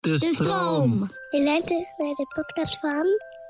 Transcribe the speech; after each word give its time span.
De 0.00 0.18
stroom. 0.18 1.10
Je 1.30 1.42
luistert 1.44 1.92
naar 1.96 2.14
de 2.14 2.26
podcast 2.34 2.78
van 2.78 3.06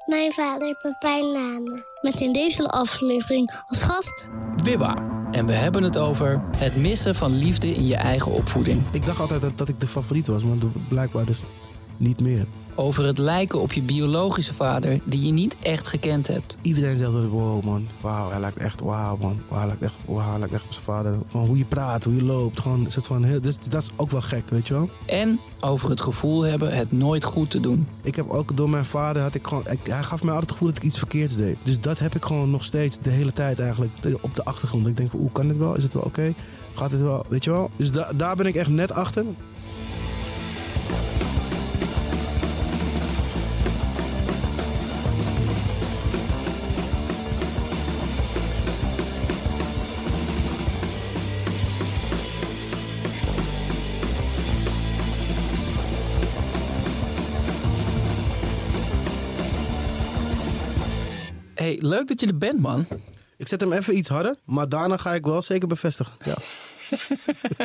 mijn 0.06 0.32
vader 0.32 0.78
Pepijn 0.82 1.32
Name. 1.32 1.84
Met 2.00 2.20
in 2.20 2.32
deze 2.32 2.68
aflevering 2.68 3.62
als 3.66 3.82
gast... 3.82 4.26
Wibba. 4.62 4.96
En 5.30 5.46
we 5.46 5.52
hebben 5.52 5.82
het 5.82 5.98
over 5.98 6.42
het 6.56 6.76
missen 6.76 7.14
van 7.14 7.32
liefde 7.32 7.74
in 7.74 7.86
je 7.86 7.94
eigen 7.94 8.32
opvoeding. 8.32 8.82
Ik 8.92 9.04
dacht 9.04 9.20
altijd 9.20 9.40
dat, 9.40 9.58
dat 9.58 9.68
ik 9.68 9.80
de 9.80 9.86
favoriet 9.86 10.26
was, 10.26 10.44
maar 10.44 10.56
blijkbaar 10.88 11.24
dus 11.24 11.42
niet 11.96 12.20
meer. 12.20 12.46
Over 12.80 13.04
het 13.04 13.18
lijken 13.18 13.60
op 13.60 13.72
je 13.72 13.82
biologische 13.82 14.54
vader 14.54 15.00
die 15.04 15.26
je 15.26 15.32
niet 15.32 15.56
echt 15.62 15.86
gekend 15.86 16.26
hebt. 16.26 16.56
Iedereen 16.62 16.96
zegt 16.96 17.12
dat, 17.12 17.24
wow 17.26 17.64
man, 17.64 17.86
wauw, 18.00 18.30
hij 18.30 18.40
lijkt 18.40 18.56
echt, 18.56 18.80
wauw 18.80 19.16
man, 19.16 19.40
hij 19.52 19.66
lijkt 19.66 19.82
echt, 19.82 19.94
wauw, 20.04 20.30
hij 20.30 20.38
lijkt 20.38 20.54
echt 20.54 20.64
op 20.64 20.72
zijn 20.72 20.84
vader. 20.84 21.18
Van 21.28 21.46
hoe 21.46 21.58
je 21.58 21.64
praat, 21.64 22.04
hoe 22.04 22.14
je 22.14 22.24
loopt, 22.24 22.60
gewoon, 22.60 22.84
een 22.84 22.90
soort 22.90 23.06
van, 23.06 23.24
heel, 23.24 23.40
dus, 23.40 23.58
dat 23.58 23.82
is 23.82 23.90
ook 23.96 24.10
wel 24.10 24.20
gek, 24.20 24.48
weet 24.48 24.66
je 24.68 24.74
wel. 24.74 24.88
En 25.06 25.40
over 25.60 25.90
het 25.90 26.00
gevoel 26.00 26.42
hebben 26.42 26.76
het 26.76 26.92
nooit 26.92 27.24
goed 27.24 27.50
te 27.50 27.60
doen. 27.60 27.88
Ik 28.02 28.14
heb 28.16 28.28
ook 28.28 28.56
door 28.56 28.70
mijn 28.70 28.84
vader, 28.84 29.22
had 29.22 29.34
ik 29.34 29.46
gewoon, 29.46 29.64
ik- 29.70 29.86
hij 29.86 30.02
gaf 30.02 30.22
mij 30.22 30.32
altijd 30.34 30.40
het 30.40 30.52
gevoel 30.52 30.68
dat 30.68 30.76
ik 30.76 30.82
iets 30.84 30.98
verkeerds 30.98 31.36
deed. 31.36 31.56
Dus 31.62 31.80
dat 31.80 31.98
heb 31.98 32.14
ik 32.14 32.24
gewoon 32.24 32.50
nog 32.50 32.64
steeds 32.64 32.98
de 33.02 33.10
hele 33.10 33.32
tijd 33.32 33.58
eigenlijk 33.60 33.92
op 34.20 34.36
de 34.36 34.44
achtergrond. 34.44 34.86
Ik 34.86 34.96
denk 34.96 35.10
van, 35.10 35.20
hoe 35.20 35.32
kan 35.32 35.48
dit 35.48 35.56
wel? 35.56 35.76
Is 35.76 35.82
het 35.82 35.94
wel 35.94 36.02
oké? 36.02 36.34
Gaat 36.74 36.92
het 36.92 37.00
wel, 37.02 37.24
weet 37.28 37.44
je 37.44 37.50
wel? 37.50 37.70
Dus 37.76 37.90
da- 37.92 38.12
daar 38.16 38.36
ben 38.36 38.46
ik 38.46 38.54
echt 38.54 38.68
net 38.70 38.92
achter. 38.92 39.24
Hey, 61.78 61.88
leuk 61.88 62.08
dat 62.08 62.20
je 62.20 62.26
er 62.26 62.38
bent, 62.38 62.60
man. 62.60 62.86
Ik 63.36 63.48
zet 63.48 63.60
hem 63.60 63.72
even 63.72 63.96
iets 63.96 64.08
harder, 64.08 64.34
maar 64.44 64.68
daarna 64.68 64.96
ga 64.96 65.14
ik 65.14 65.24
wel 65.24 65.42
zeker 65.42 65.68
bevestigen. 65.68 66.12
Ja. 66.24 66.36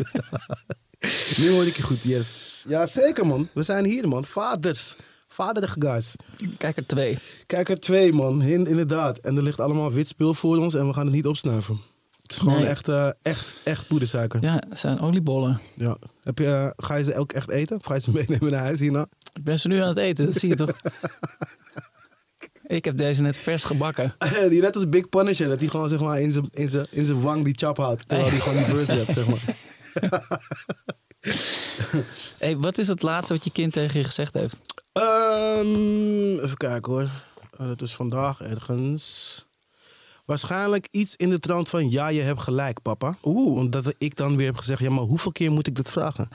nu 1.37 1.49
hoor 1.51 1.65
ik 1.65 1.75
je 1.77 1.83
goed, 1.83 2.01
yes. 2.03 2.63
Ja, 2.67 2.85
zeker 2.85 3.25
man. 3.27 3.49
We 3.53 3.63
zijn 3.63 3.85
hier 3.85 4.07
man. 4.07 4.25
Vaders. 4.25 4.95
Vaderige 5.27 5.81
guys. 5.81 6.15
Kijk 6.57 6.77
er 6.77 6.85
twee. 6.85 7.17
Kijk 7.45 7.69
er 7.69 7.79
twee 7.79 8.13
man, 8.13 8.41
In- 8.41 8.67
inderdaad. 8.67 9.17
En 9.17 9.37
er 9.37 9.43
ligt 9.43 9.59
allemaal 9.59 9.91
wit 9.91 10.07
spul 10.07 10.33
voor 10.33 10.57
ons 10.57 10.73
en 10.73 10.87
we 10.87 10.93
gaan 10.93 11.05
het 11.05 11.15
niet 11.15 11.25
opsnuiven. 11.27 11.79
Het 12.21 12.31
is 12.31 12.37
gewoon 12.37 12.59
Nee. 12.59 12.67
echt, 12.67 12.87
eh, 12.87 13.09
echt, 13.21 13.53
echt 13.63 13.87
poedersuiker. 13.87 14.41
Ja. 14.43 14.53
Ja, 14.53 14.63
het 14.69 14.79
zijn 14.79 14.99
oliebollen. 14.99 15.59
Heb 16.23 16.37
je, 16.39 16.45
eh, 16.47 16.69
ga 16.77 16.95
je 16.95 17.03
ze 17.03 17.15
ook 17.15 17.31
echt 17.33 17.49
eten? 17.49 17.75
Of 17.77 17.85
ga 17.85 17.93
je 17.93 17.99
ze 17.99 18.11
meenemen 18.27 18.51
naar 18.51 18.61
huis 18.61 18.79
hierna? 18.79 19.07
Ik 19.33 19.43
ben 19.43 19.59
ze 19.59 19.67
nu 19.67 19.79
aan 19.79 19.87
het 19.87 19.97
eten, 19.97 20.25
dat 20.25 20.35
zie 20.35 20.49
je 20.49 20.55
toch? 20.55 20.71
Ik 22.67 22.85
heb 22.85 22.97
deze 22.97 23.21
net 23.21 23.37
vers 23.37 23.63
gebakken. 23.63 24.15
die 24.49 24.61
net 24.61 24.75
als 24.75 24.89
Big 24.89 25.09
Punisher, 25.09 25.47
dat 25.47 25.59
hij 25.59 25.69
gewoon 25.69 25.89
zeg 25.89 25.99
maar, 25.99 26.19
in 26.21 26.31
zijn 26.31 26.47
in 26.51 26.69
zijn- 26.69 26.87
in 26.89 27.05
zijn 27.05 27.21
wang 27.21 27.43
die 27.43 27.53
chap 27.57 27.77
houdt. 27.77 28.07
Terwijl 28.07 28.29
hij 28.29 28.39
gewoon 28.39 28.57
die 28.57 28.65
verse 28.65 28.95
hebt, 28.95 29.13
zeg 29.13 29.27
maar. 29.27 29.55
hey, 32.39 32.57
wat 32.57 32.77
is 32.77 32.87
het 32.87 33.01
laatste 33.01 33.33
wat 33.33 33.43
je 33.43 33.51
kind 33.51 33.73
tegen 33.73 33.99
je 33.99 34.05
gezegd 34.05 34.33
heeft? 34.33 34.55
Ehm, 34.91 36.39
even 36.43 36.57
kijken 36.57 36.91
hoor. 36.91 37.09
Eh, 37.57 37.67
dat 37.67 37.81
is 37.81 37.93
vandaag 37.93 38.41
ergens. 38.41 39.45
Waarschijnlijk 40.25 40.87
iets 40.91 41.15
in 41.15 41.29
de 41.29 41.39
trant 41.39 41.69
van 41.69 41.89
ja, 41.91 42.07
je 42.07 42.21
hebt 42.21 42.41
gelijk, 42.41 42.81
papa. 42.81 43.15
Oeh. 43.23 43.57
Omdat 43.57 43.93
ik 43.97 44.15
dan 44.15 44.37
weer 44.37 44.45
heb 44.45 44.57
gezegd, 44.57 44.79
ja, 44.81 44.89
maar 44.89 45.03
hoeveel 45.03 45.31
keer 45.31 45.51
moet 45.51 45.67
ik 45.67 45.75
dit 45.75 45.91
vragen? 45.91 46.27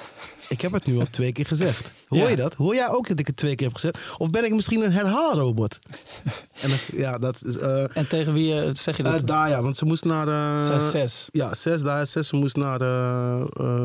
Ik 0.48 0.60
heb 0.60 0.72
het 0.72 0.86
nu 0.86 0.98
al 0.98 1.06
twee 1.10 1.32
keer 1.32 1.46
gezegd. 1.46 1.90
Hoor 2.08 2.18
Ja. 2.18 2.28
je 2.28 2.36
dat? 2.36 2.54
Hoor 2.54 2.74
jij 2.74 2.88
ook 2.88 3.08
dat 3.08 3.18
ik 3.18 3.26
het 3.26 3.36
twee 3.36 3.54
keer 3.54 3.66
heb 3.66 3.74
gezegd? 3.74 4.14
Of 4.18 4.30
ben 4.30 4.44
ik 4.44 4.52
misschien 4.54 4.82
een 4.82 4.92
herhaalrobot? 4.92 5.78
en 6.62 6.70
ja, 6.92 7.18
dat 7.18 7.44
is. 7.44 7.56
eh 7.56 7.96
En 7.96 8.08
tegen 8.08 8.32
wie 8.32 8.60
eh, 8.60 8.74
zeg 8.74 8.96
je 8.96 9.02
dat? 9.02 9.14
eh, 9.20 9.26
Daya, 9.26 9.62
want 9.62 9.76
ze 9.76 9.84
moest 9.84 10.04
naar. 10.04 10.64
Zes, 10.64 10.90
zes. 10.90 11.28
Ja, 11.30 11.54
zes, 11.54 11.82
Daya 11.82 12.04
zes. 12.04 12.28
Ze 12.28 12.36
moest 12.36 12.56
naar 12.56 12.78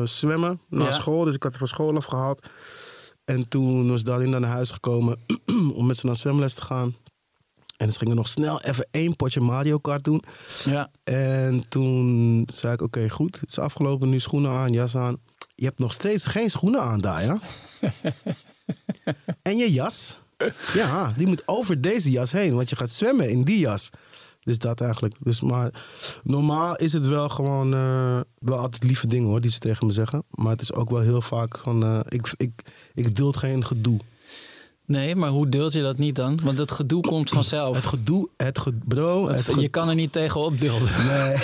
zwemmen, 0.08 0.60
naar 0.68 0.84
Ja. 0.86 0.90
school. 0.92 1.24
Dus 1.24 1.34
ik 1.34 1.42
had 1.42 1.50
haar 1.50 1.58
van 1.60 1.68
school 1.68 1.96
afgehaald. 1.96 2.46
En 3.24 3.48
toen 3.48 3.90
was 3.90 4.02
Dalinda 4.02 4.38
naar 4.38 4.50
huis 4.50 4.70
gekomen 4.70 5.18
om 5.74 5.86
met 5.86 5.96
ze 5.96 6.06
naar 6.06 6.16
zwemles 6.16 6.54
te 6.54 6.62
gaan. 6.62 6.96
En 7.76 7.92
ze 7.92 7.98
gingen 7.98 8.16
nog 8.16 8.28
snel 8.28 8.60
even 8.60 8.88
één 8.90 9.16
potje 9.16 9.40
Mario 9.40 9.78
Kart 9.78 10.04
doen. 10.04 10.22
Ja. 10.64 10.90
En 11.04 11.68
toen 11.68 12.48
zei 12.52 12.72
ik, 12.72 12.82
oké, 12.82 13.08
goed. 13.08 13.40
Het 13.40 13.50
is 13.50 13.58
afgelopen, 13.58 14.08
nu 14.08 14.20
schoenen 14.20 14.50
aan, 14.50 14.72
jas 14.72 14.96
aan. 14.96 15.16
Je 15.54 15.64
hebt 15.64 15.78
nog 15.78 15.92
steeds 15.92 16.26
geen 16.26 16.50
schoenen 16.50 16.80
aan, 16.80 17.00
Daya. 17.00 17.38
en 19.42 19.56
je 19.56 19.72
jas? 19.72 20.18
Ja, 20.74 21.12
die 21.16 21.26
moet 21.26 21.42
over 21.48 21.80
deze 21.80 22.10
jas 22.10 22.32
heen, 22.32 22.54
want 22.54 22.68
je 22.68 22.76
gaat 22.76 22.90
zwemmen 22.90 23.30
in 23.30 23.42
die 23.42 23.58
jas. 23.58 23.90
Dus 24.46 24.58
dat 24.58 24.80
eigenlijk. 24.80 25.14
Dus 25.20 25.40
maar 25.40 25.70
normaal 26.22 26.76
is 26.76 26.92
het 26.92 27.06
wel 27.06 27.28
gewoon 27.28 27.74
eh, 27.74 28.20
wel 28.38 28.58
altijd 28.58 28.82
lieve 28.82 29.06
dingen 29.06 29.28
hoor, 29.28 29.40
die 29.40 29.50
ze 29.50 29.58
tegen 29.58 29.86
me 29.86 29.92
zeggen. 29.92 30.22
Maar 30.30 30.52
het 30.52 30.60
is 30.60 30.72
ook 30.72 30.90
wel 30.90 31.00
heel 31.00 31.20
vaak 31.20 31.58
van, 31.58 31.84
eh, 31.84 32.00
ik, 32.08 32.34
ik, 32.36 32.62
ik 32.94 33.16
duld 33.16 33.36
geen 33.36 33.64
gedoe. 33.64 34.00
Nee, 34.86 35.16
maar 35.16 35.28
hoe 35.30 35.48
deelt 35.48 35.72
je 35.72 35.82
dat 35.82 35.98
niet 35.98 36.16
dan? 36.16 36.38
Want 36.42 36.58
het 36.58 36.70
gedoe 36.70 37.00
komt 37.02 37.30
vanzelf. 37.30 37.76
Het 37.76 37.86
gedoe, 37.86 38.28
het 38.36 38.58
ge, 38.58 38.72
bro, 38.84 39.26
Het- 39.28 39.46
het 39.46 39.54
ge- 39.54 39.60
je 39.60 39.68
kan 39.68 39.88
er 39.88 39.94
niet 39.94 40.12
tegen 40.12 40.40
opdulden. 40.40 40.88
Nee. 41.06 41.34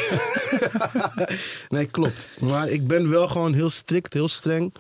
nee, 1.69 1.87
klopt. 1.87 2.29
Maar 2.41 2.69
ik 2.69 2.87
ben 2.87 3.09
wel 3.11 3.29
gewoon 3.29 3.53
heel 3.55 3.71
strikt, 3.71 4.13
heel 4.13 4.29
streng. 4.29 4.73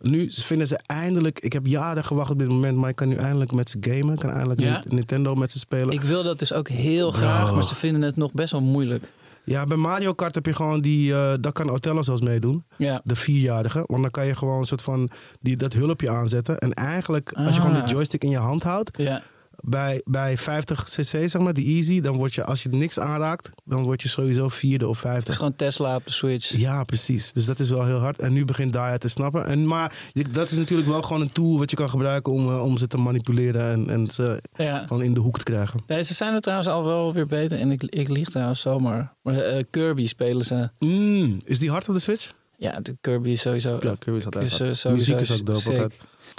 Nu 0.00 0.26
vinden 0.32 0.66
ze 0.66 0.78
eindelijk... 0.86 1.38
Ik 1.40 1.52
heb 1.52 1.66
jaren 1.66 2.04
gewacht 2.04 2.30
op 2.30 2.38
dit 2.38 2.48
moment, 2.48 2.76
maar 2.76 2.90
ik 2.90 2.96
kan 2.96 3.08
nu 3.08 3.16
eindelijk 3.16 3.52
met 3.52 3.70
ze 3.70 3.76
gamen. 3.80 4.14
Ik 4.14 4.20
kan 4.20 4.30
eindelijk 4.30 4.60
Ja? 4.60 4.82
Nintendo 4.88 5.34
met 5.34 5.50
ze 5.50 5.58
spelen. 5.58 5.90
Ik 5.90 6.00
wil 6.00 6.22
dat 6.22 6.38
dus 6.38 6.52
ook 6.52 6.68
heel 6.68 7.10
graag, 7.12 7.54
maar 7.54 7.64
ze 7.64 7.74
vinden 7.74 8.02
het 8.02 8.16
nog 8.16 8.32
best 8.32 8.52
wel 8.52 8.60
moeilijk. 8.62 9.12
Ja, 9.44 9.64
bij 9.66 9.76
Mario 9.76 10.12
Kart 10.12 10.34
heb 10.34 10.46
je 10.46 10.54
gewoon 10.54 10.80
die... 10.80 11.14
eh 11.14 11.32
daar 11.40 11.52
kan 11.52 11.70
Otello 11.70 12.02
zelfs 12.02 12.20
meedoen. 12.20 12.64
Ja. 12.76 13.00
De 13.04 13.16
vierjarige. 13.16 13.84
Want 13.86 14.02
dan 14.02 14.10
kan 14.10 14.26
je 14.26 14.34
gewoon 14.36 14.58
een 14.58 14.64
soort 14.66 14.82
van 14.82 15.10
die, 15.40 15.56
dat 15.56 15.72
hulpje 15.72 16.10
aanzetten. 16.10 16.58
En 16.58 16.72
eigenlijk, 16.72 17.32
als 17.32 17.54
je 17.54 17.60
Ah. 17.60 17.66
gewoon 17.66 17.84
de 17.84 17.90
joystick 17.90 18.24
in 18.24 18.30
je 18.30 18.36
hand 18.36 18.62
houdt... 18.62 18.90
Ja. 18.96 19.22
Bij, 19.64 20.00
bij 20.04 20.38
50 20.38 20.84
cc, 20.84 21.02
zeg 21.04 21.38
maar, 21.38 21.52
die 21.52 21.74
easy... 21.76 22.00
dan 22.00 22.16
word 22.16 22.34
je, 22.34 22.44
als 22.44 22.62
je 22.62 22.68
niks 22.68 22.98
aanraakt... 22.98 23.50
dan 23.64 23.82
word 23.82 24.02
je 24.02 24.08
sowieso 24.08 24.48
vierde 24.48 24.88
of 24.88 25.02
Het 25.02 25.10
vijfde. 25.10 25.30
is 25.30 25.36
gewoon 25.36 25.56
Tesla 25.56 25.96
op 25.96 26.04
de 26.04 26.12
Switch. 26.12 26.56
Ja, 26.56 26.84
precies. 26.84 27.32
Dus 27.32 27.44
dat 27.44 27.58
is 27.58 27.68
wel 27.70 27.84
heel 27.84 27.98
hard. 27.98 28.20
En 28.20 28.32
nu 28.32 28.44
begint 28.44 28.72
Daya 28.72 28.98
te 28.98 29.08
snappen. 29.08 29.46
En, 29.46 29.66
maar 29.66 30.10
dat 30.30 30.50
is 30.50 30.56
natuurlijk 30.56 30.88
wel 30.88 31.02
gewoon 31.02 31.22
een 31.22 31.32
tool 31.32 31.58
wat 31.58 31.70
je 31.70 31.76
kan 31.76 31.90
gebruiken 31.90 32.32
om, 32.32 32.48
eh, 32.48 32.62
om 32.64 32.78
ze 32.78 32.86
te 32.86 32.96
manipuleren 32.96 33.70
en, 33.72 33.88
en 33.90 34.10
ze 34.10 34.42
Ja. 34.54 34.82
gewoon 34.86 35.02
in 35.02 35.14
de 35.14 35.20
hoek 35.20 35.38
te 35.38 35.44
krijgen. 35.44 35.80
Nee, 35.86 36.02
ze 36.02 36.14
zijn 36.14 36.34
er 36.34 36.40
trouwens 36.40 36.68
al 36.68 36.84
wel 36.84 37.12
weer 37.12 37.26
beter. 37.26 37.58
En 37.58 37.70
ik, 37.70 37.82
ik 37.82 38.08
lieg 38.08 38.28
trouwens 38.28 38.60
zomaar. 38.60 39.14
Maar 39.22 39.34
eh, 39.38 39.64
Kirby 39.70 40.06
spelen 40.06 40.44
ze. 40.44 40.70
Mm, 40.78 41.40
is 41.44 41.58
die 41.58 41.70
hard 41.70 41.88
op 41.88 41.94
de 41.94 42.00
Switch? 42.00 42.32
Ja, 42.62 42.80
de 42.80 42.96
Kirby 43.00 43.28
is 43.30 43.40
sowieso. 43.40 43.68
Ja, 43.80 43.94
Kirby 43.98 44.18
is 44.18 44.24
altijd 44.24 44.44
is, 44.44 44.52
eh, 44.52 44.58
sowieso 44.58 44.90
Muziek 44.90 45.20
is 45.20 45.30
ook 45.32 45.46
dope. 45.46 45.90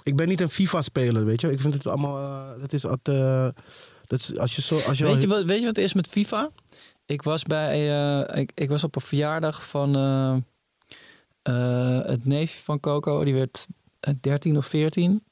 Ik 0.03 0.15
ben 0.15 0.27
niet 0.27 0.41
een 0.41 0.49
FIFA-speler, 0.49 1.25
weet 1.25 1.41
je. 1.41 1.51
Ik 1.51 1.59
vind 1.59 1.73
het 1.73 1.87
allemaal... 1.87 2.17
eh, 2.55 2.61
dat 2.61 2.73
is 2.73 2.85
altijd... 2.85 3.17
eh, 3.17 3.63
dat 4.07 4.19
is, 4.19 4.37
als 4.37 4.55
je 4.55 4.61
zo... 4.61 4.79
Als 4.79 4.97
je 4.97 5.03
Weet 5.03 5.13
al- 5.13 5.19
je, 5.21 5.27
wat, 5.27 5.43
weet 5.43 5.59
je 5.59 5.65
wat 5.65 5.75
het 5.75 5.85
is 5.85 5.93
met 5.93 6.07
FIFA? 6.07 6.49
Ik 7.05 7.21
was, 7.21 7.43
bij, 7.43 7.87
ik, 8.39 8.51
ik 8.53 8.69
was 8.69 8.83
op 8.83 8.95
een 8.95 9.01
verjaardag 9.01 9.67
van 9.67 9.95
het 12.05 12.25
neefje 12.25 12.59
van 12.63 12.79
Coco. 12.79 13.23
Die 13.23 13.33
werd 13.33 13.67
eh, 13.99 14.13
13 14.21 14.57
of 14.57 14.65
14. 14.65 15.23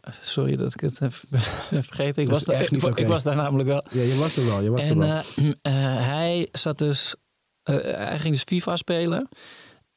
Eh, 0.00 0.12
Sorry 0.20 0.56
dat 0.56 0.74
ik 0.74 0.80
het 0.80 0.98
heb 0.98 1.12
vergeten. 1.90 2.22
Ik 2.22 2.28
was, 2.28 2.44
daar, 2.44 2.60
echt 2.60 2.72
ik, 2.72 2.84
oké. 2.84 3.00
ik 3.00 3.06
was 3.06 3.22
daar 3.22 3.36
namelijk 3.36 3.68
wel. 3.68 3.84
Ja, 3.90 4.02
je 4.02 4.14
was 4.16 4.36
er 4.36 4.44
wel. 4.46 4.60
Je 4.60 4.70
was 4.70 4.84
er 4.84 4.90
En 4.90 4.98
wel. 4.98 5.08
eh, 5.08 5.48
eh, 5.62 6.06
hij 6.06 6.48
zat 6.52 6.78
dus, 6.78 7.14
hij 7.62 8.18
ging 8.18 8.34
dus 8.34 8.42
FIFA 8.42 8.76
spelen. 8.76 9.28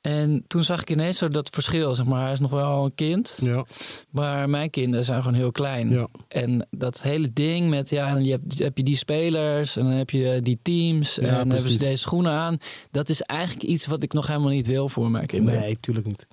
En 0.04 0.44
toen 0.48 0.64
zag 0.64 0.82
ik 0.82 0.90
ineens 0.90 1.18
zo 1.18 1.28
dat 1.28 1.50
verschil. 1.50 1.96
Zeg 1.96 2.06
maar, 2.06 2.22
hij 2.24 2.32
is 2.32 2.40
nog 2.40 2.52
wel 2.52 2.86
een 2.86 2.96
kind. 2.96 3.40
ja, 3.44 3.66
Maar 4.10 4.50
mijn 4.50 4.70
kinderen 4.70 5.06
zijn 5.06 5.22
gewoon 5.22 5.38
heel 5.38 5.52
klein. 5.52 5.90
ja. 5.90 6.08
En 6.28 6.68
dat 6.72 7.02
hele 7.02 7.30
ding 7.34 7.70
met, 7.70 7.90
ja, 7.90 8.14
dan 8.14 8.24
je 8.24 8.32
hebt, 8.32 8.60
heb 8.60 8.78
je 8.78 8.84
die 8.84 8.96
spelers 8.96 9.76
en 9.78 9.84
dan 9.84 9.92
heb 9.92 10.10
je 10.10 10.40
die 10.42 10.60
teams 10.62 11.18
en 11.20 11.26
dan 11.26 11.34
hebben 11.36 11.60
ze 11.72 11.78
deze 11.78 12.02
schoenen 12.02 12.32
aan. 12.32 12.58
Dat 12.92 13.10
is 13.10 13.22
eigenlijk 13.22 13.64
iets 13.70 13.86
wat 13.88 14.04
ik 14.04 14.14
nog 14.14 14.28
helemaal 14.28 14.50
niet 14.50 14.68
wil 14.68 14.90
voor 14.90 15.12
mijn 15.12 15.26
kinderen. 15.28 15.60
Nee, 15.60 15.78
tuurlijk 15.80 16.06
niet. 16.06 16.28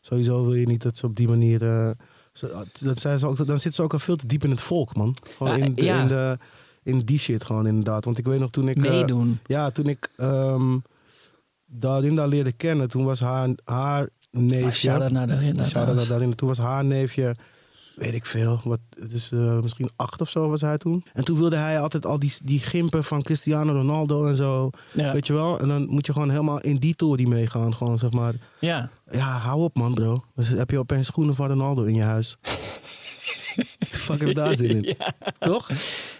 Sowieso 0.00 0.42
wil 0.44 0.54
je 0.54 0.66
niet 0.66 0.82
dat 0.82 0.96
ze 0.96 1.06
op 1.06 1.16
die 1.16 1.28
manier... 1.28 1.62
eh, 1.68 1.90
zo- 2.32 2.64
dat 2.80 2.98
zijn 3.00 3.18
ze 3.18 3.26
ook, 3.26 3.36
dan 3.36 3.46
zitten 3.46 3.72
ze 3.72 3.82
ook 3.82 3.92
al 3.92 3.98
veel 3.98 4.16
te 4.16 4.26
diep 4.26 4.44
in 4.44 4.50
het 4.50 4.60
volk, 4.60 4.96
man. 4.96 5.16
Gewoon 5.36 5.56
in, 5.58 5.74
de, 5.74 5.82
in, 5.82 6.06
de, 6.08 6.38
in 6.82 6.98
die 6.98 7.18
shit 7.18 7.44
gewoon 7.44 7.66
inderdaad. 7.66 8.04
Want 8.04 8.18
ik 8.18 8.24
weet 8.24 8.38
nog 8.40 8.50
toen 8.50 8.68
ik... 8.68 8.76
eh, 8.76 8.82
Meedoen. 8.90 9.38
ja, 9.46 9.70
toen 9.70 9.86
ik 9.86 10.08
ehm 10.16 10.78
Darinda 11.74 12.26
leerde 12.26 12.52
kennen, 12.52 12.88
toen 12.88 13.04
was 13.04 13.20
haar, 13.20 13.48
haar 13.64 14.08
neefje... 14.30 14.72
shout-out 14.72 15.10
naar 15.10 15.26
Darinda 15.26 15.46
Shout-out 15.52 15.70
trouwens. 15.72 15.98
naar 16.00 16.08
Darinda. 16.08 16.36
Toen 16.36 16.48
was 16.48 16.58
haar 16.58 16.84
neefje 16.84 17.36
weet 17.96 18.14
ik 18.14 18.26
veel, 18.26 18.60
wat, 18.64 18.78
dus 19.10 19.30
uh, 19.30 19.60
misschien 19.60 19.90
acht 19.96 20.20
of 20.20 20.28
zo 20.30 20.48
was 20.48 20.60
hij 20.60 20.78
toen. 20.78 21.04
En 21.12 21.24
toen 21.24 21.38
wilde 21.38 21.56
hij 21.56 21.80
altijd 21.80 22.06
al 22.06 22.18
die, 22.18 22.32
die 22.44 22.58
gimpen 22.60 23.04
van 23.04 23.22
Cristiano 23.22 23.72
Ronaldo 23.72 24.26
en 24.26 24.34
zo, 24.34 24.70
Ja. 24.92 25.12
weet 25.12 25.26
je 25.26 25.32
wel. 25.32 25.60
En 25.60 25.68
dan 25.68 25.86
moet 25.88 26.06
je 26.06 26.12
gewoon 26.12 26.30
helemaal 26.30 26.60
in 26.60 26.76
die 26.76 26.94
tory 26.94 27.28
meegaan, 27.28 27.74
gewoon 27.74 27.98
zeg 27.98 28.10
maar. 28.10 28.34
Ja. 28.58 28.88
Ja, 29.10 29.38
hou 29.38 29.62
op 29.62 29.76
man 29.76 29.94
bro. 29.94 30.24
Dan 30.34 30.44
heb 30.44 30.70
je 30.70 30.78
opeens 30.78 31.06
schoenen 31.06 31.34
van 31.34 31.48
Ronaldo 31.48 31.82
in 31.82 31.94
je 31.94 32.02
huis. 32.02 32.36
The 33.90 33.98
fuck 33.98 34.18
heb 34.18 34.28
je 34.28 34.34
daar 34.34 34.56
zin 34.56 34.84
in? 34.84 34.96
Toch? 35.38 35.70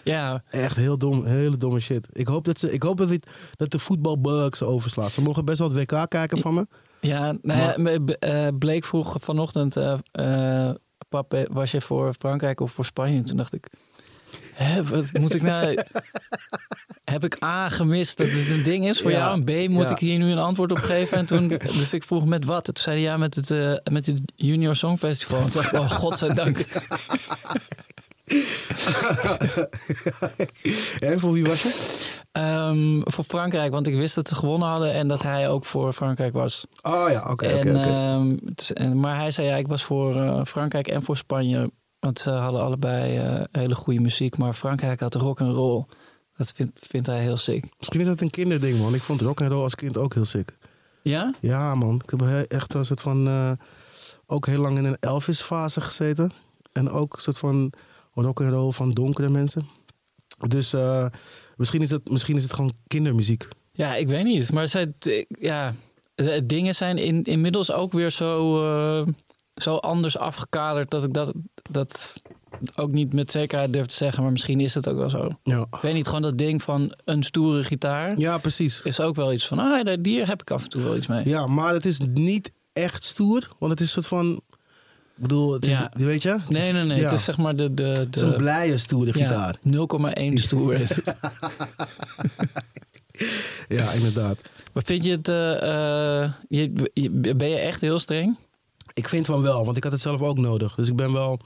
Ja, 0.04 0.42
Echt 0.50 0.76
heel 0.76 0.98
dom, 0.98 1.24
hele 1.24 1.56
domme 1.56 1.80
shit. 1.80 2.06
Ik 2.12 2.26
hoop 2.26 2.44
dat, 2.44 2.58
ze, 2.58 2.72
ik 2.72 2.82
hoop 2.82 2.96
dat, 2.96 3.08
dit, 3.08 3.26
dat 3.56 3.70
de 3.70 3.78
voetbalbug 3.78 4.56
ze 4.56 4.64
overslaat. 4.64 5.12
Ze 5.12 5.22
mogen 5.22 5.44
best 5.44 5.58
wel 5.58 5.68
het 5.68 5.90
WK 5.90 6.10
kijken 6.10 6.38
van 6.38 6.54
me. 6.54 6.66
ja, 7.00 7.36
nou 7.42 7.60
ja, 7.60 7.96
eh, 8.18 8.48
Bleek 8.58 8.84
vroeg 8.84 9.16
vanochtend, 9.20 9.76
eh 9.76 9.98
eh, 10.12 10.74
pap, 11.08 11.48
was 11.52 11.70
je 11.70 11.80
voor 11.80 12.14
Frankrijk 12.18 12.60
of 12.60 12.72
voor 12.72 12.84
Spanje? 12.84 13.16
En 13.16 13.24
toen 13.24 13.36
dacht 13.36 13.54
ik, 13.54 13.70
hè, 14.54 14.84
wat 14.84 15.12
moet 15.20 15.34
ik 15.34 15.42
nou... 15.42 15.76
Heb 17.04 17.24
ik 17.24 17.42
A 17.42 17.68
gemist 17.68 18.16
dat 18.16 18.26
het 18.30 18.48
een 18.48 18.62
ding 18.62 18.88
is 18.88 19.00
voor 19.00 19.10
Ja, 19.10 19.18
jou? 19.18 19.34
En 19.34 19.44
B, 19.44 19.68
moet 19.70 19.84
ja. 19.84 19.90
ik 19.90 19.98
hier 19.98 20.18
nu 20.18 20.30
een 20.30 20.38
antwoord 20.38 20.70
op 20.70 20.78
geven? 20.78 21.18
En 21.18 21.26
toen, 21.26 21.48
dus 21.48 21.92
ik 21.92 22.04
vroeg 22.04 22.24
met 22.24 22.44
wat? 22.44 22.64
Toen 22.64 22.76
zei 22.76 22.96
hij 22.96 23.04
ja, 23.04 23.16
met 23.16 23.34
het, 23.34 23.50
eh, 23.50 23.74
met 23.92 24.06
het 24.06 24.20
Junior 24.34 24.76
Songfestival. 24.76 25.38
En 25.38 25.50
toen 25.50 25.60
dacht 25.62 25.72
ik, 25.72 25.78
oh, 25.78 25.90
godzijdank. 25.90 26.58
en 30.98 31.20
voor 31.20 31.32
wie 31.32 31.44
was 31.44 31.62
je? 31.62 32.10
Ehm, 32.32 33.00
voor 33.04 33.24
Frankrijk, 33.24 33.72
want 33.72 33.86
ik 33.86 33.94
wist 33.94 34.14
dat 34.14 34.28
ze 34.28 34.34
gewonnen 34.34 34.68
hadden 34.68 34.92
en 34.92 35.08
dat 35.08 35.22
hij 35.22 35.48
ook 35.48 35.64
voor 35.64 35.92
Frankrijk 35.92 36.32
was. 36.32 36.66
Oh 36.82 37.06
ja, 37.10 37.30
oké, 37.30 37.46
ehm, 37.46 39.00
maar 39.00 39.16
hij 39.16 39.30
zei 39.30 39.46
ja, 39.46 39.56
ik 39.56 39.66
was 39.66 39.84
voor 39.84 40.16
eh, 40.16 40.40
Frankrijk 40.44 40.88
en 40.88 41.02
voor 41.02 41.16
Spanje. 41.16 41.70
Want 42.02 42.18
ze 42.18 42.30
hadden 42.30 42.60
allebei 42.62 43.16
eh, 43.16 43.42
hele 43.50 43.74
goede 43.74 44.00
muziek. 44.00 44.38
Maar 44.38 44.52
Frankrijk 44.54 45.00
had 45.00 45.14
rock 45.14 45.40
and 45.40 45.54
roll. 45.54 45.84
Dat 46.36 46.52
vindt, 46.54 46.86
vindt 46.88 47.06
hij 47.06 47.20
heel 47.20 47.36
sick. 47.36 47.64
Misschien 47.78 48.00
is 48.00 48.06
dat 48.06 48.20
een 48.20 48.30
kinderding, 48.30 48.78
man. 48.78 48.94
Ik 48.94 49.02
vond 49.02 49.20
rock 49.20 49.40
and 49.40 49.50
roll 49.50 49.62
als 49.62 49.74
kind 49.74 49.96
ook 49.96 50.14
heel 50.14 50.24
sick. 50.24 50.56
Ja? 51.02 51.34
Ja, 51.40 51.74
man. 51.74 52.00
Ik 52.04 52.10
heb 52.10 52.20
he- 52.20 52.42
echt 52.42 52.74
een 52.74 52.84
soort 52.84 53.00
van... 53.00 53.26
eh, 53.28 53.52
ook 54.26 54.46
heel 54.46 54.58
lang 54.58 54.78
in 54.78 54.84
een 54.84 54.96
Elvis-fase 55.00 55.80
gezeten. 55.80 56.32
En 56.72 56.90
ook 56.90 57.14
een 57.16 57.22
soort 57.22 57.38
van 57.38 57.72
rock 58.14 58.40
and 58.40 58.50
roll 58.52 58.70
van 58.72 58.90
donkere 58.90 59.28
mensen. 59.28 59.68
Dus 60.48 60.72
eh, 60.72 61.06
misschien, 61.56 61.82
is 61.82 61.90
het, 61.90 62.10
misschien 62.10 62.36
is 62.36 62.42
het 62.42 62.52
gewoon 62.52 62.72
kindermuziek. 62.86 63.48
Ja, 63.72 63.94
ik 63.94 64.08
weet 64.08 64.24
niet. 64.24 64.52
Maar 64.52 64.68
zij, 64.68 64.92
ja, 65.28 65.74
dingen 66.44 66.74
zijn 66.74 66.98
in, 66.98 67.22
inmiddels 67.22 67.72
ook 67.72 67.92
weer 67.92 68.10
zo, 68.10 68.62
zo 69.56 69.76
anders 69.76 70.18
afgekaderd 70.18 70.90
dat 70.90 71.04
ik 71.04 71.12
dat, 71.14 71.32
dat 71.70 72.22
ook 72.74 72.90
niet 72.92 73.12
met 73.12 73.30
zekerheid 73.30 73.72
durf 73.72 73.86
te 73.86 73.94
zeggen. 73.94 74.22
Maar 74.22 74.32
misschien 74.32 74.60
is 74.60 74.74
het 74.74 74.88
ook 74.88 74.96
wel 74.96 75.10
zo. 75.10 75.28
Ja, 75.42 75.66
Ik 75.72 75.80
weet 75.82 75.94
niet, 75.94 76.06
gewoon 76.06 76.22
dat 76.22 76.38
ding 76.38 76.62
van 76.62 76.94
een 77.04 77.22
stoere 77.22 77.64
gitaar 77.64 78.18
ja 78.18 78.38
precies. 78.38 78.82
is 78.82 79.00
ook 79.00 79.16
wel 79.16 79.32
iets 79.32 79.46
van, 79.46 79.58
ah, 79.58 79.94
hier 80.02 80.26
heb 80.26 80.40
ik 80.42 80.50
af 80.50 80.62
en 80.62 80.68
toe 80.68 80.82
wel 80.82 80.96
iets 80.96 81.06
mee. 81.06 81.28
Ja, 81.28 81.46
maar 81.46 81.72
het 81.72 81.84
is 81.86 82.00
niet 82.00 82.52
echt 82.72 83.04
stoer. 83.04 83.48
Want 83.58 83.72
het 83.72 83.80
is 83.80 83.86
een 83.86 83.92
soort 84.02 84.06
van... 84.06 84.40
Ik 85.16 85.28
bedoel, 85.28 85.52
het 85.52 85.66
is, 85.66 85.72
Ja. 85.74 85.90
weet 85.94 86.22
je? 86.22 86.28
Het 86.30 86.42
is- 86.48 86.58
Nee, 86.58 86.72
nee, 86.72 86.84
nee. 86.84 86.96
ja. 86.96 87.02
Het 87.02 87.12
is 87.12 87.24
zeg 87.24 87.36
maar 87.38 87.56
de... 87.56 87.74
de, 87.74 87.82
Het 87.82 88.16
is 88.16 88.22
een 88.22 88.30
de 88.30 88.36
blije, 88.36 88.78
stoere 88.78 89.12
gitaar. 89.12 89.56
ja, 89.62 89.86
0,1 90.32 90.34
stoer 90.34 90.74
is 90.74 90.96
het. 90.96 91.14
Ja, 93.68 93.90
inderdaad. 93.92 94.38
Maar 94.72 94.82
vind 94.82 95.04
je 95.04 95.10
het... 95.10 95.28
eh, 95.28 96.22
eh, 96.22 96.32
je, 96.48 96.90
je- 96.94 97.34
ben 97.34 97.48
je 97.48 97.56
echt 97.56 97.80
heel 97.80 97.98
streng? 97.98 98.36
Ik 98.94 99.08
vind 99.08 99.26
van 99.26 99.42
wel, 99.42 99.64
want 99.64 99.76
ik 99.76 99.82
had 99.82 99.92
het 99.92 100.00
zelf 100.00 100.22
ook 100.22 100.38
nodig. 100.38 100.74
Dus 100.74 100.88
ik 100.88 100.96
ben 100.96 101.12
wel, 101.12 101.38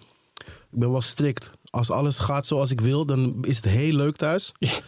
ik 0.44 0.78
ben 0.78 0.90
wel 0.90 1.00
strikt. 1.00 1.50
Als 1.70 1.90
alles 1.90 2.18
gaat 2.18 2.46
zoals 2.46 2.70
ik 2.70 2.80
wil, 2.80 3.06
dan 3.06 3.36
is 3.42 3.56
het 3.56 3.64
heel 3.64 3.92
leuk 3.92 4.16
thuis. 4.16 4.52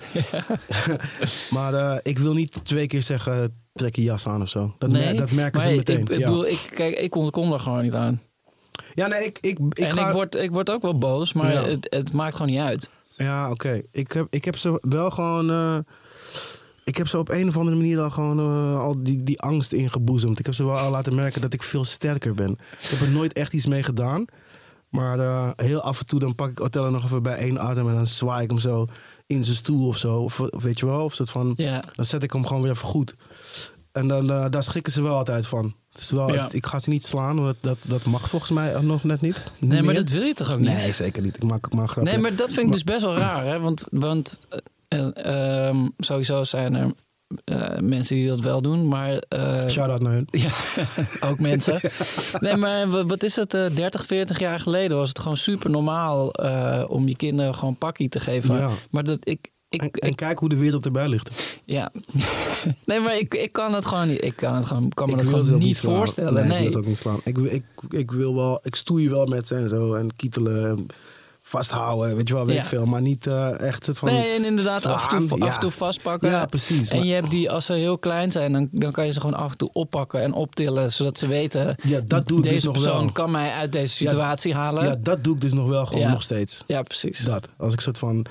maar 1.51 1.75
eh, 1.75 1.97
ik 2.03 2.19
wil 2.19 2.33
niet 2.35 2.65
twee 2.65 2.87
keer 2.87 3.03
zeggen, 3.03 3.63
trek 3.75 3.97
je 3.97 4.03
jas 4.03 4.27
aan 4.27 4.43
of 4.43 4.49
zo. 4.49 4.75
Dat, 4.79 4.91
mer- 4.91 5.17
dat 5.17 5.31
merken 5.31 5.61
ze 5.61 5.69
meteen. 5.69 6.01
Ik, 6.01 6.09
ik, 6.09 6.19
ja. 6.19 6.27
bedoel, 6.27 6.47
ik, 6.47 6.71
kijk, 6.75 6.97
ik 6.99 7.15
ontkom 7.15 7.53
er 7.53 7.61
gewoon 7.61 7.83
niet 7.83 7.95
aan. 7.95 8.23
ja, 8.95 9.07
nee, 9.07 9.25
ik, 9.25 9.39
ik, 9.41 9.59
ik 9.69 9.79
en 9.79 9.93
ga... 9.93 10.07
ik, 10.09 10.13
word, 10.15 10.35
ik 10.35 10.51
word 10.51 10.71
ook 10.71 10.83
wel 10.83 10.99
boos, 10.99 11.33
maar 11.33 11.53
Ja. 11.53 11.63
het, 11.65 11.87
het 11.91 12.13
maakt 12.13 12.37
gewoon 12.37 12.51
niet 12.51 12.61
uit. 12.61 12.91
Ja, 13.17 13.51
oké. 13.51 13.83
Ik, 13.91 14.13
heb, 14.13 14.27
ik 14.31 14.45
heb 14.45 14.57
ze 14.57 14.79
wel 14.89 15.11
gewoon... 15.11 15.51
eh, 15.51 15.79
ik 16.89 16.97
heb 16.97 17.09
ze 17.09 17.19
op 17.19 17.29
een 17.29 17.49
of 17.49 17.57
andere 17.57 17.77
manier 17.77 18.01
al 18.01 18.11
gewoon 18.11 18.39
eh, 18.39 18.81
al 18.81 19.03
die, 19.03 19.23
die 19.23 19.41
angst 19.41 19.73
ingeboezemd. 19.73 20.39
Ik 20.39 20.45
heb 20.47 20.55
ze 20.55 20.65
wel 20.65 20.79
al 20.79 20.91
laten 20.91 21.15
merken 21.15 21.41
dat 21.41 21.53
ik 21.53 21.63
veel 21.63 21.85
sterker 21.85 22.35
ben. 22.35 22.51
Ik 22.81 22.89
heb 22.89 23.01
er 23.01 23.11
nooit 23.11 23.33
echt 23.33 23.53
iets 23.53 23.67
mee 23.67 23.83
gedaan. 23.83 24.25
Maar 24.89 25.19
eh, 25.19 25.51
heel 25.57 25.81
af 25.81 26.01
en 26.01 26.07
toe 26.07 26.19
dan 26.19 26.35
pak 26.35 26.51
ik 26.51 26.61
Othello 26.61 26.91
nog 26.91 27.05
even 27.05 27.23
bij 27.23 27.37
één 27.37 27.61
adem... 27.61 27.89
en 27.89 27.95
dan 27.95 28.07
zwaai 28.07 28.43
ik 28.43 28.51
hem 28.51 28.59
zo 28.59 28.87
in 29.27 29.45
zijn 29.45 29.57
stoel 29.57 29.87
of 29.87 29.97
zo. 29.97 30.15
Of, 30.17 30.41
weet 30.51 30.79
je 30.79 30.87
wel, 30.87 31.05
of 31.05 31.15
soort 31.15 31.31
van... 31.31 31.55
Dan 31.95 32.05
zet 32.05 32.23
ik 32.23 32.33
hem 32.33 32.47
gewoon 32.47 32.63
weer 32.63 32.71
even 32.73 32.87
goed. 32.89 33.15
En 33.93 34.09
dan, 34.09 34.31
eh, 34.31 34.47
daar 34.51 34.63
schrikken 34.63 34.93
ze 34.93 35.03
wel 35.03 35.17
altijd 35.17 35.47
van. 35.47 35.75
Dus 35.93 36.11
wel, 36.11 36.33
Ja. 36.33 36.49
ik 36.51 36.67
ga 36.67 36.79
ze 36.79 36.91
niet 36.91 37.05
slaan, 37.05 37.43
want 37.43 37.57
dat, 37.61 37.79
dat 37.83 38.05
mag 38.05 38.29
volgens 38.29 38.51
mij 38.51 38.81
nog 38.81 39.05
net 39.05 39.21
niet. 39.21 39.43
Nee, 39.59 39.83
maar 39.83 39.95
dat 39.95 40.09
wil 40.09 40.23
je 40.23 40.35
toch 40.35 40.53
ook 40.53 40.59
niet? 40.59 40.69
Nee, 40.69 40.93
zeker 40.93 41.23
niet. 41.23 41.37
Ik 41.37 41.43
maak 41.43 41.67
een 41.73 41.89
grapje. 41.89 42.11
Nee, 42.13 42.21
maar 42.21 42.37
dat 42.37 42.53
vind 42.53 42.67
ik 42.67 42.73
dus 42.73 42.85
best 42.85 43.01
wel 43.01 43.17
raar. 43.17 43.45
Hè? 43.45 43.61
Want, 43.61 43.87
want 43.91 44.47
eh, 44.89 45.67
ehm, 45.69 45.89
sowieso 45.99 46.45
zijn 46.45 46.75
er 46.75 46.93
eh, 47.45 47.79
mensen 47.81 48.17
die 48.17 48.29
dat 48.29 48.41
wel 48.41 48.63
doen. 48.63 48.89
Maar 48.89 49.11
eh, 49.29 49.67
Shout-out 49.69 50.01
naar 50.03 50.13
hun. 50.13 50.29
ja, 50.45 50.53
ook 51.21 51.39
mensen. 51.39 51.81
Nee, 52.41 52.57
maar 52.57 52.89
wa- 52.91 53.07
wat 53.07 53.23
is 53.23 53.37
het? 53.37 53.55
eh 53.55 53.67
30, 53.75 54.07
40 54.07 54.39
jaar 54.39 54.61
geleden 54.61 54.97
was 54.97 55.09
het 55.09 55.19
gewoon 55.19 55.37
super 55.37 55.71
normaal 55.71 56.33
eh, 56.33 56.85
om 56.89 57.09
je 57.09 57.17
kinderen 57.17 57.55
gewoon 57.55 57.77
pakkie 57.77 58.09
te 58.09 58.21
geven. 58.21 58.55
Ja. 58.57 58.71
Maar 58.91 59.05
dat 59.05 59.19
ik. 59.23 59.51
Ik, 59.71 59.81
En, 59.83 59.91
en 59.91 60.09
ik- 60.09 60.17
kijk 60.17 60.39
hoe 60.39 60.49
de 60.49 60.57
wereld 60.57 60.85
erbij 60.85 61.09
ligt. 61.09 61.59
ja. 61.65 61.93
nee, 62.87 63.01
maar 63.01 63.19
ik, 63.19 63.35
ik 63.35 63.53
kan 63.53 63.75
het 63.75 63.87
gewoon 63.87 64.09
niet. 64.09 64.25
Ik 64.25 64.37
kan, 64.37 64.55
het 64.55 64.65
gewoon, 64.65 64.89
kan 64.89 65.11
me 65.11 65.17
dat 65.17 65.29
gewoon 65.29 65.59
niet 65.59 65.79
voorstellen. 65.81 66.35
Nee, 66.35 66.43
Nee, 66.49 66.57
ik 66.57 66.63
wil 66.63 66.71
ze 66.73 66.79
ook 66.79 66.87
niet 66.87 66.97
slaan. 66.99 67.21
Ik, 67.25 67.39
ik, 67.39 67.65
ik 67.91 68.11
wil 68.11 68.35
wel, 68.35 68.59
ik 68.63 68.75
stoei 68.75 69.11
wel 69.11 69.27
met 69.27 69.47
ze 69.47 69.55
en 69.55 69.69
zo. 69.69 69.95
En 69.95 70.17
kietelen 70.17 70.67
en 70.69 70.87
vasthouden, 71.49 72.17
weet 72.17 72.29
je 72.29 72.35
wel, 72.35 72.47
weet 72.47 72.55
Ja. 72.57 72.63
ik 72.63 72.69
veel. 72.69 72.87
Maar 72.87 73.03
niet 73.03 73.27
eh, 73.27 73.61
echt 73.61 73.87
het 73.87 73.99
van 73.99 74.09
Nee, 74.13 74.33
en 74.37 74.45
inderdaad 74.45 74.87
af 74.87 75.13
en, 75.13 75.29
toe, 75.29 75.41
af 75.41 75.55
en 75.55 75.61
toe 75.61 75.71
vastpakken. 75.71 76.29
Ja, 76.31 76.47
precies. 76.47 76.89
En 76.91 76.97
Maar- 76.97 77.07
je 77.07 77.13
hebt 77.15 77.31
die, 77.31 77.51
als 77.51 77.67
ze 77.67 77.73
heel 77.73 77.99
klein 77.99 78.33
zijn, 78.33 78.53
dan, 78.53 78.69
dan 78.73 78.93
kan 78.93 79.07
je 79.07 79.13
ze 79.13 79.21
gewoon 79.21 79.37
af 79.39 79.51
en 79.51 79.57
toe 79.57 79.71
oppakken 79.73 80.23
en 80.23 80.33
optillen. 80.33 80.93
Zodat 80.93 81.19
ze 81.19 81.29
weten, 81.29 81.77
Ja, 81.83 82.01
dat 82.05 82.29
doe 82.29 82.37
ik 82.39 82.43
deze 82.43 82.55
dus 82.55 82.65
nog 82.65 82.73
persoon 82.73 83.01
wel. 83.03 83.13
kan 83.13 83.31
mij 83.31 83.51
uit 83.53 83.73
deze 83.73 83.95
situatie 83.95 84.55
halen. 84.55 84.85
Ja, 84.85 84.97
dat 85.01 85.25
doe 85.25 85.35
ik 85.35 85.41
dus 85.41 85.53
nog 85.53 85.69
wel 85.69 85.87
gewoon 85.87 86.11
nog 86.11 86.23
steeds. 86.23 86.65
Ja, 86.67 86.83
precies. 86.83 87.19
Dat. 87.19 87.49
Als 87.57 87.73
ik 87.73 87.81
soort 87.81 87.99
van... 87.99 88.27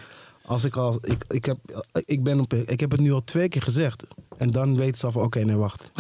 Als 0.46 0.64
ik 0.64 0.75
al... 0.75 0.98
Ik, 1.02 1.24
ik, 1.30 1.46
heb, 1.46 1.58
ik, 2.06 2.24
ben 2.24 2.40
op, 2.40 2.54
ik 2.54 2.80
heb 2.80 2.92
het 2.92 3.00
nu 3.00 3.14
al 3.14 3.24
twee 3.24 3.50
keer 3.50 3.62
gezegd. 3.62 4.04
En 4.38 4.51
dan 4.51 4.78
weten 4.78 4.98
ze 5.00 5.06
al 5.06 5.12
van... 5.12 5.22
Oké, 5.22 5.39
nee, 5.39 5.56
wacht. 5.56 5.92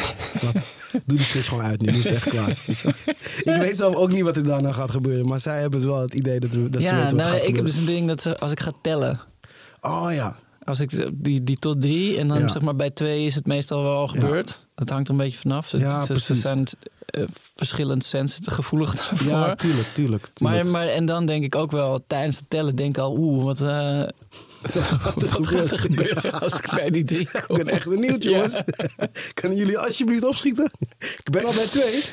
Doe 1.05 1.17
die 1.17 1.23
switch 1.23 1.47
gewoon 1.47 1.63
uit 1.63 1.81
nu. 1.81 1.91
Nu 1.91 1.97
is 1.97 2.03
het 2.03 2.13
echt 2.13 2.29
klaar. 2.29 2.63
Weet 2.65 3.55
ik 3.55 3.55
weet 3.61 3.77
zelf 3.77 3.95
ook 3.95 4.11
niet 4.11 4.23
wat 4.23 4.35
er 4.35 4.43
daarna 4.43 4.71
gaat 4.71 4.91
gebeuren. 4.91 5.27
Maar 5.27 5.39
zij 5.39 5.59
hebben 5.59 5.85
wel 5.85 6.01
het 6.01 6.13
idee 6.13 6.39
dat, 6.39 6.51
we, 6.51 6.69
dat 6.69 6.81
ze 6.83 6.89
weten 6.95 7.05
wat 7.05 7.15
nou, 7.25 7.29
gaat 7.29 7.47
ik 7.47 7.55
heb 7.55 7.65
dus 7.65 7.75
een 7.77 7.85
ding 7.85 8.07
dat 8.07 8.21
ze, 8.21 8.39
als 8.39 8.51
ik 8.51 8.59
ga 8.59 8.71
tellen, 8.81 9.19
Oh 9.81 10.07
ja. 10.13 10.35
als 10.63 10.79
ik 10.79 11.09
die, 11.13 11.43
die 11.43 11.57
tot 11.59 11.81
drie 11.81 12.17
en 12.17 12.27
dan 12.27 12.39
Ja. 12.39 12.47
zeg 12.47 12.61
maar 12.61 12.75
bij 12.75 12.89
twee 12.89 13.25
is 13.25 13.35
het 13.35 13.45
meestal 13.45 13.81
wel 13.83 13.95
al 13.97 14.07
gebeurd. 14.07 14.65
Dat 14.75 14.89
hangt 14.89 15.07
er 15.07 15.13
een 15.13 15.19
beetje 15.19 15.37
vanaf. 15.39 15.67
Ze, 15.67 15.77
Ja, 15.77 16.01
ze- 16.05 16.19
ze, 16.19 16.35
zijn 16.35 16.67
eh, 17.05 17.23
verschillend 17.55 18.03
sensitive, 18.03 18.51
gevoelig 18.55 18.95
daarvoor. 18.95 19.31
Ja, 19.31 19.55
tuurlijk, 19.55 19.87
tuurlijk. 19.87 20.27
tuurlijk. 20.33 20.63
maar, 20.63 20.65
maar, 20.67 20.87
en 20.87 21.05
dan 21.05 21.25
denk 21.25 21.43
ik 21.43 21.55
ook 21.55 21.71
wel 21.71 21.99
tijdens 22.07 22.35
het 22.37 22.45
tellen, 22.49 22.75
denk 22.75 22.89
ik 22.97 23.03
al, 23.03 23.15
oeh, 23.17 23.43
wat, 23.43 23.61
eh, 23.61 24.03
wat 24.73 25.47
gaat 25.47 25.71
er 25.71 25.79
gebeuren 25.79 26.31
als 26.41 26.57
ik 26.59 26.69
bij 26.75 26.89
die 26.89 27.03
drie 27.03 27.19
Ik 27.29 27.45
ben 27.47 27.67
echt 27.67 27.87
benieuwd, 27.87 28.23
Ja. 28.23 28.29
jongens. 28.29 28.61
Kunnen 29.33 29.57
jullie 29.57 29.77
alsjeblieft 29.79 30.23
opschieten? 30.25 30.71
Ik 30.99 31.29
ben 31.31 31.45
al 31.45 31.53
bij 31.53 31.65
twee. 31.67 32.03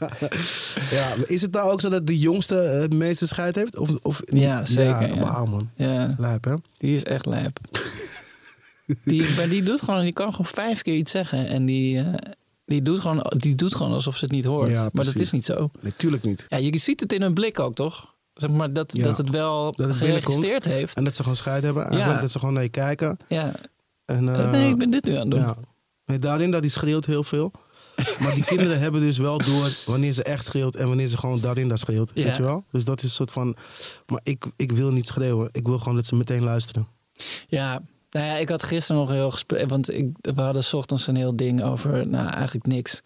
ja, 0.98 1.14
is 1.26 1.40
het 1.42 1.52
nou 1.52 1.72
ook 1.72 1.80
zo 1.80 1.88
dat 1.88 2.06
de 2.06 2.18
jongste 2.18 2.54
het 2.54 2.94
meeste 2.94 3.26
scheid 3.26 3.54
heeft? 3.54 3.76
Of, 3.78 3.90
of, 4.02 4.20
Ja, 4.24 4.64
zeker, 4.64 5.14
ja. 5.14 5.18
Wauw, 5.20 5.44
man. 5.44 5.70
Ja, 5.76 6.14
Lijp, 6.18 6.44
hè? 6.44 6.54
die 6.78 6.94
is 6.94 7.02
echt 7.04 7.26
lijp. 7.26 7.58
die, 9.04 9.34
maar 9.36 9.48
die 9.48 9.62
doet 9.62 9.82
gewoon, 9.82 10.02
die 10.02 10.12
kan 10.12 10.30
gewoon 10.30 10.46
vijf 10.46 10.82
keer 10.82 10.94
iets 10.96 11.10
zeggen 11.10 11.46
en 11.48 11.66
die, 11.66 11.98
eh, 11.98 12.14
die, 12.64 12.82
doet 12.82 13.00
gewoon, 13.00 13.26
die 13.36 13.54
doet 13.54 13.74
gewoon 13.74 13.92
alsof 13.92 14.16
ze 14.16 14.24
het 14.24 14.34
niet 14.34 14.44
hoort. 14.44 14.70
Ja, 14.70 14.88
maar 14.92 15.04
dat 15.04 15.14
is 15.18 15.30
niet 15.30 15.46
zo. 15.46 15.70
Natuurlijk 15.80 16.22
niet. 16.22 16.44
Ja, 16.48 16.56
je 16.56 16.78
ziet 16.78 17.00
het 17.00 17.12
in 17.12 17.22
hun 17.22 17.34
blik 17.34 17.58
ook, 17.58 17.74
toch? 17.74 18.09
Zeg 18.34 18.50
maar 18.50 18.72
dat, 18.72 18.96
Ja. 18.96 19.04
dat 19.04 19.16
het 19.16 19.30
wel 19.30 19.72
Dat 19.72 19.88
het 19.88 19.96
geregistreerd 19.96 20.64
heeft. 20.64 20.96
En 20.96 21.04
dat 21.04 21.14
ze 21.14 21.22
gewoon 21.22 21.36
scheid 21.36 21.62
hebben. 21.62 21.96
Ja. 21.96 22.20
dat 22.20 22.30
ze 22.30 22.38
gewoon 22.38 22.54
naar 22.54 22.62
je 22.62 22.68
kijken. 22.68 23.16
Ja. 23.28 23.52
En, 24.04 24.34
eh, 24.34 24.50
nee, 24.50 24.70
ik 24.70 24.78
ben 24.78 24.90
dit 24.90 25.04
nu 25.04 25.12
aan 25.14 25.20
het 25.20 25.30
doen. 25.30 25.40
ja. 25.40 25.56
Nee, 26.04 26.18
daarin 26.18 26.50
dat 26.50 26.62
die 26.62 26.70
schreeuwt 26.70 27.06
heel 27.06 27.22
veel. 27.24 27.52
Maar 28.20 28.34
die 28.34 28.44
kinderen 28.44 28.78
hebben 28.78 29.00
dus 29.00 29.18
wel 29.18 29.38
door 29.38 29.70
wanneer 29.86 30.12
ze 30.12 30.22
echt 30.22 30.44
schreeuwt 30.44 30.74
en 30.74 30.86
wanneer 30.88 31.08
ze 31.08 31.18
gewoon 31.18 31.40
daarin 31.40 31.68
daar 31.68 31.78
schreeuwt. 31.78 32.10
Ja. 32.14 32.24
Weet 32.24 32.36
je 32.36 32.42
wel? 32.42 32.64
Dus 32.70 32.84
dat 32.84 32.98
is 32.98 33.04
een 33.04 33.10
soort 33.10 33.30
van. 33.30 33.56
Maar 34.06 34.20
ik, 34.22 34.44
ik 34.56 34.72
wil 34.72 34.92
niet 34.92 35.06
schreeuwen. 35.06 35.48
Ik 35.52 35.66
wil 35.66 35.78
gewoon 35.78 35.94
dat 35.94 36.06
ze 36.06 36.16
meteen 36.16 36.44
luisteren. 36.44 36.88
Ja, 37.48 37.82
nou 38.10 38.26
ja, 38.26 38.36
ik 38.36 38.48
had 38.48 38.62
gisteren 38.62 39.00
nog 39.00 39.10
een 39.10 39.14
heel 39.16 39.30
gesprek, 39.30 39.68
want 39.68 39.92
ik, 39.94 40.08
we 40.20 40.40
hadden 40.40 40.64
ochtends 40.72 41.06
een 41.06 41.16
heel 41.16 41.36
ding 41.36 41.62
over, 41.62 42.06
nou 42.06 42.28
eigenlijk 42.28 42.66
niks. 42.66 43.00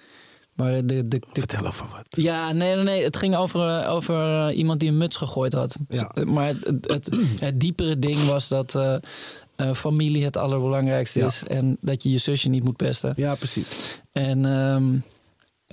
Maar 0.55 0.73
de, 0.73 0.85
de, 0.87 1.09
de, 1.09 1.21
Vertel 1.33 1.67
over 1.67 1.87
wat. 1.93 2.07
ja, 2.09 2.53
nee, 2.53 2.75
nee, 2.75 2.85
nee. 2.85 3.05
Het 3.05 3.17
ging 3.17 3.37
over, 3.37 3.81
eh, 3.81 3.91
over 3.93 4.49
eh, 4.49 4.57
iemand 4.57 4.81
die 4.81 4.89
een 4.89 4.99
muts 4.99 5.17
gegooid 5.17 5.53
had. 5.53 5.79
Ja. 5.89 6.09
Eh, 6.15 6.25
Maar 6.25 6.47
het, 6.47 6.71
het, 7.41 7.61
diepere 7.61 7.99
ding 7.99 8.25
was 8.27 8.49
dat 8.49 8.79
familie 9.75 10.25
het 10.25 10.37
allerbelangrijkste 10.37 11.19
Ja. 11.19 11.27
is. 11.27 11.43
En 11.45 11.77
dat 11.81 12.03
je 12.03 12.11
je 12.11 12.19
zusje 12.19 12.49
niet 12.49 12.65
moet 12.65 12.77
pesten. 12.77 13.13
Ja, 13.17 13.35
precies. 13.35 14.01
En, 14.13 14.45
ehm, 14.45 14.85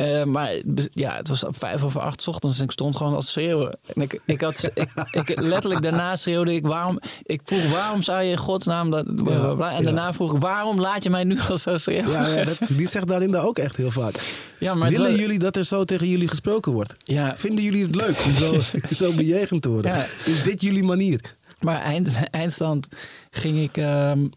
eh, 0.01 0.23
maar 0.23 0.55
ja, 0.91 1.15
het 1.15 1.27
was 1.27 1.43
vijf 1.49 1.83
over 1.83 2.01
acht 2.01 2.27
ochtends 2.27 2.57
en 2.57 2.63
ik 2.63 2.71
stond 2.71 2.95
gewoon 2.95 3.15
als 3.15 3.31
schreeuwen. 3.31 3.77
En 3.93 4.01
ik, 4.01 4.21
ik 4.25 4.41
had, 4.41 4.69
ik, 4.73 4.89
ik, 5.11 5.39
letterlijk 5.39 5.81
daarna 5.81 6.15
schreeuwde 6.15 6.53
ik, 6.53 6.65
waarom, 6.65 6.99
ik 7.23 7.41
vroeg 7.43 7.71
waarom 7.71 8.01
zou 8.01 8.21
je 8.21 8.31
in 8.31 8.37
godsnaam 8.37 8.91
dat. 8.91 9.05
En 9.05 9.23
ja. 9.25 9.81
daarna 9.81 10.13
vroeg 10.13 10.33
ik, 10.33 10.39
waarom 10.39 10.79
laat 10.79 11.03
je 11.03 11.09
mij 11.09 11.23
nu 11.23 11.39
al 11.49 11.57
zo 11.57 11.77
schreeuwen? 11.77 12.11
Ja, 12.11 12.27
ja 12.27 12.45
dat, 12.45 12.57
die 12.67 12.87
zegt 12.87 13.07
Darinda 13.07 13.39
ook 13.39 13.57
echt 13.57 13.75
heel 13.75 13.91
vaak. 13.91 14.15
Ja, 14.59 14.73
maar 14.73 14.89
Willen 14.89 15.15
jullie 15.15 15.39
dat 15.39 15.55
er 15.55 15.65
zo 15.65 15.83
tegen 15.85 16.07
jullie 16.07 16.27
gesproken 16.27 16.71
wordt? 16.71 16.95
ja, 16.97 17.35
Vinden 17.35 17.63
jullie 17.63 17.83
het 17.83 17.95
leuk 17.95 18.23
om 18.25 18.33
zo, 18.33 18.55
zo 19.05 19.13
bejegend 19.13 19.61
te 19.61 19.69
worden? 19.69 19.95
Is 20.25 20.43
dit 20.43 20.61
jullie 20.61 20.83
manier? 20.83 21.21
Maar 21.59 21.79
eind, 21.81 22.29
eindstand 22.29 22.87
ging 23.29 23.59
ik 23.59 23.77
ehm, 23.77 24.27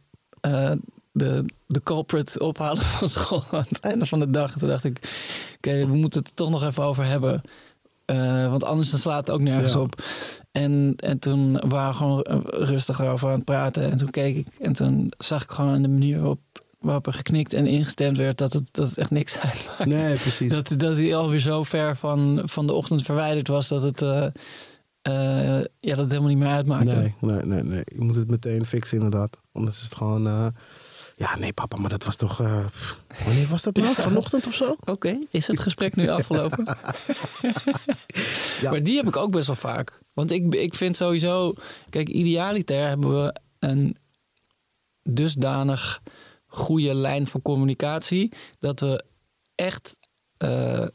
eh, 0.40 0.72
de, 1.14 1.44
de 1.66 1.82
culprit 1.82 2.40
ophalen 2.40 2.82
van 2.82 3.08
school 3.08 3.42
aan 3.50 3.64
het 3.68 3.80
einde 3.80 4.06
van 4.06 4.18
de 4.18 4.30
dag. 4.30 4.52
En 4.52 4.58
toen 4.58 4.68
dacht 4.68 4.84
ik, 4.84 4.98
oké, 5.56 5.86
we 5.86 5.96
moeten 5.96 6.20
het 6.20 6.28
er 6.28 6.34
toch 6.34 6.50
nog 6.50 6.64
even 6.64 6.82
over 6.82 7.04
hebben. 7.04 7.40
Eh, 8.04 8.50
want 8.50 8.64
anders 8.64 8.90
dan 8.90 8.98
slaat 8.98 9.26
het 9.26 9.30
ook 9.30 9.40
nergens 9.40 9.72
Ja. 9.72 9.78
op. 9.80 10.02
En, 10.52 10.94
en 10.96 11.18
toen 11.18 11.68
waren 11.68 11.90
we 11.90 11.96
gewoon 11.96 12.22
eh, 12.22 12.38
rustig 12.44 12.98
erover 13.00 13.28
aan 13.28 13.34
het 13.34 13.44
praten. 13.44 13.90
En 13.90 13.96
toen 13.96 14.10
keek 14.10 14.36
ik 14.36 14.46
en 14.60 14.72
toen 14.72 15.12
zag 15.18 15.42
ik 15.42 15.50
gewoon 15.50 15.74
in 15.74 15.82
de 15.82 15.88
manier 15.88 16.16
waarop, 16.18 16.40
waarop 16.78 17.06
er 17.06 17.12
geknikt 17.12 17.52
en 17.52 17.66
ingestemd 17.66 18.16
werd... 18.16 18.38
dat 18.38 18.52
het, 18.52 18.68
dat 18.72 18.88
het 18.88 18.98
echt 18.98 19.10
niks 19.10 19.38
uitmaakt. 19.48 19.84
Nee, 19.86 20.16
precies. 20.16 20.50
Dat, 20.52 20.74
dat 20.76 20.96
hij 20.96 21.16
alweer 21.16 21.40
zo 21.40 21.62
ver 21.62 21.96
van, 21.96 22.42
van 22.44 22.66
de 22.66 22.72
ochtend 22.72 23.02
verwijderd 23.02 23.48
was 23.48 23.68
dat 23.68 23.82
het, 23.82 24.02
eh, 24.02 24.26
ja, 25.80 25.94
dat 25.94 25.98
het 25.98 26.08
helemaal 26.10 26.28
niet 26.30 26.38
meer 26.38 26.48
uitmaakte. 26.52 26.94
Nee, 26.94 27.14
nee, 27.20 27.44
nee, 27.44 27.62
nee. 27.62 27.82
Je 27.84 28.00
moet 28.00 28.14
het 28.14 28.30
meteen 28.30 28.66
fixen 28.66 28.96
inderdaad. 28.96 29.36
Anders 29.52 29.76
is 29.76 29.84
het 29.84 29.94
gewoon... 29.94 30.52
Ja, 31.16 31.36
nee 31.38 31.52
papa, 31.52 31.76
maar 31.76 31.90
dat 31.90 32.04
was 32.04 32.16
toch... 32.16 32.36
pff, 32.70 32.98
wanneer 33.24 33.46
was 33.48 33.62
dat 33.62 33.76
nou? 33.76 33.94
Vanochtend 33.94 34.46
of 34.46 34.54
zo? 34.54 34.76
Oké, 34.84 35.18
is 35.30 35.46
het 35.46 35.60
gesprek 35.60 35.96
nu 35.96 36.08
afgelopen? 36.08 36.64
Ja. 38.60 38.70
Maar 38.70 38.82
die 38.82 38.96
heb 38.96 39.06
ik 39.06 39.16
ook 39.16 39.30
best 39.30 39.46
wel 39.46 39.56
vaak. 39.56 40.00
Want 40.12 40.30
ik, 40.30 40.54
ik 40.54 40.74
vind 40.74 40.96
sowieso... 40.96 41.52
Kijk, 41.90 42.08
idealiter 42.08 42.86
hebben 42.88 43.22
we 43.24 43.34
een 43.58 43.96
dusdanig 45.02 46.00
goede 46.46 46.94
lijn 46.94 47.26
van 47.26 47.42
communicatie... 47.42 48.32
dat 48.58 48.80
we 48.80 49.04
echt 49.54 49.96
eh, 50.36 50.86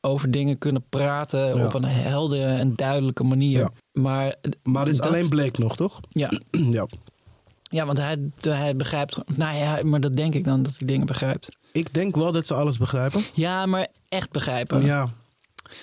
over 0.00 0.30
dingen 0.30 0.58
kunnen 0.58 0.84
praten 0.88 1.56
Ja. 1.56 1.64
op 1.66 1.74
een 1.74 1.84
heldere 1.84 2.46
en 2.58 2.74
duidelijke 2.74 3.22
manier. 3.24 3.58
Ja. 3.58 3.70
Maar, 3.92 4.34
Maar 4.62 4.84
het 4.84 4.92
is 4.92 4.98
dat- 4.98 5.06
alleen 5.06 5.28
bleek 5.28 5.58
nog, 5.58 5.76
toch? 5.76 6.00
Ja, 6.08 6.30
ja. 6.70 6.86
Ja 7.74 7.86
want 7.86 7.98
hij, 7.98 8.16
hij 8.40 8.76
begrijpt... 8.76 9.18
Nou 9.36 9.56
ja, 9.56 9.78
maar 9.82 10.00
dat 10.00 10.16
denk 10.16 10.34
ik 10.34 10.44
dan, 10.44 10.62
dat 10.62 10.78
hij 10.78 10.86
dingen 10.86 11.06
begrijpt. 11.06 11.48
Ik 11.72 11.92
denk 11.94 12.14
wel 12.16 12.32
dat 12.32 12.46
ze 12.46 12.54
alles 12.54 12.78
begrijpen. 12.78 13.22
Ja, 13.34 13.66
maar 13.66 13.86
echt 14.08 14.30
begrijpen. 14.30 14.84
Ja, 14.84 15.12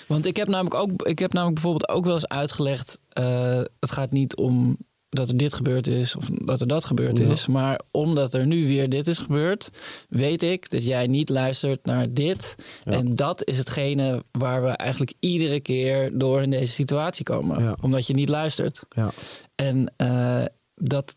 Want 0.08 0.26
ik 0.26 0.36
heb 0.38 0.48
namelijk 0.48 0.76
ook, 0.76 1.02
ik 1.08 1.20
heb 1.20 1.34
namelijk 1.34 1.62
bijvoorbeeld 1.62 1.90
ook 1.92 2.06
wel 2.06 2.14
eens 2.14 2.28
uitgelegd: 2.28 3.00
eh, 3.10 3.62
het 3.80 3.92
gaat 3.92 4.12
niet 4.12 4.36
om 4.36 4.78
dat 5.10 5.30
er 5.30 5.38
dit 5.38 5.54
gebeurd 5.54 5.88
is 5.88 6.16
of 6.16 6.26
dat 6.32 6.62
er 6.62 6.68
dat 6.68 6.86
gebeurd 6.86 7.18
Ja. 7.18 7.26
is, 7.32 7.48
maar 7.48 7.80
omdat 7.92 8.34
er 8.34 8.46
nu 8.48 8.68
weer 8.68 8.90
dit 8.90 9.08
is 9.08 9.18
gebeurd, 9.18 9.70
weet 10.10 10.44
ik 10.44 10.70
dat 10.70 10.84
jij 10.84 11.08
niet 11.08 11.30
luistert 11.30 11.86
naar 11.86 12.14
dit. 12.14 12.56
Ja. 12.84 12.92
En 12.92 13.16
dat 13.16 13.46
is 13.48 13.58
hetgene 13.58 14.24
waar 14.32 14.64
we 14.64 14.70
eigenlijk 14.70 15.14
iedere 15.20 15.60
keer 15.60 16.18
door 16.18 16.42
in 16.42 16.50
deze 16.50 16.72
situatie 16.72 17.24
komen, 17.24 17.64
Ja. 17.64 17.78
omdat 17.82 18.08
je 18.08 18.14
niet 18.14 18.30
luistert. 18.30 18.82
ja. 18.90 19.12
En 19.56 19.94
eh, 19.98 20.44
dat 20.76 21.14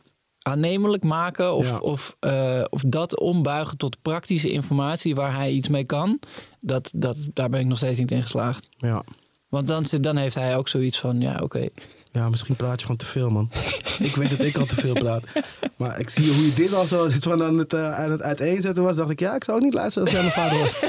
aannemelijk 0.48 1.02
maken 1.04 1.54
of, 1.54 1.66
Ja. 1.66 1.78
of, 1.78 2.16
eh, 2.20 2.62
of 2.70 2.82
dat 2.86 3.18
ombuigen 3.18 3.76
tot 3.76 4.02
praktische 4.02 4.50
informatie 4.50 5.14
waar 5.14 5.34
hij 5.34 5.50
iets 5.50 5.68
mee 5.68 5.84
kan, 5.84 6.18
dat, 6.60 6.92
dat, 6.96 7.16
daar 7.32 7.50
ben 7.50 7.60
ik 7.60 7.66
nog 7.66 7.78
steeds 7.78 7.98
niet 7.98 8.10
in 8.10 8.22
geslaagd. 8.22 8.68
ja. 8.78 9.04
Want 9.48 9.66
dan, 9.66 9.84
dan 10.00 10.16
heeft 10.16 10.34
hij 10.34 10.56
ook 10.56 10.68
zoiets 10.68 10.98
van, 10.98 11.20
ja, 11.20 11.38
oké. 11.42 11.68
Ja, 12.14 12.28
misschien 12.28 12.56
praat 12.56 12.74
je 12.74 12.80
gewoon 12.80 12.96
te 12.96 13.06
veel, 13.06 13.30
man. 13.30 13.50
ik 14.08 14.16
weet 14.16 14.30
dat 14.30 14.40
ik 14.40 14.56
al 14.58 14.66
te 14.66 14.76
veel 14.76 14.92
praat. 14.94 15.24
Maar 15.76 16.00
ik 16.00 16.08
zie 16.08 16.32
hoe 16.32 16.46
je 16.46 16.52
dit 16.54 16.74
al 16.74 16.84
zo 16.86 17.08
zit 17.08 17.22
van 17.22 17.42
aan 17.42 17.58
het, 17.58 17.72
eh, 17.72 17.94
aan 17.94 18.10
het 18.10 18.22
uiteenzetten 18.22 18.82
was. 18.84 18.96
Dacht 18.96 19.10
ik, 19.10 19.18
ja, 19.20 19.34
ik 19.34 19.44
zou 19.44 19.56
ook 19.58 19.62
niet 19.64 19.74
luisteren 19.74 20.08
als 20.08 20.16
jij 20.16 20.22
mijn 20.22 20.32
vader 20.34 20.58
was. 20.58 20.80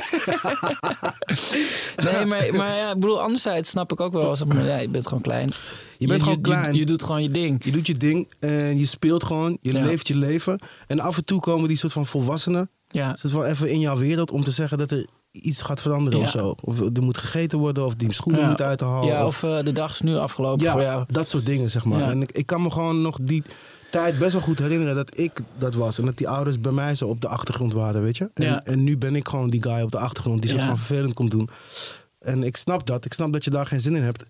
Nee, 2.06 2.26
maar, 2.26 2.48
maar 2.56 2.76
ja, 2.76 2.90
ik 2.92 3.00
bedoel, 3.00 3.22
anderzijds 3.22 3.70
snap 3.70 3.92
ik 3.92 4.00
ook 4.00 4.14
wel. 4.14 4.30
Als, 4.30 4.44
maar 4.44 4.66
ja, 4.66 4.78
je 4.78 4.90
bent 4.90 5.08
gewoon 5.08 5.22
klein. 5.22 5.52
Je 5.98 6.08
bent 6.08 6.24
gewoon 6.24 6.42
klein. 6.42 6.74
Je, 6.74 6.80
je 6.80 6.86
doet 6.86 7.04
gewoon 7.04 7.24
je 7.24 7.30
ding. 7.30 7.64
Je 7.66 7.72
doet 7.72 7.88
je 7.88 7.98
ding 7.98 8.32
en 8.40 8.78
je 8.78 8.86
speelt 8.86 9.24
gewoon. 9.24 9.58
Je 9.62 9.72
Ja. 9.72 9.84
leeft 9.86 10.08
je 10.08 10.16
leven. 10.16 10.60
En 10.88 11.00
af 11.00 11.18
en 11.18 11.26
toe 11.26 11.40
komen 11.40 11.68
die 11.68 11.78
soort 11.78 11.94
van 11.94 12.06
volwassenen. 12.06 12.70
Ja, 12.90 13.16
Soort 13.16 13.34
van 13.34 13.44
even 13.44 13.70
in 13.70 13.80
jouw 13.80 13.98
wereld 13.98 14.32
om 14.32 14.44
te 14.44 14.52
zeggen 14.52 14.78
dat 14.78 14.92
er 14.92 15.06
iets 15.42 15.62
gaat 15.62 15.82
veranderen 15.82 16.20
Ja. 16.20 16.26
of 16.26 16.32
zo. 16.32 16.56
Of 16.62 16.80
er 16.80 17.02
moet 17.04 17.18
gegeten 17.18 17.60
worden 17.60 17.86
of 17.86 17.96
die 17.96 18.14
schoenen 18.14 18.42
Ja. 18.42 18.48
moet 18.50 18.62
uit 18.62 18.78
te 18.78 18.86
halen. 18.86 19.08
ja 19.08 19.26
of, 19.26 19.44
of 19.44 19.50
eh, 19.58 19.64
de 19.66 19.72
dag 19.72 19.92
is 19.92 20.02
nu 20.02 20.16
afgelopen 20.16 20.72
voor 20.72 20.82
ja, 20.82 20.86
jou. 20.88 21.06
dat 21.08 21.30
soort 21.30 21.46
dingen, 21.46 21.70
zeg 21.70 21.86
maar. 21.86 22.02
En 22.10 22.22
ik, 22.22 22.32
ik 22.32 22.46
kan 22.46 22.62
me 22.62 22.72
gewoon 22.72 23.02
nog 23.02 23.18
die 23.22 23.44
tijd 23.92 24.18
best 24.18 24.34
wel 24.34 24.42
goed 24.42 24.60
herinneren 24.60 24.96
dat 24.96 25.18
ik 25.20 25.40
dat 25.58 25.74
was. 25.76 25.98
En 26.00 26.06
dat 26.06 26.18
die 26.18 26.30
ouders 26.30 26.60
bij 26.60 26.72
mij 26.72 26.96
zo 26.96 27.08
op 27.08 27.22
de 27.22 27.28
achtergrond 27.28 27.74
waren, 27.74 28.02
weet 28.02 28.18
je. 28.18 28.30
En, 28.34 28.66
en 28.66 28.84
nu 28.84 28.98
ben 28.98 29.16
ik 29.16 29.28
gewoon 29.28 29.50
die 29.50 29.64
guy 29.64 29.82
op 29.82 29.92
de 29.92 29.98
achtergrond 30.00 30.42
die 30.42 30.50
soort 30.50 30.62
Ja. 30.62 30.68
van 30.68 30.78
vervelend 30.78 31.14
komt 31.14 31.32
doen. 31.32 31.50
En 32.20 32.44
ik 32.44 32.58
snap 32.58 32.86
dat. 32.88 33.06
Ik 33.06 33.14
snap 33.14 33.34
dat 33.34 33.44
je 33.44 33.50
daar 33.50 33.66
geen 33.66 33.82
zin 33.82 33.96
in 33.96 34.04
hebt. 34.04 34.24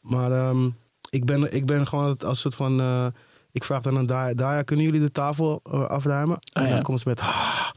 Maar 0.00 0.32
ehm, 0.32 0.68
ik, 1.10 1.24
ben, 1.24 1.54
ik 1.54 1.66
ben 1.66 1.86
gewoon 1.86 2.18
als 2.18 2.40
soort 2.40 2.54
van... 2.54 2.80
eh, 2.80 3.06
ik 3.52 3.64
vraag 3.64 3.82
dan 3.82 3.98
aan 3.98 4.06
Daya, 4.06 4.34
Daya, 4.34 4.62
kunnen 4.62 4.84
jullie 4.84 5.00
de 5.00 5.10
tafel 5.10 5.60
eh, 5.72 5.84
afruimen? 5.84 6.36
en 6.52 6.62
Ah, 6.62 6.68
ja. 6.68 6.74
dan 6.74 6.82
komt 6.82 7.00
ze 7.00 7.08
met, 7.08 7.20
"Ah, 7.20 7.70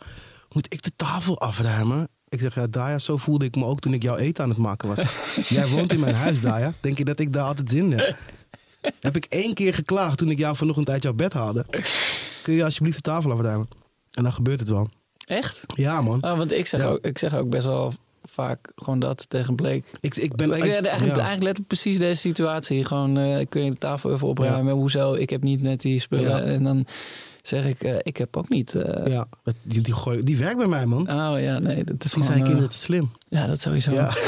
moet 0.52 0.74
ik 0.74 0.82
de 0.84 0.92
tafel 0.96 1.40
afruimen? 1.40 2.08
Ik 2.30 2.40
zeg, 2.40 2.56
ja, 2.56 2.68
Daya, 2.68 3.00
zo 3.00 3.18
voelde 3.18 3.46
ik 3.46 3.56
me 3.56 3.66
ook 3.66 3.80
toen 3.80 3.94
ik 3.94 4.04
jouw 4.04 4.16
eten 4.16 4.44
aan 4.44 4.50
het 4.50 4.58
maken 4.58 4.88
was. 4.88 5.04
Jij 5.50 5.68
woont 5.68 5.94
in 5.94 6.00
mijn 6.00 6.16
huis, 6.16 6.42
Daya. 6.42 6.74
Denk 6.82 6.98
je 6.98 7.06
dat 7.06 7.20
ik 7.20 7.34
daar 7.34 7.44
altijd 7.44 7.70
zin 7.70 7.92
in 7.92 7.98
heb? 8.00 8.18
Heb 9.00 9.16
ik 9.16 9.26
één 9.26 9.54
keer 9.54 9.74
geklaagd 9.74 10.18
toen 10.18 10.30
ik 10.30 10.38
jou 10.38 10.56
vanochtend 10.56 10.90
uit 10.90 11.04
jouw 11.04 11.14
bed 11.14 11.34
haalde. 11.34 11.66
Kun 12.44 12.54
je 12.54 12.64
alsjeblieft 12.64 12.96
de 12.96 13.02
tafel 13.02 13.32
afruimen? 13.32 13.68
En 14.12 14.24
dan 14.24 14.34
gebeurt 14.34 14.60
het 14.60 14.70
wel. 14.70 14.90
Echt? 15.26 15.62
Ja, 15.76 16.02
man. 16.02 16.24
Oh, 16.24 16.38
want 16.38 16.52
ik 16.52 16.66
zeg, 16.66 16.82
Ja. 16.82 16.88
ook, 16.88 17.06
ik 17.06 17.18
zeg 17.18 17.36
ook 17.36 17.50
best 17.50 17.66
wel 17.66 17.94
vaak 18.24 18.72
gewoon 18.76 19.00
dat 19.00 19.30
tegen 19.30 19.56
Bleek. 19.56 19.92
Ik, 20.00 20.16
ik 20.16 20.36
ben... 20.36 20.48
Ik, 20.48 20.54
eigenlijk, 20.54 20.86
ja. 20.86 20.98
eigenlijk 21.06 21.26
letterlijk 21.26 21.68
precies 21.68 21.98
deze 21.98 22.22
situatie. 22.22 22.86
Gewoon, 22.86 23.18
eh, 23.18 23.46
kun 23.50 23.64
je 23.64 23.70
de 23.72 23.78
tafel 23.78 24.14
even 24.14 24.28
opruimen? 24.28 24.74
Hoezo? 24.74 25.14
Ik 25.14 25.30
heb 25.30 25.44
niet 25.44 25.62
met 25.62 25.82
die 25.82 26.00
spullen. 26.00 26.46
En 26.46 26.64
dan 26.64 26.86
zeg 27.48 27.66
ik, 27.66 27.84
eh, 27.84 27.96
ik 28.02 28.18
heb 28.18 28.38
ook 28.38 28.50
niet. 28.50 28.74
eh, 28.76 29.12
Ja, 29.14 29.28
die, 29.64 29.82
die, 29.82 29.94
gooi, 29.94 30.24
die 30.24 30.38
werkt 30.38 30.58
bij 30.58 30.68
mij, 30.68 30.86
man. 30.86 31.02
Oh 31.02 31.40
ja, 31.42 31.60
nee, 31.60 31.84
dat 31.84 32.04
is 32.04 32.12
zijn 32.12 32.38
eh, 32.40 32.44
kinderen 32.44 32.70
te 32.70 32.78
slim. 32.78 33.12
ja, 33.30 33.46
dat 33.46 33.62
sowieso. 33.62 33.92
Ja. 33.92 34.14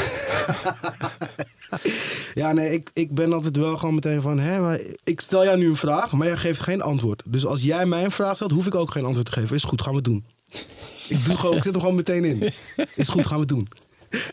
ja, 2.34 2.52
nee, 2.52 2.72
ik, 2.72 2.90
ik 2.94 3.14
ben 3.14 3.32
altijd 3.32 3.56
wel 3.56 3.76
gewoon 3.78 3.94
meteen 3.94 4.22
van... 4.22 4.38
Hè, 4.38 4.60
maar 4.60 4.80
ik 5.04 5.20
stel 5.20 5.44
jou 5.44 5.58
nu 5.58 5.68
een 5.68 5.76
vraag, 5.76 6.12
maar 6.12 6.26
jij 6.26 6.36
geeft 6.36 6.60
geen 6.60 6.82
antwoord. 6.82 7.22
Dus 7.26 7.46
als 7.46 7.62
jij 7.62 7.86
mij 7.86 8.04
een 8.04 8.10
vraag 8.10 8.34
stelt, 8.34 8.50
hoef 8.50 8.66
ik 8.66 8.74
ook 8.74 8.90
geen 8.90 9.04
antwoord 9.04 9.26
te 9.26 9.32
geven. 9.32 9.56
Is 9.56 9.64
goed, 9.64 9.80
gaan 9.82 9.90
we 9.90 9.96
het 9.96 10.04
doen. 10.04 10.24
Ik, 11.08 11.24
doe 11.24 11.36
gewoon, 11.36 11.56
ik 11.56 11.62
zet 11.62 11.72
hem 11.72 11.80
gewoon 11.80 11.96
meteen 11.96 12.24
in. 12.24 12.52
Is 12.94 13.08
goed, 13.08 13.26
gaan 13.26 13.34
we 13.34 13.40
het 13.40 13.48
doen. 13.48 13.68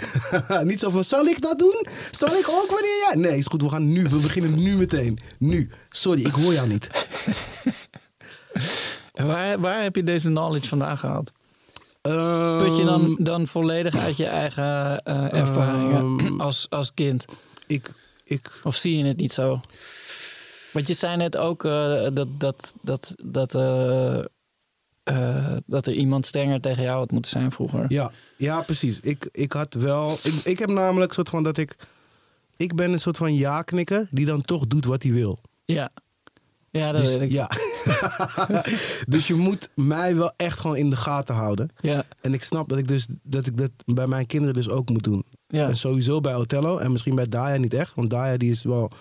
Niet 0.70 0.80
zo 0.80 0.90
van, 0.90 1.04
zal 1.04 1.26
ik 1.26 1.42
dat 1.42 1.60
doen? 1.60 1.86
Zal 2.12 2.36
ik 2.36 2.46
ook 2.50 2.72
wanneer 2.72 3.06
jij... 3.08 3.16
Nee, 3.16 3.38
is 3.38 3.46
goed, 3.46 3.62
we 3.62 3.70
gaan 3.70 3.92
nu. 3.92 4.04
We 4.10 4.18
beginnen 4.18 4.56
nu 4.64 4.76
meteen. 4.76 5.18
Nu. 5.40 5.70
Sorry, 5.90 6.26
ik 6.26 6.34
hoor 6.34 6.54
jou 6.54 6.68
niet. 6.68 6.88
Waar, 9.14 9.60
waar 9.60 9.82
heb 9.82 9.96
je 9.96 10.04
deze 10.04 10.28
knowledge 10.28 10.68
vandaan 10.68 10.98
gehaald? 10.98 11.32
Put 12.02 12.78
je 12.78 12.82
Ehm, 12.82 12.86
dan, 12.86 13.18
dan 13.20 13.48
volledig 13.48 13.96
uit 13.96 14.18
je 14.18 14.26
eigen 14.26 15.04
eh, 15.04 15.34
ervaringen 15.34 16.20
Ehm. 16.20 16.40
als, 16.48 16.68
als 16.70 16.94
kind? 16.94 17.26
Ik, 17.68 17.92
ik, 18.24 18.62
Of 18.64 18.76
zie 18.76 18.98
je 18.98 19.06
het 19.06 19.18
niet 19.18 19.34
zo? 19.34 19.62
Want 20.74 20.88
je 20.88 20.94
zei 20.94 21.18
net 21.18 21.38
ook 21.38 21.66
eh, 21.66 22.08
dat, 22.14 22.28
dat, 22.40 22.76
dat, 22.82 23.16
dat, 23.24 23.56
eh, 25.04 25.56
dat 25.66 25.88
er 25.88 25.94
iemand 25.94 26.26
strenger 26.26 26.62
tegen 26.62 26.84
jou 26.84 26.98
had 26.98 27.12
moeten 27.12 27.32
zijn 27.32 27.52
vroeger. 27.52 27.86
Ja, 27.88 28.12
ja 28.38 28.62
precies. 28.62 29.00
Ik, 29.00 29.30
ik 29.32 29.52
had 29.52 29.74
wel. 29.74 30.18
Ik, 30.24 30.34
ik 30.34 30.60
heb 30.60 30.70
namelijk 30.70 31.10
een 31.10 31.16
soort 31.16 31.30
van 31.30 31.44
dat 31.44 31.58
ik. 31.58 31.76
Ik 32.58 32.76
ben 32.76 32.92
een 32.92 33.00
soort 33.00 33.18
van 33.18 33.36
ja-knikker 33.36 34.08
die 34.12 34.26
dan 34.26 34.42
toch 34.42 34.68
doet 34.68 34.86
wat 34.86 35.04
hij 35.04 35.12
wil. 35.12 35.38
Ja, 35.66 35.92
ja 36.76 36.92
dat 36.92 37.02
Dus, 37.02 37.18
weet 37.18 37.22
ik. 37.22 37.30
ja. 37.32 37.50
dus 39.14 39.28
je 39.28 39.34
moet 39.34 39.70
mij 39.76 40.16
wel 40.16 40.34
echt 40.38 40.60
gewoon 40.60 40.76
in 40.78 40.90
de 40.90 40.96
gaten 40.96 41.36
houden. 41.36 41.70
Ja, 41.82 42.06
En 42.22 42.34
ik 42.34 42.44
snap 42.44 42.70
dat 42.70 42.78
ik, 42.78 42.88
dus, 42.88 43.08
dat 43.24 43.46
ik 43.46 43.58
dat 43.58 43.72
bij 43.86 44.08
mijn 44.08 44.26
kinderen 44.26 44.54
dus 44.54 44.70
ook 44.70 44.90
moet 44.90 45.04
doen. 45.04 45.26
ja. 45.48 45.68
En 45.68 45.78
sowieso 45.78 46.22
bij 46.22 46.36
Othello. 46.36 46.78
En 46.78 46.92
misschien 46.92 47.16
bij 47.16 47.28
Daya 47.28 47.58
niet 47.58 47.74
echt. 47.74 47.96
Want 47.96 48.10
Daya 48.10 48.38
die 48.38 48.50
is 48.52 48.64
wel... 48.64 48.92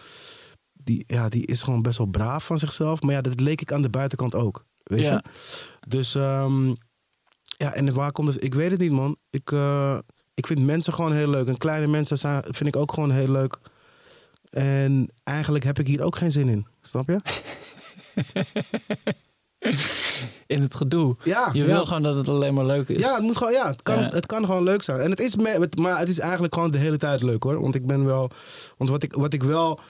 Die, 0.72 1.04
ja, 1.06 1.28
die 1.28 1.46
is 1.46 1.62
gewoon 1.62 1.82
best 1.82 1.98
wel 1.98 2.06
braaf 2.06 2.44
van 2.46 2.58
zichzelf. 2.58 3.00
Maar 3.02 3.14
ja, 3.14 3.20
dat 3.20 3.40
leek 3.40 3.60
ik 3.60 3.72
aan 3.72 3.82
de 3.82 3.90
buitenkant 3.90 4.34
ook. 4.34 4.64
Weet 4.82 5.00
Ja. 5.04 5.12
je? 5.12 5.22
Dus... 5.88 6.14
ehm, 6.14 6.66
ja, 7.56 7.74
en 7.74 7.94
waar 7.94 8.12
komt 8.12 8.34
het? 8.34 8.44
Ik 8.44 8.54
weet 8.54 8.70
het 8.70 8.80
niet, 8.80 8.90
man. 8.90 9.16
Ik, 9.30 9.52
eh, 9.52 9.98
ik 10.34 10.46
vind 10.46 10.60
mensen 10.60 10.92
gewoon 10.92 11.12
heel 11.12 11.30
leuk. 11.30 11.46
En 11.48 11.56
kleine 11.56 11.86
mensen 11.86 12.18
zijn, 12.18 12.42
vind 12.44 12.66
ik 12.66 12.76
ook 12.76 12.92
gewoon 12.92 13.10
heel 13.10 13.30
leuk. 13.30 13.58
En 14.54 15.11
eigenlijk 15.25 15.64
heb 15.64 15.78
ik 15.78 15.87
hier 15.87 16.02
ook 16.02 16.16
geen 16.16 16.32
zin 16.32 16.49
in. 16.49 16.66
Snap 16.80 17.08
je? 17.08 17.20
In 20.46 20.61
het 20.61 20.75
gedoe. 20.75 21.16
Ja, 21.23 21.49
Je 21.52 21.58
ja. 21.58 21.64
wil 21.66 21.87
gewoon 21.87 22.02
dat 22.02 22.14
het 22.14 22.28
alleen 22.28 22.54
maar 22.54 22.64
leuk 22.64 22.88
is. 22.88 23.00
Ja, 23.00 23.14
het, 23.14 23.23
moet 23.23 23.37
gewoon, 23.37 23.52
ja, 23.52 23.66
het, 23.66 23.82
kan, 23.82 24.00
Ja. 24.00 24.08
het 24.08 24.26
kan 24.26 24.44
gewoon 24.44 24.62
leuk 24.62 24.82
zijn. 24.82 25.00
En 25.00 25.11
het 25.11 25.20
is 25.20 25.37
maar 25.76 25.99
het 25.99 26.08
is 26.08 26.18
eigenlijk 26.18 26.54
gewoon 26.54 26.70
de 26.70 26.78
hele 26.78 26.99
tijd 26.99 27.23
leuk 27.23 27.42
hoor. 27.42 27.61
Want 27.61 27.75
ik 27.75 27.87
ben 27.87 28.04
wel. 28.04 28.30
Want 28.76 28.90
wat 28.90 29.02
ik, 29.02 29.12
wat 29.12 29.32
ik 29.32 29.42
wel. 29.42 29.80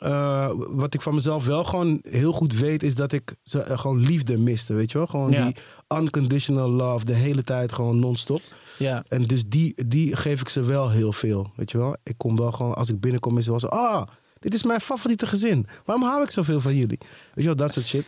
Eh, 0.00 0.50
wat 0.56 0.94
ik 0.94 1.00
van 1.02 1.14
mezelf 1.14 1.46
wel 1.46 1.64
gewoon 1.64 1.98
heel 2.02 2.32
goed 2.32 2.56
weet, 2.58 2.82
is 2.82 2.94
dat 2.94 3.12
ik 3.12 3.34
zo- 3.42 3.58
eh, 3.58 3.78
gewoon 3.78 3.98
liefde 4.00 4.38
miste. 4.38 4.72
Weet 4.74 4.90
je 4.92 4.98
wel? 4.98 5.06
Gewoon 5.06 5.30
Ja. 5.30 5.44
die 5.44 5.54
unconditional 5.98 6.70
love, 6.70 7.04
de 7.04 7.12
hele 7.14 7.42
tijd 7.42 7.72
gewoon 7.72 7.98
non-stop. 7.98 8.40
Ja. 8.78 9.02
En 9.08 9.22
dus 9.22 9.44
die, 9.46 9.86
die 9.86 10.16
geef 10.16 10.40
ik 10.40 10.48
ze 10.48 10.62
wel 10.62 10.90
heel 10.90 11.12
veel. 11.12 11.52
Weet 11.56 11.70
je 11.70 11.78
wel? 11.78 11.96
Ik 12.02 12.14
kom 12.18 12.36
wel 12.36 12.52
gewoon, 12.52 12.74
als 12.74 12.88
ik 12.88 13.00
binnenkom, 13.00 13.32
is 13.38 13.46
het 13.46 13.60
wel 13.60 13.60
zo. 13.60 13.66
Ah, 13.76 14.02
dit 14.38 14.54
is 14.54 14.62
mijn 14.62 14.80
favoriete 14.80 15.26
gezin. 15.26 15.66
Waarom 15.84 16.04
hou 16.04 16.22
ik 16.22 16.30
zoveel 16.30 16.60
van 16.60 16.76
jullie? 16.76 16.98
Weet 16.98 17.08
je 17.34 17.42
wel, 17.44 17.56
dat 17.56 17.72
soort 17.72 17.86
shit. 17.86 18.04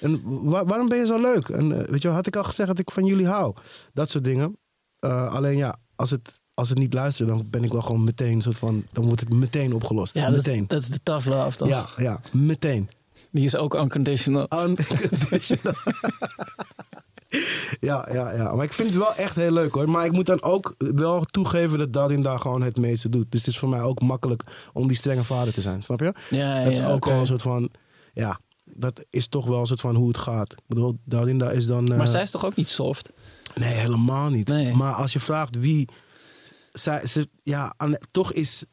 En 0.00 0.20
wa- 0.24 0.64
waarom 0.64 0.88
ben 0.88 0.98
je 0.98 1.06
zo 1.06 1.20
leuk? 1.20 1.48
En 1.48 1.72
eh, 1.72 1.88
weet 1.90 2.02
je 2.02 2.08
wel, 2.08 2.16
had 2.16 2.26
ik 2.26 2.36
al 2.36 2.44
gezegd 2.44 2.68
dat 2.68 2.78
ik 2.78 2.90
van 2.90 3.04
jullie 3.04 3.26
hou? 3.26 3.54
Dat 3.92 4.10
soort 4.10 4.24
dingen. 4.24 4.58
Alleen 4.98 5.56
ja, 5.56 5.76
als 5.96 6.10
het, 6.10 6.40
als 6.56 6.68
het 6.68 6.78
niet 6.78 6.92
luistert, 6.92 7.28
dan 7.28 7.46
ben 7.50 7.64
ik 7.64 7.72
wel 7.72 7.82
gewoon 7.82 8.04
meteen 8.04 8.42
soort 8.42 8.58
van. 8.58 8.84
Dan 8.92 9.04
wordt 9.04 9.20
het 9.20 9.32
meteen 9.32 9.72
opgelost. 9.74 10.14
Ja, 10.14 10.30
dat 10.30 10.38
is, 10.38 10.46
meteen. 10.46 10.64
dat 10.66 10.80
is 10.80 10.88
de 10.88 11.00
tough 11.02 11.26
love, 11.26 11.56
toch? 11.56 11.68
ja, 11.68 11.88
ja, 11.96 12.20
meteen. 12.32 12.88
Die 13.30 13.44
is 13.44 13.56
ook 13.56 13.74
unconditional. 13.74 14.46
Unconditional. 14.66 15.74
ja, 17.80 18.08
ja, 18.12 18.32
ja. 18.34 18.54
Maar 18.54 18.64
ik 18.64 18.72
vind 18.72 18.88
het 18.88 18.98
wel 18.98 19.14
echt 19.14 19.36
heel 19.36 19.50
leuk 19.52 19.74
hoor. 19.74 19.90
Maar 19.90 20.04
ik 20.04 20.12
moet 20.12 20.26
dan 20.26 20.42
ook 20.42 20.74
wel 20.78 21.22
toegeven 21.24 21.78
dat 21.78 21.92
Darin 21.92 22.22
daar 22.22 22.40
gewoon 22.40 22.62
het 22.62 22.76
meeste 22.76 23.08
doet. 23.08 23.26
Dus 23.30 23.40
het 23.40 23.48
is 23.48 23.58
voor 23.58 23.68
mij 23.68 23.80
ook 23.80 24.00
makkelijk 24.00 24.68
om 24.72 24.88
die 24.88 24.96
strenge 24.96 25.24
vader 25.24 25.52
te 25.52 25.60
zijn. 25.60 25.82
Snap 25.82 26.00
je? 26.00 26.14
Ja, 26.30 26.62
dat 26.62 26.72
is 26.72 26.78
ja, 26.78 26.90
ook 26.90 27.04
wel 27.04 27.18
een 27.18 27.26
soort 27.26 27.42
van. 27.42 27.68
Ja, 28.14 28.40
dat 28.64 29.04
is 29.10 29.26
toch 29.28 29.46
wel 29.46 29.60
een 29.60 29.66
soort 29.66 29.80
van 29.80 29.94
hoe 29.94 30.08
het 30.08 30.18
gaat. 30.18 30.52
Ik 30.52 30.62
bedoel, 30.66 30.98
Darinda 31.04 31.50
is 31.50 31.66
dan. 31.66 31.88
eh, 31.88 31.96
Maar 31.96 32.06
zij 32.08 32.22
is 32.22 32.30
toch 32.30 32.44
ook 32.44 32.56
niet 32.56 32.68
soft? 32.68 33.12
Nee, 33.54 33.74
helemaal 33.74 34.30
niet. 34.30 34.48
Nee. 34.48 34.74
Maar 34.74 34.92
als 34.92 35.12
je 35.12 35.20
vraagt 35.20 35.56
wie. 35.58 35.88
Zij, 36.78 37.06
ze, 37.06 37.28
ja, 37.42 37.74
aan- 37.76 37.98
toch 38.10 38.32
is 38.32 38.64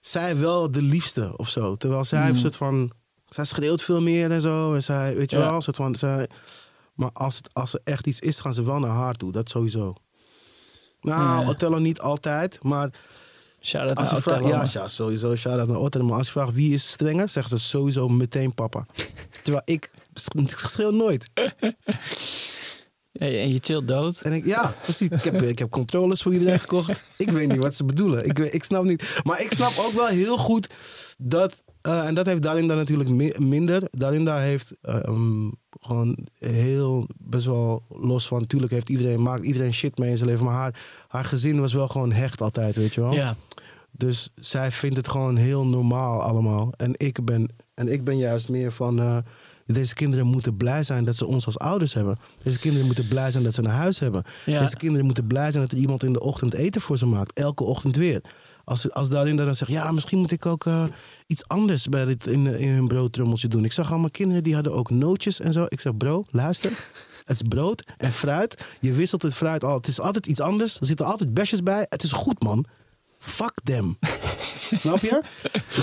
zij 0.00 0.36
wel 0.38 0.70
de 0.70 0.82
liefste 0.82 1.36
of 1.36 1.48
zo. 1.48 1.76
Terwijl 1.76 2.04
zij 2.04 2.20
heeft 2.22 2.34
een 2.34 2.40
soort 2.40 2.56
van. 2.56 2.92
Zij 3.28 3.44
schreeuwt 3.44 3.82
veel 3.82 4.00
meer 4.00 4.30
en 4.30 4.40
zo. 4.42 4.74
En 4.74 4.82
zij, 4.82 5.16
weet 5.16 5.30
je 5.30 5.36
Ja. 5.38 5.44
wel, 5.44 5.54
een 5.54 5.62
soort 5.62 5.76
van. 5.76 5.94
Zij, 5.94 6.28
maar 6.94 7.10
als, 7.12 7.36
het, 7.36 7.48
als 7.54 7.72
er 7.74 7.80
echt 7.84 8.06
iets 8.06 8.20
is, 8.20 8.40
gaan 8.40 8.54
ze 8.54 8.62
wel 8.64 8.78
naar 8.78 8.90
haar 8.90 9.14
toe. 9.14 9.32
Dat 9.32 9.48
sowieso. 9.48 9.94
Nou, 11.00 11.42
Ja. 11.42 11.48
Othello 11.48 11.78
niet 11.78 12.00
altijd. 12.00 12.62
Maar 12.62 12.90
Shout-out 13.60 13.98
als 13.98 14.10
naar 14.10 14.20
vraagt. 14.22 14.44
Ja, 14.44 14.80
ja, 14.82 14.88
sowieso. 14.88 15.36
Shout-out 15.36 15.68
naar 15.68 15.76
Othello. 15.78 16.04
Maar 16.06 16.16
als 16.18 16.26
je 16.26 16.32
vraagt 16.32 16.52
wie 16.52 16.74
is 16.74 16.88
strenger, 16.90 17.28
zeggen 17.28 17.58
ze 17.58 17.68
sowieso 17.68 18.08
meteen 18.08 18.54
papa. 18.54 18.86
Terwijl 19.42 19.62
ik, 19.64 19.90
ik 20.32 20.48
schreeuw 20.58 20.90
nooit. 20.90 21.30
En 23.12 23.48
je 23.52 23.58
chillt 23.62 23.88
dood. 23.88 24.20
En 24.20 24.32
ik, 24.32 24.46
ja, 24.46 24.74
precies. 24.82 25.08
Ik 25.08 25.24
heb, 25.24 25.42
ik 25.42 25.58
heb 25.58 25.70
controllers 25.70 26.22
voor 26.22 26.32
iedereen 26.32 26.60
gekocht. 26.60 27.00
Ik 27.16 27.30
weet 27.30 27.48
niet 27.48 27.58
wat 27.58 27.74
ze 27.74 27.84
bedoelen. 27.84 28.24
Ik, 28.24 28.38
ik 28.38 28.64
snap 28.64 28.84
niet. 28.84 29.20
Maar 29.24 29.40
ik 29.42 29.50
snap 29.52 29.72
ook 29.78 29.92
wel 29.92 30.06
heel 30.06 30.36
goed 30.38 30.68
dat. 31.18 31.62
eh, 31.82 32.06
en 32.06 32.14
dat 32.14 32.26
heeft 32.26 32.42
Dalinda 32.42 32.74
natuurlijk 32.74 33.08
mi- 33.10 33.34
minder. 33.38 33.82
Dalinda 33.90 34.38
heeft 34.38 34.72
eh, 34.82 34.94
um, 35.08 35.52
gewoon 35.80 36.16
heel 36.38 37.06
best 37.18 37.46
wel 37.46 37.82
los 37.88 38.26
van. 38.26 38.46
Tuurlijk 38.46 38.72
heeft 38.72 38.88
iedereen, 38.88 39.22
maakt 39.22 39.44
iedereen 39.44 39.74
shit 39.74 39.98
mee 39.98 40.10
in 40.10 40.16
zijn 40.16 40.30
leven. 40.30 40.44
Maar 40.44 40.54
haar, 40.54 40.74
haar 41.08 41.24
gezin 41.24 41.60
was 41.60 41.72
wel 41.72 41.88
gewoon 41.88 42.12
hecht 42.12 42.40
altijd, 42.40 42.76
weet 42.76 42.94
je 42.94 43.00
wel. 43.00 43.12
Ja. 43.12 43.36
Dus 43.90 44.30
zij 44.34 44.70
vindt 44.72 44.96
het 44.96 45.08
gewoon 45.08 45.36
heel 45.36 45.66
normaal 45.66 46.22
allemaal. 46.22 46.72
En 46.76 46.92
ik 46.96 47.24
ben, 47.24 47.48
en 47.80 47.92
ik 47.92 48.04
ben 48.04 48.18
juist 48.18 48.48
meer 48.48 48.72
van... 48.72 49.00
eh, 49.00 49.16
deze 49.66 49.94
kinderen 49.94 50.26
moeten 50.26 50.56
blij 50.56 50.82
zijn 50.82 51.04
dat 51.04 51.16
ze 51.16 51.26
ons 51.26 51.46
als 51.46 51.58
ouders 51.58 51.94
hebben. 51.94 52.18
Deze 52.42 52.58
kinderen 52.58 52.86
moeten 52.86 53.08
blij 53.08 53.30
zijn 53.30 53.44
dat 53.44 53.54
ze 53.54 53.62
een 53.62 53.70
huis 53.70 53.98
hebben. 53.98 54.22
Ja. 54.46 54.60
Deze 54.60 54.76
kinderen 54.76 55.04
moeten 55.04 55.26
blij 55.26 55.50
zijn 55.50 55.62
dat 55.62 55.72
er 55.72 55.78
iemand 55.78 56.02
in 56.02 56.12
de 56.12 56.20
ochtend 56.20 56.54
eten 56.54 56.80
voor 56.80 56.98
ze 56.98 57.06
maakt. 57.06 57.32
Elke 57.32 57.64
ochtend 57.64 57.96
weer. 57.96 58.22
Als, 58.64 58.92
als 58.92 59.08
daarin 59.08 59.36
dan 59.36 59.54
zegt, 59.54 59.70
ja, 59.70 59.92
misschien 59.92 60.18
moet 60.18 60.30
ik 60.30 60.46
ook 60.46 60.66
eh, 60.66 60.84
iets 61.26 61.48
anders 61.48 61.88
bij 61.88 62.04
dit 62.04 62.26
in, 62.26 62.46
in 62.46 62.68
hun 62.68 62.88
broodtrommeltje 62.88 63.48
doen. 63.48 63.64
Ik 63.64 63.72
zag 63.72 63.90
allemaal 63.90 64.10
kinderen 64.10 64.42
die 64.42 64.54
hadden 64.54 64.72
ook 64.72 64.90
nootjes 64.90 65.40
en 65.40 65.52
zo. 65.52 65.64
Ik 65.68 65.80
zeg, 65.80 65.96
bro, 65.96 66.24
luister. 66.30 66.70
Het 67.24 67.42
is 67.42 67.48
brood 67.48 67.84
en 67.96 68.12
fruit. 68.12 68.64
Je 68.80 68.92
wisselt 68.92 69.22
het 69.22 69.34
fruit 69.34 69.64
al. 69.64 69.74
Het 69.74 69.86
is 69.86 70.00
altijd 70.00 70.26
iets 70.26 70.40
anders. 70.40 70.80
Er 70.80 70.86
zitten 70.86 71.06
altijd 71.06 71.34
besjes 71.34 71.62
bij. 71.62 71.86
Het 71.88 72.02
is 72.02 72.12
goed, 72.12 72.42
man. 72.42 72.66
Fuck 73.20 73.52
them. 73.64 73.98
snap 74.70 75.00
je? 75.00 75.22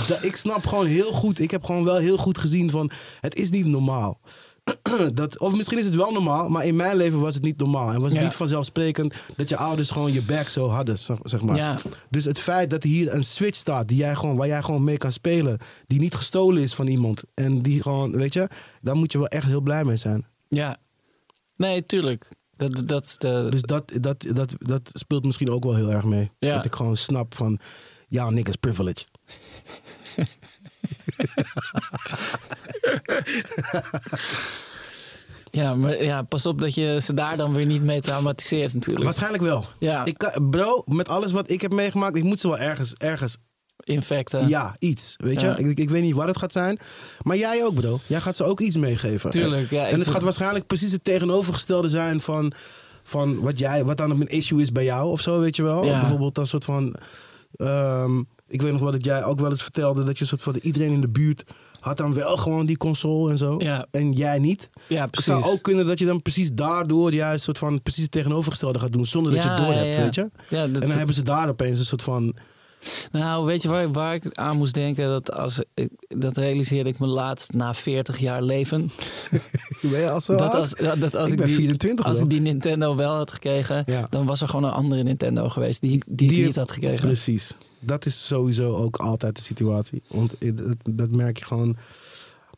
Dat- 0.07 0.23
ik 0.23 0.35
snap 0.35 0.65
gewoon 0.65 0.85
heel 0.85 1.11
goed. 1.11 1.39
Ik 1.39 1.51
heb 1.51 1.63
gewoon 1.63 1.83
wel 1.83 1.97
heel 1.97 2.17
goed 2.17 2.37
gezien 2.37 2.69
van... 2.71 2.91
Het 3.19 3.35
is 3.35 3.49
niet 3.49 3.65
normaal. 3.65 4.19
dat, 5.13 5.39
of 5.39 5.55
misschien 5.55 5.77
is 5.77 5.85
het 5.85 5.95
wel 5.95 6.11
normaal, 6.11 6.49
maar 6.49 6.65
in 6.65 6.75
mijn 6.75 6.97
leven 6.97 7.19
was 7.19 7.33
het 7.33 7.43
niet 7.43 7.57
normaal. 7.57 7.89
En 7.91 8.01
was 8.01 8.11
het 8.11 8.19
Ja. 8.21 8.27
niet 8.27 8.35
vanzelfsprekend 8.35 9.15
dat 9.35 9.49
je 9.49 9.57
ouders 9.57 9.91
gewoon 9.91 10.13
je 10.13 10.21
back 10.21 10.47
zo 10.47 10.67
hadden, 10.69 10.99
zeg, 10.99 11.17
zeg 11.23 11.41
maar. 11.41 11.55
Ja. 11.55 11.75
Dus 12.09 12.25
het 12.25 12.39
feit 12.39 12.69
dat 12.69 12.83
hier 12.83 13.13
een 13.13 13.23
switch 13.23 13.57
staat 13.57 13.87
die 13.87 13.97
jij 13.97 14.15
gewoon, 14.15 14.35
waar 14.35 14.47
jij 14.47 14.61
gewoon 14.61 14.83
mee 14.83 14.97
kan 14.97 15.11
spelen, 15.11 15.57
die 15.85 15.99
niet 15.99 16.15
gestolen 16.15 16.63
is 16.63 16.73
van 16.73 16.87
iemand. 16.87 17.23
En 17.33 17.61
die 17.61 17.81
gewoon, 17.81 18.11
weet 18.11 18.33
je, 18.33 18.49
daar 18.81 18.95
moet 18.95 19.11
je 19.11 19.17
wel 19.17 19.27
echt 19.27 19.45
heel 19.45 19.61
blij 19.61 19.83
mee 19.85 19.97
zijn. 19.97 20.25
Ja. 20.47 20.77
Nee, 21.55 21.85
tuurlijk. 21.85 22.29
Dat, 22.57 22.83
dat 22.85 23.15
de... 23.17 23.47
Dus 23.49 23.61
dat, 23.61 23.97
dat, 24.01 24.25
dat, 24.33 24.55
dat 24.57 24.89
speelt 24.93 25.25
misschien 25.25 25.49
ook 25.49 25.63
wel 25.63 25.75
heel 25.75 25.91
erg 25.91 26.03
mee. 26.03 26.31
Ja. 26.39 26.55
Dat 26.55 26.65
ik 26.65 26.75
gewoon 26.75 26.97
snap 26.97 27.35
van, 27.35 27.59
ja, 28.07 28.29
niggas 28.29 28.55
privileged. 28.55 29.07
Ja, 35.51 35.75
maar 35.75 36.03
ja, 36.03 36.21
pas 36.21 36.45
op 36.45 36.61
dat 36.61 36.75
je 36.75 37.01
ze 37.01 37.13
daar 37.13 37.37
dan 37.37 37.53
weer 37.53 37.65
niet 37.65 37.83
mee 37.83 38.01
traumatiseert 38.01 38.73
natuurlijk. 38.73 39.05
Waarschijnlijk 39.05 39.43
wel. 39.43 39.65
Ja, 39.79 40.05
Ik 40.05 40.17
kan, 40.17 40.49
bro, 40.49 40.83
met 40.85 41.09
alles 41.09 41.31
wat 41.31 41.49
ik 41.49 41.61
heb 41.61 41.73
meegemaakt, 41.73 42.15
ik 42.15 42.23
moet 42.23 42.39
ze 42.39 42.47
wel 42.47 42.57
ergens, 42.57 42.93
ergens 42.93 43.37
infecten. 43.83 44.47
Ja, 44.47 44.75
iets. 44.79 45.15
Weet 45.17 45.41
Ja. 45.41 45.57
je? 45.57 45.69
Ik, 45.69 45.79
ik 45.79 45.89
weet 45.89 46.03
niet 46.03 46.13
wat 46.15 46.27
het 46.27 46.37
gaat 46.37 46.51
zijn. 46.51 46.79
Maar 47.21 47.37
jij 47.37 47.63
ook, 47.65 47.73
bro. 47.73 47.99
Jij 48.07 48.21
gaat 48.21 48.37
ze 48.37 48.43
ook 48.43 48.59
iets 48.59 48.75
meegeven. 48.75 49.29
Tuurlijk, 49.29 49.69
ja, 49.69 49.79
En, 49.79 49.85
het 49.85 49.93
vind- 50.01 50.09
gaat 50.15 50.21
waarschijnlijk 50.23 50.67
precies 50.67 50.91
het 50.91 51.03
tegenovergestelde 51.03 51.89
zijn 51.89 52.21
van, 52.21 52.51
van 53.03 53.39
wat, 53.39 53.59
jij, 53.59 53.85
wat 53.85 53.97
dan 53.97 54.11
een 54.11 54.27
issue 54.27 54.61
is 54.61 54.71
bij 54.71 54.83
jou 54.83 55.09
of 55.09 55.21
zo, 55.21 55.39
weet 55.39 55.55
je 55.55 55.63
wel? 55.63 55.85
Ja. 55.85 55.99
Bijvoorbeeld 55.99 56.37
een 56.37 56.47
soort 56.47 56.65
van. 56.65 56.95
ehm, 57.55 58.19
ik 58.47 58.61
weet 58.61 58.71
nog 58.71 58.81
wel 58.81 58.91
dat 58.91 59.05
jij 59.05 59.23
ook 59.23 59.39
wel 59.39 59.49
eens 59.49 59.61
vertelde 59.63 60.03
dat 60.03 60.17
je 60.17 60.25
soort 60.25 60.43
van 60.43 60.55
iedereen 60.55 60.91
in 60.91 61.01
de 61.01 61.09
buurt 61.09 61.43
had 61.79 61.97
dan 61.97 62.13
wel 62.13 62.37
gewoon 62.37 62.65
die 62.65 62.77
console 62.77 63.31
en 63.31 63.37
zo. 63.37 63.55
Ja. 63.57 63.85
En 63.91 64.11
jij 64.11 64.37
niet. 64.39 64.69
Ja, 64.87 65.01
Het 65.01 65.11
precies. 65.11 65.33
zou 65.33 65.43
ook 65.45 65.61
kunnen 65.61 65.85
dat 65.85 65.99
je 65.99 66.05
dan 66.05 66.21
precies 66.21 66.51
daardoor 66.53 67.13
juist 67.13 67.43
soort 67.43 67.57
van 67.57 67.81
precies 67.81 68.03
het 68.03 68.11
tegenovergestelde 68.11 68.79
gaat 68.79 68.91
doen 68.91 69.05
zonder 69.05 69.31
dat 69.33 69.43
je 69.43 69.49
het 69.49 69.57
door 69.57 69.73
hebt, 69.73 69.97
weet 70.03 70.15
je? 70.15 70.29
Dat- 70.49 70.59
en 70.59 70.71
dan 70.71 70.81
dat- 70.81 70.93
hebben 70.93 71.15
ze 71.15 71.23
daar 71.23 71.49
opeens 71.49 71.79
een 71.79 71.85
soort 71.85 72.03
van. 72.03 72.35
Nou, 73.11 73.45
weet 73.45 73.61
je 73.61 73.67
waar, 73.67 73.91
waar 73.91 74.13
ik 74.13 74.37
aan 74.37 74.57
moest 74.57 74.73
denken? 74.73 75.07
Dat, 75.07 75.31
als, 75.31 75.61
dat 76.07 76.37
realiseerde 76.37 76.89
ik 76.89 76.99
me 76.99 77.05
laatst 77.07 77.53
na 77.53 77.73
40 77.73 78.17
jaar 78.17 78.41
leven. 78.43 78.91
Ben 79.81 79.99
je 79.99 80.09
al 80.09 80.21
zo 80.21 80.35
dat 80.35 80.53
als, 80.53 80.73
dat 80.73 80.99
dat 80.99 81.15
als 81.15 81.25
Ik 81.25 81.31
ik, 81.31 81.37
ben 81.37 81.47
die, 81.47 81.55
24 81.55 82.05
Als 82.05 82.19
ik 82.19 82.29
die 82.29 82.39
Nintendo 82.41 82.95
wel 82.95 83.13
had 83.15 83.31
gekregen, 83.31 83.83
Ja. 83.85 84.07
dan 84.09 84.25
was 84.25 84.41
er 84.41 84.47
gewoon 84.49 84.63
een 84.63 84.71
andere 84.75 85.03
Nintendo 85.03 85.49
geweest 85.49 85.81
die, 85.81 86.03
die, 86.07 86.27
Die- 86.29 86.51
had 86.53 86.71
gekregen. 86.71 87.05
Precies. 87.05 87.55
Dat 87.79 88.05
is 88.05 88.27
sowieso 88.27 88.73
ook 88.73 88.97
altijd 88.97 89.35
de 89.35 89.41
situatie. 89.41 90.01
Want 90.07 90.33
dat 90.89 91.11
merk 91.11 91.37
je 91.37 91.45
gewoon 91.45 91.77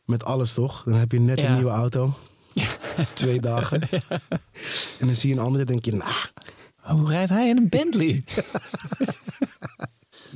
met 0.04 0.24
alles, 0.24 0.54
toch? 0.54 0.82
Dan 0.84 0.94
heb 0.94 1.12
je 1.12 1.20
net 1.20 1.40
Ja. 1.40 1.48
een 1.48 1.54
nieuwe 1.54 1.70
auto. 1.70 2.14
Twee 3.14 3.40
dagen. 3.40 3.80
En 5.00 5.06
dan 5.06 5.16
zie 5.16 5.28
je 5.30 5.34
een 5.36 5.42
andere 5.42 5.64
denk 5.64 5.84
je, 5.84 5.92
nah. 5.92 6.24
Hoe 6.80 7.08
rijdt 7.08 7.30
hij 7.30 7.48
in 7.48 7.56
een 7.56 7.68
Bentley? 7.68 8.24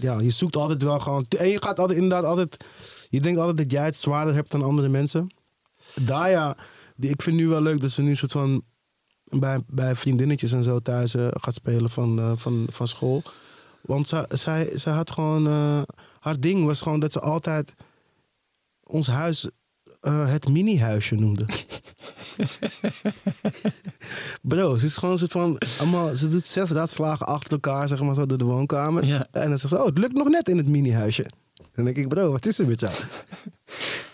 Ja, 0.01 0.21
je 0.21 0.31
zoekt 0.31 0.57
altijd 0.57 0.83
wel 0.83 0.99
gewoon... 0.99 1.27
En 1.39 1.49
je 1.49 1.63
gaat 1.63 1.79
altijd 1.79 1.99
inderdaad 1.99 2.25
altijd... 2.25 2.65
Je 3.09 3.21
denkt 3.21 3.39
altijd 3.39 3.57
dat 3.57 3.71
jij 3.71 3.85
het 3.85 3.97
zwaarder 3.97 4.35
hebt 4.35 4.51
dan 4.51 4.63
andere 4.63 4.89
mensen. 4.89 5.35
Daya, 6.01 6.57
die, 6.97 7.11
ik 7.11 7.23
vind 7.23 7.37
nu 7.37 7.49
wel 7.49 7.61
leuk 7.63 7.81
dat 7.81 7.91
ze 7.91 8.03
nu 8.03 8.11
een 8.11 8.17
soort 8.17 8.33
van... 8.33 8.63
Bij, 9.25 9.61
bij 9.67 9.97
vriendinnetjes 9.97 10.53
en 10.53 10.65
zo 10.65 10.79
thuis 10.79 11.15
eh, 11.15 11.29
gaat 11.31 11.55
spelen 11.55 11.91
van, 11.91 12.19
eh, 12.19 12.33
van, 12.37 12.67
van 12.71 12.89
school. 12.89 13.23
Want 13.81 14.09
zij, 14.09 14.27
zij, 14.29 14.71
zij 14.79 14.93
had 14.93 15.11
gewoon... 15.11 15.47
eh, 15.47 15.83
haar 16.21 16.41
ding 16.41 16.65
was 16.65 16.83
gewoon 16.83 17.01
dat 17.01 17.13
ze 17.13 17.21
altijd 17.21 17.75
ons 18.83 19.07
huis 19.07 19.51
eh, 20.05 20.31
het 20.31 20.49
mini-huisje 20.49 21.15
noemde. 21.15 21.47
Bro, 24.43 24.79
ze 24.79 24.87
is 24.87 24.97
gewoon 24.97 25.13
een 25.13 25.19
soort 25.19 25.33
van... 25.33 25.59
Allemaal, 25.79 26.17
ze 26.17 26.29
doet 26.29 26.45
zes 26.45 26.71
raadslagen 26.71 27.27
achter 27.27 27.53
elkaar, 27.53 27.89
zeg 27.89 28.01
maar 28.01 28.15
zo, 28.15 28.27
door 28.27 28.39
de 28.39 28.45
woonkamer. 28.45 29.05
Ja. 29.05 29.27
En 29.31 29.49
dan 29.49 29.59
zegt 29.59 29.73
ze, 29.75 29.79
oh, 29.79 29.87
het 29.87 29.99
lukt 29.99 30.13
nog 30.15 30.29
net 30.29 30.49
in 30.49 30.57
het 30.57 30.69
mini-huisje. 30.69 31.27
Dan 31.73 31.85
denk 31.85 31.97
ik, 31.97 32.09
bro, 32.09 32.31
wat 32.31 32.47
is 32.47 32.59
er 32.59 32.67
met 32.67 32.81
jou? 32.81 32.93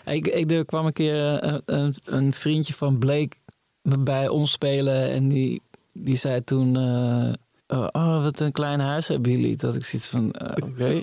ik, 0.17 0.27
ik, 0.27 0.51
er 0.51 0.65
kwam 0.65 0.85
een 0.85 0.93
keer 0.93 1.37
eh, 1.39 1.57
een, 1.65 1.95
een 2.03 2.33
vriendje 2.33 2.73
van 2.73 2.97
Blake 2.97 3.35
bij 3.81 4.27
ons 4.27 4.51
spelen 4.51 5.09
en 5.09 5.27
die, 5.27 5.61
die 5.93 6.15
zei 6.15 6.43
toen... 6.43 6.75
eh, 6.75 7.33
oh, 7.71 7.87
oh, 7.91 8.23
wat 8.23 8.39
een 8.39 8.51
klein 8.51 8.79
huis 8.79 9.07
hebben 9.07 9.31
jullie. 9.31 9.55
Dat 9.55 9.75
ik 9.75 9.85
zoiets 9.85 10.07
van, 10.07 10.31
eh, 10.31 10.67
oké. 10.69 11.01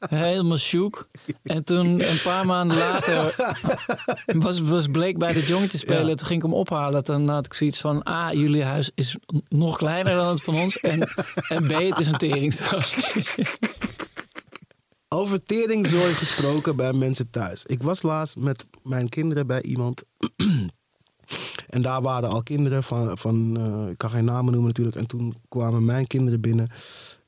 Helemaal 0.16 0.56
shook. 0.56 1.08
En 1.42 1.64
toen 1.64 2.08
een 2.08 2.20
paar 2.22 2.46
maanden 2.46 2.78
later 2.78 3.34
was, 4.26 4.60
was 4.60 4.86
Blake 4.86 5.18
bij 5.18 5.32
de 5.32 5.46
jongetje 5.46 5.78
spelen. 5.78 6.06
Ja. 6.06 6.14
Toen 6.14 6.26
ging 6.26 6.42
ik 6.42 6.50
hem 6.50 6.58
ophalen. 6.58 7.04
Toen 7.04 7.28
had 7.28 7.46
ik 7.46 7.54
zoiets 7.54 7.80
van, 7.80 8.08
A, 8.08 8.32
jullie 8.32 8.64
huis 8.64 8.90
is 8.94 9.16
nog 9.48 9.76
kleiner 9.76 10.16
dan 10.16 10.28
het 10.28 10.42
van 10.42 10.54
ons. 10.54 10.80
En, 10.80 11.00
en 11.48 11.66
B, 11.66 11.72
het 11.72 11.98
is 11.98 12.06
een 12.06 12.18
teringzak. 12.18 12.88
Over 15.08 15.42
teringzorg 15.42 16.18
gesproken 16.18 16.76
bij 16.76 16.92
mensen 16.92 17.30
thuis. 17.30 17.64
Ik 17.64 17.82
was 17.82 18.02
laatst 18.02 18.36
met 18.36 18.66
mijn 18.82 19.08
kinderen 19.08 19.46
bij 19.46 19.62
iemand. 19.62 20.02
En 21.76 21.82
daar 21.82 22.02
waren 22.02 22.30
al 22.30 22.42
kinderen 22.42 22.82
van, 22.82 23.18
van 23.18 23.56
eh, 23.60 23.90
ik 23.90 23.98
kan 23.98 24.10
geen 24.10 24.24
namen 24.24 24.52
noemen 24.52 24.66
natuurlijk. 24.66 24.96
En 24.96 25.06
toen 25.06 25.34
kwamen 25.48 25.84
mijn 25.84 26.06
kinderen 26.06 26.40
binnen. 26.40 26.68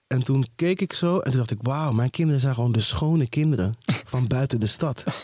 En 0.07 0.23
toen 0.25 0.47
keek 0.57 0.81
ik 0.81 0.93
zo 0.93 1.19
en 1.19 1.31
toen 1.31 1.39
dacht 1.39 1.51
ik, 1.51 1.59
wauw, 1.63 1.93
mijn 1.93 2.11
kinderen 2.11 2.41
zijn 2.41 2.55
gewoon 2.55 2.73
de 2.73 2.81
schone 2.81 3.29
kinderen 3.29 3.75
van 4.05 4.27
buiten 4.27 4.61
de 4.61 4.67
stad. 4.67 5.05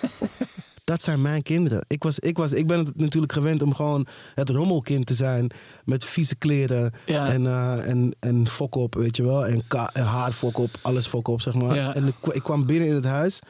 Dat 0.84 1.02
zijn 1.02 1.22
mijn 1.22 1.42
kinderen. 1.42 1.84
Ik, 1.86 2.02
was, 2.02 2.18
ik, 2.18 2.36
was, 2.36 2.52
ik 2.52 2.66
ben 2.66 2.78
het 2.78 2.96
natuurlijk 2.96 3.32
gewend 3.32 3.62
om 3.62 3.74
gewoon 3.74 4.06
het 4.34 4.48
rommelkind 4.50 5.06
te 5.06 5.14
zijn. 5.14 5.50
Met 5.84 6.04
vieze 6.04 6.34
kleren 6.36 6.92
Ja. 7.06 7.26
en, 7.26 7.46
eh, 7.46 7.88
en, 7.88 8.14
en 8.20 8.48
fok 8.48 8.74
op, 8.74 8.94
weet 8.94 9.16
je 9.16 9.22
wel. 9.22 9.46
En, 9.46 9.62
en 9.92 10.04
haar 10.04 10.32
fok 10.32 10.58
op, 10.58 10.70
alles 10.82 11.06
fok 11.06 11.28
op, 11.28 11.40
zeg 11.40 11.54
maar. 11.54 11.74
Ja. 11.74 11.94
En 11.94 12.06
ik, 12.06 12.14
ik 12.32 12.42
kwam 12.42 12.66
binnen 12.66 12.88
in 12.88 12.94
het 12.94 13.04
huis. 13.04 13.40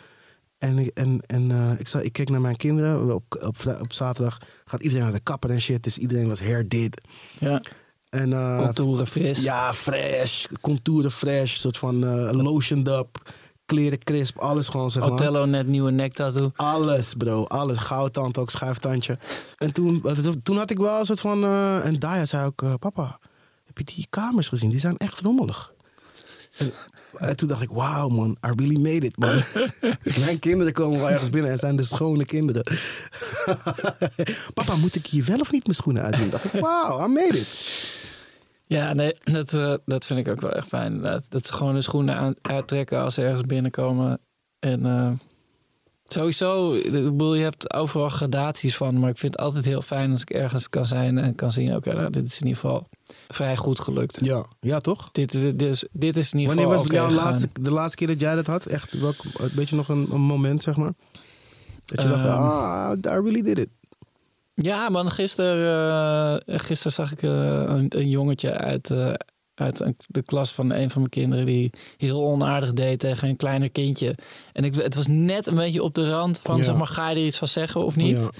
En, 0.68 0.78
ik- 0.78 0.90
en, 0.94 1.20
en 1.26 1.50
eh, 1.50 1.70
ik, 1.80 1.88
zag, 1.88 2.02
ik 2.02 2.12
keek 2.12 2.28
naar 2.30 2.40
mijn 2.40 2.56
kinderen. 2.56 3.14
Op, 3.14 3.24
op, 3.40 3.56
op 3.80 3.92
zaterdag 3.92 4.38
gaat 4.64 4.80
iedereen 4.80 5.02
naar 5.04 5.12
de 5.12 5.20
kapper 5.20 5.50
en 5.50 5.60
shit. 5.60 5.82
Dus 5.82 5.98
iedereen 5.98 6.28
was 6.28 6.40
hair 6.40 6.68
did. 6.68 7.00
Ja, 7.40 7.62
En, 8.10 8.32
eh, 8.32 8.58
contouren 8.58 9.06
fris. 9.06 9.42
ja, 9.42 9.74
fresh. 9.74 10.46
Contouren 10.60 11.10
fresh. 11.10 11.56
soort 11.56 11.78
van 11.78 12.04
eh 12.04 12.32
lotioned 12.32 12.88
up. 12.88 13.32
Kleren 13.66 13.98
crisp. 13.98 14.38
Alles 14.38 14.68
gewoon, 14.68 14.90
zeg 14.90 15.02
maar. 15.02 15.12
Otello 15.12 15.44
net 15.44 15.66
nieuwe 15.66 15.90
nektattoo. 15.90 16.50
Alles, 16.56 17.14
bro. 17.14 17.44
Alles. 17.44 17.78
Goudtand 17.78 18.38
ook, 18.38 18.50
schuiftandje. 18.50 19.18
En 19.56 19.72
toen, 19.72 20.04
toen 20.42 20.56
had 20.56 20.70
ik 20.70 20.78
wel 20.78 20.98
een 20.98 21.04
soort 21.06 21.20
van... 21.20 21.44
en 21.82 21.98
Daya 21.98 22.26
zei 22.26 22.46
ook... 22.46 22.78
papa, 22.78 23.18
heb 23.64 23.78
je 23.78 23.84
die 23.84 24.06
kamers 24.10 24.48
gezien? 24.48 24.70
Die 24.70 24.80
zijn 24.80 24.96
echt 24.96 25.20
rommelig. 25.20 25.72
En, 26.56 26.72
en 27.16 27.36
toen 27.36 27.48
dacht 27.48 27.62
ik... 27.62 27.70
Wauw, 27.70 28.08
man. 28.08 28.30
I 28.30 28.52
really 28.56 28.80
made 28.80 29.06
it, 29.06 29.16
man. 29.16 29.42
Mijn 30.26 30.38
kinderen 30.38 30.72
komen 30.72 30.98
wel 30.98 31.10
ergens 31.10 31.30
binnen 31.30 31.50
en 31.50 31.58
zijn 31.58 31.76
de 31.76 31.82
schone 31.82 32.24
kinderen. 32.24 32.62
papa, 34.54 34.76
moet 34.76 34.94
ik 34.94 35.06
hier 35.06 35.24
wel 35.24 35.40
of 35.40 35.52
niet 35.52 35.64
mijn 35.64 35.76
schoenen 35.76 36.02
uitdoen? 36.02 36.30
dacht 36.30 36.44
ik, 36.44 36.60
wauw, 36.60 37.04
I 37.04 37.08
made 37.08 37.38
it. 37.38 38.02
Ja, 38.66 38.92
nee, 38.92 39.16
dat, 39.24 39.52
eh, 39.52 39.74
dat 39.84 40.06
vind 40.06 40.18
ik 40.18 40.28
ook 40.28 40.40
wel 40.40 40.52
echt 40.52 40.68
fijn. 40.68 40.92
inderdaad. 40.92 41.30
Dat 41.30 41.46
ze 41.46 41.52
gewoon 41.52 41.74
de 41.74 41.82
schoenen 41.82 42.16
aan, 42.16 42.34
uittrekken 42.42 43.00
als 43.00 43.14
ze 43.14 43.22
ergens 43.22 43.42
binnenkomen. 43.42 44.20
En 44.58 44.86
eh, 44.86 45.10
sowieso, 46.14 46.72
ik 46.72 46.92
bedoel, 46.92 47.34
je 47.34 47.42
hebt 47.42 47.74
overal 47.74 48.08
gradaties 48.08 48.76
van. 48.76 48.98
Maar 48.98 49.10
ik 49.10 49.18
vind 49.18 49.32
het 49.32 49.42
altijd 49.42 49.64
heel 49.64 49.82
fijn 49.82 50.10
als 50.10 50.20
ik 50.20 50.30
ergens 50.30 50.68
kan 50.68 50.86
zijn 50.86 51.18
en 51.18 51.34
kan 51.34 51.50
zien... 51.52 51.74
oké, 51.74 51.92
nou, 51.92 52.10
dit 52.10 52.26
is 52.26 52.40
in 52.40 52.46
ieder 52.46 52.60
geval 52.60 52.88
vrij 53.28 53.56
goed 53.56 53.80
gelukt. 53.80 54.18
Ja, 54.22 54.46
ja 54.60 54.78
toch? 54.78 55.08
Dit, 55.12 55.34
is, 55.34 55.40
dit, 55.40 55.62
is, 55.62 55.84
dit 55.92 56.16
is 56.16 56.32
in 56.32 56.38
ieder 56.38 56.54
Wanneer 56.56 56.76
geval 56.76 56.92
was 56.92 57.06
oké 57.06 57.14
jouw 57.14 57.24
laatste, 57.24 57.48
de 57.60 57.70
laatste 57.70 57.96
keer 57.96 58.06
dat 58.06 58.20
jij 58.20 58.34
dat 58.34 58.46
had? 58.46 58.66
Echt, 58.66 59.00
welk, 59.00 59.16
een 59.38 59.50
beetje 59.54 59.76
nog 59.76 59.88
een, 59.88 60.06
een 60.10 60.20
moment, 60.20 60.62
zeg 60.62 60.76
maar? 60.76 60.92
Dat 61.84 62.02
je 62.02 62.08
dacht, 62.08 62.24
Ehm. 62.24 62.32
ah, 62.32 62.96
I 63.04 63.08
really 63.08 63.42
did 63.42 63.58
it. 63.58 63.68
Ja, 64.54 64.88
man, 64.88 65.10
gisteren, 65.10 66.42
eh, 66.46 66.58
gisteren 66.58 66.92
zag 66.92 67.12
ik 67.12 67.22
eh, 67.22 67.30
een, 67.62 67.86
een 67.88 68.08
jongetje 68.08 68.52
uit, 68.52 68.90
eh, 68.90 69.12
uit 69.54 69.84
de 70.06 70.22
klas 70.22 70.52
van 70.52 70.72
een 70.72 70.90
van 70.90 71.00
mijn 71.00 71.10
kinderen 71.12 71.46
die 71.46 71.70
heel 71.96 72.24
onaardig 72.26 72.72
deed 72.72 72.98
tegen 72.98 73.28
een 73.28 73.36
kleiner 73.36 73.70
kindje. 73.70 74.14
En 74.52 74.64
ik, 74.64 74.74
het 74.74 74.94
was 74.94 75.06
net 75.06 75.46
een 75.46 75.54
beetje 75.54 75.82
op 75.82 75.94
de 75.94 76.10
rand 76.10 76.40
van, 76.40 76.56
Ja. 76.56 76.62
zeg 76.62 76.76
maar, 76.76 76.86
ga 76.86 77.08
je 77.08 77.16
er 77.16 77.26
iets 77.26 77.38
van 77.38 77.48
zeggen 77.48 77.84
of 77.84 77.96
niet? 77.96 78.20
Ja. 78.20 78.30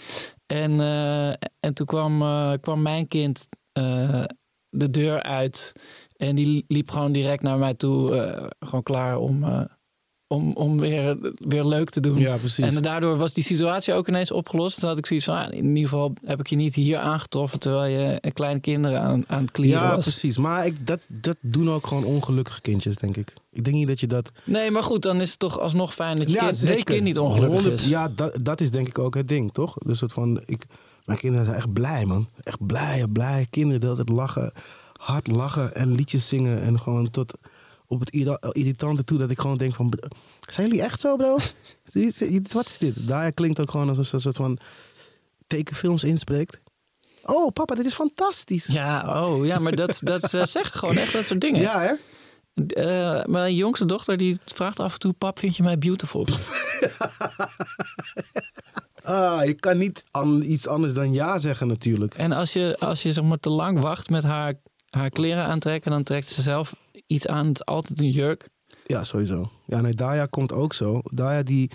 En, 0.46 0.80
eh, 0.80 1.28
en 1.60 1.74
toen 1.74 1.86
kwam, 1.86 2.22
eh, 2.22 2.52
kwam 2.60 2.82
mijn 2.82 3.08
kind 3.08 3.48
eh, 3.72 4.24
de 4.68 4.90
deur 4.90 5.22
uit 5.22 5.72
en 6.16 6.34
die 6.36 6.64
liep 6.68 6.90
gewoon 6.90 7.12
direct 7.12 7.42
naar 7.42 7.58
mij 7.58 7.74
toe, 7.74 8.50
gewoon 8.58 8.82
klaar 8.82 9.18
om, 9.18 9.44
om, 10.34 10.52
om 10.52 10.80
weer, 10.80 11.16
weer 11.38 11.64
leuk 11.64 11.90
te 11.90 12.00
doen. 12.00 12.18
Ja, 12.18 12.36
precies. 12.36 12.74
En 12.74 12.82
daardoor 12.82 13.16
was 13.16 13.32
die 13.32 13.44
situatie 13.44 13.94
ook 13.94 14.08
ineens 14.08 14.30
opgelost. 14.30 14.80
Toen 14.80 14.88
had 14.88 14.98
ik 14.98 15.06
zoiets 15.06 15.26
van, 15.26 15.36
ah, 15.36 15.52
in 15.52 15.64
ieder 15.64 15.88
geval 15.88 16.12
heb 16.24 16.40
ik 16.40 16.46
je 16.46 16.56
niet 16.56 16.74
hier 16.74 16.98
aangetroffen... 16.98 17.58
terwijl 17.58 17.92
je 17.92 18.32
kleine 18.32 18.60
kinderen 18.60 19.00
aan, 19.00 19.24
aan 19.26 19.42
het 19.42 19.50
clearen 19.50 19.88
ja, 19.88 19.94
was. 19.94 20.04
precies. 20.04 20.36
Maar 20.36 20.66
ik, 20.66 20.86
dat, 20.86 21.00
dat 21.06 21.36
doen 21.40 21.70
ook 21.70 21.86
gewoon 21.86 22.04
ongelukkige 22.04 22.60
kindjes, 22.60 22.96
denk 22.96 23.16
ik. 23.16 23.34
Ik 23.52 23.64
denk 23.64 23.76
niet 23.76 23.86
dat 23.86 24.00
je 24.00 24.06
dat... 24.06 24.30
Nee, 24.44 24.70
maar 24.70 24.82
goed, 24.82 25.02
dan 25.02 25.20
is 25.20 25.30
het 25.30 25.38
toch 25.38 25.60
alsnog 25.60 25.94
fijn 25.94 26.18
dat 26.18 26.30
je, 26.30 26.36
kind, 26.36 26.66
dat 26.66 26.78
je 26.78 26.84
kind 26.84 27.02
niet 27.02 27.16
100 27.16 27.40
ongelukkig 27.40 27.72
is. 27.72 27.88
Ja, 27.88 28.08
dat, 28.08 28.44
dat 28.44 28.60
is 28.60 28.70
denk 28.70 28.88
ik 28.88 28.98
ook 28.98 29.14
het 29.14 29.28
ding, 29.28 29.52
toch? 29.52 29.74
Dus 29.86 29.98
soort 29.98 30.12
van, 30.12 30.42
ik, 30.46 30.64
mijn 31.04 31.18
kinderen 31.18 31.44
zijn 31.46 31.58
echt 31.58 31.72
blij, 31.72 32.04
man. 32.04 32.28
Echt 32.42 32.66
blij, 32.66 33.06
blij. 33.12 33.46
Kinderen 33.50 33.80
die 33.80 33.88
altijd 33.88 34.08
lachen, 34.08 34.52
hard 34.96 35.30
lachen 35.30 35.74
en 35.74 35.94
liedjes 35.94 36.28
zingen. 36.28 36.62
En 36.62 36.80
gewoon 36.80 37.10
tot 37.10 37.34
op 37.86 38.00
het 38.00 38.10
irra- 38.10 38.38
irritante 38.52 39.04
toe 39.04 39.18
dat 39.18 39.30
ik 39.30 39.38
gewoon 39.38 39.56
denk 39.56 39.74
van... 39.74 39.92
Zijn 40.48 40.66
jullie 40.66 40.82
echt 40.82 41.00
zo, 41.00 41.16
bro? 41.16 41.38
Wat 42.52 42.66
is 42.66 42.78
dit? 42.78 42.94
Daar 43.06 43.32
klinkt 43.32 43.60
ook 43.60 43.70
gewoon 43.70 43.88
als 43.96 44.12
een 44.12 44.20
soort 44.20 44.36
van 44.36 44.58
tekenfilms 45.46 46.04
inspreekt. 46.04 46.60
Oh, 47.24 47.52
papa, 47.52 47.74
dit 47.74 47.86
is 47.86 47.94
fantastisch. 47.94 48.66
Ja, 48.66 49.22
oh, 49.24 49.46
ja, 49.46 49.58
maar 49.58 49.74
dat, 49.74 50.00
dat 50.02 50.22
ze 50.22 50.46
zeggen 50.56 50.78
gewoon 50.78 50.96
echt 50.96 51.12
dat 51.12 51.24
soort 51.24 51.40
dingen. 51.40 51.60
Ja, 51.60 51.80
hè? 51.80 51.92
Eh, 52.66 53.24
mijn 53.24 53.54
jongste 53.54 53.86
dochter 53.86 54.16
die 54.16 54.38
vraagt 54.44 54.80
af 54.80 54.92
en 54.92 54.98
toe... 54.98 55.12
pap, 55.12 55.38
vind 55.38 55.56
je 55.56 55.62
mij 55.62 55.78
beautiful? 55.78 56.26
Ah, 59.02 59.44
je 59.44 59.54
kan 59.54 59.78
niet 59.78 60.04
an- 60.10 60.42
iets 60.42 60.66
anders 60.68 60.92
dan 60.94 61.12
ja 61.12 61.38
zeggen 61.38 61.66
natuurlijk. 61.66 62.14
en 62.14 62.32
als 62.32 62.52
je, 62.52 62.76
als 62.78 63.02
je 63.02 63.12
zeg 63.12 63.24
maar 63.24 63.40
te 63.40 63.48
lang 63.50 63.80
wacht 63.80 64.10
met 64.10 64.22
haar, 64.22 64.54
haar 64.90 65.10
kleren 65.10 65.44
aantrekken... 65.44 65.90
dan 65.90 66.02
trekt 66.02 66.28
ze 66.28 66.42
zelf 66.42 66.74
iets 67.14 67.26
aan. 67.26 67.46
Het 67.46 67.54
is 67.60 67.64
altijd 67.64 68.00
een 68.00 68.10
jurk. 68.10 68.48
Ja, 68.86 69.04
sowieso. 69.04 69.50
Ja, 69.66 69.80
nee, 69.80 69.94
Daya 69.94 70.26
komt 70.26 70.52
ook 70.52 70.74
zo. 70.74 71.00
Daya 71.02 71.42
die... 71.42 71.70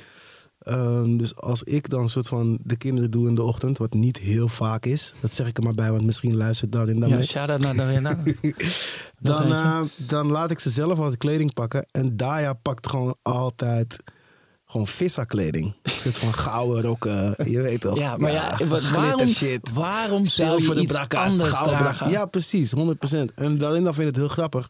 ehm, 0.59 1.17
dus 1.17 1.35
als 1.35 1.63
ik 1.63 1.89
dan 1.89 2.09
soort 2.09 2.27
van 2.27 2.59
de 2.63 2.75
kinderen 2.77 3.11
doe 3.11 3.27
in 3.27 3.35
de 3.35 3.43
ochtend, 3.43 3.77
wat 3.77 3.93
niet 3.93 4.17
heel 4.17 4.47
vaak 4.47 4.85
is, 4.85 5.13
dat 5.19 5.33
zeg 5.33 5.47
ik 5.47 5.57
er 5.57 5.63
maar 5.63 5.73
bij, 5.73 5.91
want 5.91 6.03
misschien 6.03 6.37
luistert 6.37 6.71
daarin 6.71 6.99
dan 6.99 7.09
Ja, 7.09 7.15
mee. 7.15 7.23
shout-out 7.23 7.59
naar. 7.61 7.75
Dan, 9.21 9.51
eh, 9.51 9.81
dan 9.97 10.27
laat 10.31 10.51
ik 10.51 10.59
ze 10.59 10.69
zelf 10.69 10.97
altijd 10.99 11.17
kleding 11.17 11.53
pakken. 11.53 11.87
En 11.91 12.17
Daya 12.17 12.53
pakt 12.53 12.89
gewoon 12.89 13.15
altijd 13.21 13.95
gewoon 14.65 14.87
vissa-kleding. 14.87 15.73
Soort 15.83 16.17
van 16.17 16.33
gouden 16.33 16.81
rokken, 16.83 17.35
je 17.51 17.61
weet 17.61 17.81
toch? 17.81 17.97
Ja, 17.97 18.17
maar 18.17 18.31
ja, 18.31 18.51
glitter 18.55 18.91
waarom, 18.93 19.27
shit. 19.27 19.73
waarom 19.73 20.25
zou 20.25 20.63
je 20.75 20.81
iets 20.81 20.93
brakka's, 20.93 21.31
anders 21.31 21.57
dragen? 21.57 22.09
Ja, 22.09 22.25
precies, 22.25 22.73
100%. 22.75 22.79
En 23.35 23.57
daarin 23.57 23.83
dan 23.83 23.93
vind 23.93 24.07
ik 24.07 24.15
het 24.15 24.15
heel 24.15 24.27
grappig. 24.27 24.67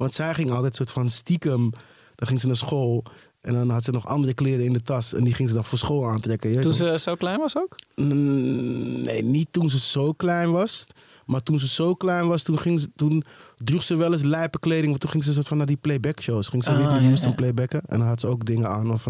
Want 0.00 0.14
zij 0.14 0.34
ging 0.34 0.50
altijd 0.50 0.76
soort 0.76 0.90
van 0.90 1.10
stiekem. 1.10 1.70
Dan 2.14 2.28
ging 2.28 2.40
ze 2.40 2.46
naar 2.46 2.56
school. 2.56 3.04
En 3.40 3.54
dan 3.54 3.70
had 3.70 3.84
ze 3.84 3.90
nog 3.90 4.06
andere 4.06 4.34
kleren 4.34 4.64
in 4.64 4.72
de 4.72 4.82
tas. 4.82 5.14
En 5.14 5.24
die 5.24 5.34
ging 5.34 5.48
ze 5.48 5.54
dan 5.54 5.64
voor 5.64 5.78
school 5.78 6.08
aantrekken. 6.08 6.50
je 6.52 6.58
Toen 6.58 6.72
ze 6.72 6.98
zo 6.98 7.14
klein 7.14 7.38
was 7.38 7.56
ook? 7.56 7.76
Mm, 7.96 9.02
Nee, 9.02 9.22
niet 9.22 9.48
toen 9.50 9.70
ze 9.70 9.78
zo 9.78 10.12
klein 10.12 10.50
was. 10.50 10.86
Maar 11.26 11.42
toen 11.42 11.58
ze 11.58 11.68
zo 11.68 11.94
klein 11.94 12.26
was, 12.28 12.42
toen, 12.42 12.58
ging 12.58 12.80
ze, 12.80 12.90
toen 12.96 13.24
droeg 13.56 13.82
ze 13.82 13.96
wel 13.96 14.12
eens 14.12 14.22
lijpe 14.22 14.58
kleding. 14.58 14.86
Want 14.88 15.00
toen 15.00 15.10
ging 15.10 15.24
ze 15.24 15.32
soort 15.32 15.48
van 15.48 15.56
naar 15.56 15.66
die 15.66 15.76
playback 15.76 16.20
shows. 16.20 16.48
Ging 16.48 16.64
ze 16.64 16.70
Ah, 16.70 16.76
Whitney 16.76 17.00
ja, 17.00 17.04
Houston 17.06 17.30
ja. 17.30 17.36
playbacken. 17.36 17.82
En 17.86 17.98
dan 17.98 18.08
had 18.08 18.20
ze 18.20 18.26
ook 18.26 18.44
dingen 18.44 18.68
aan 18.68 19.00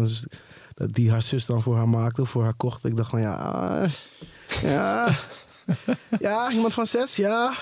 dat 0.73 0.93
die 0.93 1.11
haar 1.11 1.21
zus 1.21 1.45
dan 1.45 1.61
voor 1.61 1.75
haar 1.75 1.89
maakte. 1.89 2.21
Of 2.21 2.29
voor 2.29 2.43
haar 2.43 2.53
kocht. 2.53 2.85
Ik 2.85 2.95
dacht 2.97 3.09
van 3.09 3.21
ja, 3.21 3.89
ja, 4.61 5.15
ja, 6.19 6.51
iemand 6.51 6.73
van 6.73 6.85
zes, 6.85 7.15
ja. 7.15 7.53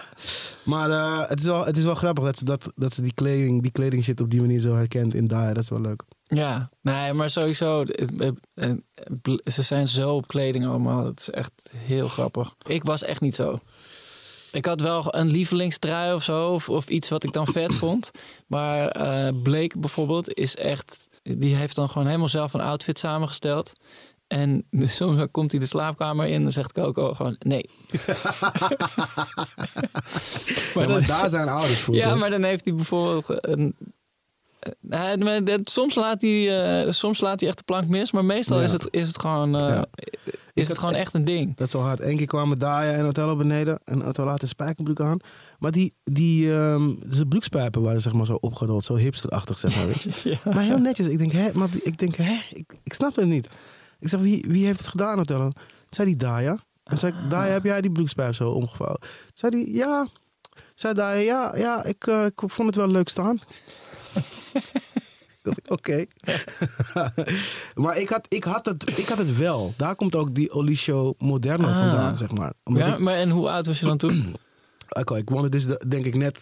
Maar 0.63 0.89
eh, 0.89 1.29
het, 1.29 1.39
is 1.39 1.45
wel, 1.45 1.65
het 1.65 1.77
is 1.77 1.83
wel 1.83 1.95
grappig 1.95 2.23
dat 2.23 2.37
ze, 2.37 2.43
dat, 2.43 2.71
dat 2.75 2.93
ze 2.93 3.01
die 3.01 3.13
kleding, 3.13 3.61
die 3.61 3.71
kleding 3.71 4.03
shit 4.03 4.21
op 4.21 4.29
die 4.29 4.41
manier 4.41 4.59
zo 4.59 4.75
herkent 4.75 5.13
in 5.13 5.27
Daya. 5.27 5.53
Dat 5.53 5.63
is 5.63 5.69
wel 5.69 5.81
leuk. 5.81 6.03
Ja, 6.23 6.69
nee, 6.81 7.13
maar 7.13 7.29
sowieso. 7.29 7.85
Ze 9.43 9.61
zijn 9.61 9.87
zo 9.87 10.15
op 10.15 10.27
kleding 10.27 10.67
allemaal. 10.67 11.05
Het 11.05 11.19
is 11.19 11.29
echt 11.29 11.71
heel 11.75 12.07
grappig. 12.07 12.55
Ik 12.67 12.83
was 12.83 13.03
echt 13.03 13.21
niet 13.21 13.35
zo. 13.35 13.59
Ik 14.51 14.65
had 14.65 14.81
wel 14.81 15.15
een 15.15 15.29
lievelingstrui 15.29 16.13
of 16.13 16.23
zo. 16.23 16.49
Of, 16.49 16.69
of 16.69 16.89
iets 16.89 17.09
wat 17.09 17.23
ik 17.23 17.33
dan 17.33 17.47
vet 17.47 17.73
vond. 17.83 18.11
Maar 18.47 18.87
eh 18.87 19.33
Blake 19.43 19.79
bijvoorbeeld 19.79 20.33
is 20.33 20.55
echt... 20.55 21.07
Die 21.21 21.55
heeft 21.55 21.75
dan 21.75 21.89
gewoon 21.89 22.07
helemaal 22.07 22.27
zelf 22.27 22.53
een 22.53 22.61
outfit 22.61 22.99
samengesteld. 22.99 23.73
En 24.29 24.63
dus 24.71 24.95
soms 24.95 25.21
komt 25.31 25.51
hij 25.51 25.59
de 25.59 25.65
slaapkamer 25.65 26.27
in 26.27 26.45
en 26.45 26.51
zegt 26.51 26.71
Coco 26.73 27.13
gewoon 27.13 27.35
nee. 27.39 27.69
Maar, 30.75 30.87
dan- 30.87 30.87
maar 30.91 31.05
daar 31.07 31.29
zijn 31.29 31.49
ouders 31.49 31.79
voor. 31.79 31.95
Ja, 31.95 32.15
maar 32.15 32.29
dan 32.29 32.43
heeft 32.43 32.65
hij 32.65 32.73
bijvoorbeeld 32.75 33.25
een. 33.47 33.75
eh, 34.89 35.39
dat- 35.43 35.69
soms, 35.69 35.95
laat 35.95 36.21
hij, 36.21 36.61
eh, 36.85 36.91
soms 36.91 37.19
laat 37.19 37.39
hij 37.39 37.49
echt 37.49 37.57
de 37.57 37.63
plank 37.63 37.87
mis, 37.87 38.11
maar 38.11 38.25
meestal 38.25 38.57
Ja. 38.57 38.63
is, 38.63 38.71
het, 38.71 38.87
is 38.91 39.07
het 39.07 39.19
gewoon. 39.19 39.55
eh, 39.55 39.61
Ja. 39.67 39.85
Is 40.53 40.67
het 40.67 40.77
gewoon 40.77 40.93
e- 40.93 40.97
echt 40.97 41.13
een 41.13 41.25
ding? 41.25 41.55
Dat 41.55 41.67
is 41.67 41.73
wel 41.73 41.81
hard. 41.81 41.99
Eén 42.01 42.17
keer 42.17 42.25
kwamen 42.25 42.57
Daya 42.57 42.91
en 42.91 43.05
Otello 43.05 43.35
beneden. 43.35 43.79
En 43.85 44.03
Otello 44.03 44.29
had 44.29 44.41
een 44.41 44.47
spijkerbroek 44.47 44.99
aan. 45.01 45.17
Maar 45.59 45.71
die, 45.71 45.93
die 46.03 46.51
ehm 46.53 46.89
zijn 47.07 47.27
broekspijpen 47.27 47.81
waren 47.81 48.01
zeg 48.01 48.13
maar 48.13 48.25
zo 48.25 48.33
opgerold. 48.33 48.83
Zo 48.83 48.95
hipsterachtig, 48.95 49.59
zeg 49.59 49.75
maar, 49.75 49.85
weet 49.87 50.01
je. 50.03 50.09
Ja. 50.29 50.37
Maar 50.53 50.63
heel 50.63 50.77
netjes. 50.77 51.07
Ik 51.07 51.17
denk, 51.17 51.31
hè? 51.31 51.49
Maar 51.53 51.69
ik 51.83 51.97
denk, 51.97 52.15
hè? 52.15 52.37
Ik, 52.53 52.73
ik 52.83 52.93
snap 52.93 53.15
het 53.15 53.25
niet. 53.25 53.47
Ik 53.99 54.07
zeg, 54.09 54.19
wie, 54.19 54.45
wie 54.47 54.65
heeft 54.65 54.79
het 54.79 54.87
gedaan? 54.87 55.25
Toen 55.25 55.53
zei 55.89 56.07
die 56.07 56.15
Daya. 56.17 56.57
En 56.83 56.99
zei 56.99 57.11
ik, 57.23 57.29
Daya, 57.29 57.51
heb 57.51 57.63
jij 57.63 57.81
die 57.81 57.91
broekspijp 57.91 58.33
zo 58.35 58.49
omgevouwen? 58.49 58.99
Zei 59.33 59.51
die, 59.51 59.73
ja. 59.75 60.07
Zei 60.75 60.93
Daya, 60.93 61.19
ja, 61.19 61.55
ja 61.57 61.83
ik, 61.83 62.07
eh, 62.07 62.25
ik 62.25 62.41
vond 62.45 62.67
het 62.67 62.75
wel 62.75 62.87
leuk 62.87 63.09
staan. 63.09 63.39
oké. 65.67 66.05
maar 67.75 67.97
ik 67.97 68.09
had, 68.09 68.25
ik, 68.29 68.43
had 68.43 68.65
het, 68.65 68.97
ik 68.97 69.07
had 69.07 69.17
het 69.17 69.37
wel. 69.37 69.73
Daar 69.77 69.95
komt 69.95 70.15
ook 70.15 70.35
die 70.35 70.51
Olicio 70.51 71.13
Moderno 71.17 71.67
Ah. 71.67 71.79
vandaan, 71.79 72.17
zeg 72.17 72.31
maar. 72.31 72.53
Omdat 72.63 72.85
Ja, 72.85 72.93
ik, 72.93 72.99
maar 72.99 73.15
en 73.15 73.29
hoe 73.29 73.49
oud 73.49 73.65
was 73.65 73.79
je 73.79 73.85
dan 73.85 73.97
toen? 73.97 74.35
Oké, 74.99 75.17
ik 75.17 75.29
woonde 75.29 75.49
dus 75.49 75.65
de- 75.65 75.83
denk 75.87 76.05
ik 76.05 76.15
net... 76.15 76.39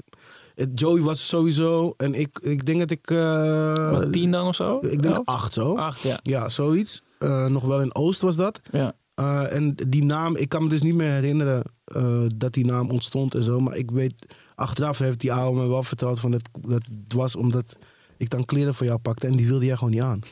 Joey 0.76 1.02
was 1.02 1.28
sowieso... 1.28 1.94
En 1.98 2.14
ik, 2.14 2.40
ik 2.40 2.66
denk 2.66 2.80
dat 2.80 2.92
ik... 2.92 3.10
eh, 3.12 3.92
Wat, 3.92 4.12
tien 4.12 4.32
dan 4.32 4.48
of 4.48 4.56
zo? 4.56 4.78
Ik 4.82 5.02
denk 5.02 5.16
Elf? 5.16 5.26
acht 5.26 5.54
zo. 5.54 5.76
Acht, 5.78 6.02
ja. 6.02 6.20
Ja, 6.24 6.50
zoiets. 6.50 7.02
Eh, 7.20 7.46
nog 7.46 7.64
wel 7.64 7.82
in 7.82 7.96
Oost 7.96 8.22
was 8.22 8.36
dat. 8.36 8.60
ja. 8.72 8.96
Eh, 9.16 9.56
en 9.56 9.76
die 9.88 10.04
naam, 10.04 10.36
ik 10.36 10.50
kan 10.50 10.64
me 10.64 10.70
dus 10.70 10.82
niet 10.82 10.96
meer 10.96 11.12
herinneren 11.12 11.64
eh, 11.84 12.24
dat 12.36 12.54
die 12.54 12.66
naam 12.66 12.90
ontstond 12.90 13.36
en 13.36 13.44
zo. 13.44 13.60
Maar 13.60 13.76
ik 13.76 13.92
weet, 13.92 14.26
achteraf 14.56 14.98
heeft 14.98 15.20
die 15.20 15.34
oude 15.34 15.60
me 15.62 15.68
wel 15.68 15.84
verteld 15.84 16.20
van 16.20 16.32
dat, 16.32 16.50
dat 16.62 16.82
het 17.04 17.14
was 17.14 17.36
omdat 17.36 17.76
ik 18.18 18.30
dan 18.30 18.46
kleren 18.46 18.76
voor 18.76 18.86
jou 18.86 19.00
pakte 19.00 19.28
en 19.28 19.36
die 19.36 19.48
wilde 19.48 19.66
jij 19.66 19.76
gewoon 19.76 19.94
niet 19.94 20.02
aan. 20.02 20.20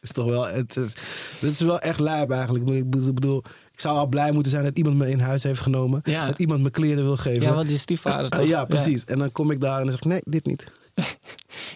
is 0.00 0.12
toch 0.12 0.26
wel, 0.26 0.46
het 0.46 0.76
is, 0.76 0.94
dit 1.40 1.50
is 1.50 1.60
wel 1.60 1.78
echt 1.80 2.00
lijp 2.00 2.30
eigenlijk. 2.30 2.68
Ik 2.68 2.90
bedoel- 3.14 3.42
Ik 3.72 3.80
zou 3.80 3.96
al 3.98 4.06
blij 4.06 4.32
moeten 4.32 4.50
zijn 4.50 4.64
dat 4.64 4.76
iemand 4.78 4.96
me 4.96 5.10
in 5.10 5.20
huis 5.20 5.42
heeft 5.42 5.60
genomen. 5.60 6.00
Ja. 6.04 6.26
Dat 6.26 6.38
iemand 6.38 6.62
me 6.62 6.70
kleren 6.70 7.04
wil 7.04 7.16
geven. 7.16 7.42
ja, 7.42 7.54
want 7.54 7.68
die 7.68 7.78
stiefvader 7.78 8.30
toch? 8.38 8.46
ja, 8.46 8.64
precies. 8.64 9.04
En 9.04 9.18
dan 9.18 9.32
kom 9.32 9.50
ik 9.50 9.60
daar 9.60 9.78
en 9.80 9.86
dan 9.86 9.90
zeg 9.92 10.00
ik, 10.00 10.06
nee, 10.08 10.20
dit 10.24 10.46
niet. 10.46 10.72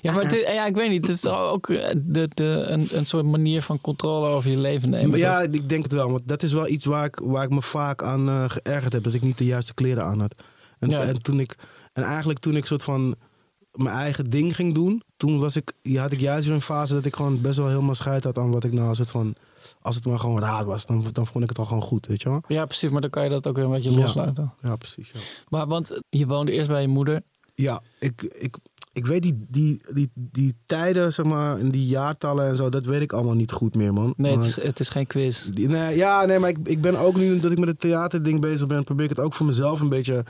Ja, 0.02 0.12
maar 0.12 0.36
ja, 0.52 0.66
ik 0.66 0.74
weet 0.74 0.90
niet. 0.90 1.06
Het 1.06 1.16
is 1.16 1.26
ook 1.26 1.68
eh, 1.68 1.94
de, 1.96 2.28
de, 2.34 2.44
een, 2.44 2.88
een 2.92 3.06
soort 3.06 3.24
manier 3.24 3.62
van 3.62 3.80
controle 3.80 4.28
over 4.28 4.50
je 4.50 4.58
leven 4.58 4.90
nemen. 4.90 5.10
Toch? 5.10 5.18
ja, 5.20 5.40
ik 5.40 5.68
denk 5.68 5.82
het 5.82 5.92
wel. 5.92 6.10
Want 6.10 6.28
dat 6.28 6.42
is 6.42 6.52
wel 6.52 6.68
iets 6.68 6.84
waar 6.84 7.04
ik, 7.04 7.20
waar 7.22 7.44
ik 7.44 7.50
me 7.50 7.62
vaak 7.62 8.02
aan 8.02 8.28
eh, 8.28 8.44
geërgerd 8.50 8.92
heb. 8.92 9.02
Dat 9.02 9.14
ik 9.14 9.22
niet 9.22 9.38
de 9.38 9.44
juiste 9.44 9.74
kleren 9.74 10.04
aan 10.04 10.20
had. 10.20 10.34
En, 10.78 10.90
Ja. 10.90 11.00
en, 11.00 11.22
toen 11.22 11.40
ik, 11.40 11.56
en 11.92 12.02
eigenlijk 12.02 12.38
toen 12.38 12.56
ik 12.56 12.66
soort 12.66 12.82
van 12.82 13.14
mijn 13.72 13.94
eigen 13.96 14.24
ding 14.30 14.54
ging 14.54 14.74
doen. 14.74 15.02
Toen 15.16 15.38
was 15.38 15.56
ik, 15.56 15.72
ja, 15.82 16.02
had 16.02 16.12
ik 16.12 16.20
juist 16.20 16.46
weer 16.46 16.54
een 16.54 16.60
fase 16.60 16.94
dat 16.94 17.04
ik 17.04 17.16
gewoon 17.16 17.40
best 17.40 17.56
wel 17.56 17.68
helemaal 17.68 17.94
scheid 17.94 18.24
had 18.24 18.38
aan 18.38 18.50
wat 18.50 18.64
ik 18.64 18.72
nou 18.72 18.94
soort 18.94 19.10
van... 19.10 19.34
Als 19.80 19.94
het 19.94 20.04
maar 20.06 20.18
gewoon 20.18 20.40
raar 20.40 20.64
was, 20.64 20.86
dan, 20.86 21.04
dan 21.12 21.26
vond 21.26 21.42
ik 21.42 21.48
het 21.48 21.58
al 21.58 21.64
gewoon 21.64 21.82
goed, 21.82 22.06
weet 22.06 22.22
je 22.22 22.28
wel? 22.28 22.42
Ja, 22.48 22.64
precies. 22.66 22.90
Maar 22.90 23.00
dan 23.00 23.10
kan 23.10 23.24
je 23.24 23.30
dat 23.30 23.46
ook 23.46 23.54
weer 23.56 23.64
een 23.64 23.70
beetje 23.70 23.90
Ja. 23.90 23.98
loslaten. 23.98 24.52
Ja, 24.62 24.76
precies. 24.76 25.10
Ja, 25.10 25.20
Maar 25.48 25.66
want 25.66 26.00
je 26.10 26.26
woonde 26.26 26.52
eerst 26.52 26.68
bij 26.68 26.80
je 26.82 26.88
moeder. 26.88 27.22
ja 27.54 27.82
ik, 27.98 28.22
ik, 28.22 28.56
ik 28.98 29.06
weet 29.06 29.22
die, 29.22 29.44
die, 29.48 29.80
die, 29.92 30.10
die 30.14 30.54
tijden, 30.66 31.12
zeg 31.12 31.26
maar, 31.26 31.58
en 31.58 31.70
die 31.70 31.86
jaartallen 31.86 32.46
en 32.46 32.56
zo, 32.56 32.68
dat 32.68 32.84
weet 32.84 33.00
ik 33.02 33.12
allemaal 33.12 33.34
niet 33.34 33.52
goed 33.52 33.74
meer, 33.74 33.92
man. 33.92 34.14
Nee, 34.16 34.34
het 34.36 34.44
is, 34.44 34.56
het 34.62 34.80
is 34.80 34.88
geen 34.88 35.06
quiz. 35.06 35.44
Die- 35.44 35.68
Nee, 35.68 35.96
ja, 35.96 36.24
nee, 36.24 36.38
maar 36.38 36.48
ik, 36.50 36.58
ik 36.64 36.80
ben 36.80 36.96
ook 36.96 37.16
nu 37.16 37.40
dat 37.40 37.50
ik 37.52 37.58
met 37.58 37.68
het 37.68 37.80
theaterding 37.80 38.40
bezig 38.40 38.66
ben, 38.66 38.84
probeer 38.84 39.04
ik 39.04 39.10
het 39.16 39.20
ook 39.24 39.34
voor 39.34 39.46
mezelf 39.46 39.80
een 39.80 39.88
beetje 39.88 40.24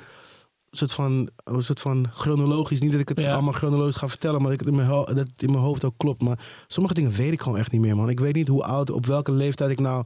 soort 0.70 0.92
van, 0.92 1.28
een 1.44 1.62
soort 1.62 1.81
van 1.81 2.07
chronologisch. 2.12 2.81
Niet 2.81 2.92
dat 2.92 3.00
ik 3.00 3.09
het 3.09 3.20
Ja. 3.20 3.33
allemaal 3.33 3.52
chronologisch 3.52 3.96
ga 3.96 4.09
vertellen, 4.09 4.40
maar 4.42 4.50
dat, 4.50 4.61
ik 4.61 4.66
het 4.66 4.68
in 4.68 4.74
mijn, 4.81 4.88
ho- 4.88 5.04
dat 5.04 5.16
het 5.16 5.42
in 5.42 5.50
mijn 5.50 5.62
hoofd 5.64 5.85
ook 5.85 5.94
klopt. 5.96 6.22
Maar 6.22 6.38
sommige 6.66 6.94
dingen 6.94 7.12
weet 7.12 7.33
ik 7.33 7.40
gewoon 7.40 7.59
echt 7.59 7.72
niet 7.72 7.81
meer, 7.81 7.96
man. 7.96 8.09
Ik 8.09 8.20
weet 8.20 8.35
niet 8.35 8.48
hoe 8.48 8.62
oud, 8.64 8.90
op 8.90 9.07
welke 9.07 9.33
leeftijd 9.33 9.70
ik 9.70 9.81
nou 9.81 10.04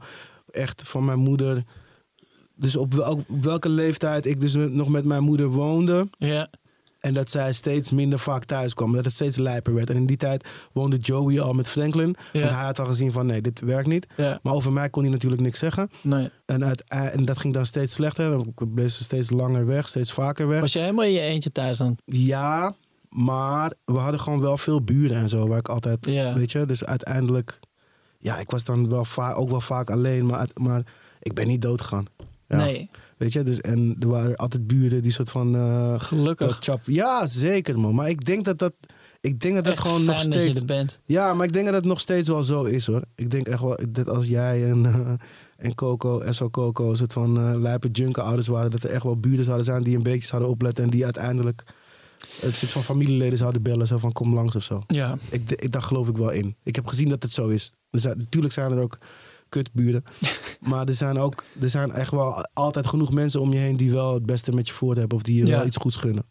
echt 0.51 0.83
van 0.85 1.05
mijn 1.05 1.19
moeder. 1.19 1.63
Dus 2.55 2.75
op, 2.75 2.93
wel- 2.93 3.11
op 3.27 3.43
welke 3.43 3.69
leeftijd 3.69 4.25
ik 4.25 4.39
dus 4.39 4.53
nog 4.53 4.89
met 4.89 5.05
mijn 5.05 5.23
moeder 5.23 5.47
woonde. 5.47 6.07
Ja, 6.17 6.49
En 7.03 7.13
dat 7.13 7.29
zij 7.29 7.53
steeds 7.53 7.91
minder 7.91 8.19
vaak 8.19 8.45
thuis 8.45 8.73
kwam. 8.73 8.93
Dat 8.93 9.05
het 9.05 9.13
steeds 9.13 9.37
lijper 9.37 9.73
werd. 9.73 9.89
En 9.89 9.95
in 9.95 10.05
die 10.05 10.17
tijd 10.17 10.47
woonde 10.71 10.97
Joey 10.97 11.41
al 11.41 11.53
met 11.53 11.67
Franklin. 11.67 12.15
Ja. 12.33 12.39
Want 12.39 12.51
hij 12.53 12.63
had 12.65 12.79
al 12.79 12.85
gezien 12.85 13.11
van 13.11 13.25
nee, 13.25 13.41
dit 13.41 13.59
werkt 13.61 13.87
niet. 13.87 14.07
ja, 14.15 14.39
Maar 14.43 14.53
over 14.53 14.71
mij 14.71 14.89
kon 14.89 15.03
hij 15.03 15.11
natuurlijk 15.11 15.41
niks 15.41 15.59
zeggen. 15.59 15.89
nee. 16.01 16.29
En, 16.45 16.65
uit, 16.65 16.83
en 16.87 17.25
dat 17.25 17.37
ging 17.37 17.53
dan 17.53 17.65
steeds 17.65 17.93
slechter. 17.93 18.29
Dan 18.29 18.53
bleef 18.73 18.91
ze 18.91 19.03
steeds 19.03 19.29
langer 19.29 19.65
weg, 19.65 19.87
steeds 19.87 20.11
vaker 20.13 20.47
weg. 20.47 20.59
Was 20.59 20.73
je 20.73 20.79
helemaal 20.79 21.05
in 21.05 21.11
je 21.11 21.19
eentje 21.19 21.51
thuis 21.51 21.77
dan? 21.77 21.97
Ja, 22.05 22.75
maar 23.09 23.73
we 23.85 23.97
hadden 23.97 24.19
gewoon 24.19 24.41
wel 24.41 24.57
veel 24.57 24.81
buren 24.83 25.17
en 25.17 25.29
zo. 25.29 25.47
Waar 25.47 25.57
ik 25.59 25.69
altijd, 25.69 26.05
Ja. 26.09 26.33
weet 26.33 26.51
je. 26.51 26.65
Dus 26.65 26.85
uiteindelijk, 26.85 27.59
ja, 28.17 28.37
ik 28.39 28.51
was 28.51 28.63
dan 28.63 28.89
wel 28.89 29.05
va- 29.05 29.33
ook 29.33 29.49
wel 29.49 29.61
vaak 29.61 29.89
alleen. 29.89 30.25
Maar, 30.25 30.47
maar 30.61 30.83
ik 31.21 31.33
ben 31.33 31.47
niet 31.47 31.61
dood 31.61 31.81
gegaan. 31.81 32.05
Ja, 32.57 32.63
Nee, 32.63 32.89
Weet 33.17 33.33
je, 33.33 33.43
dus 33.43 33.61
en 33.61 33.95
er 33.99 34.07
waren 34.07 34.35
altijd 34.35 34.67
buren 34.67 35.01
die 35.01 35.11
soort 35.11 35.29
van... 35.29 35.55
eh, 35.55 35.99
gelukkig. 35.99 36.57
chap. 36.59 36.81
Ja, 36.85 37.25
zeker 37.25 37.79
man. 37.79 37.95
Maar 37.95 38.09
ik 38.09 38.25
denk 38.25 38.45
dat 38.45 38.59
dat, 38.59 38.73
ik 39.21 39.39
denk 39.39 39.55
dat 39.55 39.63
dat 39.63 39.73
Echt 39.73 39.81
gewoon 39.81 40.05
nog 40.05 40.19
steeds... 40.21 40.61
Ja, 41.05 41.33
maar 41.33 41.45
ik 41.45 41.53
denk 41.53 41.65
dat 41.65 41.75
het 41.75 41.85
nog 41.85 41.99
steeds 41.99 42.27
wel 42.27 42.43
zo 42.43 42.63
is 42.63 42.85
hoor. 42.85 43.01
Ik 43.15 43.29
denk 43.29 43.47
echt 43.47 43.61
wel 43.61 43.79
dat 43.89 44.09
als 44.09 44.27
jij 44.27 44.69
en, 44.69 44.85
eh, 44.85 45.13
en 45.65 45.75
Coco, 45.75 46.31
SO 46.31 46.49
Coco, 46.49 46.93
soort 46.93 47.13
van 47.13 47.37
eh 47.37 47.51
lijpe 47.61 47.87
junker 47.91 48.23
ouders 48.23 48.47
waren, 48.47 48.71
dat 48.71 48.83
er 48.83 48.89
echt 48.89 49.03
wel 49.03 49.17
buren 49.17 49.45
zouden 49.45 49.65
zijn 49.65 49.83
die 49.83 49.95
een 49.95 50.03
beetje 50.03 50.27
zouden 50.27 50.49
opletten 50.49 50.83
en 50.83 50.89
die 50.89 51.03
uiteindelijk 51.03 51.63
het 52.41 52.55
soort 52.55 52.71
van 52.71 52.81
familieleden 52.83 53.37
zouden 53.37 53.61
bellen, 53.61 53.87
zo 53.87 53.97
van 53.97 54.11
kom 54.11 54.33
langs 54.33 54.55
of 54.55 54.63
zo. 54.63 54.83
Ja, 54.87 55.17
Ik, 55.29 55.51
ik, 55.51 55.71
daar 55.71 55.81
geloof 55.83 56.07
ik 56.07 56.17
wel 56.17 56.29
in. 56.29 56.55
Ik 56.63 56.75
heb 56.75 56.87
gezien 56.87 57.09
dat 57.09 57.23
het 57.23 57.31
zo 57.31 57.47
is. 57.47 57.71
Zijn, 57.91 58.17
natuurlijk 58.17 58.53
zijn 58.53 58.71
er 58.71 58.79
ook 58.79 58.97
kutburen. 59.53 60.03
maar 60.69 60.87
er 60.87 60.93
zijn 60.93 61.17
ook 61.17 61.43
er 61.61 61.69
zijn 61.69 61.91
echt 61.91 62.11
wel 62.11 62.45
altijd 62.53 62.87
genoeg 62.87 63.11
mensen 63.13 63.41
om 63.41 63.51
je 63.53 63.57
heen 63.59 63.77
die 63.77 63.91
wel 63.91 64.13
het 64.13 64.25
beste 64.25 64.51
met 64.51 64.67
je 64.67 64.73
voor 64.73 64.95
hebben 64.95 65.17
of 65.17 65.23
die 65.23 65.35
je 65.37 65.45
Ja. 65.45 65.57
wel 65.57 65.65
iets 65.65 65.77
goeds 65.77 65.95
gunnen. 65.95 66.25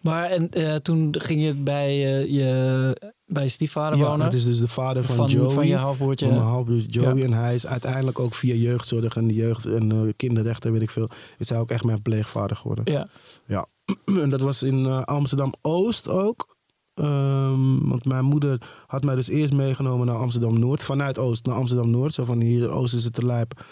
maar 0.00 0.24
en 0.30 0.50
eh, 0.50 0.74
toen 0.74 1.14
ging 1.18 1.42
je 1.42 1.54
bij 1.54 1.88
eh, 1.88 2.32
je, 2.32 3.12
bij 3.26 3.48
stiefvader 3.48 3.98
Ja, 3.98 4.04
wonen? 4.04 4.18
dat 4.20 4.32
is 4.32 4.44
dus 4.44 4.58
de 4.58 4.68
vader 4.68 5.04
van, 5.04 5.16
van, 5.16 5.28
Joey. 5.28 5.50
van 5.50 5.66
je 5.66 5.76
halfbroertje? 5.76 6.26
Van 6.26 6.34
mijn 6.36 6.48
halfbroer 6.48 6.80
Joey. 6.80 7.16
Ja. 7.16 7.24
En 7.24 7.32
hij 7.32 7.54
is 7.54 7.66
uiteindelijk 7.66 8.18
ook 8.18 8.34
via 8.34 8.54
jeugdzorg 8.54 9.16
en 9.16 9.26
de 9.26 9.34
jeugd 9.34 9.64
en 9.66 9.92
eh, 9.92 10.12
kinderrechten, 10.16 10.72
weet 10.72 10.82
ik 10.82 10.90
veel, 10.90 11.08
is 11.38 11.48
hij 11.48 11.58
ook 11.58 11.70
echt 11.70 11.84
mijn 11.84 12.02
pleegvader 12.02 12.56
geworden. 12.56 13.08
Ja, 13.46 13.66
en 14.22 14.30
dat 14.30 14.40
was 14.40 14.62
in 14.62 14.86
eh, 14.86 15.02
Amsterdam 15.02 15.54
Oost 15.62 16.08
ook. 16.08 16.56
Ehm, 16.98 17.88
want 17.88 18.04
mijn 18.04 18.24
moeder 18.24 18.60
had 18.86 19.04
mij 19.04 19.14
dus 19.14 19.28
eerst 19.28 19.52
meegenomen 19.52 20.06
naar 20.06 20.16
Amsterdam 20.16 20.58
Noord. 20.58 20.82
Vanuit 20.82 21.18
Oost 21.18 21.46
naar 21.46 21.54
Amsterdam 21.56 21.90
Noord. 21.90 22.12
Zo 22.14 22.24
van 22.24 22.40
hier 22.40 22.62
in 22.62 22.68
Oost 22.70 22.94
is 22.94 23.04
het 23.04 23.12
te 23.12 23.26
lijp. 23.26 23.64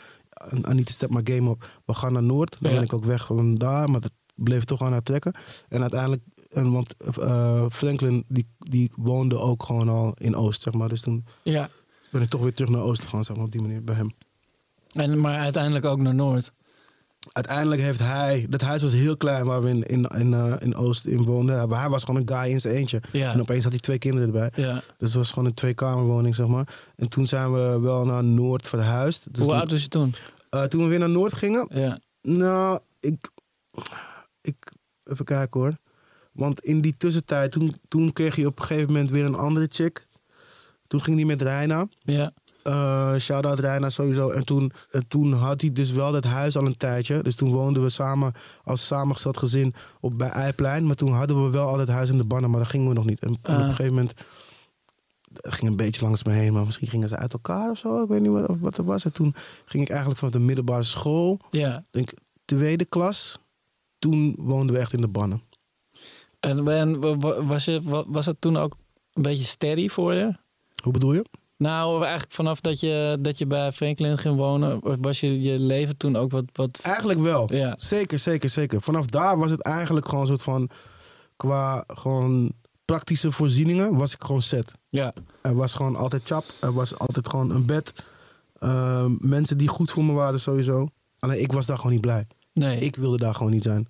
Anita 0.62 0.92
step 0.92 1.10
maar 1.10 1.22
game 1.24 1.50
op. 1.50 1.68
We 1.84 1.94
gaan 1.94 2.12
naar 2.12 2.22
Noord. 2.22 2.56
Dan 2.60 2.70
Ja. 2.70 2.76
ben 2.76 2.84
ik 2.86 2.92
ook 2.92 3.04
weg 3.04 3.26
van 3.26 3.54
daar. 3.54 3.90
Maar 3.90 4.00
dat 4.00 4.12
bleef 4.34 4.64
toch 4.64 4.82
aan 4.82 4.92
haar 4.92 5.02
trekken. 5.02 5.34
En 5.68 5.80
uiteindelijk, 5.80 6.22
en 6.48 6.72
want 6.72 6.94
eh, 7.18 7.64
Franklin 7.70 8.24
die, 8.28 8.46
die 8.58 8.90
woonde 8.96 9.38
ook 9.38 9.62
gewoon 9.62 9.88
al 9.88 10.12
in 10.18 10.36
Oost, 10.36 10.62
zeg 10.62 10.72
maar. 10.74 10.88
Dus 10.88 11.00
toen 11.00 11.24
ja. 11.42 11.68
ben 12.10 12.22
ik 12.22 12.28
toch 12.28 12.40
weer 12.42 12.54
terug 12.54 12.70
naar 12.70 12.82
Oost 12.82 13.02
gegaan, 13.02 13.24
zeg 13.24 13.36
maar, 13.36 13.44
op 13.44 13.52
die 13.52 13.60
manier 13.62 13.84
bij 13.84 13.94
hem. 13.94 14.14
En, 14.92 15.20
maar 15.20 15.38
uiteindelijk 15.38 15.84
ook 15.84 15.98
naar 16.00 16.14
Noord. 16.14 16.52
Uiteindelijk 17.32 17.80
heeft 17.80 17.98
hij, 17.98 18.46
dat 18.50 18.60
huis 18.60 18.82
was 18.82 18.92
heel 18.92 19.16
klein 19.16 19.46
waar 19.46 19.62
we 19.62 19.68
in, 19.68 19.82
in, 19.82 20.04
in, 20.04 20.34
eh, 20.34 20.54
in 20.58 20.74
Oost 20.74 21.04
in 21.04 21.22
woonden. 21.24 21.68
Maar 21.68 21.80
hij 21.80 21.88
was 21.88 22.04
gewoon 22.04 22.20
een 22.26 22.36
guy 22.38 22.50
in 22.52 22.60
zijn 22.60 22.74
eentje. 22.74 23.00
Ja. 23.12 23.32
En 23.32 23.40
opeens 23.40 23.62
had 23.62 23.72
hij 23.72 23.80
twee 23.80 23.98
kinderen 23.98 24.26
erbij. 24.26 24.50
Ja. 24.64 24.74
Dus 24.74 25.08
het 25.08 25.12
was 25.14 25.28
gewoon 25.30 25.44
een 25.48 25.54
tweekamerwoning, 25.54 26.34
zeg 26.34 26.46
maar. 26.46 26.68
En 26.96 27.08
toen 27.08 27.26
zijn 27.26 27.52
we 27.52 27.78
wel 27.80 28.04
naar 28.04 28.24
Noord 28.24 28.68
verhuisd. 28.68 29.24
Dus 29.30 29.38
Hoe 29.42 29.48
toen, 29.50 29.58
oud 29.60 29.70
was 29.70 29.82
je 29.82 29.88
toen? 29.88 30.14
eh, 30.50 30.62
toen 30.62 30.82
we 30.82 30.88
weer 30.88 30.98
naar 30.98 31.08
Noord 31.10 31.32
gingen, 31.34 31.66
Ja. 31.70 31.98
nou, 32.22 32.80
ik, 33.00 33.30
ik, 34.40 34.72
even 35.04 35.24
kijken 35.24 35.60
hoor. 35.60 35.76
Want 36.32 36.60
in 36.60 36.80
die 36.80 36.96
tussentijd, 36.96 37.52
toen, 37.52 37.76
toen 37.88 38.12
kreeg 38.12 38.36
je 38.36 38.46
op 38.46 38.58
een 38.60 38.64
gegeven 38.66 38.92
moment 38.92 39.10
weer 39.10 39.24
een 39.24 39.34
andere 39.34 39.66
chick. 39.70 40.06
Toen 40.86 41.00
ging 41.02 41.16
hij 41.16 41.26
met 41.26 41.42
Reina. 41.42 41.88
Ja. 41.98 42.32
Eh 42.66 43.16
Shout-out 43.18 43.58
Reina 43.58 43.90
sowieso. 43.90 44.30
En 44.30 44.44
toen, 44.44 44.72
en 44.90 45.04
toen 45.08 45.32
had 45.32 45.60
hij 45.60 45.72
dus 45.72 45.92
wel 45.92 46.12
dat 46.12 46.24
huis 46.24 46.56
al 46.56 46.66
een 46.66 46.76
tijdje. 46.76 47.22
Dus 47.22 47.36
toen 47.36 47.52
woonden 47.52 47.82
we 47.82 47.88
samen 47.88 48.32
als 48.64 48.86
samengesteld 48.86 49.36
gezin 49.36 49.74
op, 50.00 50.18
bij 50.18 50.28
Eiplein. 50.28 50.86
Maar 50.86 50.96
toen 50.96 51.12
hadden 51.12 51.44
we 51.44 51.50
wel 51.50 51.68
al 51.68 51.78
het 51.78 51.88
huis 51.88 52.10
in 52.10 52.16
de 52.18 52.24
bannen, 52.24 52.50
maar 52.50 52.60
daar 52.60 52.68
gingen 52.68 52.88
we 52.88 52.94
nog 52.94 53.04
niet. 53.04 53.20
En, 53.20 53.28
op 53.30 53.38
Ah. 53.42 53.54
een 53.58 53.64
gegeven 53.68 53.94
moment 53.94 54.12
dat 55.32 55.54
ging 55.54 55.70
een 55.70 55.76
beetje 55.76 56.02
langs 56.04 56.24
me 56.24 56.32
heen. 56.32 56.52
Maar 56.52 56.64
misschien 56.64 56.88
gingen 56.88 57.08
ze 57.08 57.16
uit 57.16 57.32
elkaar 57.32 57.70
of 57.70 57.78
zo. 57.78 58.02
Ik 58.02 58.08
weet 58.08 58.20
niet 58.20 58.30
wat, 58.30 58.56
wat 58.60 58.78
er 58.78 58.84
was. 58.84 59.04
En 59.04 59.12
toen 59.12 59.34
ging 59.64 59.82
ik 59.82 59.88
eigenlijk 59.88 60.18
vanaf 60.18 60.34
de 60.34 60.40
middelbare 60.40 60.82
school, 60.82 61.38
Ja. 61.50 61.84
denk 61.90 62.12
tweede 62.44 62.84
klas. 62.84 63.38
Toen 63.98 64.34
woonden 64.38 64.74
we 64.74 64.80
echt 64.80 64.92
in 64.92 65.00
de 65.00 65.08
bannen. 65.08 65.42
En, 66.40 66.68
en 66.68 67.00
wa- 67.00 67.16
wa- 67.16 67.42
was, 67.44 67.64
je, 67.64 67.82
wa- 67.82 68.04
was 68.06 68.26
het 68.26 68.40
toen 68.40 68.56
ook 68.56 68.76
een 69.12 69.22
beetje 69.22 69.44
steady 69.44 69.88
voor 69.88 70.14
je? 70.14 70.34
Hoe 70.82 70.92
bedoel 70.92 71.12
je? 71.12 71.24
Nou, 71.56 72.02
eigenlijk 72.02 72.32
vanaf 72.32 72.60
dat 72.60 72.80
je, 72.80 73.18
dat 73.20 73.38
je 73.38 73.46
bij 73.46 73.72
Franklin 73.72 74.18
ging 74.18 74.36
wonen, 74.36 74.80
was 75.00 75.20
je, 75.20 75.42
je 75.42 75.58
leven 75.58 75.96
toen 75.96 76.16
ook 76.16 76.30
wat... 76.30 76.44
wat 76.52 76.80
Eigenlijk 76.82 77.20
wel. 77.20 77.54
ja. 77.54 77.72
Zeker, 77.76 78.18
zeker, 78.18 78.48
zeker. 78.50 78.82
Vanaf 78.82 79.06
daar 79.06 79.38
was 79.38 79.50
het 79.50 79.62
eigenlijk 79.62 80.06
gewoon 80.06 80.20
een 80.20 80.26
soort 80.26 80.42
van 80.42 80.70
qua 81.36 81.84
gewoon 81.86 82.52
praktische 82.84 83.32
voorzieningen 83.32 83.96
was 83.96 84.12
ik 84.14 84.22
gewoon 84.22 84.42
set. 84.42 84.72
Ja, 84.88 85.12
Er 85.42 85.54
was 85.54 85.74
gewoon 85.74 85.96
altijd 85.96 86.26
chap. 86.26 86.44
Er 86.60 86.72
was 86.72 86.98
altijd 86.98 87.28
gewoon 87.28 87.50
een 87.50 87.66
bed. 87.66 87.92
Ehm, 88.58 89.14
mensen 89.18 89.58
die 89.58 89.68
goed 89.68 89.90
voor 89.90 90.04
me 90.04 90.12
waren 90.12 90.40
sowieso. 90.40 90.88
Alleen 91.18 91.40
ik 91.42 91.52
was 91.52 91.66
daar 91.66 91.76
gewoon 91.76 91.92
niet 91.92 92.00
blij. 92.00 92.26
nee. 92.52 92.78
Ik 92.78 92.96
wilde 92.96 93.16
daar 93.16 93.34
gewoon 93.34 93.52
niet 93.52 93.62
zijn. 93.62 93.88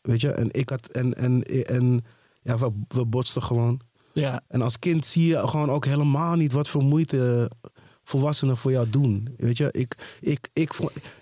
Weet 0.00 0.20
je? 0.20 0.30
En 0.32 0.52
ik 0.52 0.68
had... 0.68 0.86
En, 0.86 1.14
en, 1.14 1.42
en 1.66 2.04
ja, 2.42 2.58
we, 2.58 2.70
we 2.88 3.04
botsten 3.04 3.42
gewoon. 3.42 3.80
Ja, 4.12 4.40
En 4.48 4.62
als 4.62 4.78
kind 4.78 5.06
zie 5.06 5.26
je 5.26 5.48
gewoon 5.48 5.70
ook 5.70 5.84
helemaal 5.84 6.36
niet 6.36 6.52
wat 6.52 6.68
voor 6.68 6.82
moeite 6.82 7.50
volwassenen 8.04 8.56
voor 8.56 8.70
jou 8.70 8.90
doen. 8.90 9.28
Weet 9.36 9.56
je, 9.58 9.68
ik, 9.72 10.18
ik, 10.20 10.48
ik, 10.52 10.72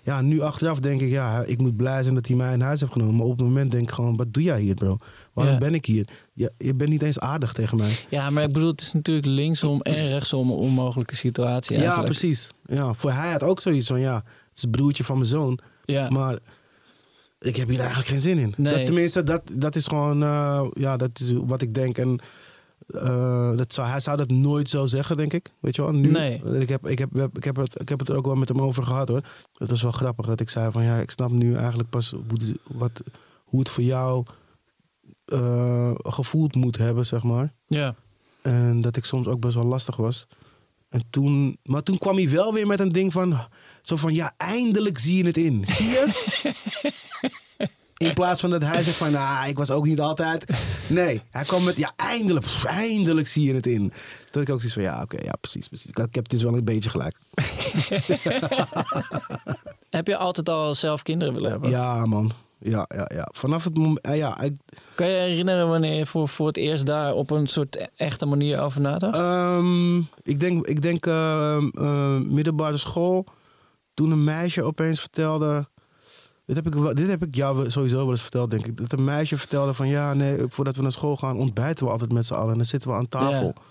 ja, 0.03 0.21
nu 0.21 0.41
achteraf 0.41 0.79
denk 0.79 1.01
ik, 1.01 1.09
ja, 1.09 1.43
ik 1.43 1.57
moet 1.61 1.75
blij 1.77 2.03
zijn 2.03 2.15
dat 2.15 2.27
hij 2.27 2.35
mij 2.35 2.53
in 2.53 2.61
huis 2.61 2.79
heeft 2.79 2.91
genomen. 2.91 3.15
Maar 3.15 3.25
op 3.25 3.37
het 3.37 3.47
moment 3.47 3.71
denk 3.71 3.83
ik 3.83 3.91
gewoon, 3.95 4.15
wat 4.15 4.33
doe 4.33 4.43
jij 4.43 4.61
hier, 4.61 4.73
bro? 4.73 4.97
Waarom 5.33 5.53
Ja. 5.53 5.59
ben 5.59 5.73
ik 5.73 5.85
hier? 5.85 6.07
Je, 6.33 6.51
je 6.57 6.75
bent 6.75 6.89
niet 6.89 7.01
eens 7.01 7.19
aardig 7.19 7.53
tegen 7.53 7.77
mij. 7.77 7.97
ja, 8.09 8.29
maar 8.29 8.43
ik 8.43 8.51
bedoel, 8.51 8.69
het 8.69 8.81
is 8.81 8.93
natuurlijk 8.93 9.27
linksom 9.27 9.81
en 9.81 10.07
rechtsom 10.07 10.49
een 10.49 10.55
onmogelijke 10.57 11.15
situatie 11.15 11.75
Ja, 11.75 11.81
eigenlijk. 11.81 12.09
precies. 12.09 12.51
Ja, 12.65 12.93
voor 12.93 13.11
hij 13.11 13.31
had 13.31 13.43
ook 13.43 13.61
zoiets 13.61 13.87
van, 13.87 13.99
ja, 13.99 14.15
het 14.15 14.55
is 14.55 14.61
het 14.61 14.71
broertje 14.71 15.03
van 15.03 15.15
mijn 15.15 15.27
zoon. 15.29 15.59
Ja, 15.85 16.09
Maar 16.09 16.37
ik 17.39 17.55
heb 17.55 17.67
hier 17.67 17.79
eigenlijk 17.79 18.07
geen 18.09 18.19
zin 18.19 18.37
in. 18.37 18.53
Nee. 18.57 18.73
Dat, 18.77 18.85
tenminste, 18.85 19.23
dat, 19.23 19.41
dat 19.53 19.75
is 19.75 19.87
gewoon, 19.87 20.23
eh, 20.23 20.65
ja, 20.73 20.97
dat 20.97 21.19
is 21.19 21.31
wat 21.45 21.61
ik 21.61 21.73
denk. 21.73 21.97
En 21.97 22.19
eh, 22.87 23.55
dat 23.57 23.73
zou, 23.73 23.87
hij 23.87 23.99
zou 23.99 24.17
dat 24.17 24.29
nooit 24.31 24.69
zo 24.69 24.85
zeggen, 24.85 25.17
denk 25.17 25.33
ik. 25.33 25.51
Weet 25.59 25.75
je 25.75 25.81
wel? 25.81 25.91
Nu, 25.91 26.11
Nee. 26.11 26.41
Ik 26.59 26.69
heb, 26.69 26.87
ik, 26.87 26.99
heb, 26.99 27.09
ik, 27.37 27.43
heb 27.43 27.55
het, 27.55 27.79
ik 27.81 27.89
heb 27.89 27.99
het 27.99 28.09
er 28.09 28.15
ook 28.15 28.25
wel 28.25 28.35
met 28.35 28.47
hem 28.47 28.61
over 28.61 28.83
gehad 28.83 29.07
hoor. 29.07 29.21
Het 29.57 29.69
was 29.69 29.81
wel 29.81 29.91
grappig 29.91 30.25
dat 30.25 30.39
ik 30.39 30.49
zei 30.49 30.71
van 30.71 30.83
ja, 30.83 30.97
ik 30.97 31.11
snap 31.11 31.31
nu 31.31 31.55
eigenlijk 31.55 31.89
pas 31.89 32.09
hoe, 32.09 32.23
het- 32.37 32.57
wat, 32.67 33.01
hoe 33.43 33.59
het 33.59 33.69
voor 33.69 33.83
jou 33.83 34.25
eh, 35.25 35.91
gevoeld 35.95 36.55
moet 36.55 36.77
hebben, 36.77 37.05
zeg 37.05 37.23
maar. 37.23 37.53
ja. 37.65 37.95
En 38.41 38.81
dat 38.81 38.95
ik 38.95 39.05
soms 39.05 39.27
ook 39.27 39.39
best 39.39 39.55
wel 39.55 39.63
lastig 39.63 39.95
was. 39.95 40.27
En 40.89 41.03
toen, 41.09 41.57
maar 41.63 41.83
toen 41.83 41.97
kwam 41.97 42.15
hij 42.15 42.29
wel 42.29 42.53
weer 42.53 42.67
met 42.67 42.79
een 42.79 42.89
ding 42.91 43.11
van, 43.11 43.37
zo 43.81 43.95
van 43.95 44.13
ja, 44.13 44.33
eindelijk 44.37 44.97
zie 44.99 45.17
je 45.17 45.23
het 45.25 45.37
in. 45.37 45.65
Zie 45.65 45.85
je? 45.87 46.07
In 48.01 48.13
plaats 48.13 48.39
van 48.39 48.49
dat 48.49 48.63
hij 48.63 48.83
zegt 48.83 48.97
van, 48.97 49.11
nou, 49.11 49.47
ik 49.47 49.57
was 49.57 49.71
ook 49.71 49.85
niet 49.85 49.99
altijd. 49.99 50.45
Nee, 50.87 51.21
hij 51.31 51.43
kwam 51.43 51.63
met, 51.63 51.77
ja, 51.77 51.91
eindelijk, 51.95 52.45
pff, 52.45 52.65
eindelijk 52.65 53.27
zie 53.27 53.47
je 53.47 53.53
het 53.53 53.65
in. 53.65 53.93
Toen 54.31 54.41
ik 54.41 54.49
ook 54.49 54.57
zoiets 54.57 54.73
van, 54.73 54.83
ja, 54.83 55.01
oké, 55.01 55.17
ja, 55.23 55.33
precies, 55.41 55.67
precies. 55.67 55.89
Ik 55.89 55.97
heb 55.97 56.23
het 56.23 56.33
is 56.33 56.43
wel 56.43 56.53
een 56.53 56.63
beetje 56.65 56.89
gelijk. 56.89 57.17
Heb 59.89 60.07
je 60.07 60.17
altijd 60.17 60.49
al 60.49 60.75
zelf 60.75 61.01
kinderen 61.01 61.33
willen 61.33 61.51
hebben? 61.51 61.69
Ja, 61.69 62.05
man. 62.05 62.31
Ja, 62.59 62.85
ja, 62.95 63.09
ja. 63.13 63.29
Vanaf 63.33 63.63
het 63.63 63.77
moment, 63.77 63.99
eh, 64.01 64.17
ja, 64.17 64.41
ik, 64.41 64.53
Kan 64.95 65.07
je 65.07 65.17
herinneren 65.17 65.69
wanneer 65.69 65.97
je 65.97 66.05
voor, 66.05 66.29
voor 66.29 66.47
het 66.47 66.57
eerst 66.57 66.85
daar 66.85 67.13
op 67.13 67.29
een 67.31 67.47
soort 67.47 67.75
e- 67.75 67.85
echte 67.95 68.25
manier 68.25 68.59
over 68.59 68.81
nadacht? 68.81 69.15
Ehm, 69.15 69.97
ik 70.23 70.39
denk, 70.39 70.67
ik 70.67 70.81
denk 70.81 71.05
ehm, 71.05 71.67
eh, 71.67 72.17
middelbare 72.19 72.77
school. 72.77 73.25
Toen 73.93 74.11
een 74.11 74.23
meisje 74.23 74.63
opeens 74.63 74.99
vertelde. 74.99 75.67
Dit 76.45 76.55
heb, 76.55 76.67
ik, 76.67 76.73
wel- 76.73 76.93
dit 76.93 77.07
heb 77.07 77.23
ik 77.23 77.35
jou 77.35 77.69
sowieso 77.69 77.97
wel 77.97 78.11
eens 78.11 78.21
verteld, 78.21 78.51
denk 78.51 78.65
ik. 78.65 78.77
Dat 78.77 78.91
een 78.91 79.03
meisje 79.03 79.37
vertelde 79.37 79.73
van 79.73 79.87
ja, 79.87 80.13
nee, 80.13 80.37
voordat 80.49 80.75
we 80.75 80.81
naar 80.81 80.91
school 80.91 81.17
gaan, 81.17 81.37
ontbijten 81.37 81.85
we 81.85 81.91
altijd 81.91 82.11
met 82.11 82.25
z'n 82.25 82.33
allen. 82.33 82.51
En 82.51 82.57
dan 82.57 82.65
zitten 82.65 82.89
we 82.89 82.95
aan 82.95 83.07
tafel. 83.07 83.45
Ja. 83.55 83.61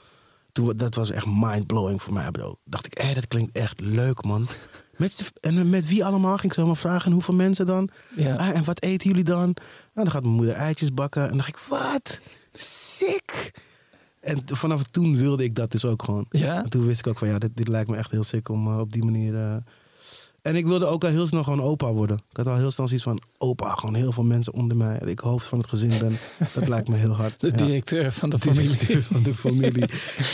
Toen, 0.53 0.67
we- 0.67 0.75
dat 0.75 0.95
was 0.95 1.11
echt 1.11 1.27
mindblowing 1.27 2.03
voor 2.03 2.13
mij, 2.13 2.31
bro. 2.31 2.57
Dacht 2.65 2.87
ik, 2.87 2.99
hé, 2.99 3.15
dat 3.15 3.27
klinkt 3.29 3.57
echt 3.57 3.81
leuk, 3.81 4.25
man. 4.25 4.47
Met, 4.97 5.13
z'n- 5.15 5.25
en 5.41 5.71
met 5.71 5.87
wie 5.89 6.05
allemaal? 6.05 6.31
Ging 6.37 6.45
ik 6.45 6.53
zo 6.53 6.61
helemaal 6.61 6.81
vragen. 6.83 7.07
En 7.07 7.13
hoeveel 7.13 7.35
mensen 7.35 7.67
dan? 7.67 7.89
ja. 8.17 8.35
Ah, 8.35 8.49
en 8.57 8.65
wat 8.65 8.83
eten 8.83 9.09
jullie 9.09 9.25
dan? 9.25 9.45
Nou, 9.45 9.55
dan 9.95 10.11
gaat 10.11 10.23
mijn 10.23 10.35
moeder 10.35 10.55
eitjes 10.55 10.95
bakken. 10.95 11.23
En 11.23 11.29
dan 11.29 11.37
dacht 11.37 11.49
ik, 11.49 11.59
wat? 11.69 12.21
Sick! 12.53 13.53
En 14.21 14.45
t- 14.45 14.59
vanaf 14.59 14.83
toen 14.83 15.17
wilde 15.17 15.45
ik 15.45 15.55
dat 15.55 15.71
dus 15.71 15.85
ook 15.85 16.03
gewoon. 16.03 16.27
Ja? 16.29 16.63
En 16.63 16.71
toen 16.71 16.87
wist 16.87 16.99
ik 16.99 17.07
ook 17.07 17.19
van, 17.19 17.29
ja, 17.29 17.39
dit, 17.39 17.51
dit 17.57 17.69
lijkt 17.69 17.91
me 17.91 17.97
echt 17.97 18.11
heel 18.11 18.25
sick 18.25 18.49
om 18.49 18.67
eh, 18.67 18.79
op 18.79 18.93
die 18.93 19.05
manier... 19.05 19.35
eh, 19.37 19.57
En 20.43 20.57
ik 20.57 20.67
wilde 20.67 20.87
ook 20.87 21.05
al 21.05 21.11
heel 21.11 21.27
snel 21.27 21.43
gewoon 21.45 21.61
opa 21.63 21.93
worden. 21.93 22.17
Ik 22.31 22.37
had 22.37 22.47
al 22.47 22.57
heel 22.57 22.71
snel 22.71 22.87
zoiets 22.87 23.05
van, 23.05 23.21
opa, 23.39 23.71
gewoon 23.75 23.95
heel 23.95 24.13
veel 24.13 24.25
mensen 24.25 24.53
onder 24.53 24.77
mij. 24.77 24.99
En 24.99 25.09
ik 25.09 25.19
hoofd 25.19 25.47
van 25.47 25.59
het 25.59 25.67
gezin 25.69 25.93
ben. 25.99 26.17
Dat 26.55 26.69
lijkt 26.69 26.89
me 26.89 26.97
heel 26.97 27.15
hard. 27.17 27.41
De 27.41 27.47
Ja. 27.49 27.57
directeur 27.57 28.13
van 28.13 28.31
de 28.31 28.39
Directeur 28.53 29.03
familie. 29.03 29.03
van 29.03 29.23
de 29.23 29.35
familie. 29.35 29.89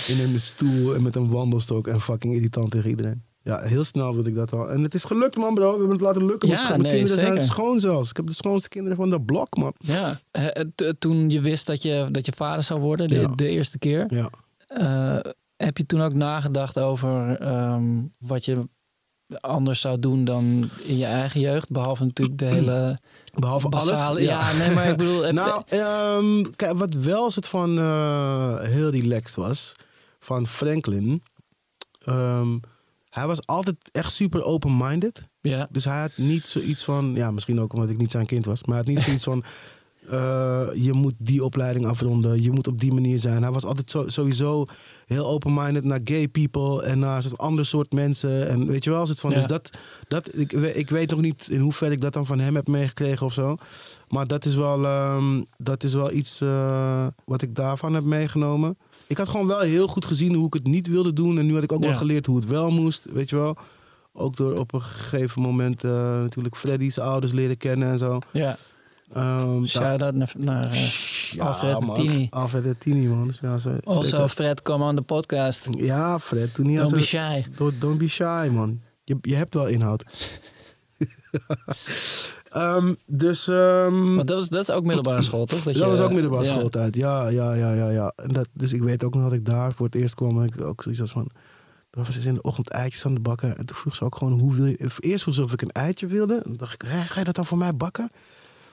In 0.08 0.20
een 0.34 0.40
stoel 0.40 0.94
en 0.94 1.02
met 1.02 1.16
een 1.16 1.28
wandelstok 1.30 1.86
en 1.86 2.00
fucking 2.00 2.34
irritant 2.34 2.70
tegen 2.70 2.90
iedereen. 2.90 3.22
Ja, 3.42 3.60
heel 3.60 3.84
snel 3.84 4.14
wilde 4.14 4.28
ik 4.28 4.34
dat 4.34 4.52
al. 4.52 4.70
En 4.70 4.82
het 4.82 4.94
is 4.94 5.04
gelukt, 5.04 5.36
man, 5.36 5.54
bro. 5.54 5.64
We 5.64 5.70
hebben 5.70 5.90
het 5.90 6.00
laten 6.00 6.26
lukken. 6.26 6.48
Mijn 6.48 6.60
Ja, 6.60 6.68
mijn 6.68 6.80
nee, 6.80 6.92
kinderen 6.94 7.18
zijn 7.18 7.46
schoon 7.46 7.80
zelfs. 7.80 8.10
Ik 8.10 8.16
heb 8.16 8.26
de 8.26 8.32
schoonste 8.34 8.68
kinderen 8.68 8.96
van 8.96 9.10
de 9.10 9.20
blok, 9.20 9.56
man. 9.56 9.72
Ja, 9.78 10.20
eh, 10.30 10.46
t- 10.74 10.94
toen 10.98 11.30
je 11.30 11.40
wist 11.40 11.66
dat 11.66 11.82
je, 11.82 12.08
dat 12.10 12.26
je 12.26 12.32
vader 12.36 12.62
zou 12.64 12.80
worden, 12.80 13.08
de, 13.08 13.14
Ja. 13.14 13.26
de 13.26 13.48
eerste 13.48 13.78
keer. 13.78 14.04
Ja. 14.08 14.30
eh, 14.66 15.32
heb 15.56 15.76
je 15.78 15.86
toen 15.86 16.00
ook 16.02 16.14
nagedacht 16.14 16.78
over 16.78 17.36
ehm, 17.40 18.02
wat 18.18 18.44
je 18.44 18.68
anders 19.40 19.80
zou 19.80 19.98
doen 19.98 20.24
dan 20.24 20.70
in 20.82 20.96
je 20.96 21.04
eigen 21.04 21.40
jeugd? 21.40 21.70
Behalve 21.70 22.04
natuurlijk 22.04 22.38
de 22.38 22.44
hele 22.44 23.00
Behalve 23.34 23.68
basale... 23.68 23.92
alles. 24.06 24.22
Ja. 24.22 24.52
nee, 24.52 24.70
maar 24.70 24.88
ik 24.88 24.96
bedoel... 24.96 25.32
Nou, 25.32 25.62
ehm, 25.68 26.42
kijk, 26.56 26.76
wat 26.78 26.94
wel 26.94 27.30
soort 27.30 27.46
van 27.46 27.78
eh, 27.78 28.60
heel 28.60 28.90
relaxed 28.90 29.34
was 29.34 29.74
van 30.18 30.46
Franklin. 30.46 31.22
ehm, 32.04 32.58
hij 33.10 33.26
was 33.26 33.46
altijd 33.46 33.76
echt 33.92 34.12
super 34.12 34.42
open-minded. 34.42 35.22
ja, 35.40 35.68
Dus 35.70 35.84
hij 35.84 36.00
had 36.00 36.10
niet 36.16 36.48
zoiets 36.48 36.84
van, 36.84 37.12
ja, 37.14 37.30
misschien 37.30 37.60
ook 37.60 37.72
omdat 37.72 37.90
ik 37.90 37.96
niet 37.96 38.10
zijn 38.10 38.26
kind 38.26 38.44
was, 38.44 38.64
maar 38.64 38.76
hij 38.76 38.84
had 38.84 38.94
niet 38.94 39.04
zoiets 39.04 39.24
van, 39.24 39.44
eh, 40.10 40.62
je 40.74 40.92
moet 40.92 41.14
die 41.18 41.44
opleiding 41.44 41.86
afronden, 41.86 42.42
je 42.42 42.50
moet 42.50 42.66
op 42.66 42.80
die 42.80 42.92
manier 42.92 43.18
zijn. 43.18 43.42
Hij 43.42 43.52
was 43.52 43.64
altijd 43.64 43.90
zo, 43.90 44.04
sowieso 44.08 44.64
heel 45.06 45.26
open-minded 45.26 45.84
naar 45.84 46.00
gay 46.04 46.28
people 46.28 46.82
en 46.82 46.98
naar 46.98 47.16
een 47.16 47.22
soort 47.22 47.38
ander 47.40 47.66
soort 47.66 47.92
mensen. 47.92 48.48
En 48.48 48.66
weet 48.66 48.84
je 48.84 48.90
wel, 48.90 49.06
soort 49.06 49.20
van, 49.20 49.30
Ja. 49.30 49.36
dus 49.36 49.46
dat, 49.46 49.70
dat 50.08 50.38
ik, 50.38 50.52
ik 50.52 50.90
weet 50.90 51.10
nog 51.10 51.20
niet 51.20 51.46
in 51.50 51.60
hoeverre 51.60 51.92
ik 51.92 52.00
dat 52.00 52.12
dan 52.12 52.26
van 52.26 52.38
hem 52.38 52.54
heb 52.54 52.66
meegekregen 52.68 53.26
of 53.26 53.32
zo. 53.32 53.56
Maar 54.08 54.26
dat 54.26 54.44
is 54.44 54.54
wel, 54.54 54.84
ehm, 54.84 55.42
dat 55.58 55.82
is 55.82 55.94
wel 55.94 56.12
iets 56.12 56.40
eh, 56.40 57.06
wat 57.24 57.42
ik 57.42 57.54
daarvan 57.54 57.94
heb 57.94 58.04
meegenomen. 58.04 58.78
Ik 59.06 59.16
had 59.16 59.28
gewoon 59.28 59.46
wel 59.46 59.60
heel 59.60 59.86
goed 59.88 60.04
gezien 60.04 60.34
hoe 60.34 60.46
ik 60.46 60.52
het 60.54 60.66
niet 60.66 60.86
wilde 60.86 61.12
doen. 61.12 61.38
En 61.38 61.46
nu 61.46 61.54
had 61.54 61.62
ik 61.62 61.72
ook 61.72 61.82
Ja. 61.82 61.88
wel 61.88 61.96
geleerd 61.98 62.26
hoe 62.26 62.36
het 62.36 62.46
wel 62.46 62.70
moest, 62.70 63.06
weet 63.12 63.30
je 63.30 63.36
wel. 63.36 63.56
Ook 64.12 64.36
door 64.36 64.58
op 64.58 64.74
een 64.74 64.82
gegeven 64.82 65.42
moment 65.42 65.84
eh, 65.84 65.90
natuurlijk 66.20 66.56
Freddy's 66.56 66.98
ouders 66.98 67.32
leren 67.32 67.56
kennen 67.56 67.88
en 67.90 67.98
zo. 67.98 68.18
ja. 68.32 68.56
Ehm, 69.12 69.58
daar- 69.58 69.66
Shout-out 69.68 70.14
naar, 70.14 70.32
naar 70.38 70.70
eh, 70.70 70.86
ja, 71.30 71.44
Alfred 71.44 71.80
man. 71.80 71.94
Tini. 71.94 72.26
Alfred 72.30 72.80
Tini, 72.80 73.06
man. 73.06 73.26
Dus 73.26 73.38
ja, 73.42 73.58
ze- 73.58 73.80
Also, 73.84 74.02
zeker. 74.02 74.28
Fred, 74.28 74.62
come 74.62 74.84
on 74.84 74.96
the 74.96 75.02
podcast. 75.02 75.66
Ja, 75.70 76.18
Fred, 76.20 76.54
toen 76.54 76.66
niet 76.66 76.76
Don't 76.76 76.92
als 76.92 77.00
be 77.00 77.06
shy. 77.06 77.44
Don't, 77.56 77.80
don't 77.80 77.98
be 77.98 78.08
shy, 78.08 78.48
man. 78.52 78.80
Je, 79.04 79.16
je 79.20 79.34
hebt 79.34 79.54
wel 79.54 79.66
inhoud. 79.66 80.04
Ehm, 82.50 82.94
dus... 83.06 83.48
ehm, 83.48 84.14
Want 84.14 84.28
dat, 84.28 84.38
was, 84.38 84.48
dat 84.48 84.60
is 84.60 84.70
ook 84.70 84.84
middelbare 84.84 85.22
school, 85.22 85.44
toch? 85.46 85.62
dat 85.62 85.74
je- 85.76 85.86
was 85.86 86.00
ook 86.00 86.12
middelbare 86.12 86.44
ja. 86.44 86.52
schooltijd. 86.52 86.96
Ja, 86.96 87.28
ja, 87.28 87.52
ja, 87.54 87.72
ja. 87.72 87.90
ja. 87.90 88.12
En 88.16 88.28
dat, 88.32 88.48
dus 88.52 88.72
ik 88.72 88.82
weet 88.82 89.04
ook 89.04 89.14
nog 89.14 89.22
dat 89.22 89.32
ik 89.32 89.44
daar 89.44 89.72
voor 89.72 89.86
het 89.86 89.94
eerst 89.94 90.14
kwam. 90.14 90.40
En 90.40 90.46
ik 90.46 90.60
ook 90.60 90.82
zoiets 90.82 91.00
als 91.00 91.10
van... 91.10 91.30
Dan 91.90 92.04
was 92.04 92.14
ze 92.20 92.28
in 92.28 92.34
de 92.34 92.42
ochtend 92.42 92.68
eitjes 92.70 93.06
aan 93.06 93.12
het 93.12 93.22
bakken. 93.22 93.56
En 93.58 93.66
toen 93.66 93.76
vroeg 93.76 93.96
ze 93.96 94.04
ook 94.04 94.16
gewoon, 94.16 94.40
hoe 94.40 94.54
wil 94.54 94.66
je... 94.66 94.90
Eerst 95.00 95.22
vroeg 95.22 95.34
ze 95.34 95.42
of 95.42 95.52
ik 95.52 95.62
een 95.62 95.72
eitje 95.72 96.06
wilde. 96.06 96.34
En 96.34 96.42
toen 96.42 96.56
dacht 96.56 96.74
ik, 96.74 96.82
Hé, 96.88 97.00
ga 97.00 97.18
je 97.18 97.24
dat 97.24 97.34
dan 97.34 97.46
voor 97.46 97.58
mij 97.58 97.76
bakken? 97.76 98.10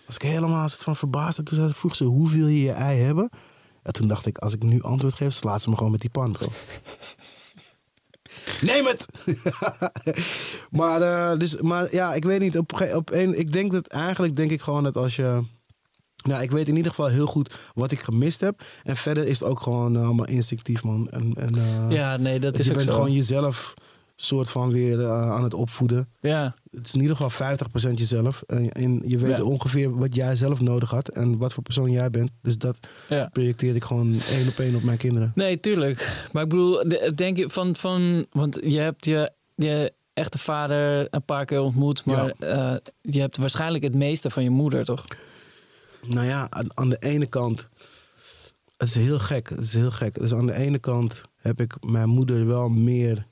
Was 0.05 0.15
ik 0.15 0.21
helemaal 0.21 0.69
soort 0.69 0.83
van 0.83 0.95
verbaasd. 0.95 1.37
En 1.37 1.43
toen 1.43 1.73
vroeg 1.73 1.95
ze, 1.95 2.03
hoe 2.03 2.29
wil 2.29 2.47
je 2.47 2.61
je 2.61 2.71
ei 2.71 2.99
hebben? 2.99 3.29
En 3.83 3.93
toen 3.93 4.07
dacht 4.07 4.25
ik, 4.25 4.37
als 4.37 4.53
ik 4.53 4.63
nu 4.63 4.81
antwoord 4.81 5.13
geef, 5.13 5.33
slaat 5.33 5.61
ze 5.61 5.69
me 5.69 5.75
gewoon 5.75 5.91
met 5.91 6.01
die 6.01 6.09
pan, 6.09 6.31
bro. 6.31 6.47
Neem 8.61 8.85
het! 8.85 9.05
maar, 10.79 11.01
eh, 11.01 11.37
dus, 11.37 11.61
maar 11.61 11.95
ja, 11.95 12.13
ik 12.13 12.23
weet 12.23 12.39
niet. 12.39 12.57
Op, 12.57 12.81
op 12.93 13.11
een, 13.11 13.39
ik 13.39 13.51
denk 13.51 13.71
dat 13.71 13.87
eigenlijk 13.87 14.35
denk 14.35 14.51
ik 14.51 14.61
gewoon 14.61 14.83
dat 14.83 14.97
als 14.97 15.15
je. 15.15 15.43
Nou, 16.23 16.41
ik 16.43 16.51
weet 16.51 16.67
in 16.67 16.75
ieder 16.75 16.91
geval 16.91 17.07
heel 17.07 17.25
goed 17.27 17.71
wat 17.73 17.91
ik 17.91 17.99
gemist 17.99 18.39
heb. 18.39 18.63
En 18.83 18.97
verder 18.97 19.27
is 19.27 19.39
het 19.39 19.49
ook 19.49 19.59
gewoon 19.61 19.95
eh, 19.95 20.03
allemaal 20.03 20.27
instinctief, 20.27 20.83
man. 20.83 21.09
En, 21.09 21.33
en, 21.33 21.55
eh, 21.55 21.89
Ja, 21.89 22.17
nee, 22.17 22.39
dat 22.39 22.59
is 22.59 22.65
je 22.65 22.71
ook 22.71 22.77
bent 22.77 22.89
zo. 22.89 22.95
gewoon 22.95 23.13
jezelf 23.13 23.73
soort 24.23 24.49
van 24.49 24.71
weer 24.71 24.99
eh, 25.01 25.31
aan 25.31 25.43
het 25.43 25.53
opvoeden. 25.53 26.09
Ja, 26.21 26.55
Het 26.71 26.87
is 26.87 26.93
in 26.93 27.01
ieder 27.01 27.15
geval 27.15 27.55
50% 27.91 27.93
jezelf. 27.93 28.41
En, 28.47 28.69
en 28.71 29.01
je 29.05 29.17
weet 29.17 29.37
Ja. 29.37 29.43
ongeveer 29.43 29.97
wat 29.97 30.15
jij 30.15 30.35
zelf 30.35 30.59
nodig 30.61 30.89
had. 30.89 31.07
En 31.09 31.37
wat 31.37 31.53
voor 31.53 31.63
persoon 31.63 31.91
jij 31.91 32.09
bent. 32.09 32.31
Dus 32.41 32.57
dat 32.57 32.77
ja. 33.09 33.25
projecteer 33.31 33.75
ik 33.75 33.83
gewoon 33.83 34.15
één 34.31 34.47
op 34.47 34.59
één 34.59 34.75
op 34.75 34.83
mijn 34.83 34.97
kinderen. 34.97 35.31
Nee, 35.35 35.59
tuurlijk. 35.59 36.27
Maar 36.31 36.43
ik 36.43 36.49
bedoel, 36.49 36.87
de- 36.89 37.11
denk 37.15 37.37
je 37.37 37.49
van, 37.49 37.75
van 37.75 38.25
want 38.31 38.59
je 38.63 38.79
hebt 38.79 39.05
je, 39.05 39.31
je 39.55 39.93
echte 40.13 40.37
vader 40.37 41.07
een 41.13 41.25
paar 41.25 41.45
keer 41.45 41.61
ontmoet, 41.61 42.05
maar 42.05 42.29
eh, 42.39 42.75
je 43.01 43.19
hebt 43.19 43.37
waarschijnlijk 43.37 43.83
het 43.83 43.95
meeste 43.95 44.29
van 44.29 44.43
je 44.43 44.49
moeder, 44.49 44.83
toch? 44.85 45.01
Nou 46.07 46.25
ja, 46.27 46.47
aan, 46.49 46.77
aan 46.77 46.89
de 46.89 46.97
ene 46.99 47.25
kant. 47.25 47.67
Het 48.77 48.87
is 48.87 48.95
heel 48.95 49.19
gek. 49.19 49.49
Het 49.49 49.59
is 49.59 49.73
heel 49.73 49.91
gek. 49.91 50.19
Dus 50.19 50.33
aan 50.33 50.45
de 50.45 50.53
ene 50.53 50.79
kant 50.79 51.21
heb 51.35 51.61
ik 51.61 51.75
mijn 51.85 52.09
moeder 52.09 52.47
wel 52.47 52.69
meer 52.69 53.27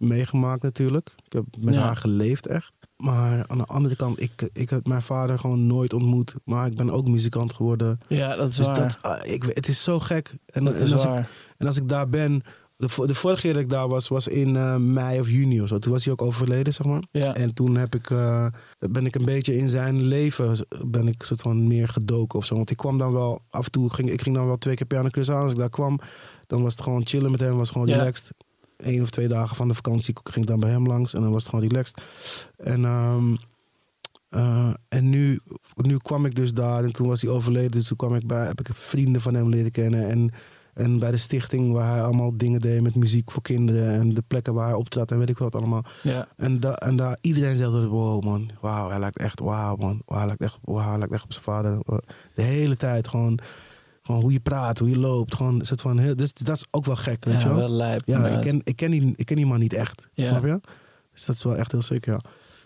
meegemaakt 0.00 0.62
natuurlijk. 0.62 1.14
Ik 1.26 1.32
heb 1.32 1.44
met 1.60 1.74
Ja. 1.74 1.80
haar 1.80 1.96
geleefd 1.96 2.46
echt. 2.46 2.72
Maar 2.96 3.44
aan 3.46 3.58
de 3.58 3.64
andere 3.64 3.96
kant, 3.96 4.20
ik, 4.20 4.48
ik 4.52 4.70
heb 4.70 4.86
mijn 4.86 5.02
vader 5.02 5.38
gewoon 5.38 5.66
nooit 5.66 5.92
ontmoet. 5.92 6.34
Maar 6.44 6.66
ik 6.66 6.74
ben 6.76 6.90
ook 6.90 7.08
muzikant 7.08 7.52
geworden. 7.52 7.98
Ja, 8.08 8.36
dat 8.36 8.48
is 8.48 8.56
Dus 8.56 8.66
waar. 8.66 8.74
dat, 8.74 8.98
ah, 9.02 9.26
ik, 9.32 9.42
het 9.42 9.68
is 9.68 9.82
zo 9.82 10.00
gek. 10.00 10.34
En, 10.46 10.64
dat 10.64 10.74
en 10.74 10.84
is 10.84 10.92
als 10.92 11.02
ik, 11.02 11.08
waar. 11.08 11.28
en 11.56 11.66
als 11.66 11.76
ik 11.76 11.88
daar 11.88 12.08
ben... 12.08 12.42
De, 12.76 13.06
de 13.06 13.14
vorige 13.14 13.40
keer 13.40 13.52
dat 13.52 13.62
ik 13.62 13.68
daar 13.68 13.88
was, 13.88 14.08
was 14.08 14.28
in 14.28 14.56
eh, 14.56 14.76
mei 14.76 15.20
of 15.20 15.28
juni 15.30 15.62
of 15.62 15.68
zo. 15.68 15.78
Toen 15.78 15.92
was 15.92 16.04
hij 16.04 16.12
ook 16.12 16.22
overleden, 16.22 16.72
zeg 16.72 16.86
maar. 16.86 17.02
Ja. 17.10 17.34
En 17.34 17.54
toen 17.54 17.76
heb 17.76 17.94
ik, 17.94 18.10
eh, 18.10 18.46
ben 18.90 19.06
ik 19.06 19.14
een 19.14 19.24
beetje 19.24 19.56
in 19.56 19.68
zijn 19.68 20.02
leven 20.02 20.66
ben 20.86 21.08
ik 21.08 21.22
soort 21.22 21.40
van 21.40 21.66
meer 21.66 21.88
gedoken 21.88 22.38
of 22.38 22.44
zo. 22.44 22.54
Want 22.54 22.70
ik 22.70 22.76
kwam 22.76 22.98
dan 22.98 23.12
wel 23.12 23.40
af 23.50 23.64
en 23.64 23.70
toe, 23.70 23.94
ging, 23.94 24.10
ik 24.10 24.22
ging 24.22 24.34
dan 24.36 24.46
wel 24.46 24.58
twee 24.58 24.74
keer 24.74 24.86
per 24.86 24.96
jaar 25.02 25.10
naar 25.12 25.24
Curaçao. 25.24 25.42
Als 25.42 25.52
ik 25.52 25.58
daar 25.58 25.68
kwam, 25.70 25.98
dan 26.46 26.62
was 26.62 26.72
het 26.72 26.82
gewoon 26.82 27.06
chillen 27.06 27.30
met 27.30 27.40
hem, 27.40 27.56
was 27.56 27.70
gewoon 27.70 27.86
Ja. 27.86 27.96
relaxed. 27.96 28.30
Eén 28.82 29.02
of 29.02 29.10
twee 29.10 29.28
dagen 29.28 29.56
van 29.56 29.68
de 29.68 29.74
vakantie 29.74 30.16
ging 30.22 30.44
ik 30.44 30.50
dan 30.50 30.60
bij 30.60 30.70
hem 30.70 30.86
langs 30.86 31.14
en 31.14 31.20
dan 31.20 31.32
was 31.32 31.42
het 31.42 31.52
gewoon 31.52 31.68
relaxed. 31.68 32.02
En, 32.56 32.84
ehm, 32.84 33.36
eh, 34.28 34.74
en 34.88 35.08
nu, 35.08 35.40
nu 35.76 35.96
kwam 35.96 36.26
ik 36.26 36.34
dus 36.34 36.52
daar 36.52 36.84
en 36.84 36.92
toen 36.92 37.08
was 37.08 37.22
hij 37.22 37.30
overleden. 37.30 37.70
Dus 37.70 37.86
toen 37.86 37.96
kwam 37.96 38.14
ik 38.14 38.26
bij, 38.26 38.46
heb 38.46 38.60
ik 38.60 38.68
vrienden 38.72 39.20
van 39.20 39.34
hem 39.34 39.48
leren 39.48 39.70
kennen. 39.70 40.08
En, 40.08 40.30
en 40.74 40.98
bij 40.98 41.10
de 41.10 41.16
stichting 41.16 41.72
waar 41.72 41.92
hij 41.92 42.02
allemaal 42.02 42.36
dingen 42.36 42.60
deed 42.60 42.82
met 42.82 42.94
muziek 42.94 43.30
voor 43.30 43.42
kinderen. 43.42 43.92
En 43.92 44.14
de 44.14 44.22
plekken 44.26 44.54
waar 44.54 44.66
hij 44.66 44.76
optrad 44.76 45.10
en 45.10 45.18
weet 45.18 45.28
ik 45.28 45.38
wat 45.38 45.54
allemaal. 45.54 45.84
Ja. 46.02 46.28
En, 46.36 46.60
da, 46.60 46.74
en 46.74 46.96
daar 46.96 47.18
iedereen 47.20 47.56
zegt, 47.56 47.70
wow 47.70 48.24
man, 48.24 48.50
wauw, 48.60 48.88
hij 48.88 48.98
lijkt 48.98 49.18
echt, 49.18 49.40
wauw 49.40 49.76
man. 49.76 50.02
Hij 50.06 50.26
lijkt 50.26 50.42
echt, 50.42 50.58
wauw, 50.62 50.88
hij 50.88 50.98
lijkt 50.98 51.12
echt 51.12 51.24
op 51.24 51.32
zijn 51.32 51.44
vader. 51.44 51.80
De 52.34 52.42
hele 52.42 52.76
tijd 52.76 53.08
gewoon, 53.08 53.38
gewoon 54.10 54.24
hoe 54.24 54.32
je 54.32 54.40
praat, 54.40 54.78
hoe 54.78 54.88
je 54.88 54.98
loopt. 54.98 55.34
Gewoon, 55.34 55.64
soort 55.64 55.80
van, 55.80 55.96
dus, 55.96 56.32
dat 56.32 56.56
is 56.56 56.64
ook 56.70 56.84
wel 56.84 56.96
gek, 56.96 57.24
weet 57.24 57.34
ja, 57.34 57.40
je 57.40 57.46
wel. 57.46 57.56
wel 57.56 57.68
lijp. 57.68 58.02
Ja, 58.04 58.26
ik 58.26 58.40
ken, 58.40 58.60
ik, 58.64 58.76
ken 58.76 58.90
die, 58.90 59.12
ik 59.16 59.26
ken 59.26 59.36
die 59.36 59.46
man 59.46 59.58
niet 59.58 59.72
echt. 59.72 60.08
Ja. 60.12 60.24
Snap 60.24 60.44
je? 60.44 60.60
Dus 61.12 61.24
dat 61.24 61.36
is 61.36 61.42
wel 61.42 61.56
echt 61.56 61.72
heel 61.72 61.82
zeker, 61.82 62.12
ja. 62.12 62.20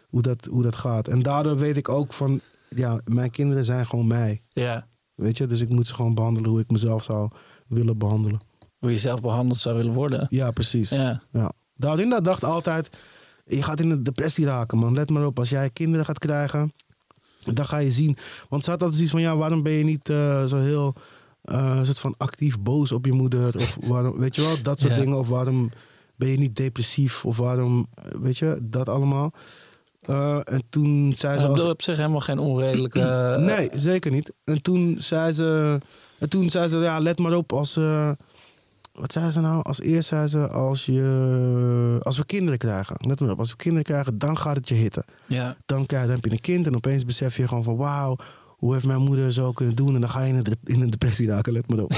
Hoe 0.08 0.22
dat, 0.22 0.44
hoe 0.50 0.62
dat 0.62 0.76
gaat. 0.76 1.08
En 1.08 1.22
daardoor 1.22 1.56
weet 1.56 1.76
ik 1.76 1.88
ook 1.88 2.12
van... 2.12 2.40
Ja, 2.68 3.00
mijn 3.04 3.30
kinderen 3.30 3.64
zijn 3.64 3.86
gewoon 3.86 4.06
mij. 4.06 4.42
Ja. 4.48 4.86
Weet 5.14 5.36
je? 5.36 5.46
Dus 5.46 5.60
ik 5.60 5.68
moet 5.68 5.86
ze 5.86 5.94
gewoon 5.94 6.14
behandelen 6.14 6.50
hoe 6.50 6.60
ik 6.60 6.70
mezelf 6.70 7.02
zou 7.02 7.30
willen 7.66 7.98
behandelen. 7.98 8.40
Hoe 8.78 8.90
je 8.90 8.98
zelf 8.98 9.20
behandeld 9.20 9.58
zou 9.58 9.76
willen 9.76 9.92
worden. 9.92 10.26
Ja, 10.30 10.50
precies. 10.50 10.90
Ja. 10.90 11.22
Ja. 11.32 11.52
Daurinda 11.76 12.20
dacht 12.20 12.44
altijd... 12.44 12.96
Je 13.46 13.62
gaat 13.62 13.80
in 13.80 13.90
een 13.90 14.02
depressie 14.02 14.44
raken, 14.44 14.78
man. 14.78 14.94
Let 14.94 15.10
maar 15.10 15.26
op. 15.26 15.38
Als 15.38 15.48
jij 15.48 15.70
kinderen 15.70 16.04
gaat 16.04 16.18
krijgen... 16.18 16.72
Dan 17.52 17.66
ga 17.66 17.76
je 17.76 17.90
zien. 17.90 18.16
Want 18.48 18.64
ze 18.64 18.70
had 18.70 18.78
altijd 18.82 18.94
zoiets 18.94 19.12
van... 19.12 19.22
Ja, 19.22 19.36
waarom 19.36 19.62
ben 19.62 19.72
je 19.72 19.84
niet 19.84 20.08
eh, 20.08 20.44
zo 20.44 20.56
heel... 20.56 20.94
eh, 21.44 21.82
soort 21.82 21.98
van 21.98 22.14
actief 22.18 22.58
boos 22.60 22.92
op 22.92 23.04
je 23.06 23.12
moeder? 23.12 23.56
Of 23.56 23.76
waarom... 23.92 24.18
Weet 24.18 24.34
je 24.34 24.42
wel? 24.42 24.62
Dat 24.62 24.80
soort 24.80 24.92
Ja. 24.94 24.98
dingen. 25.00 25.18
Of 25.18 25.28
waarom 25.28 25.70
ben 26.16 26.28
je 26.28 26.38
niet 26.38 26.56
depressief? 26.56 27.24
Of 27.24 27.36
waarom... 27.36 27.86
eh, 27.94 28.04
Weet 28.20 28.38
je? 28.38 28.58
Dat 28.62 28.88
allemaal. 28.88 29.32
Eh, 30.00 30.36
en 30.44 30.62
toen 30.70 31.12
zei 31.16 31.38
ze... 31.40 31.46
Als, 31.46 31.64
op 31.64 31.82
zich 31.82 31.96
helemaal 31.96 32.20
geen 32.20 32.38
onredelijke... 32.38 33.00
nee, 33.40 33.68
zeker 33.74 34.10
niet. 34.10 34.32
En 34.44 34.62
toen 34.62 34.96
zei 34.98 35.32
ze... 35.32 35.78
En 36.18 36.28
toen 36.28 36.50
zei 36.50 36.68
ze... 36.68 36.76
Ja, 36.78 36.98
let 37.00 37.18
maar 37.18 37.36
op 37.36 37.52
als... 37.52 37.74
wat 38.92 39.12
zei 39.12 39.30
ze 39.30 39.40
nou? 39.40 39.62
Als 39.62 39.80
eerst 39.80 40.08
zei 40.08 40.26
ze... 40.26 40.48
Als, 40.48 40.86
je, 40.86 41.98
als 42.02 42.16
we 42.18 42.24
kinderen 42.26 42.58
krijgen. 42.58 42.96
Let 43.08 43.20
maar 43.20 43.30
op. 43.30 43.38
Als 43.38 43.50
we 43.50 43.56
kinderen 43.56 43.84
krijgen, 43.84 44.18
dan 44.18 44.38
gaat 44.38 44.56
het 44.56 44.68
je 44.68 44.74
hitten. 44.74 45.04
Ja. 45.26 45.56
Dan, 45.66 45.86
krijg, 45.86 46.04
dan 46.04 46.14
heb 46.14 46.24
je 46.24 46.30
een 46.30 46.40
kind 46.40 46.66
en 46.66 46.74
opeens 46.76 47.04
besef 47.04 47.36
je 47.36 47.48
gewoon 47.48 47.64
van... 47.64 47.76
Wauw, 47.76 48.16
hoe 48.64 48.72
heeft 48.72 48.84
mijn 48.86 49.00
moeder 49.00 49.32
zo 49.32 49.52
kunnen 49.52 49.76
doen? 49.76 49.94
En 49.94 50.00
dan 50.00 50.10
ga 50.10 50.22
je 50.22 50.28
in 50.32 50.36
een, 50.36 50.44
in 50.64 50.80
een 50.80 50.90
depressie 50.90 51.26
raken. 51.26 51.52
Let 51.52 51.68
maar 51.68 51.78
op. 51.78 51.92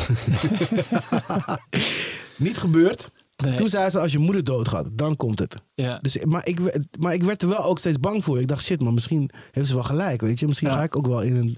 niet 2.36 2.58
gebeurd. 2.58 3.10
Nee. 3.44 3.56
Toen 3.56 3.68
zei 3.68 3.90
ze, 3.90 4.00
als 4.00 4.12
je 4.12 4.18
moeder 4.18 4.44
doodgaat, 4.44 4.88
dan 4.92 5.16
komt 5.16 5.38
het. 5.38 5.56
Ja. 5.74 5.98
Dus, 6.02 6.24
maar, 6.24 6.46
ik, 6.46 6.78
maar 6.98 7.14
ik 7.14 7.22
werd 7.22 7.42
er 7.42 7.48
wel 7.48 7.64
ook 7.64 7.78
steeds 7.78 8.00
bang 8.00 8.24
voor. 8.24 8.40
Ik 8.40 8.48
dacht, 8.48 8.64
shit 8.64 8.82
man, 8.82 8.94
misschien 8.94 9.30
heeft 9.50 9.68
ze 9.68 9.74
wel 9.74 9.82
gelijk, 9.82 10.20
weet 10.20 10.38
je. 10.38 10.46
Misschien 10.46 10.68
Ja. 10.68 10.74
ga 10.74 10.82
ik 10.82 10.96
ook 10.96 11.06
wel 11.06 11.22
in 11.22 11.36
een 11.36 11.56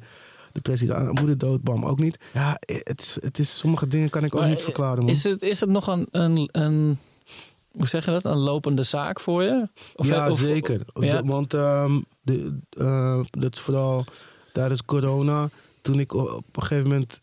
depressie. 0.52 0.92
Ah, 0.92 1.10
moeder 1.12 1.38
dood, 1.38 1.62
bam, 1.62 1.84
ook 1.84 1.98
niet. 1.98 2.18
Ja, 2.32 2.56
het 2.66 3.00
is, 3.00 3.16
het 3.20 3.38
is, 3.38 3.58
sommige 3.58 3.86
dingen 3.86 4.10
kan 4.10 4.24
ik 4.24 4.34
ook 4.34 4.40
Maar 4.40 4.48
niet 4.48 4.60
verklaren, 4.60 5.04
man. 5.04 5.12
Is 5.12 5.24
het, 5.24 5.42
is 5.42 5.60
het 5.60 5.70
nog 5.70 5.86
een, 5.86 6.06
een, 6.10 6.48
een... 6.52 6.98
Hoe 7.72 7.88
zeg 7.88 8.04
je 8.04 8.10
dat? 8.10 8.24
Een 8.24 8.36
lopende 8.36 8.82
zaak 8.82 9.20
voor 9.20 9.42
je? 9.42 9.68
Of- 9.94 10.06
ja, 10.06 10.28
of- 10.30 10.38
zeker. 10.38 10.80
ja. 11.00 11.20
De- 11.20 11.28
want 11.28 11.54
ehm, 11.54 12.00
de, 12.22 12.58
eh, 12.70 13.20
dat 13.30 13.54
is 13.54 13.60
vooral 13.60 14.04
tijdens 14.52 14.84
corona, 14.84 15.48
toen 15.82 15.98
ik 16.00 16.14
op 16.14 16.56
een 16.56 16.62
gegeven 16.62 16.88
moment 16.90 17.20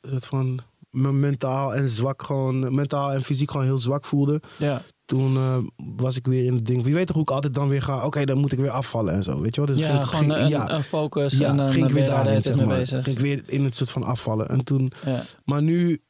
het 0.00 0.26
van 0.26 0.58
me 0.90 1.12
mentaal 1.12 1.74
en 1.74 1.88
zwak 1.88 2.22
gewoon, 2.22 2.74
mentaal 2.74 3.12
en 3.12 3.22
fysiek 3.24 3.50
gewoon 3.50 3.66
heel 3.66 3.78
zwak 3.78 4.04
voelde. 4.04 4.40
Ja. 4.58 4.82
Toen 5.04 5.36
eh, 5.36 5.56
was 5.96 6.16
ik 6.16 6.26
weer 6.26 6.44
in 6.44 6.54
het 6.54 6.66
ding. 6.66 6.82
Wie 6.84 6.94
weet 6.94 7.06
toch 7.06 7.16
hoe 7.16 7.24
ik 7.24 7.30
altijd 7.30 7.54
dan 7.54 7.68
weer 7.68 7.82
ga. 7.82 8.06
Oké, 8.06 8.24
dan 8.24 8.38
moet 8.38 8.52
ik 8.52 8.58
weer 8.58 8.70
afvallen 8.70 9.14
en 9.14 9.22
zo. 9.22 9.40
Weet 9.40 9.54
je 9.54 9.60
wel? 9.64 9.74
Dus 9.74 9.78
ja, 9.84 9.90
ging- 9.96 10.04
gewoon 10.08 10.24
ging- 10.24 10.36
een, 10.44 10.48
ja, 10.48 10.70
een 10.70 10.82
focus 10.82 11.32
ja, 11.38 11.48
en 11.48 11.56
dan 11.56 11.72
ging 11.72 11.86
ik 11.86 11.92
weer 11.94 12.06
daarin, 12.06 12.42
zeg 12.42 12.64
maar. 12.64 12.86
Ging 12.86 13.06
ik 13.06 13.18
weer 13.18 13.42
in 13.46 13.64
het 13.64 13.74
soort 13.74 13.90
van 13.90 14.02
afvallen. 14.04 14.48
En 14.48 14.64
toen, 14.64 14.90
Ja. 15.04 15.22
maar 15.44 15.62
nu 15.62 16.02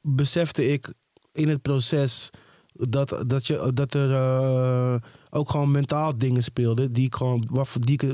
besefte 0.00 0.66
ik 0.72 0.94
in 1.32 1.48
het 1.48 1.62
proces 1.62 2.30
dat, 2.72 3.22
dat, 3.26 3.46
je, 3.46 3.70
dat 3.74 3.94
er 3.94 4.12
eh, 4.14 4.94
ook 5.30 5.50
gewoon 5.50 5.70
mentaal 5.70 6.18
dingen 6.18 6.42
speelden. 6.42 6.92
Die 6.92 7.04
ik 7.06 7.14
gewoon, 7.14 7.48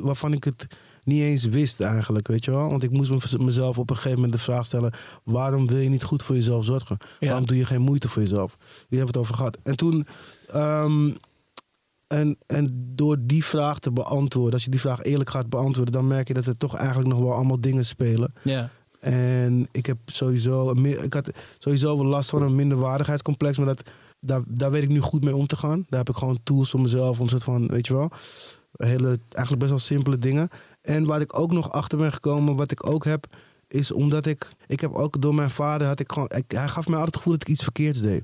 waarvan 0.02 0.32
ik 0.32 0.44
het 0.44 0.66
niet 1.06 1.22
eens 1.22 1.44
wist 1.44 1.80
eigenlijk, 1.80 2.26
weet 2.26 2.44
je 2.44 2.50
wel. 2.50 2.70
Want 2.70 2.82
ik 2.82 2.90
moest 2.90 3.10
me- 3.10 3.44
mezelf 3.44 3.78
op 3.78 3.90
een 3.90 3.96
gegeven 3.96 4.18
moment 4.18 4.32
de 4.32 4.44
vraag 4.44 4.66
stellen... 4.66 4.92
waarom 5.24 5.66
wil 5.66 5.78
je 5.78 5.88
niet 5.88 6.04
goed 6.04 6.22
voor 6.22 6.34
jezelf 6.34 6.64
zorgen? 6.64 6.96
Ja. 7.18 7.28
Waarom 7.28 7.46
doe 7.46 7.56
je 7.56 7.64
geen 7.64 7.82
moeite 7.82 8.08
voor 8.08 8.22
jezelf? 8.22 8.56
Hebben 8.78 8.98
we 8.98 9.06
het 9.06 9.16
over 9.16 9.34
gehad. 9.34 9.58
En 9.62 9.76
toen... 9.76 10.06
ehm, 10.48 11.10
en, 12.06 12.36
en 12.46 12.92
door 12.94 13.16
die 13.20 13.44
vraag 13.44 13.78
te 13.78 13.92
beantwoorden, 13.92 14.52
als 14.52 14.64
je 14.64 14.70
die 14.70 14.80
vraag 14.80 15.02
eerlijk 15.02 15.30
gaat 15.30 15.48
beantwoorden, 15.48 15.92
dan 15.94 16.06
merk 16.06 16.28
je 16.28 16.34
dat 16.34 16.46
er 16.46 16.56
toch 16.56 16.76
eigenlijk 16.76 17.08
nog 17.08 17.18
wel 17.18 17.34
allemaal 17.34 17.60
dingen 17.60 17.86
spelen. 17.86 18.32
Ja. 18.42 18.70
En 19.00 19.68
ik 19.72 19.86
heb 19.86 19.96
sowieso, 20.04 20.70
ik 20.82 21.12
had 21.12 21.30
sowieso 21.58 21.96
wel 21.96 22.06
last 22.06 22.30
van 22.30 22.42
een 22.42 22.54
minderwaardigheidscomplex, 22.54 23.56
maar 23.56 23.66
dat, 23.66 23.82
daar, 24.20 24.40
daar 24.46 24.70
weet 24.70 24.82
ik 24.82 24.88
nu 24.88 25.00
goed 25.00 25.24
mee 25.24 25.36
om 25.36 25.46
te 25.46 25.56
gaan. 25.56 25.86
Daar 25.88 25.98
heb 25.98 26.08
ik 26.08 26.16
gewoon 26.16 26.38
tools 26.42 26.70
voor 26.70 26.80
mezelf 26.80 27.20
om 27.20 27.28
soort 27.28 27.44
van, 27.44 27.66
weet 27.66 27.86
je 27.86 27.94
wel, 27.94 28.10
hele, 28.76 29.18
eigenlijk 29.30 29.58
best 29.58 29.70
wel 29.70 29.78
simpele 29.78 30.18
dingen. 30.18 30.48
En 30.86 31.04
waar 31.04 31.20
ik 31.20 31.38
ook 31.38 31.52
nog 31.52 31.72
achter 31.72 31.98
ben 31.98 32.12
gekomen, 32.12 32.56
wat 32.56 32.70
ik 32.70 32.86
ook 32.90 33.04
heb, 33.04 33.26
is 33.68 33.92
omdat 33.92 34.26
ik, 34.26 34.48
ik 34.66 34.80
heb 34.80 34.92
ook 34.92 35.20
door 35.22 35.34
mijn 35.34 35.50
vader, 35.50 35.86
had 35.86 36.00
ik 36.00 36.12
gewoon, 36.12 36.28
ik- 36.36 36.50
hij 36.50 36.68
gaf 36.68 36.84
mij 36.86 36.98
altijd 36.98 37.04
het 37.06 37.16
gevoel 37.16 37.32
dat 37.32 37.42
ik 37.42 37.48
iets 37.48 37.62
verkeerds 37.62 38.00
deed. 38.00 38.22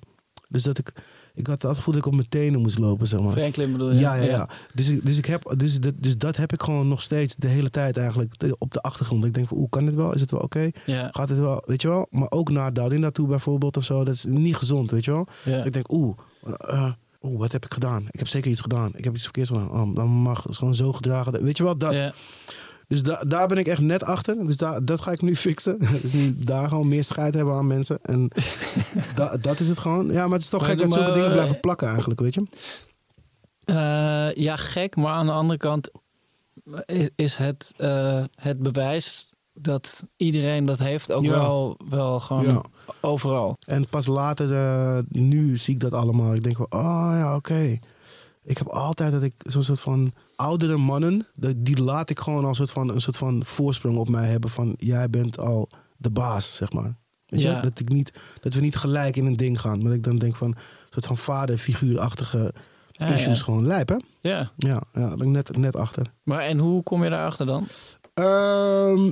Dus 0.48 0.62
dat 0.62 0.78
ik, 0.78 0.88
ik 1.34 1.46
had 1.46 1.48
altijd 1.48 1.62
het 1.68 1.76
gevoel 1.76 1.94
dat 1.94 2.02
ik 2.02 2.08
op 2.08 2.14
mijn 2.14 2.28
tenen 2.28 2.60
moest 2.60 2.78
lopen, 2.78 3.06
zeg 3.08 3.20
maar. 3.20 3.32
Franklin 3.32 3.72
bedoel 3.72 3.92
je? 3.92 3.98
Ja, 3.98 4.14
ja, 4.14 4.22
ja. 4.24 4.48
Dus, 4.74 4.88
ik, 4.88 5.04
dus, 5.06 5.16
ik 5.16 5.26
heb, 5.26 5.54
dus, 5.56 5.80
dat, 5.80 5.94
dus 5.96 6.16
dat 6.18 6.36
heb 6.36 6.52
ik 6.52 6.62
gewoon 6.62 6.88
nog 6.88 7.02
steeds 7.02 7.36
de 7.36 7.46
hele 7.48 7.70
tijd 7.70 7.96
eigenlijk 7.96 8.54
op 8.58 8.72
de 8.72 8.80
achtergrond. 8.80 9.24
Ik 9.24 9.34
denk 9.34 9.48
van, 9.48 9.56
hoe 9.56 9.68
kan 9.68 9.84
dit 9.84 9.94
wel? 9.94 10.14
Is 10.14 10.20
het 10.20 10.30
wel 10.30 10.40
oké? 10.40 10.70
Ja. 10.86 11.08
Gaat 11.12 11.28
het 11.28 11.38
wel, 11.38 11.62
weet 11.66 11.82
je 11.82 11.88
wel? 11.88 12.06
Maar 12.10 12.30
ook 12.30 12.50
naar 12.50 12.72
Daurinda 12.72 13.10
toe 13.10 13.26
bijvoorbeeld 13.28 13.76
of 13.76 13.84
zo. 13.84 14.04
Dat 14.04 14.14
is 14.14 14.24
niet 14.24 14.56
gezond, 14.56 14.90
weet 14.90 15.04
je 15.04 15.10
wel? 15.10 15.26
Ik 15.64 15.72
denk, 15.72 15.92
oeh, 15.92 16.16
eh, 16.58 16.92
oeh, 17.22 17.38
wat 17.38 17.52
heb 17.52 17.64
ik 17.64 17.72
gedaan? 17.72 18.06
Ik 18.10 18.18
heb 18.18 18.28
zeker 18.28 18.50
iets 18.50 18.60
gedaan. 18.60 18.90
Ik 18.94 19.04
heb 19.04 19.14
iets 19.14 19.22
verkeerds 19.24 19.50
gedaan. 19.50 19.70
Oh, 19.70 19.94
dan 19.94 20.08
mag 20.08 20.42
het 20.42 20.56
gewoon 20.58 20.74
zo 20.74 20.92
gedragen. 20.92 21.42
Weet 21.42 21.56
je 21.56 21.62
wel, 21.62 21.76
dat. 21.78 21.92
Ja. 21.92 22.12
Dus 22.88 23.02
da- 23.02 23.22
daar 23.28 23.48
ben 23.48 23.58
ik 23.58 23.66
echt 23.66 23.80
net 23.80 24.02
achter. 24.02 24.46
Dus 24.46 24.56
da- 24.56 24.80
dat 24.80 25.00
ga 25.00 25.10
ik 25.12 25.22
nu 25.22 25.36
fixen. 25.46 25.78
dus 26.02 26.14
daar 26.36 26.68
gewoon 26.68 26.88
meer 26.88 27.04
scheid 27.04 27.34
hebben 27.34 27.54
aan 27.54 27.66
mensen. 27.66 27.98
En 28.02 28.28
da- 29.14 29.36
dat 29.36 29.60
is 29.60 29.68
het 29.68 29.78
gewoon. 29.78 30.06
Ja, 30.10 30.22
maar 30.24 30.32
het 30.32 30.42
is 30.42 30.48
toch 30.48 30.60
Maar 30.60 30.70
gek 30.70 30.78
dat 30.78 30.92
zulke 30.92 31.04
maar, 31.06 31.14
dingen 31.14 31.28
eh, 31.28 31.34
blijven 31.36 31.60
plakken 31.60 31.88
eigenlijk, 31.88 32.20
weet 32.20 32.34
je? 32.34 32.42
Eh, 33.64 34.32
ja, 34.44 34.56
gek. 34.56 34.96
Maar 34.96 35.12
aan 35.12 35.26
de 35.26 35.32
andere 35.32 35.58
kant 35.58 35.90
is, 36.86 37.08
is 37.16 37.36
het, 37.36 37.72
eh, 37.76 38.24
het 38.34 38.58
bewijs 38.58 39.31
dat 39.54 40.04
iedereen 40.16 40.64
dat 40.64 40.78
heeft 40.78 41.12
ook 41.12 41.24
Ja. 41.24 41.30
wel, 41.30 41.76
wel 41.88 42.20
gewoon 42.20 42.44
Ja. 42.44 42.62
overal. 43.00 43.56
En 43.66 43.86
pas 43.88 44.06
later, 44.06 44.54
eh, 44.54 44.98
nu 45.08 45.56
zie 45.56 45.74
ik 45.74 45.80
dat 45.80 45.92
allemaal. 45.92 46.34
Ik 46.34 46.42
denk 46.42 46.56
van, 46.56 46.66
oh 46.70 47.10
ja, 47.14 47.36
oké. 47.36 47.78
Ik 48.44 48.58
heb 48.58 48.68
altijd 48.68 49.12
dat 49.12 49.22
ik 49.22 49.34
zo'n 49.38 49.62
soort 49.62 49.80
van 49.80 50.12
oudere 50.36 50.76
mannen, 50.76 51.26
die 51.56 51.82
laat 51.82 52.10
ik 52.10 52.18
gewoon 52.18 52.44
als 52.44 52.56
soort 52.56 52.70
van, 52.70 52.88
een 52.88 53.00
soort 53.00 53.16
van 53.16 53.44
voorsprong 53.44 53.96
op 53.98 54.08
mij 54.08 54.28
hebben 54.28 54.50
van, 54.50 54.74
jij 54.78 55.10
bent 55.10 55.38
al 55.38 55.68
de 55.96 56.10
baas, 56.10 56.56
zeg 56.56 56.72
maar. 56.72 56.96
Weet 57.26 57.42
Ja. 57.42 57.56
je? 57.56 57.62
Dat, 57.62 57.78
ik 57.80 57.88
niet, 57.88 58.12
dat 58.40 58.54
we 58.54 58.60
niet 58.60 58.76
gelijk 58.76 59.16
in 59.16 59.26
een 59.26 59.36
ding 59.36 59.60
gaan. 59.60 59.76
Maar 59.78 59.86
dat 59.86 59.94
ik 59.96 60.02
dan 60.04 60.18
denk 60.18 60.36
van, 60.36 60.48
een 60.48 60.56
soort 60.90 61.06
van 61.06 61.16
vaderfiguurachtige 61.16 62.54
Ja, 62.90 63.06
issues 63.06 63.42
gewoon 63.42 63.66
lijp, 63.66 63.88
hè? 63.88 63.96
ja. 64.20 64.50
Ja, 64.56 64.82
ja, 64.92 65.08
daar 65.08 65.16
ben 65.16 65.26
ik 65.26 65.32
net, 65.32 65.56
net 65.56 65.76
achter. 65.76 66.12
Maar 66.22 66.40
en 66.40 66.58
hoe 66.58 66.82
kom 66.82 67.04
je 67.04 67.10
daarachter 67.10 67.46
dan? 67.46 67.66
Ehm 68.14 69.10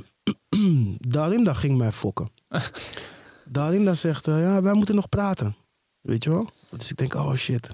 Darinda 1.15 1.53
ging 1.53 1.77
mij 1.77 1.91
fokken. 1.91 2.29
Darinda 3.45 3.93
zegt, 3.95 4.27
eh, 4.27 4.41
ja, 4.41 4.61
wij 4.61 4.73
moeten 4.73 4.95
nog 4.95 5.09
praten. 5.09 5.55
Weet 6.01 6.23
je 6.23 6.29
wel? 6.29 6.49
Dus 6.69 6.89
ik 6.91 6.97
denk, 6.97 7.13
oh 7.13 7.33
shit. 7.35 7.65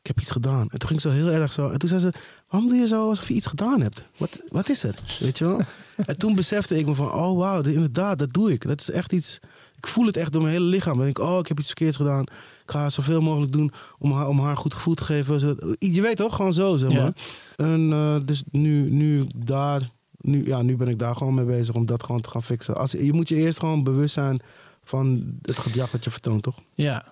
ik 0.00 0.06
heb 0.06 0.20
iets 0.20 0.30
gedaan. 0.30 0.68
En 0.70 0.78
toen 0.78 0.88
ging 0.88 1.00
ze 1.00 1.08
heel 1.08 1.28
erg 1.28 1.52
zo. 1.52 1.68
En 1.68 1.78
toen 1.78 1.88
zei 1.88 2.00
ze, 2.00 2.12
waarom 2.48 2.68
doe 2.68 2.78
je 2.78 2.86
zo 2.86 3.08
alsof 3.08 3.28
je 3.28 3.34
iets 3.34 3.46
gedaan 3.46 3.80
hebt? 3.80 4.02
Wat, 4.16 4.38
wat 4.48 4.68
is 4.68 4.82
er? 4.82 4.94
Weet 5.20 5.38
je 5.38 5.44
wel? 5.44 5.60
en 6.10 6.18
toen 6.18 6.34
besefte 6.34 6.78
ik 6.78 6.86
me 6.86 6.94
van, 6.94 7.12
oh 7.12 7.38
wauw, 7.38 7.62
inderdaad, 7.62 8.18
dat 8.18 8.32
doe 8.32 8.52
ik. 8.52 8.62
Dat 8.68 8.80
is 8.80 8.90
echt 8.90 9.12
iets, 9.12 9.38
ik 9.76 9.86
voel 9.86 10.06
het 10.06 10.16
echt 10.16 10.32
door 10.32 10.42
mijn 10.42 10.54
hele 10.54 10.64
lichaam. 10.66 10.94
Dan 10.96 11.04
denk 11.04 11.18
ik, 11.18 11.24
oh, 11.24 11.38
ik 11.38 11.46
heb 11.46 11.58
iets 11.58 11.66
verkeerds 11.66 11.96
gedaan. 11.96 12.22
Ik 12.22 12.70
ga 12.70 12.88
zoveel 12.88 13.20
mogelijk 13.20 13.52
doen 13.52 13.72
om 13.98 14.12
haar, 14.12 14.28
om 14.28 14.40
haar 14.40 14.56
goed 14.56 14.74
gevoel 14.74 14.94
te 14.94 15.04
geven. 15.04 15.40
Zodat- 15.40 15.76
Je 15.78 16.00
weet 16.02 16.16
toch, 16.16 16.36
gewoon 16.36 16.52
zo, 16.52 16.76
zeg 16.76 16.90
Ja. 16.92 17.02
maar. 17.02 17.12
En 17.56 17.92
eh, 17.92 18.16
dus 18.24 18.42
nu, 18.50 18.90
nu 18.90 19.26
daar, 19.36 19.90
nu, 20.18 20.46
ja, 20.46 20.62
nu 20.62 20.76
ben 20.76 20.88
ik 20.88 20.98
daar 20.98 21.16
gewoon 21.16 21.34
mee 21.34 21.44
bezig 21.44 21.74
om 21.74 21.86
dat 21.86 22.02
gewoon 22.04 22.20
te 22.20 22.30
gaan 22.30 22.42
fixen. 22.42 22.76
Als, 22.76 22.92
je 22.92 23.12
moet 23.12 23.28
je 23.28 23.36
eerst 23.36 23.58
gewoon 23.58 23.84
bewust 23.84 24.14
zijn 24.14 24.40
van 24.84 25.38
het 25.42 25.58
gedrag 25.58 25.90
dat 25.90 26.04
je 26.04 26.10
vertoont, 26.10 26.42
toch? 26.42 26.60
Ja. 26.74 27.04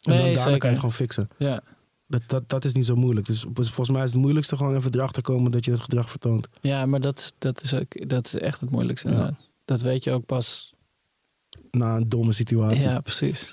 En 0.00 0.16
dan 0.16 0.34
daarna 0.34 0.42
kan 0.42 0.50
je 0.52 0.66
het 0.66 0.76
gewoon 0.76 0.92
fixen. 0.92 1.28
Ja. 1.38 1.62
Dat, 2.06 2.22
dat, 2.26 2.48
dat 2.48 2.64
is 2.64 2.72
niet 2.72 2.86
zo 2.86 2.94
moeilijk. 2.94 3.26
Dus 3.26 3.44
volgens 3.54 3.90
mij 3.90 4.04
is 4.04 4.12
het 4.12 4.20
moeilijkste 4.20 4.56
gewoon 4.56 4.76
even 4.76 4.94
erachter 4.94 5.22
komen 5.22 5.50
dat 5.50 5.64
je 5.64 5.70
het 5.70 5.80
gedrag 5.80 6.10
vertoont. 6.10 6.48
ja, 6.60 6.86
maar 6.86 7.00
dat, 7.00 7.34
dat, 7.38 7.62
is 7.62 7.74
ook, 7.74 8.08
dat 8.08 8.26
is 8.26 8.34
echt 8.34 8.60
het 8.60 8.70
moeilijkste. 8.70 9.10
Ja. 9.10 9.34
Dat 9.64 9.80
weet 9.80 10.04
je 10.04 10.12
ook 10.12 10.26
pas. 10.26 10.72
Na 11.70 11.96
een 11.96 12.08
domme 12.08 12.32
situatie. 12.32 12.88
Ja, 12.88 13.00
precies. 13.00 13.52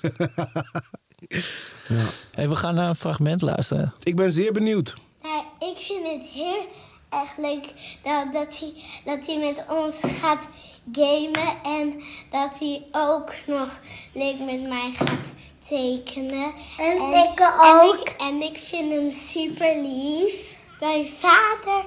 Ja. 1.88 2.06
Hey, 2.30 2.48
we 2.48 2.56
gaan 2.56 2.74
naar 2.74 2.88
een 2.88 2.96
fragment 2.96 3.42
luisteren. 3.42 3.94
Ik 4.02 4.16
ben 4.16 4.32
zeer 4.32 4.52
benieuwd. 4.52 4.96
Nou, 5.22 5.44
ik 5.58 5.78
vind 5.78 6.06
het 6.06 6.30
heel 6.30 6.66
erg 7.10 7.36
leuk 7.36 7.64
dat, 8.02 8.32
dat, 8.32 8.58
hij, 8.58 8.72
dat 9.04 9.26
hij 9.26 9.38
met 9.38 9.64
ons 9.68 10.00
gaat 10.20 10.48
gamen. 10.92 11.62
En 11.62 12.02
dat 12.30 12.58
hij 12.58 12.82
ook 12.92 13.32
nog 13.46 13.80
leuk 14.12 14.38
met 14.38 14.62
mij 14.62 14.90
gaat 14.92 15.32
tekenen. 15.68 16.54
En, 16.78 16.96
ik 16.96 17.40
ook. 17.60 17.96
En 17.96 18.00
ik, 18.00 18.14
en 18.18 18.42
ik 18.42 18.58
vind 18.58 18.92
hem 18.92 19.10
super 19.10 19.82
lief. 19.82 20.58
Mijn 20.80 21.06
vader, 21.06 21.84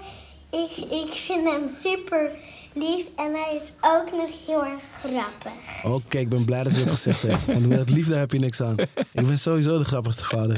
ik, 0.54 0.92
ik 0.92 1.14
vind 1.14 1.44
hem 1.44 1.68
super 1.68 2.32
lief. 2.74 3.06
En 3.16 3.34
hij 3.34 3.56
is 3.62 3.72
ook 3.82 4.12
nog 4.12 4.30
heel 4.48 4.66
erg 4.66 4.84
grappig. 5.00 5.84
Oké, 5.84 6.18
ik 6.18 6.30
ben 6.30 6.46
blij 6.46 6.64
dat 6.64 6.74
je 6.76 6.80
dat 6.84 6.90
gezegd 6.90 7.22
hebt. 7.22 7.46
Want 7.46 7.68
met 7.68 7.90
liefde 7.90 8.16
heb 8.16 8.32
je 8.32 8.40
niks 8.40 8.62
aan. 8.62 8.76
Ik 9.12 9.26
ben 9.28 9.40
sowieso 9.40 9.78
de 9.78 9.84
grappigste 9.84 10.24
vader. 10.24 10.58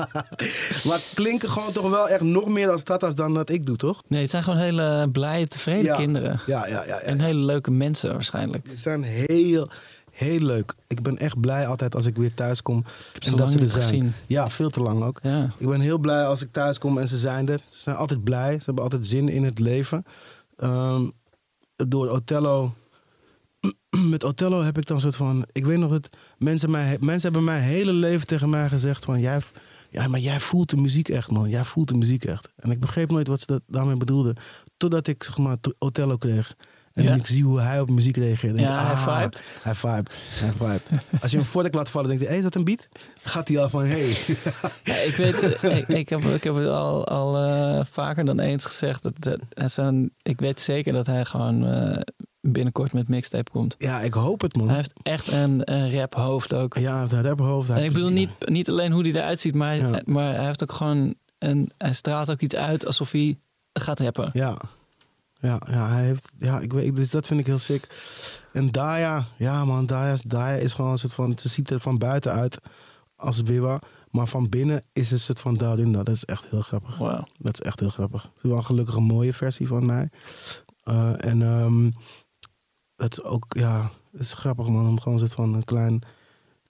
maar 0.88 1.00
klinken 1.14 1.50
gewoon 1.50 1.72
toch 1.72 1.90
wel 1.90 2.08
echt 2.08 2.20
nog 2.20 2.48
meer 2.48 2.68
als 2.70 2.82
tata's 2.82 3.14
dan 3.14 3.34
dat 3.34 3.50
ik 3.50 3.66
doe, 3.66 3.76
toch? 3.76 4.02
Nee, 4.08 4.20
het 4.22 4.30
zijn 4.30 4.42
gewoon 4.42 4.58
hele 4.58 5.08
blije, 5.12 5.46
tevreden 5.48 5.84
Ja. 5.84 5.96
kinderen. 5.96 6.40
Ja, 6.46 6.66
ja, 6.66 6.72
ja. 6.72 6.84
ja. 6.86 6.98
En 6.98 7.20
hele 7.20 7.38
leuke 7.44 7.70
mensen 7.70 8.12
waarschijnlijk. 8.12 8.66
Ze 8.68 8.76
zijn 8.76 9.02
heel, 9.02 9.68
heel 10.16 10.38
leuk. 10.38 10.74
Ik 10.86 11.02
ben 11.02 11.18
echt 11.18 11.40
blij 11.40 11.66
altijd 11.66 11.94
als 11.94 12.06
ik 12.06 12.16
weer 12.16 12.34
thuis 12.34 12.62
kom. 12.62 12.84
en 13.18 13.36
dat 13.36 13.50
ze 13.50 13.58
er 13.58 13.68
zijn. 13.68 13.82
gezien. 13.82 14.12
Ja, 14.26 14.50
veel 14.50 14.68
te 14.68 14.80
lang 14.80 15.02
ook. 15.02 15.18
Ja. 15.22 15.50
Ik 15.58 15.68
ben 15.68 15.80
heel 15.80 15.98
blij 15.98 16.24
als 16.24 16.42
ik 16.42 16.52
thuis 16.52 16.78
kom 16.78 16.98
en 16.98 17.08
ze 17.08 17.18
zijn 17.18 17.48
er. 17.48 17.60
Ze 17.68 17.80
zijn 17.80 17.96
altijd 17.96 18.24
blij. 18.24 18.52
Ze 18.58 18.64
hebben 18.64 18.84
altijd 18.84 19.06
zin 19.06 19.28
in 19.28 19.44
het 19.44 19.58
leven. 19.58 20.04
Ehm, 20.56 21.08
door 21.76 22.10
Othello. 22.10 22.74
Met 24.10 24.24
Othello 24.24 24.62
heb 24.62 24.78
ik 24.78 24.86
dan 24.86 24.96
een 24.96 25.02
soort 25.02 25.16
van. 25.16 25.46
Ik 25.52 25.64
weet 25.64 25.78
nog 25.78 25.90
dat 25.90 26.08
mensen, 26.38 26.70
mij, 26.70 26.96
mensen 27.00 27.22
hebben 27.22 27.44
mijn 27.44 27.62
hele 27.62 27.92
leven 27.92 28.26
tegen 28.26 28.50
mij 28.50 28.68
gezegd: 28.68 29.04
van 29.04 29.20
jij, 29.20 29.40
ja, 29.90 30.08
maar 30.08 30.20
jij 30.20 30.40
voelt 30.40 30.70
de 30.70 30.76
muziek 30.76 31.08
echt, 31.08 31.30
man. 31.30 31.48
Jij 31.48 31.64
voelt 31.64 31.88
de 31.88 31.96
muziek 31.96 32.24
echt. 32.24 32.52
En 32.56 32.70
ik 32.70 32.80
begreep 32.80 33.10
nooit 33.10 33.28
wat 33.28 33.40
ze 33.40 33.46
dat, 33.46 33.62
daarmee 33.66 33.96
bedoelden. 33.96 34.36
Totdat 34.76 35.06
ik 35.06 35.22
zeg 35.22 35.38
maar 35.38 35.56
Othello 35.78 36.16
kreeg. 36.16 36.54
En 36.96 37.04
Ja. 37.04 37.14
ik 37.14 37.26
zie 37.26 37.44
hoe 37.44 37.60
hij 37.60 37.80
op 37.80 37.90
muziek 37.90 38.16
reageert. 38.16 38.56
Denk 38.56 38.68
Ja, 38.68 38.80
ik, 38.80 38.86
hij 38.86 38.96
ah, 38.96 39.18
vibet. 39.18 39.42
Hij 39.62 39.74
vibet. 39.74 40.14
Hij 40.28 40.52
vibet. 40.52 40.90
Als 41.22 41.30
je 41.30 41.38
een 41.38 41.44
vork 41.44 41.74
laat 41.74 41.90
vallen, 41.90 42.08
denk 42.08 42.20
je: 42.20 42.26
hé, 42.26 42.30
hey, 42.30 42.38
is 42.38 42.44
dat 42.44 42.54
een 42.54 42.64
beat? 42.64 42.88
Gaat 43.22 43.48
hij 43.48 43.58
al 43.58 43.70
van. 43.70 43.84
Hey. 43.84 44.16
Ja, 44.82 44.94
ik 44.94 45.14
weet, 45.16 45.60
eh, 45.60 45.78
ik, 45.78 45.88
ik, 45.88 46.08
heb, 46.08 46.20
ik 46.20 46.44
heb 46.44 46.54
het 46.54 46.68
al, 46.68 47.06
al 47.06 47.36
eh, 47.36 47.84
vaker 47.90 48.24
dan 48.24 48.40
eens 48.40 48.64
gezegd. 48.64 49.02
Dat, 49.02 49.12
dat, 49.18 49.38
hij 49.52 49.68
zijn, 49.68 50.10
ik 50.22 50.40
weet 50.40 50.60
zeker 50.60 50.92
dat 50.92 51.06
hij 51.06 51.24
gewoon 51.24 51.66
eh, 51.66 52.00
binnenkort 52.40 52.92
met 52.92 53.08
mixtape 53.08 53.50
komt. 53.50 53.74
Ja, 53.78 54.00
ik 54.00 54.14
hoop 54.14 54.40
het, 54.40 54.56
man. 54.56 54.66
Hij 54.66 54.76
heeft 54.76 54.92
echt 55.02 55.32
een, 55.32 55.72
een 55.72 55.92
rap 55.92 56.14
hoofd 56.14 56.54
ook. 56.54 56.74
Ja, 56.74 56.90
hij 56.92 57.00
heeft 57.00 57.12
een 57.12 57.22
rapperhoofd. 57.22 57.68
Hij 57.68 57.78
En 57.78 57.84
ik 57.84 57.92
bedoel 57.92 58.10
niet, 58.10 58.30
niet 58.38 58.68
alleen 58.68 58.92
hoe 58.92 59.02
hij 59.02 59.12
eruit 59.12 59.40
ziet, 59.40 59.54
maar, 59.54 60.02
maar 60.04 60.34
hij 60.34 60.46
heeft 60.46 60.62
ook 60.62 60.72
gewoon 60.72 61.14
een, 61.38 61.70
hij 61.78 61.92
straalt 61.92 62.30
ook 62.30 62.40
iets 62.40 62.56
uit 62.56 62.86
alsof 62.86 63.10
hij 63.10 63.38
gaat 63.72 64.00
rappen. 64.00 64.30
Ja. 64.32 64.58
Ja, 65.40 65.60
ja, 65.70 65.88
hij 65.88 66.04
heeft... 66.04 66.32
Ja, 66.38 66.60
ik 66.60 66.72
weet... 66.72 66.96
Dus 66.96 67.10
dat 67.10 67.26
vind 67.26 67.40
ik 67.40 67.46
heel 67.46 67.58
sick. 67.58 67.88
En 68.52 68.70
Daya... 68.70 69.24
Ja, 69.36 69.64
man. 69.64 69.86
Daya, 69.86 70.12
is- 70.12 70.22
Daya 70.22 70.54
is 70.56 70.74
gewoon 70.74 70.90
een 70.90 70.98
soort 70.98 71.14
van... 71.14 71.38
Ze 71.38 71.48
ziet 71.48 71.70
er 71.70 71.80
van 71.80 71.98
buiten 71.98 72.32
uit 72.32 72.58
als 73.16 73.40
Wiwa. 73.40 73.80
Maar 74.10 74.26
van 74.26 74.48
binnen 74.48 74.82
is 74.92 75.02
het 75.04 75.12
een 75.12 75.18
soort 75.24 75.40
van 75.40 75.56
Darinda. 75.56 76.02
Dat 76.02 76.14
is 76.14 76.24
echt 76.24 76.44
heel 76.50 76.60
grappig. 76.62 76.98
Wauw. 76.98 77.24
Dat 77.38 77.54
is 77.54 77.60
echt 77.60 77.80
heel 77.80 77.88
grappig. 77.90 78.22
Het 78.22 78.44
is 78.44 78.50
wel 78.50 78.62
gelukkig 78.62 78.94
een 78.94 79.02
mooie 79.02 79.32
versie 79.32 79.66
van 79.66 79.86
mij. 79.86 80.10
Eh, 80.82 81.24
en 81.24 81.42
ehm 81.42 81.90
het 82.96 83.12
is 83.18 83.22
ook... 83.22 83.44
Ja, 83.48 83.90
het 84.12 84.20
is 84.20 84.32
grappig, 84.32 84.68
man. 84.68 84.86
Om 84.86 85.00
gewoon 85.00 85.14
een 85.14 85.28
soort 85.28 85.32
van 85.40 85.54
een 85.54 85.64
klein... 85.64 86.02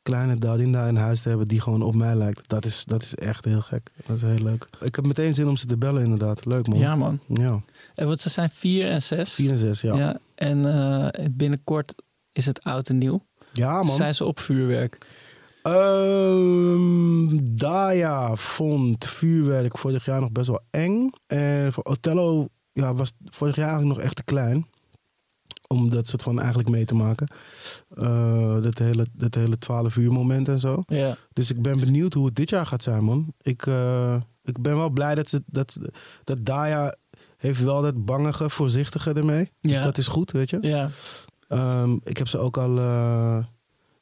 Kleine 0.07 0.37
Darinda 0.37 0.87
in 0.87 0.97
huis 0.97 1.23
te 1.23 1.29
hebben 1.29 1.49
die 1.49 1.61
gewoon 1.61 1.83
op 1.83 1.95
mij 1.95 2.15
lijkt. 2.15 2.49
Dat 2.49 2.65
is, 2.65 2.85
dat 2.85 3.03
is 3.03 3.15
echt 3.15 3.45
heel 3.45 3.61
gek. 3.61 3.91
Dat 4.07 4.17
is 4.17 4.23
heel 4.23 4.45
leuk. 4.45 4.69
Ik 4.81 4.95
heb 4.95 5.07
meteen 5.07 5.35
zin 5.35 5.49
om 5.49 5.57
ze 5.57 5.67
te 5.67 5.77
bellen, 5.77 6.03
inderdaad. 6.03 6.45
Leuk, 6.45 6.67
man. 6.67 6.79
Ja, 6.79 6.97
man. 6.97 7.21
Ja. 7.29 7.63
En 7.95 8.07
wat 8.07 8.21
ze 8.21 8.31
zijn 8.31 8.51
vier 8.51 8.91
en 8.91 9.03
zes. 9.03 9.35
4 9.35 9.51
en 9.51 9.59
6, 9.59 9.81
ja. 9.81 9.95
Ja. 9.95 10.01
Ja, 10.01 10.19
en 10.35 10.75
eh, 10.75 11.27
binnenkort 11.31 11.95
is 12.33 12.47
het 12.47 12.63
oud 12.63 12.89
en 12.89 12.99
nieuw. 12.99 13.27
man. 13.61 13.87
Zijn 13.89 14.15
ze 14.15 14.25
op 14.25 14.41
vuurwerk? 14.41 14.99
Ehm, 15.63 17.39
Daya 17.43 18.37
vond 18.37 19.07
vuurwerk 19.07 19.79
vorig 19.79 20.05
jaar 20.05 20.21
nog 20.21 20.33
best 20.33 20.47
wel 20.47 20.63
eng. 20.71 21.11
En 21.27 21.73
voor 21.73 21.85
Othello 21.85 22.49
ja, 22.73 22.95
was 22.95 23.13
vorig 23.25 23.57
jaar 23.57 23.69
eigenlijk 23.69 23.97
nog 23.97 24.07
echt 24.07 24.17
te 24.17 24.25
klein. 24.25 24.67
Om 25.69 25.91
dat 25.91 26.09
soort 26.09 26.23
van 26.23 26.39
eigenlijk 26.39 26.69
mee 26.69 26.85
te 26.85 26.95
maken. 26.95 27.27
Eh, 27.95 28.61
dat, 28.61 28.79
hele, 28.79 29.07
dat 29.13 29.35
hele 29.35 29.59
12 29.59 29.97
uur 29.97 30.13
moment 30.13 30.49
en 30.49 30.61
zo. 30.61 30.83
Ja. 30.87 31.17
Dus 31.33 31.51
ik 31.51 31.63
ben 31.63 31.81
benieuwd 31.81 32.15
hoe 32.15 32.27
het 32.27 32.35
dit 32.37 32.51
jaar 32.51 32.67
gaat 32.67 32.83
zijn, 32.83 33.05
man. 33.05 33.33
Ik, 33.41 33.67
eh, 33.67 34.17
ik 34.43 34.63
ben 34.63 34.77
wel 34.77 34.91
blij 34.91 35.15
dat, 35.15 35.29
ze, 35.29 35.43
dat, 35.47 35.77
dat 36.25 36.39
Daya 36.45 36.95
heeft 37.37 37.63
wel 37.63 37.83
dat 37.83 38.05
bangige, 38.05 38.51
voorzichtige 38.51 39.13
ermee. 39.13 39.51
Dus 39.61 39.75
Ja. 39.75 39.81
dat 39.81 39.99
is 39.99 40.07
goed, 40.09 40.31
weet 40.31 40.51
je. 40.51 40.59
Ja. 40.61 40.89
Ehm, 41.49 41.97
ik 42.03 42.17
heb 42.17 42.29
ze 42.29 42.39
ook 42.39 42.57
al. 42.57 42.79
eh 42.79 43.39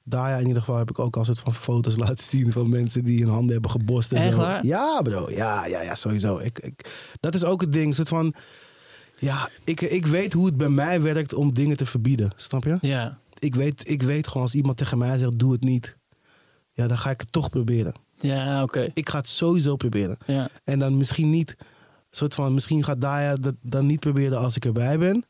Daya 0.07 0.37
in 0.37 0.47
ieder 0.47 0.61
geval 0.63 0.77
heb 0.79 0.91
ik 0.91 0.99
ook 0.99 1.17
al 1.17 1.25
soort 1.25 1.39
van 1.41 1.55
foto's 1.55 1.97
laten 2.07 2.25
zien 2.25 2.53
van 2.53 2.69
mensen 2.69 3.05
die 3.05 3.21
hun 3.21 3.29
handen 3.33 3.53
hebben 3.53 3.71
gebost 3.71 4.13
en 4.13 4.17
Echt 4.23 4.35
zo. 4.35 4.41
waar? 4.41 4.67
Ja, 4.67 5.01
bro. 5.03 5.31
Ja, 5.31 5.67
ja, 5.67 5.83
ja, 5.83 5.95
sowieso. 5.95 6.39
Ik, 6.39 6.59
ik, 6.59 6.91
dat 7.21 7.35
is 7.35 7.45
ook 7.45 7.61
het 7.61 7.73
ding. 7.73 7.95
Soort 7.95 8.09
van. 8.09 8.35
Ja, 9.19 9.49
ik, 9.65 9.81
ik 9.81 10.07
weet 10.07 10.33
hoe 10.33 10.47
het 10.47 10.57
bij 10.57 10.69
mij 10.69 11.03
werkt 11.03 11.35
om 11.35 11.55
dingen 11.55 11.77
te 11.77 11.87
verbieden. 11.87 12.33
Snap 12.37 12.65
je? 12.65 12.79
Ja. 12.81 13.19
Ik 13.39 13.55
weet, 13.55 13.89
ik 13.89 14.03
weet 14.03 14.27
gewoon 14.27 14.43
als 14.43 14.55
iemand 14.55 14.77
tegen 14.77 14.99
mij 14.99 15.17
zegt: 15.17 15.39
doe 15.39 15.53
het 15.53 15.61
niet. 15.65 15.97
Ja, 16.73 16.87
dan 16.87 16.99
ga 16.99 17.11
ik 17.11 17.21
het 17.21 17.33
toch 17.33 17.51
proberen. 17.51 17.95
Ja, 18.19 18.63
oké. 18.63 18.91
Ik 18.95 19.09
ga 19.09 19.19
het 19.19 19.29
sowieso 19.29 19.77
proberen. 19.77 20.19
Ja. 20.27 20.49
En 20.65 20.79
dan 20.79 20.97
misschien 20.97 21.31
niet, 21.31 21.57
soort 22.11 22.35
van, 22.35 22.55
misschien 22.55 22.85
gaat 22.85 23.01
Daya 23.01 23.35
dat 23.35 23.55
dan 23.63 23.87
niet 23.87 24.01
proberen 24.01 24.39
als 24.39 24.57
ik 24.57 24.65
erbij 24.65 24.99
ben. 24.99 25.25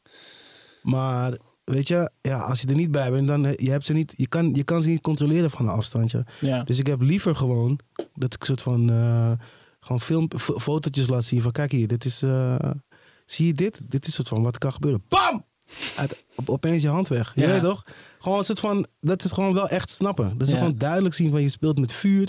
Maar 0.82 1.39
weet 1.64 1.89
je, 1.89 2.11
ja, 2.20 2.39
als 2.39 2.61
je 2.61 2.66
er 2.66 2.74
niet 2.74 2.91
bij 2.91 3.11
bent, 3.11 3.26
dan 3.26 3.43
je 3.43 3.70
hebt 3.70 3.87
ze 3.87 3.93
niet, 3.93 4.12
je 4.16 4.26
kan, 4.28 4.55
je 4.55 4.64
kan 4.64 4.82
ze 4.82 4.89
niet 4.89 5.01
controleren 5.01 5.51
van 5.51 5.66
een 5.68 5.72
afstandje. 5.74 6.26
Ja. 6.41 6.62
Dus 6.62 6.78
ik 6.78 6.87
heb 6.87 7.01
liever 7.01 7.35
gewoon 7.37 7.78
dat 8.14 8.35
ik 8.35 8.45
soort 8.45 8.62
van 8.62 8.91
eh, 8.91 9.32
gewoon 9.80 10.01
film, 10.01 10.28
fo- 10.39 10.59
fotootjes 10.59 11.09
laat 11.09 11.24
zien 11.24 11.43
van 11.43 11.53
kijk 11.53 11.70
hier, 11.72 11.89
dit 11.89 12.05
is, 12.05 12.22
eh, 12.22 12.55
zie 13.24 13.46
je 13.46 13.52
dit? 13.54 13.80
Dit 13.88 14.06
is 14.06 14.14
soort 14.14 14.28
van 14.28 14.42
wat 14.42 14.58
kan 14.58 14.72
gebeuren. 14.72 15.02
Bam! 15.08 15.44
Uit, 15.96 16.24
op, 16.34 16.48
opeens 16.50 16.82
je 16.82 16.88
hand 16.88 17.08
weg. 17.08 17.32
Je 17.34 17.40
Ja. 17.40 17.46
weet 17.46 17.62
toch? 17.62 17.84
Gewoon 18.18 18.38
een 18.38 18.44
soort 18.44 18.60
van, 18.60 18.86
dat 19.00 19.24
is 19.24 19.32
gewoon 19.32 19.54
wel 19.54 19.68
echt 19.68 19.90
snappen. 19.90 20.38
Dat 20.38 20.46
is 20.48 20.52
Ja. 20.52 20.58
gewoon 20.60 20.78
duidelijk 20.78 21.14
zien 21.14 21.30
van 21.30 21.42
je 21.42 21.48
speelt 21.48 21.78
met 21.78 21.92
vuur. 21.92 22.28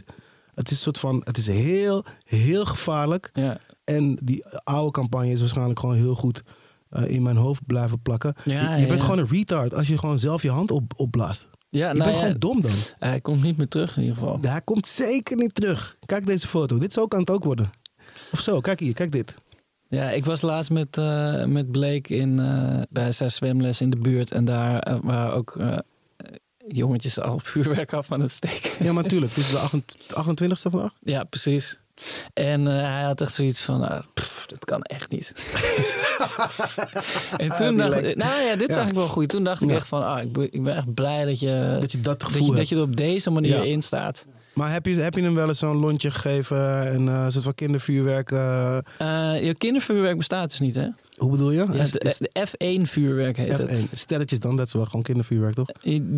Het 0.56 0.72
is 0.72 0.82
soort 0.82 0.98
van, 1.00 1.22
het 1.24 1.38
is 1.38 1.48
heel, 1.48 2.06
heel 2.26 2.66
gevaarlijk. 2.66 3.30
Ja. 3.34 3.58
En 3.84 4.16
die 4.24 4.46
oude 4.64 4.92
campagne 4.92 5.32
is 5.32 5.40
waarschijnlijk 5.40 5.80
gewoon 5.80 5.96
heel 5.96 6.16
goed 6.16 6.42
eh, 6.90 7.10
in 7.10 7.22
mijn 7.22 7.36
hoofd 7.38 7.66
blijven 7.66 8.02
plakken. 8.02 8.34
Ja, 8.44 8.76
je 8.76 8.82
je 8.82 8.88
bent 8.88 9.02
gewoon 9.02 9.18
een 9.18 9.28
retard 9.28 9.74
als 9.74 9.88
je 9.88 9.98
gewoon 9.98 10.20
zelf 10.20 10.42
je 10.42 10.50
hand 10.50 10.72
op, 10.72 10.94
opblaast. 10.96 11.48
Ja, 11.70 11.88
je 11.92 11.98
nou 11.98 12.10
bent 12.10 12.22
gewoon 12.22 12.40
dom 12.40 12.62
dan. 12.62 12.72
hij 13.00 13.22
komt 13.22 13.44
niet 13.44 13.58
meer 13.58 13.68
terug 13.68 13.96
in 13.98 14.02
ieder 14.02 14.18
geval. 14.18 14.38
Hij 14.42 14.62
komt 14.62 14.88
zeker 14.88 15.38
niet 15.38 15.56
terug. 15.56 15.98
Kijk 16.06 16.26
deze 16.26 16.48
foto. 16.48 16.78
Dit 16.78 16.94
zo 16.94 17.08
kan 17.08 17.20
het 17.20 17.30
ook 17.30 17.44
worden. 17.44 17.70
Of 18.32 18.40
zo, 18.40 18.60
kijk 18.60 18.80
hier, 18.80 18.94
kijk 18.94 19.12
dit. 19.12 19.36
Ja, 19.90 20.10
ik 20.12 20.26
was 20.26 20.42
laatst 20.42 20.72
met, 20.72 20.98
eh, 20.98 21.44
met 21.44 21.72
Blake 21.72 22.16
in, 22.16 22.40
eh, 22.40 22.82
bij 22.90 23.12
zijn 23.12 23.32
zwemles 23.32 23.82
in 23.82 23.90
de 23.90 23.98
buurt. 23.98 24.32
En 24.32 24.46
daar 24.46 24.80
eh, 24.80 24.96
waren 25.02 25.34
ook 25.34 25.58
jongetjes 26.68 27.20
al 27.20 27.40
vuurwerk 27.44 27.94
af 27.94 28.12
aan 28.12 28.22
het 28.22 28.32
steken. 28.32 28.72
Ja, 28.86 28.94
maar 28.94 29.04
natuurlijk. 29.04 29.36
Dit 29.36 29.44
is 29.44 29.52
de 29.52 29.58
28 30.14 30.64
e 30.66 30.70
vandaag. 30.70 30.92
Ja, 31.00 31.24
precies. 31.24 31.80
En 32.34 32.66
hij 32.66 33.04
had 33.04 33.22
echt 33.22 33.34
zoiets 33.34 33.62
van, 33.62 33.90
ah, 33.90 34.04
pff, 34.14 34.46
dat 34.46 34.66
kan 34.66 34.82
echt 34.82 35.12
niet. 35.12 35.34
en 37.38 37.50
toen 37.58 37.76
dacht 37.76 38.10
ik, 38.10 38.16
nou 38.16 38.42
ja, 38.44 38.52
dit 38.56 38.70
is 38.70 38.76
Ja. 38.76 38.82
eigenlijk 38.82 38.96
wel 38.96 39.08
goed. 39.08 39.30
Toen 39.30 39.44
dacht 39.44 39.62
ik 39.62 39.70
Ja. 39.70 39.76
echt 39.76 39.88
van, 39.88 40.04
ah, 40.06 40.22
ik, 40.22 40.32
ben, 40.34 40.54
ik 40.54 40.64
ben 40.64 40.76
echt 40.76 40.94
blij 40.94 41.26
dat 41.26 41.40
je, 41.40 41.78
Dat 41.80 41.92
je 41.92 42.02
dat 42.02 42.20
dat 42.20 42.34
je, 42.34 42.40
dat 42.40 42.58
hebt. 42.58 42.70
je 42.70 42.76
er 42.76 42.82
op 42.82 42.96
deze 42.98 43.30
manier 43.30 43.56
Ja. 43.56 43.64
in 43.64 43.82
staat. 43.82 44.26
Maar 44.56 44.72
heb 44.72 44.86
je, 44.86 44.96
heb 44.96 45.14
je 45.14 45.22
hem 45.22 45.34
wel 45.36 45.48
eens 45.48 45.60
zo'n 45.60 45.78
lontje 45.78 46.12
gegeven 46.12 46.88
en 46.92 47.08
eh, 47.08 47.24
een 47.24 47.32
soort 47.32 47.44
van 47.44 47.54
kindervuurwerk? 47.54 48.32
eh, 48.32 48.78
Eh, 48.78 49.46
je 49.46 49.56
kindervuurwerk 49.56 50.18
bestaat 50.18 50.50
dus 50.50 50.60
niet, 50.60 50.76
hè? 50.76 50.88
hoe 51.16 51.30
bedoel 51.32 51.52
je? 51.52 51.58
Ja, 51.58 51.66
de, 51.84 52.00
is- 52.00 52.18
de 52.18 52.48
F1-vuurwerk 52.48 53.38
heet 53.38 53.58
het. 53.58 53.72
F1. 53.72 53.94
Sterretjes 53.94 54.40
dan, 54.40 54.56
dat 54.56 54.68
is 54.68 54.74
wel 54.74 54.86
gewoon 54.86 55.02
kindervuurwerk, 55.02 55.54
toch? 55.54 55.68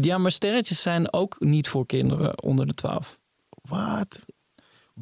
Ja, 0.02 0.18
maar 0.18 0.32
sterretjes 0.32 0.82
zijn 0.82 1.14
ook 1.14 1.36
niet 1.40 1.68
voor 1.70 1.86
kinderen 1.86 2.44
onder 2.44 2.68
de 2.68 2.74
12. 2.74 3.18
Wat? 3.62 4.20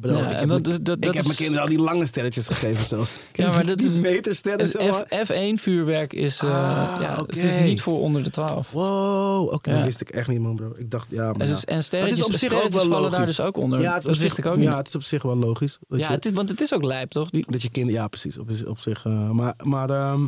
Bro, 0.00 0.12
Ja, 0.16 0.18
ik, 0.30 0.38
heb, 0.38 0.38
dat 0.38 0.46
mijn- 0.48 0.62
is- 0.62 0.82
dat- 0.82 0.96
ik 0.96 1.02
dat 1.02 1.04
heb 1.04 1.14
is- 1.14 1.22
mijn 1.24 1.36
kinderen 1.36 1.62
al 1.62 1.68
die 1.68 1.78
lange 1.78 2.06
sterretjes 2.06 2.46
gegeven 2.46 2.84
zelfs. 2.84 3.16
Ja, 3.32 3.50
maar 3.50 3.66
dat 3.66 3.82
is- 3.82 3.98
maar. 4.00 5.24
F, 5.26 5.28
1 5.28 5.58
vuurwerk 5.58 6.12
is, 6.12 6.38
eh, 6.42 6.48
Ah, 6.50 7.00
ja, 7.00 7.22
het 7.26 7.36
is 7.36 7.58
niet 7.58 7.80
voor 7.80 8.00
onder 8.00 8.22
de 8.22 8.30
12. 8.30 8.70
Wow, 8.70 9.52
oké, 9.52 9.70
Ja. 9.70 9.76
dat 9.76 9.84
wist 9.84 10.00
ik 10.00 10.08
echt 10.10 10.28
niet, 10.28 10.40
man, 10.40 10.56
bro. 10.56 10.72
Ik 10.76 10.90
dacht, 10.90 11.06
ja, 11.10 11.32
maar 11.32 11.40
En, 11.46 11.48
ja. 11.48 11.60
en 11.64 11.82
sterretjes, 11.82 12.24
op 12.24 12.32
zich 12.32 12.42
ook 12.42 12.58
sterretjes 12.58 12.82
wel 12.82 12.90
vallen 12.92 13.10
daar 13.10 13.26
dus 13.26 13.40
ook 13.40 13.56
onder. 13.56 13.80
Ja, 13.80 13.86
het 13.94 13.96
is 13.98 14.02
dat 14.04 14.14
op 14.14 14.20
wist 14.20 14.34
zich, 14.34 14.44
ik 14.44 14.50
ook 14.50 14.56
niet. 14.56 14.66
Ja, 14.68 14.76
het 14.76 14.88
is 14.88 14.94
op 14.94 15.02
zich 15.02 15.22
wel 15.22 15.36
logisch. 15.36 15.78
Dat 15.88 15.98
ja, 15.98 16.06
je, 16.08 16.12
het 16.14 16.24
is, 16.26 16.32
want 16.32 16.48
het 16.48 16.60
is 16.60 16.74
ook 16.74 16.82
lijp, 16.84 17.10
toch? 17.10 17.30
Die, 17.30 17.44
dat 17.48 17.62
je 17.62 17.70
kind, 17.70 17.90
ja, 17.90 18.08
precies. 18.08 18.38
Op, 18.38 18.50
op 18.66 18.78
zich. 18.78 19.04
eh, 19.04 19.30
maar 19.30 19.54
maar 19.62 19.90
ehm, 19.90 20.26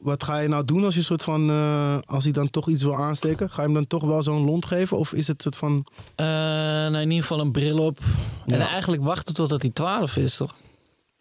wat 0.00 0.22
ga 0.22 0.38
je 0.38 0.48
nou 0.48 0.64
doen 0.64 0.84
als 0.84 0.94
je 0.94 1.02
soort 1.02 1.22
van, 1.22 1.50
eh, 1.50 1.98
als 2.04 2.24
hij 2.24 2.32
dan 2.32 2.50
toch 2.50 2.68
iets 2.68 2.82
wil 2.82 2.96
aansteken? 2.96 3.50
Ga 3.50 3.56
je 3.56 3.62
hem 3.62 3.74
dan 3.74 3.86
toch 3.86 4.02
wel 4.04 4.22
zo'n 4.22 4.44
lont 4.44 4.66
geven? 4.66 4.98
Of 4.98 5.12
is 5.12 5.26
het 5.26 5.42
soort 5.42 5.56
van, 5.56 5.86
eh, 6.14 6.26
nou, 6.26 6.96
in 6.96 7.10
ieder 7.10 7.26
geval 7.26 7.40
een 7.40 7.52
bril 7.52 7.78
op. 7.78 7.98
En 8.46 8.60
eigenlijk 8.60 9.02
wachten 9.02 9.34
totdat 9.34 9.62
hij 9.62 9.70
12 9.70 10.16
is, 10.16 10.36
toch? 10.36 10.54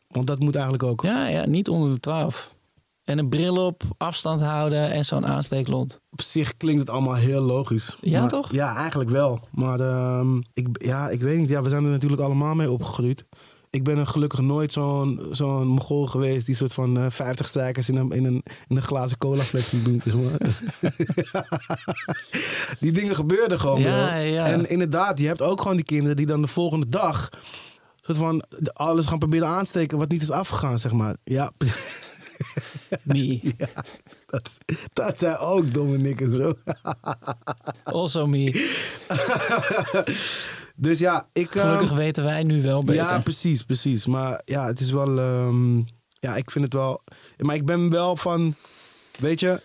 want 0.07 0.27
dat 0.27 0.39
moet 0.39 0.53
eigenlijk 0.55 0.83
ook. 0.83 1.01
Ja, 1.01 1.27
ja, 1.27 1.45
niet 1.45 1.69
onder 1.69 1.89
de 1.93 1.99
12. 1.99 2.53
En 3.03 3.17
een 3.17 3.29
bril 3.29 3.65
op, 3.65 3.83
afstand 3.97 4.41
houden 4.41 4.91
en 4.91 5.05
zo'n 5.05 5.25
aansteeklont. 5.25 5.99
Op 6.11 6.21
zich 6.21 6.57
klinkt 6.57 6.79
het 6.79 6.89
allemaal 6.89 7.13
heel 7.15 7.41
logisch. 7.41 7.95
Ja, 8.01 8.19
Maar- 8.19 8.29
toch? 8.29 8.51
Ja, 8.51 8.75
eigenlijk 8.75 9.09
wel. 9.09 9.39
Maar 9.51 9.79
ehm, 9.79 10.37
ik, 10.53 10.67
ja, 10.71 11.09
ik 11.09 11.21
weet 11.21 11.37
niet. 11.37 11.49
Ja, 11.49 11.61
we 11.61 11.69
zijn 11.69 11.83
er 11.83 11.89
natuurlijk 11.89 12.21
allemaal 12.21 12.55
mee 12.55 12.71
opgegroeid. 12.71 13.25
Ik 13.75 13.83
ben 13.83 13.97
er 13.97 14.07
gelukkig 14.07 14.39
nooit 14.39 14.71
zo'n 14.71 15.27
zo'n 15.31 15.67
mogol 15.67 16.07
geweest 16.07 16.45
die 16.45 16.55
soort 16.55 16.73
van 16.73 16.97
eh 16.97 17.05
50 17.09 17.47
strijkers 17.47 17.89
in 17.89 17.95
een, 17.95 18.11
in 18.11 18.25
een, 18.25 18.43
in 18.67 18.75
een 18.75 18.81
glazen 18.81 19.17
colafles 19.17 19.71
moet 19.71 19.85
doen. 19.85 20.01
Zeg 20.03 20.13
maar. 20.13 20.37
die 22.79 22.91
dingen 22.91 23.15
gebeurden 23.15 23.59
gewoon. 23.59 23.81
bro. 23.81 23.91
Ja, 23.91 24.15
ja. 24.15 24.45
En 24.45 24.69
inderdaad, 24.69 25.19
je 25.19 25.27
hebt 25.27 25.41
ook 25.41 25.61
gewoon 25.61 25.75
die 25.75 25.85
kinderen 25.85 26.15
die 26.15 26.25
dan 26.25 26.41
de 26.41 26.47
volgende 26.47 26.89
dag 26.89 27.29
soort 28.01 28.17
van 28.17 28.43
alles 28.73 29.05
gaan 29.05 29.19
proberen 29.19 29.47
aansteken 29.47 29.97
wat 29.97 30.09
niet 30.09 30.21
is 30.21 30.31
afgegaan, 30.31 30.79
zeg 30.79 30.91
maar. 30.91 31.15
Ja, 31.23 31.51
Me. 33.03 33.39
ja 33.57 33.67
dat, 34.27 34.57
dat 34.93 35.17
zijn 35.19 35.37
ook 35.37 35.73
domme 35.73 35.97
nikkers, 35.97 36.35
bro. 36.35 36.53
Also 37.83 38.27
me. 38.27 38.73
dus 40.75 40.99
ja, 40.99 41.27
ik... 41.33 41.55
ehm, 41.55 41.65
Gelukkig 41.65 41.91
weten 41.97 42.23
wij 42.23 42.43
nu 42.43 42.61
wel 42.61 42.79
beter. 42.79 43.03
Ja, 43.03 43.19
precies, 43.19 43.63
precies. 43.63 44.05
Maar 44.05 44.41
ja, 44.45 44.65
het 44.65 44.79
is 44.79 44.91
wel. 44.91 45.19
ehm, 45.19 45.77
ja, 46.19 46.35
ik 46.35 46.51
vind 46.51 46.63
het 46.65 46.73
wel. 46.73 47.01
Maar 47.37 47.55
ik 47.55 47.65
ben 47.65 47.89
wel 47.89 48.15
van. 48.15 48.55
Weet 49.19 49.39
je, 49.39 49.61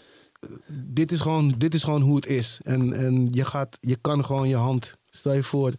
dit 0.72 1.12
is 1.12 1.20
gewoon, 1.20 1.54
dit 1.58 1.74
is 1.74 1.82
gewoon 1.82 2.00
hoe 2.02 2.16
het 2.16 2.26
is. 2.26 2.60
En, 2.62 2.92
en 2.92 3.28
je, 3.30 3.44
gaat, 3.44 3.78
je 3.80 3.96
kan 4.00 4.24
gewoon 4.24 4.48
je 4.48 4.56
hand. 4.56 4.94
Stel 5.10 5.32
je 5.32 5.42
voor. 5.42 5.72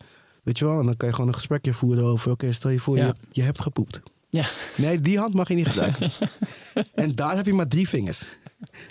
Weet 0.44 0.60
je 0.60 0.66
wel, 0.66 0.80
en 0.80 0.86
dan 0.86 0.98
kan 0.98 1.08
je 1.08 1.14
gewoon 1.14 1.30
een 1.30 1.36
gesprekje 1.36 1.74
voeren 1.74 2.04
over. 2.04 2.32
Oké, 2.32 2.52
stel 2.52 2.72
je 2.72 2.80
voor, 2.80 2.98
Ja. 2.98 3.06
je, 3.06 3.14
je 3.32 3.42
hebt 3.42 3.62
gepoept. 3.62 4.02
Ja. 4.30 4.46
Nee, 4.78 5.00
die 5.02 5.18
hand 5.20 5.34
mag 5.34 5.48
je 5.48 5.54
niet 5.56 5.68
gebruiken. 5.68 6.12
en 6.94 7.16
daar 7.16 7.36
heb 7.36 7.46
je 7.46 7.54
maar 7.54 7.68
drie 7.68 7.90
vingers. 7.90 8.26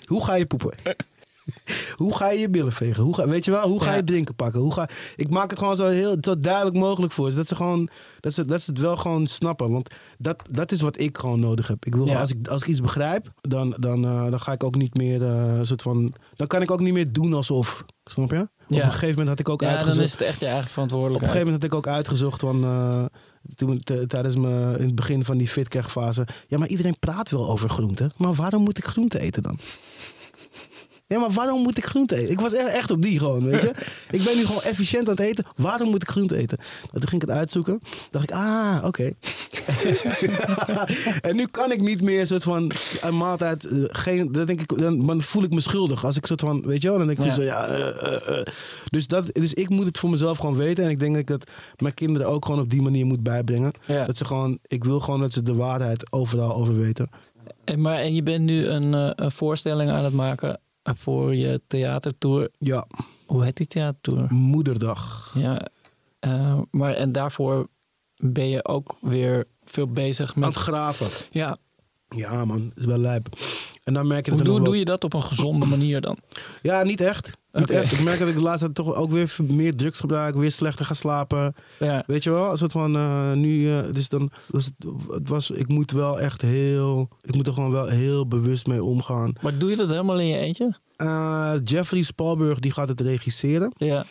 Hoe 0.05 0.23
ga 0.25 0.33
je 0.35 0.45
poepen? 0.45 0.73
Hoe 1.95 2.15
ga 2.15 2.29
je 2.31 2.39
je 2.39 2.49
billen 2.49 2.71
vegen? 2.71 3.03
Hoe 3.03 3.15
ga, 3.15 3.27
weet 3.27 3.45
je 3.45 3.51
wel, 3.51 3.67
hoe 3.69 3.83
ga 3.83 3.93
je 3.95 4.03
drinken 4.03 4.35
pakken? 4.35 4.59
Hoe 4.61 4.73
ga, 4.73 4.89
ik 5.15 5.29
maak 5.29 5.49
het 5.49 5.59
gewoon 5.59 5.75
zo, 5.75 5.87
heel, 5.87 6.17
zo 6.21 6.39
duidelijk 6.39 6.75
mogelijk 6.75 7.13
voor 7.13 7.29
ze. 7.29 7.35
Dat 7.35 7.47
ze, 7.47 7.55
gewoon, 7.55 7.89
dat, 8.19 8.33
ze, 8.33 8.45
dat 8.45 8.61
ze 8.61 8.71
het 8.71 8.79
wel 8.79 8.97
gewoon 8.97 9.27
snappen. 9.27 9.71
Want 9.71 9.89
dat, 10.17 10.43
dat 10.51 10.71
is 10.71 10.81
wat 10.81 10.99
ik 10.99 11.17
gewoon 11.17 11.39
nodig 11.39 11.67
heb. 11.67 11.85
Ik 11.85 11.95
wil, 11.95 12.05
Ja. 12.05 12.19
als, 12.19 12.29
ik, 12.31 12.47
als 12.47 12.61
ik 12.61 12.67
iets 12.67 12.81
begrijp, 12.81 13.31
dan, 13.41 13.73
dan, 13.77 14.05
eh, 14.05 14.29
dan 14.29 14.39
ga 14.39 14.51
ik 14.51 14.63
ook 14.63 14.75
niet 14.75 14.95
meer 14.97 15.23
eh, 15.25 15.59
soort 15.61 15.81
van. 15.81 16.13
Dan 16.35 16.47
kan 16.47 16.61
ik 16.61 16.71
ook 16.71 16.79
niet 16.79 16.93
meer 16.93 17.11
doen 17.11 17.33
alsof. 17.33 17.83
Snap 18.03 18.31
je? 18.31 18.39
Op 18.67 18.77
een 18.77 18.83
gegeven 18.83 19.09
moment 19.09 19.27
had 19.27 19.39
ik 19.39 19.49
ook 19.49 19.61
Ja, 19.61 19.67
dan 19.67 19.75
uitgezocht. 19.77 20.05
is 20.05 20.11
het 20.11 20.21
echt 20.21 20.39
je 20.39 20.45
eigen 20.45 20.61
Op 20.61 20.67
een 20.67 20.73
verantwoordelijkheid. 20.73 21.31
gegeven 21.33 21.53
moment 21.53 21.71
had 21.73 21.81
ik 21.81 21.87
ook 21.87 21.95
uitgezocht 21.95 22.39
van, 22.41 22.63
eh, 22.63 23.05
toen, 23.55 23.81
tijdens 24.07 24.35
me 24.35 24.75
in 24.77 24.85
het 24.85 24.95
begin 24.95 25.25
van 25.25 25.37
die 25.37 25.47
fitcare-fase. 25.47 26.27
Ja, 26.47 26.57
maar 26.57 26.67
iedereen 26.67 26.99
praat 26.99 27.29
wel 27.29 27.49
over 27.49 27.69
groente. 27.69 28.11
Maar 28.17 28.33
waarom 28.33 28.63
moet 28.63 28.77
ik 28.77 28.85
groente 28.85 29.19
eten 29.19 29.43
dan? 29.43 29.57
Ja, 31.11 31.19
maar 31.19 31.31
waarom 31.31 31.61
moet 31.61 31.77
ik 31.77 31.85
groente 31.85 32.15
eten? 32.15 32.31
Ik 32.31 32.39
was 32.39 32.53
echt, 32.53 32.91
op 32.91 33.01
die 33.01 33.17
gewoon, 33.19 33.43
weet 33.43 33.61
je. 33.61 33.71
Ik 34.17 34.23
ben 34.23 34.37
nu 34.37 34.45
gewoon 34.45 34.61
efficiënt 34.61 35.07
aan 35.07 35.15
het 35.15 35.25
eten. 35.25 35.45
Waarom 35.55 35.89
moet 35.89 36.01
ik 36.01 36.09
groente 36.09 36.35
eten? 36.35 36.57
Nou, 36.57 36.91
toen 36.91 37.07
ging 37.07 37.21
ik 37.21 37.27
het 37.27 37.37
uitzoeken. 37.37 37.81
dacht 38.11 38.29
ik, 38.29 38.35
ah, 38.35 38.83
oké. 38.85 39.13
en 41.29 41.35
nu 41.35 41.47
kan 41.47 41.71
ik 41.71 41.81
niet 41.81 42.01
meer 42.01 42.27
soort 42.27 42.43
van 42.43 42.71
een 43.01 43.17
maaltijd... 43.17 43.65
eh, 43.65 43.83
geen, 43.87 44.31
dan, 44.31 44.45
denk 44.45 44.61
ik, 44.61 44.77
dan, 44.77 45.05
dan 45.05 45.21
voel 45.21 45.43
ik 45.43 45.53
me 45.53 45.61
schuldig. 45.61 46.05
Als 46.05 46.17
ik 46.17 46.25
soort 46.25 46.41
van, 46.41 46.61
weet 46.65 46.81
je 46.81 46.87
wel, 46.87 46.97
dan 46.97 47.07
denk 47.07 47.19
ik 47.19 47.25
Ja. 47.25 47.31
zo, 47.31 47.41
ja... 47.41 47.67
eh, 47.67 48.39
eh. 48.39 48.45
Dus, 48.89 49.07
dat, 49.07 49.25
dus 49.33 49.53
ik 49.53 49.69
moet 49.69 49.85
het 49.85 49.99
voor 49.99 50.09
mezelf 50.09 50.37
gewoon 50.37 50.55
weten. 50.55 50.83
En 50.83 50.89
ik 50.89 50.99
denk 50.99 51.11
dat 51.13 51.21
ik 51.21 51.27
dat 51.27 51.49
mijn 51.77 51.93
kinderen 51.93 52.27
ook 52.27 52.45
gewoon 52.45 52.61
op 52.61 52.69
die 52.69 52.81
manier 52.81 53.05
moet 53.05 53.23
bijbrengen. 53.23 53.71
Ja. 53.85 54.05
Dat 54.05 54.17
ze 54.17 54.25
gewoon, 54.25 54.59
ik 54.67 54.83
wil 54.83 54.99
gewoon 54.99 55.19
dat 55.19 55.33
ze 55.33 55.43
de 55.43 55.55
waarheid 55.55 56.11
overal 56.11 56.55
over 56.55 56.79
weten. 56.79 57.09
En, 57.63 57.81
maar, 57.81 57.97
en 57.97 58.15
je 58.15 58.23
bent 58.23 58.43
nu 58.43 58.65
een, 58.65 59.15
voorstelling 59.31 59.89
aan 59.89 60.03
het 60.03 60.13
maken 60.13 60.59
voor 60.83 61.35
je 61.35 61.61
theatertour. 61.67 62.49
Ja, 62.57 62.87
Hoe 63.25 63.43
heet 63.43 63.57
die 63.57 63.67
theatertour? 63.67 64.33
moederdag. 64.33 65.31
Ja, 65.37 65.67
eh, 66.19 66.59
maar 66.71 66.93
en 66.93 67.11
daarvoor 67.11 67.67
ben 68.15 68.47
je 68.49 68.65
ook 68.65 68.97
weer 69.01 69.47
veel 69.63 69.87
bezig 69.87 70.33
Aan 70.33 70.39
met... 70.39 70.49
het 70.49 70.57
graven. 70.57 71.27
Ja, 71.31 71.57
Ja 72.15 72.45
man, 72.45 72.71
is 72.75 72.85
wel 72.85 72.97
lijp. 72.97 73.27
En 73.83 73.93
dan 73.93 74.07
merk 74.07 74.25
je 74.25 74.31
hoe 74.31 74.39
dat 74.39 74.47
er 74.47 74.53
doe, 74.53 74.61
wel- 74.63 74.71
doe 74.71 74.79
je 74.79 74.85
dat 74.85 75.03
op 75.03 75.13
een 75.13 75.23
gezonde 75.23 75.65
manier 75.65 76.01
dan? 76.01 76.17
Ja, 76.61 76.83
niet 76.83 77.01
echt. 77.01 77.31
Ik 77.51 77.99
merk 78.03 78.19
dat 78.19 78.27
ik 78.27 78.35
de 78.35 78.41
laatste 78.41 78.71
tijd 78.71 78.87
toch 78.87 78.95
ook 78.95 79.11
weer 79.11 79.35
meer 79.47 79.75
drugs 79.75 79.99
gebruik. 79.99 80.35
Weer 80.35 80.51
slechter 80.51 80.85
ga 80.85 80.93
slapen. 80.93 81.53
Ja, 81.79 82.03
Weet 82.07 82.23
je 82.23 82.29
wel? 82.29 82.51
Een 82.51 82.57
soort 82.57 82.71
van 82.71 82.95
eh, 82.95 83.33
nu... 83.33 83.77
eh, 83.77 83.83
dus 83.91 84.09
dan 84.09 84.31
was 84.47 84.65
het, 84.65 84.73
het 85.07 85.29
was... 85.29 85.49
Ik 85.49 85.67
moet 85.67 85.91
wel 85.91 86.19
echt 86.19 86.41
heel... 86.41 87.09
Ik 87.21 87.35
moet 87.35 87.47
er 87.47 87.53
gewoon 87.53 87.71
wel 87.71 87.87
heel 87.87 88.27
bewust 88.27 88.67
mee 88.67 88.83
omgaan. 88.83 89.33
maar 89.41 89.57
doe 89.57 89.69
je 89.69 89.75
dat 89.75 89.89
helemaal 89.89 90.19
in 90.19 90.27
je 90.27 90.37
eentje? 90.37 90.77
Eh, 90.95 91.53
Jeffrey 91.63 92.01
Spalburg, 92.01 92.59
die 92.59 92.71
gaat 92.71 92.87
het 92.87 93.01
regisseren. 93.01 93.71
Ja. 93.77 94.05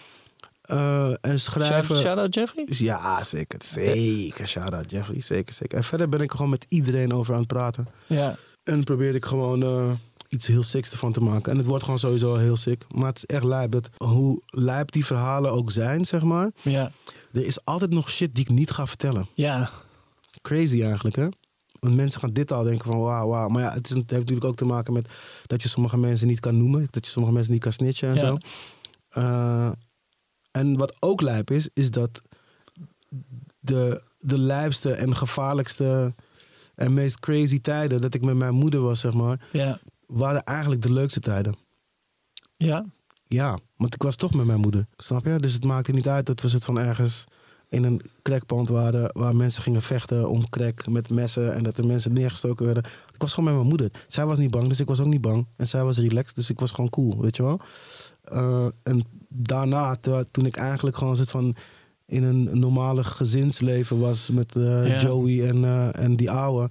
En 1.20 1.41
schrijven... 1.41 1.84
Shout, 1.84 1.99
shout 2.01 2.18
out 2.18 2.34
Jeffrey? 2.34 2.64
Dus 2.64 2.78
Ja, 2.78 3.24
zeker. 3.24 3.59
Zeker. 3.64 4.49
Shout-out 4.49 4.91
Jeffrey. 4.91 5.20
Zeker, 5.20 5.55
zeker. 5.55 5.76
En 5.78 5.84
verder 5.84 6.09
ben 6.09 6.20
ik 6.20 6.30
er 6.30 6.36
gewoon 6.36 6.51
met 6.51 6.66
iedereen 6.68 7.12
over 7.14 7.32
aan 7.34 7.38
het 7.41 7.49
praten. 7.49 7.88
Ja. 8.07 8.36
En 8.62 8.84
probeer 8.84 9.14
ik 9.14 9.24
gewoon 9.24 9.99
iets 10.31 10.47
heel 10.47 10.62
sicks 10.62 10.91
ervan 10.93 11.12
te 11.12 11.20
maken. 11.20 11.53
En 11.53 11.59
het 11.59 11.66
wordt 11.66 11.85
gewoon 11.85 11.99
sowieso 11.99 12.37
heel 12.37 12.57
sick. 12.57 12.85
Maar 12.95 13.07
het 13.09 13.16
is 13.16 13.26
echt 13.26 13.45
lijp. 13.45 13.70
Dat, 13.70 13.91
hoe 13.97 14.43
lijp 14.47 14.93
die 14.93 15.07
verhalen 15.07 15.51
ook 15.53 15.70
zijn, 15.70 16.05
zeg 16.07 16.22
maar. 16.22 16.51
Ja. 16.62 16.93
Er 17.33 17.45
is 17.47 17.64
altijd 17.64 17.91
nog 17.91 18.11
shit 18.11 18.35
die 18.35 18.45
ik 18.45 18.51
niet 18.51 18.70
ga 18.70 18.87
vertellen. 18.87 19.28
Ja. 19.35 19.70
Crazy 20.43 20.83
eigenlijk, 20.83 21.16
hè? 21.16 21.28
Want 21.81 21.95
mensen 21.95 22.20
gaan 22.20 22.33
dit 22.33 22.53
al 22.53 22.62
denken 22.62 22.87
van 22.87 23.01
wauw, 23.01 23.28
wauw. 23.28 23.49
Maar 23.49 23.62
ja, 23.62 23.72
het, 23.72 23.85
is, 23.91 23.95
het 23.97 24.11
heeft 24.11 24.22
natuurlijk 24.22 24.47
ook 24.47 24.57
te 24.57 24.64
maken 24.64 24.93
met 24.93 25.09
dat 25.47 25.62
je 25.62 25.68
sommige 25.68 25.97
mensen 25.99 26.26
niet 26.26 26.41
kan 26.41 26.57
noemen. 26.59 26.87
Dat 26.91 27.05
je 27.05 27.11
sommige 27.11 27.35
mensen 27.35 27.53
niet 27.53 27.62
kan 27.62 27.72
snitchen 27.72 28.09
en 28.09 28.14
Ja. 28.14 28.20
zo. 28.20 28.37
Eh, 29.09 29.70
en 30.51 30.76
wat 30.76 30.95
ook 31.01 31.20
lijp 31.20 31.51
is, 31.51 31.68
is 31.72 31.91
dat 31.91 32.20
de, 33.61 34.03
de 34.18 34.39
lijpste 34.39 34.93
en 34.93 35.16
gevaarlijkste 35.16 36.14
en 36.74 36.95
meest 36.95 37.18
crazy 37.18 37.61
tijden 37.61 38.01
dat 38.01 38.14
ik 38.14 38.22
met 38.22 38.37
mijn 38.37 38.55
moeder 38.55 38.81
was, 38.81 39.01
zeg 39.01 39.12
maar, 39.12 39.49
Ja. 39.53 39.78
Waren 40.11 40.42
eigenlijk 40.44 40.82
de 40.82 40.92
leukste 40.92 41.20
tijden. 41.20 41.56
Ja. 42.56 42.84
Ja, 43.26 43.58
want 43.76 43.94
ik 43.94 44.02
was 44.02 44.16
toch 44.16 44.34
met 44.34 44.46
mijn 44.46 44.61
moeder, 44.61 44.86
snap 44.96 45.24
je? 45.24 45.38
Dus 45.38 45.52
het 45.52 45.64
maakte 45.64 45.92
niet 45.92 46.08
uit 46.08 46.26
dat 46.26 46.40
we 46.40 46.48
het 46.50 46.64
van 46.64 46.78
ergens 46.78 47.24
in 47.68 47.84
een 47.84 48.00
crackpand 48.22 48.68
waren 48.68 49.11
waar 49.12 49.36
mensen 49.36 49.62
gingen 49.62 49.82
vechten 49.82 50.28
om 50.28 50.48
crack 50.48 50.86
met 50.88 51.11
messen 51.11 51.54
en 51.54 51.62
dat 51.62 51.78
er 51.78 51.86
mensen 51.86 52.12
neergestoken 52.12 52.64
werden. 52.64 52.84
Ik 52.84 53.20
was 53.20 53.30
gewoon 53.32 53.44
met 53.44 53.54
mijn 53.54 53.68
moeder. 53.68 53.90
Zij 54.06 54.26
was 54.26 54.38
niet 54.38 54.50
bang, 54.50 54.68
dus 54.68 54.80
ik 54.80 54.86
was 54.86 55.00
ook 55.00 55.06
niet 55.06 55.20
bang. 55.20 55.46
En 55.56 55.66
zij 55.66 55.84
was 55.84 55.98
relaxed, 55.98 56.34
dus 56.34 56.50
ik 56.50 56.61
was 56.61 56.70
gewoon 56.70 56.90
cool, 56.90 57.20
weet 57.20 57.36
je 57.36 57.42
wel? 57.42 57.61
Eh, 58.24 58.66
en 58.82 59.04
daarna, 59.28 59.96
toen 60.30 60.46
ik 60.46 60.56
eigenlijk 60.56 60.96
gewoon 60.96 61.16
soort 61.16 61.30
van 61.30 61.56
in 62.06 62.22
een 62.22 62.58
normale 62.58 63.04
gezinsleven 63.04 63.98
was 63.98 64.30
met 64.30 64.56
eh, 64.56 64.88
Ja. 64.88 65.00
Joey 65.00 65.48
en, 65.48 65.64
eh, 65.64 66.04
en 66.04 66.16
die 66.16 66.30
ouwe, 66.30 66.70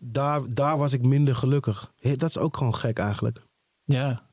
daar, 0.00 0.54
daar 0.54 0.78
was 0.78 0.92
ik 0.92 1.02
minder 1.02 1.34
gelukkig. 1.34 1.92
Dat 2.00 2.28
is 2.28 2.38
ook 2.38 2.56
gewoon 2.56 2.74
gek 2.74 2.98
eigenlijk. 2.98 3.42
Ja. 3.84 4.26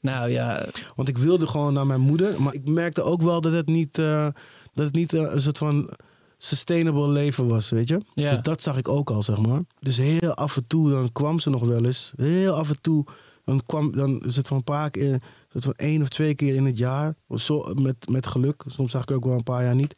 Nou 0.00 0.30
ja. 0.30 0.66
Want 0.96 1.08
ik 1.08 1.18
wilde 1.18 1.46
gewoon 1.46 1.72
naar 1.72 1.86
mijn 1.86 2.00
moeder. 2.00 2.42
Maar 2.42 2.54
ik 2.54 2.68
merkte 2.68 3.02
ook 3.02 3.22
wel 3.22 3.40
dat 3.40 3.52
het 3.52 3.66
niet, 3.66 3.98
eh, 3.98 4.28
dat 4.74 4.84
het 4.84 4.94
niet 4.94 5.12
eh, 5.12 5.32
een 5.32 5.40
soort 5.40 5.58
van 5.58 5.90
sustainable 6.36 7.08
leven 7.08 7.48
was, 7.48 7.70
weet 7.70 7.88
je. 7.88 8.00
Ja. 8.14 8.28
Dus 8.28 8.40
dat 8.40 8.62
zag 8.62 8.76
ik 8.76 8.88
ook 8.88 9.10
al, 9.10 9.22
zeg 9.22 9.38
maar. 9.38 9.60
Dus 9.78 9.96
heel 9.96 10.34
af 10.34 10.56
en 10.56 10.66
toe, 10.66 10.90
dan 10.90 11.12
kwam 11.12 11.38
ze 11.38 11.50
nog 11.50 11.62
wel 11.62 11.84
eens. 11.84 12.12
Heel 12.16 12.52
af 12.52 12.68
en 12.68 12.80
toe, 12.80 13.04
Dan 13.44 13.62
kwam 13.66 13.92
dan 13.92 14.22
van 14.26 14.56
een 14.56 14.64
paar 14.64 14.90
keer, 14.90 15.22
soort 15.48 15.64
van 15.64 15.74
één 15.76 16.02
of 16.02 16.08
twee 16.08 16.34
keer 16.34 16.54
in 16.54 16.64
het 16.64 16.78
jaar. 16.78 17.14
Zo, 17.36 17.74
met, 17.74 18.08
met 18.08 18.26
geluk. 18.26 18.64
Soms 18.66 18.90
zag 18.90 19.02
ik 19.02 19.10
ook 19.10 19.24
wel 19.24 19.34
een 19.34 19.42
paar 19.42 19.64
jaar 19.64 19.74
niet. 19.74 19.94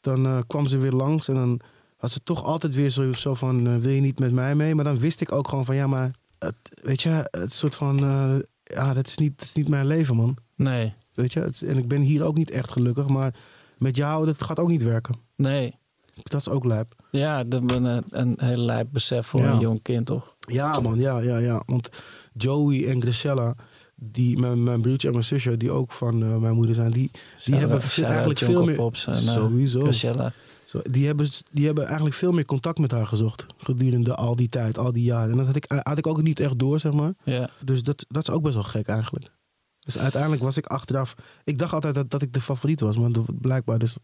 Dan 0.00 0.26
eh, 0.26 0.38
kwam 0.46 0.66
ze 0.66 0.78
weer 0.78 0.92
langs 0.92 1.28
en 1.28 1.34
dan 1.34 1.60
had 2.06 2.14
ze 2.14 2.22
toch 2.24 2.44
altijd 2.44 2.74
weer 2.74 2.90
zo, 2.90 3.12
zo 3.12 3.34
van: 3.34 3.66
eh, 3.66 3.76
wil 3.76 3.92
je 3.92 4.00
niet 4.00 4.18
met 4.18 4.32
mij 4.32 4.54
mee? 4.54 4.74
Maar 4.74 4.84
dan 4.84 4.98
wist 4.98 5.20
ik 5.20 5.32
ook 5.32 5.48
gewoon 5.48 5.64
van 5.64 5.74
ja, 5.76 5.86
maar 5.86 6.14
het, 6.38 6.56
weet 6.82 7.02
je, 7.02 7.28
het 7.30 7.52
soort 7.52 7.74
van 7.74 7.98
eh, 7.98 8.36
ja, 8.62 8.94
dat 8.94 9.06
is, 9.06 9.16
niet, 9.16 9.38
dat 9.38 9.46
is 9.46 9.54
niet 9.54 9.68
mijn 9.68 9.86
leven, 9.86 10.16
man. 10.16 10.36
Nee, 10.56 10.92
Weet 11.12 11.32
je, 11.32 11.40
het 11.40 11.62
en 11.62 11.78
ik 11.78 11.88
ben 11.88 12.00
hier 12.00 12.24
ook 12.24 12.36
niet 12.36 12.50
echt 12.50 12.70
gelukkig, 12.70 13.08
maar 13.08 13.34
met 13.78 13.96
jou, 13.96 14.26
dat 14.26 14.42
gaat 14.42 14.58
ook 14.58 14.68
niet 14.68 14.82
werken. 14.82 15.16
nee. 15.36 15.74
Dat 16.22 16.40
is 16.40 16.48
ook 16.48 16.64
lijp. 16.64 16.94
Ja, 17.10 17.44
dat 17.44 17.62
is 17.70 17.76
een, 17.76 18.04
een 18.10 18.34
hele 18.40 18.62
lijp 18.62 18.88
besef 18.92 19.26
voor 19.26 19.40
Ja. 19.40 19.52
een 19.52 19.58
jong 19.60 19.82
kind, 19.82 20.06
toch? 20.06 20.36
Ja, 20.40 20.80
man, 20.80 20.98
ja, 20.98 21.18
ja, 21.18 21.38
ja. 21.38 21.62
Want 21.66 21.88
Joey 22.32 22.88
en 22.88 23.02
Grisella, 23.02 23.54
die, 23.94 24.38
mijn, 24.38 24.62
mijn 24.62 24.80
broertje 24.80 25.06
en 25.06 25.12
mijn 25.12 25.26
zusje, 25.26 25.56
die 25.56 25.70
ook 25.70 25.92
van 25.92 26.22
eh, 26.22 26.36
mijn 26.36 26.54
moeder 26.54 26.74
zijn, 26.74 26.90
die, 26.92 27.10
die 27.44 27.54
hebben 27.54 27.80
eigenlijk 28.02 28.38
veel 28.38 28.64
meer. 28.64 28.76
Pops 28.76 29.06
en, 29.06 29.12
eh, 29.12 29.18
sowieso. 29.18 29.90
Zo, 30.66 30.78
die, 30.82 31.06
hebben, 31.06 31.26
die 31.52 31.66
hebben 31.66 31.84
eigenlijk 31.84 32.16
veel 32.16 32.32
meer 32.32 32.44
contact 32.44 32.78
met 32.78 32.90
haar 32.90 33.06
gezocht 33.06 33.46
gedurende 33.58 34.14
al 34.14 34.36
die 34.36 34.48
tijd, 34.48 34.78
al 34.78 34.92
die 34.92 35.02
jaren. 35.02 35.30
En 35.30 35.36
dat 35.36 35.46
had 35.46 35.56
ik, 35.56 35.64
had 35.82 35.98
ik 35.98 36.06
ook 36.06 36.22
niet 36.22 36.40
echt 36.40 36.58
door, 36.58 36.80
zeg 36.80 36.92
maar. 36.92 37.12
Ja. 37.24 37.48
Dus 37.64 37.82
dat, 37.82 38.04
dat 38.08 38.28
is 38.28 38.34
ook 38.34 38.42
best 38.42 38.54
wel 38.54 38.62
gek 38.62 38.88
eigenlijk. 38.88 39.30
Dus 39.78 39.98
uiteindelijk 39.98 40.42
was 40.42 40.56
ik 40.56 40.66
achteraf. 40.66 41.14
Ik 41.44 41.58
dacht 41.58 41.72
altijd 41.72 41.94
dat, 41.94 42.10
dat 42.10 42.22
ik 42.22 42.32
de 42.32 42.40
favoriet 42.40 42.80
was, 42.80 42.96
maar 42.96 43.10
blijkbaar 43.40 43.78
dus 43.78 43.96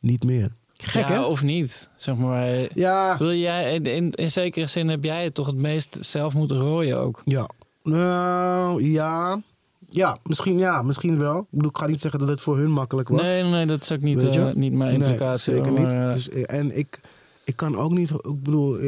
niet 0.00 0.24
meer. 0.24 0.52
Gek, 0.76 1.08
ja, 1.08 1.14
hè? 1.14 1.24
of 1.24 1.42
niet, 1.42 1.90
zeg 1.96 2.16
maar. 2.16 2.78
Ja, 2.78 3.18
Wil 3.18 3.32
jij, 3.34 3.74
in, 3.74 3.84
in, 3.84 4.10
in 4.10 4.30
zekere 4.30 4.66
zin 4.66 4.88
heb 4.88 5.04
jij 5.04 5.24
het 5.24 5.34
toch 5.34 5.46
het 5.46 5.56
meest 5.56 5.96
zelf 6.00 6.34
moeten 6.34 6.58
rooien 6.58 6.98
ook. 6.98 7.22
Ja. 7.24 7.48
Nou, 7.82 8.84
ja. 8.84 9.42
Ja, 9.90 10.18
misschien, 10.22 10.58
ja, 10.58 10.82
misschien 10.82 11.18
wel. 11.18 11.38
Ik 11.38 11.46
bedoel, 11.50 11.70
ik 11.70 11.78
ga 11.78 11.86
niet 11.86 12.00
zeggen 12.00 12.20
dat 12.20 12.28
het 12.28 12.40
voor 12.40 12.56
hun 12.58 12.70
makkelijk 12.70 13.08
was. 13.08 13.20
Nee, 13.22 13.42
nee, 13.42 13.66
dat 13.66 13.82
is 13.82 13.92
ook 13.92 14.00
niet, 14.00 14.22
eh, 14.24 14.52
niet 14.52 14.72
mijn 14.72 14.90
implicatie. 14.92 15.52
Nee, 15.54 15.62
zeker 15.64 15.80
niet. 15.80 15.92
eh, 15.92 16.12
Dus, 16.12 16.28
eh, 16.28 16.58
en 16.58 16.78
ik, 16.78 17.00
ik 17.44 17.56
kan 17.56 17.76
ook 17.76 17.90
niet, 17.90 18.10
ik 18.10 18.42
bedoel, 18.42 18.78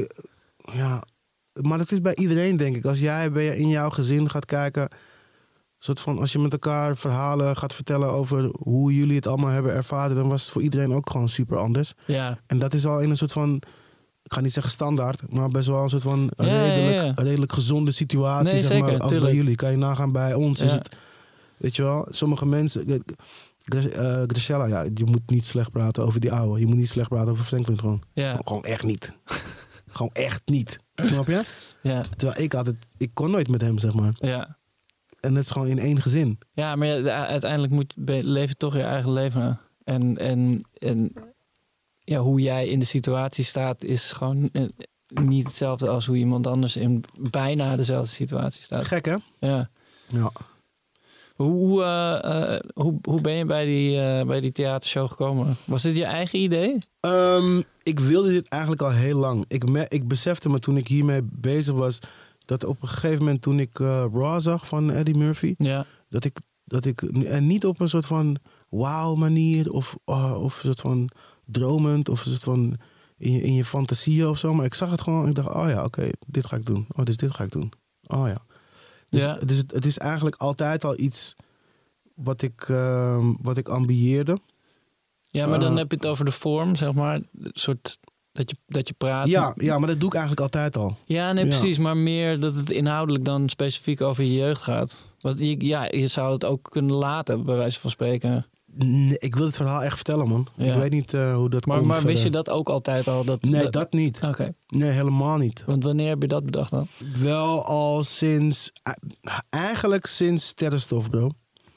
ja. 0.72 1.02
Maar 1.62 1.78
dat 1.78 1.90
is 1.90 2.00
bij 2.00 2.14
iedereen, 2.16 2.56
denk 2.56 2.76
ik. 2.76 2.84
Als 2.84 3.00
jij 3.00 3.26
in 3.56 3.68
jouw 3.68 3.90
gezin 3.90 4.30
gaat 4.30 4.44
kijken, 4.44 4.88
soort 5.78 6.00
van, 6.00 6.18
als 6.18 6.32
je 6.32 6.38
met 6.38 6.52
elkaar 6.52 6.96
verhalen 6.96 7.56
gaat 7.56 7.74
vertellen 7.74 8.08
over 8.10 8.50
hoe 8.58 8.94
jullie 8.94 9.16
het 9.16 9.26
allemaal 9.26 9.50
hebben 9.50 9.72
ervaren, 9.72 10.16
dan 10.16 10.28
was 10.28 10.42
het 10.42 10.50
voor 10.52 10.62
iedereen 10.62 10.92
ook 10.92 11.10
gewoon 11.10 11.28
super 11.28 11.56
anders. 11.58 11.94
ja, 12.04 12.38
En 12.46 12.58
dat 12.58 12.72
is 12.74 12.86
al 12.86 13.00
in 13.00 13.10
een 13.10 13.16
soort 13.16 13.32
van, 13.32 13.62
ik 14.28 14.34
ga 14.34 14.40
niet 14.40 14.52
zeggen 14.52 14.72
standaard, 14.72 15.32
maar 15.32 15.48
best 15.48 15.68
wel 15.68 15.82
een 15.82 15.88
soort 15.88 16.02
van 16.02 16.30
Ja, 16.36 16.44
redelijk, 16.44 17.00
ja. 17.16 17.22
redelijk 17.22 17.52
gezonde 17.52 17.90
situatie, 17.90 18.52
Nee, 18.52 18.62
zeg 18.62 18.70
zeker, 18.72 18.92
maar, 18.92 19.00
als 19.00 19.18
bij 19.18 19.34
jullie. 19.34 19.56
Kan 19.56 19.70
je 19.70 19.76
nagaan 19.76 20.12
bij 20.12 20.34
ons, 20.34 20.60
is 20.60 20.72
het, 20.72 20.88
weet 21.56 21.76
je 21.76 21.82
wel, 21.82 22.06
sommige 22.10 22.46
mensen, 22.46 23.02
Gre- 23.64 23.88
eh, 23.88 24.68
ja, 24.68 24.86
je 24.94 25.04
moet 25.04 25.30
niet 25.30 25.46
slecht 25.46 25.70
praten 25.70 26.06
over 26.06 26.20
die 26.20 26.32
oude. 26.32 26.60
Je 26.60 26.66
moet 26.66 26.76
niet 26.76 26.88
slecht 26.88 27.08
praten 27.08 27.30
over 27.32 27.44
Franklin 27.44 27.78
gewoon. 27.78 28.02
ja, 28.12 28.40
Gewoon 28.44 28.64
echt 28.64 28.82
niet. 28.84 29.12
gewoon 29.96 30.12
echt 30.12 30.42
niet. 30.44 30.78
Snap 30.94 31.26
je? 31.26 31.44
ja, 31.82 32.04
Terwijl 32.16 32.40
ik 32.42 32.54
altijd, 32.54 32.76
ik 32.96 33.10
kon 33.14 33.30
nooit 33.30 33.48
met 33.48 33.60
hem, 33.60 33.78
zeg 33.78 33.94
maar. 33.94 34.12
ja. 34.14 34.56
En 35.20 35.34
het 35.34 35.44
is 35.44 35.50
gewoon 35.50 35.68
in 35.68 35.78
één 35.78 36.00
gezin. 36.00 36.38
Ja, 36.52 36.76
maar 36.76 37.08
uiteindelijk 37.08 37.72
moet, 37.72 37.92
leef 38.24 38.48
je 38.48 38.54
toch 38.56 38.74
je 38.74 38.82
eigen 38.82 39.12
leven. 39.12 39.60
En, 39.84 40.16
en, 40.18 40.62
en 40.72 41.12
ja, 42.08 42.18
hoe 42.18 42.40
jij 42.40 42.68
in 42.68 42.78
de 42.78 42.84
situatie 42.84 43.44
staat 43.44 43.84
is 43.84 44.12
gewoon 44.12 44.48
eh, 44.52 44.62
niet 45.08 45.46
hetzelfde 45.46 45.88
als 45.88 46.06
hoe 46.06 46.16
iemand 46.16 46.46
anders 46.46 46.76
in 46.76 47.04
bijna 47.30 47.76
dezelfde 47.76 48.12
situatie 48.14 48.62
staat. 48.62 48.86
Gek, 48.86 49.04
hè? 49.04 49.16
Ja. 49.38 49.70
Ja. 50.06 50.32
Hoe, 51.34 51.82
eh, 51.82 52.54
eh, 52.54 52.60
hoe, 52.74 52.98
hoe 53.02 53.20
ben 53.20 53.32
je 53.32 53.44
bij 53.44 53.64
die, 53.64 54.00
eh, 54.00 54.26
bij 54.26 54.40
die 54.40 54.52
theatershow 54.52 55.08
gekomen? 55.08 55.56
Was 55.64 55.82
dit 55.82 55.96
je 55.96 56.04
eigen 56.04 56.38
idee? 56.38 56.78
Ehm, 57.00 57.62
ik 57.82 58.00
wilde 58.00 58.30
dit 58.30 58.48
eigenlijk 58.48 58.82
al 58.82 58.90
heel 58.90 59.18
lang. 59.18 59.44
Ik, 59.48 59.68
me, 59.68 59.86
ik 59.88 60.08
besefte 60.08 60.48
me 60.48 60.58
toen 60.58 60.76
ik 60.76 60.88
hiermee 60.88 61.22
bezig 61.22 61.74
was... 61.74 61.98
dat 62.44 62.64
op 62.64 62.82
een 62.82 62.88
gegeven 62.88 63.18
moment 63.18 63.42
toen 63.42 63.60
ik 63.60 63.80
eh, 63.80 64.04
Raw 64.12 64.40
zag 64.40 64.66
van 64.66 64.90
Eddie 64.90 65.16
Murphy... 65.16 65.54
Ja, 65.58 65.86
dat 66.08 66.24
ik, 66.24 66.38
dat 66.64 66.84
ik 66.84 67.02
en 67.02 67.46
niet 67.46 67.66
op 67.66 67.80
een 67.80 67.88
soort 67.88 68.06
van 68.06 68.36
wauw 68.68 69.14
manier 69.14 69.72
of, 69.72 69.96
of 70.04 70.56
een 70.56 70.64
soort 70.64 70.80
van 70.80 71.10
dromend 71.50 72.08
of 72.08 72.24
een 72.24 72.30
soort 72.30 72.42
van 72.44 72.76
in 73.16 73.32
je, 73.32 73.40
in 73.40 73.54
je 73.54 73.64
fantasieën 73.64 74.26
of 74.28 74.38
zo. 74.38 74.54
Maar 74.54 74.64
ik 74.64 74.74
zag 74.74 74.90
het 74.90 75.00
gewoon 75.00 75.22
en 75.22 75.28
ik 75.28 75.34
dacht, 75.34 75.54
oh 75.54 75.68
ja, 75.68 75.84
oké, 75.84 76.10
dit 76.26 76.46
ga 76.46 76.56
ik 76.56 76.64
doen. 76.66 76.86
Oh, 76.96 77.04
dus 77.04 77.16
dit 77.16 77.30
ga 77.30 77.44
ik 77.44 77.50
doen. 77.52 77.72
Oh 78.06 78.28
ja. 78.28 78.42
Dus, 79.08 79.24
Ja. 79.24 79.34
dus 79.34 79.56
het, 79.56 79.70
het 79.70 79.84
is 79.84 79.98
eigenlijk 79.98 80.36
altijd 80.36 80.84
al 80.84 80.98
iets 80.98 81.34
wat 82.14 82.42
ik, 82.42 82.64
ehm, 82.68 83.32
wat 83.40 83.56
ik 83.56 83.68
ambieerde. 83.68 84.38
ja 85.30 85.46
maar 85.46 85.60
dan 85.60 85.72
Eh. 85.72 85.78
heb 85.78 85.90
je 85.90 85.96
het 85.96 86.06
over 86.06 86.24
de 86.24 86.32
vorm, 86.32 86.76
zeg 86.76 86.92
maar. 86.92 87.14
Een 87.14 87.50
soort 87.52 87.98
dat 88.32 88.50
je, 88.50 88.56
dat 88.66 88.88
je 88.88 88.94
praat. 88.94 89.28
Ja, 89.28 89.52
ja, 89.56 89.78
maar 89.78 89.88
dat 89.88 89.98
doe 90.00 90.08
ik 90.08 90.14
eigenlijk 90.14 90.42
altijd 90.42 90.76
al. 90.76 90.96
Ja, 91.04 91.32
nee, 91.32 91.44
Ja. 91.46 91.50
precies. 91.58 91.78
Maar 91.78 91.96
meer 91.96 92.40
dat 92.40 92.56
het 92.56 92.70
inhoudelijk 92.70 93.24
dan 93.24 93.48
specifiek 93.48 94.00
over 94.00 94.24
je 94.24 94.34
jeugd 94.34 94.62
gaat. 94.62 95.14
Want 95.18 95.38
je, 95.38 95.64
ja, 95.66 95.84
je 95.90 96.06
zou 96.06 96.32
het 96.32 96.44
ook 96.44 96.68
kunnen 96.70 96.94
laten, 96.96 97.44
bij 97.44 97.56
wijze 97.56 97.80
van 97.80 97.90
spreken. 97.90 98.46
Nee, 98.86 99.18
ik 99.18 99.34
wil 99.34 99.46
het 99.46 99.56
verhaal 99.56 99.82
echt 99.82 99.94
vertellen, 99.94 100.28
man. 100.28 100.46
Ja. 100.56 100.64
Ik 100.64 100.80
weet 100.80 100.90
niet 100.90 101.14
eh, 101.14 101.34
hoe 101.34 101.50
dat 101.50 101.66
Maar, 101.66 101.76
komt. 101.76 101.88
maar 101.88 102.02
wist 102.02 102.22
je 102.22 102.30
dat 102.30 102.50
ook 102.50 102.68
altijd 102.68 103.08
al? 103.08 103.24
Dat, 103.24 103.42
Nee, 103.42 103.68
dat 103.68 103.92
niet. 103.92 104.20
Oké, 104.24 104.54
Nee, 104.68 104.90
helemaal 104.90 105.36
niet. 105.36 105.62
want 105.66 105.84
wanneer 105.84 106.08
heb 106.08 106.22
je 106.22 106.28
dat 106.28 106.44
bedacht 106.44 106.70
dan? 106.70 106.86
Wel 107.18 107.64
al 107.64 108.02
sinds, 108.02 108.72
eigenlijk 109.50 110.06
sinds 110.06 110.46
Sterrenstof, 110.46 111.10
bro. 111.10 111.30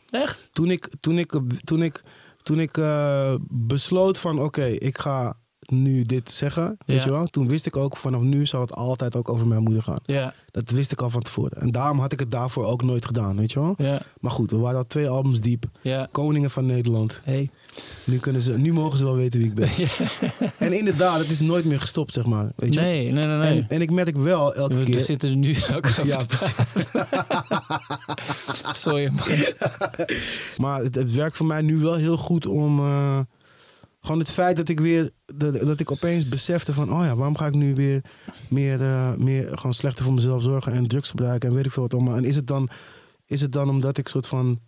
Echt? 0.09 0.49
Toen 0.51 0.71
ik, 0.71 0.89
toen 0.99 1.17
ik, 1.17 1.39
toen 1.63 1.81
ik, 1.83 2.03
toen 2.43 2.59
ik 2.59 2.77
eh, 2.77 3.35
besloot 3.49 4.17
van 4.17 4.39
oké, 4.41 4.65
ik 4.65 4.97
ga 4.97 5.37
nu 5.71 6.03
dit 6.03 6.31
zeggen, 6.31 6.77
weet 6.85 6.97
Ja. 6.97 7.03
je 7.03 7.09
wel. 7.11 7.25
Toen 7.27 7.47
wist 7.47 7.65
ik 7.65 7.75
ook 7.77 7.97
vanaf 7.97 8.21
nu 8.21 8.45
zal 8.45 8.61
het 8.61 8.73
altijd 8.73 9.15
ook 9.15 9.29
over 9.29 9.47
mijn 9.47 9.63
moeder 9.63 9.83
gaan. 9.83 9.99
Ja, 10.05 10.33
Dat 10.51 10.69
wist 10.69 10.91
ik 10.91 11.01
al 11.01 11.09
van 11.09 11.21
tevoren. 11.21 11.61
En 11.61 11.71
daarom 11.71 11.99
had 11.99 12.11
ik 12.11 12.19
het 12.19 12.31
daarvoor 12.31 12.65
ook 12.65 12.83
nooit 12.83 13.05
gedaan, 13.05 13.37
weet 13.37 13.51
je 13.51 13.59
wel. 13.59 13.73
ja, 13.77 14.01
Maar 14.19 14.31
goed, 14.31 14.51
we 14.51 14.57
waren 14.57 14.77
al 14.77 14.87
twee 14.87 15.09
albums 15.09 15.39
diep. 15.39 15.65
ja. 15.81 16.07
Koningen 16.11 16.51
van 16.51 16.65
Nederland. 16.65 17.19
Hey. 17.23 17.49
Nu, 18.03 18.17
kunnen 18.17 18.41
ze, 18.41 18.57
nu 18.59 18.73
mogen 18.73 18.97
ze 18.97 19.03
wel 19.03 19.15
weten 19.15 19.39
wie 19.39 19.47
ik 19.49 19.55
ben. 19.55 19.69
En 20.57 20.73
inderdaad, 20.77 21.19
het 21.19 21.29
is 21.29 21.39
nooit 21.39 21.65
meer 21.65 21.79
gestopt, 21.79 22.13
zeg 22.13 22.25
maar. 22.25 22.51
Weet 22.55 22.73
je? 22.73 22.79
Nee, 22.79 23.11
nee, 23.11 23.25
nee. 23.25 23.37
nee. 23.37 23.59
En, 23.59 23.65
en 23.69 23.81
ik 23.81 23.91
merk 23.91 24.15
wel 24.17 24.53
elke 24.55 24.75
we, 24.75 24.83
keer... 24.83 24.93
we 24.93 24.99
zitten 25.01 25.29
er 25.29 25.35
nu 25.35 25.55
ook 25.75 25.87
Ja, 26.03 26.17
precies. 26.27 26.53
Sorry. 28.83 29.11
Maar 30.57 30.83
het, 30.83 30.95
het 30.95 31.11
werkt 31.13 31.37
voor 31.37 31.45
mij 31.45 31.61
nu 31.61 31.77
wel 31.77 31.95
heel 31.95 32.17
goed 32.17 32.45
om. 32.45 32.79
eh, 32.79 33.19
gewoon 34.01 34.19
het 34.19 34.31
feit 34.31 34.55
dat 34.55 34.69
ik 34.69 34.79
weer. 34.79 35.09
Dat, 35.35 35.53
dat 35.59 35.79
ik 35.79 35.91
opeens 35.91 36.29
besefte 36.29 36.73
van. 36.73 36.93
Oh 36.93 37.03
ja, 37.03 37.15
waarom 37.15 37.37
ga 37.37 37.45
ik 37.47 37.53
nu 37.53 37.75
weer 37.75 38.01
meer, 38.49 38.81
eh, 38.81 39.15
meer 39.15 39.57
gewoon 39.57 39.73
slechter 39.73 40.03
voor 40.05 40.13
mezelf 40.13 40.41
zorgen 40.41 40.73
en 40.73 40.87
drugs 40.87 41.09
gebruiken 41.09 41.49
en 41.49 41.55
weet 41.55 41.65
ik 41.65 41.71
veel 41.71 41.83
wat 41.83 41.93
allemaal. 41.93 42.15
En 42.15 42.23
is 42.23 42.35
het 42.35 42.47
dan, 42.47 42.69
is 43.25 43.41
het 43.41 43.51
dan 43.51 43.69
omdat 43.69 43.97
ik 43.97 44.07
soort 44.07 44.27
van. 44.27 44.59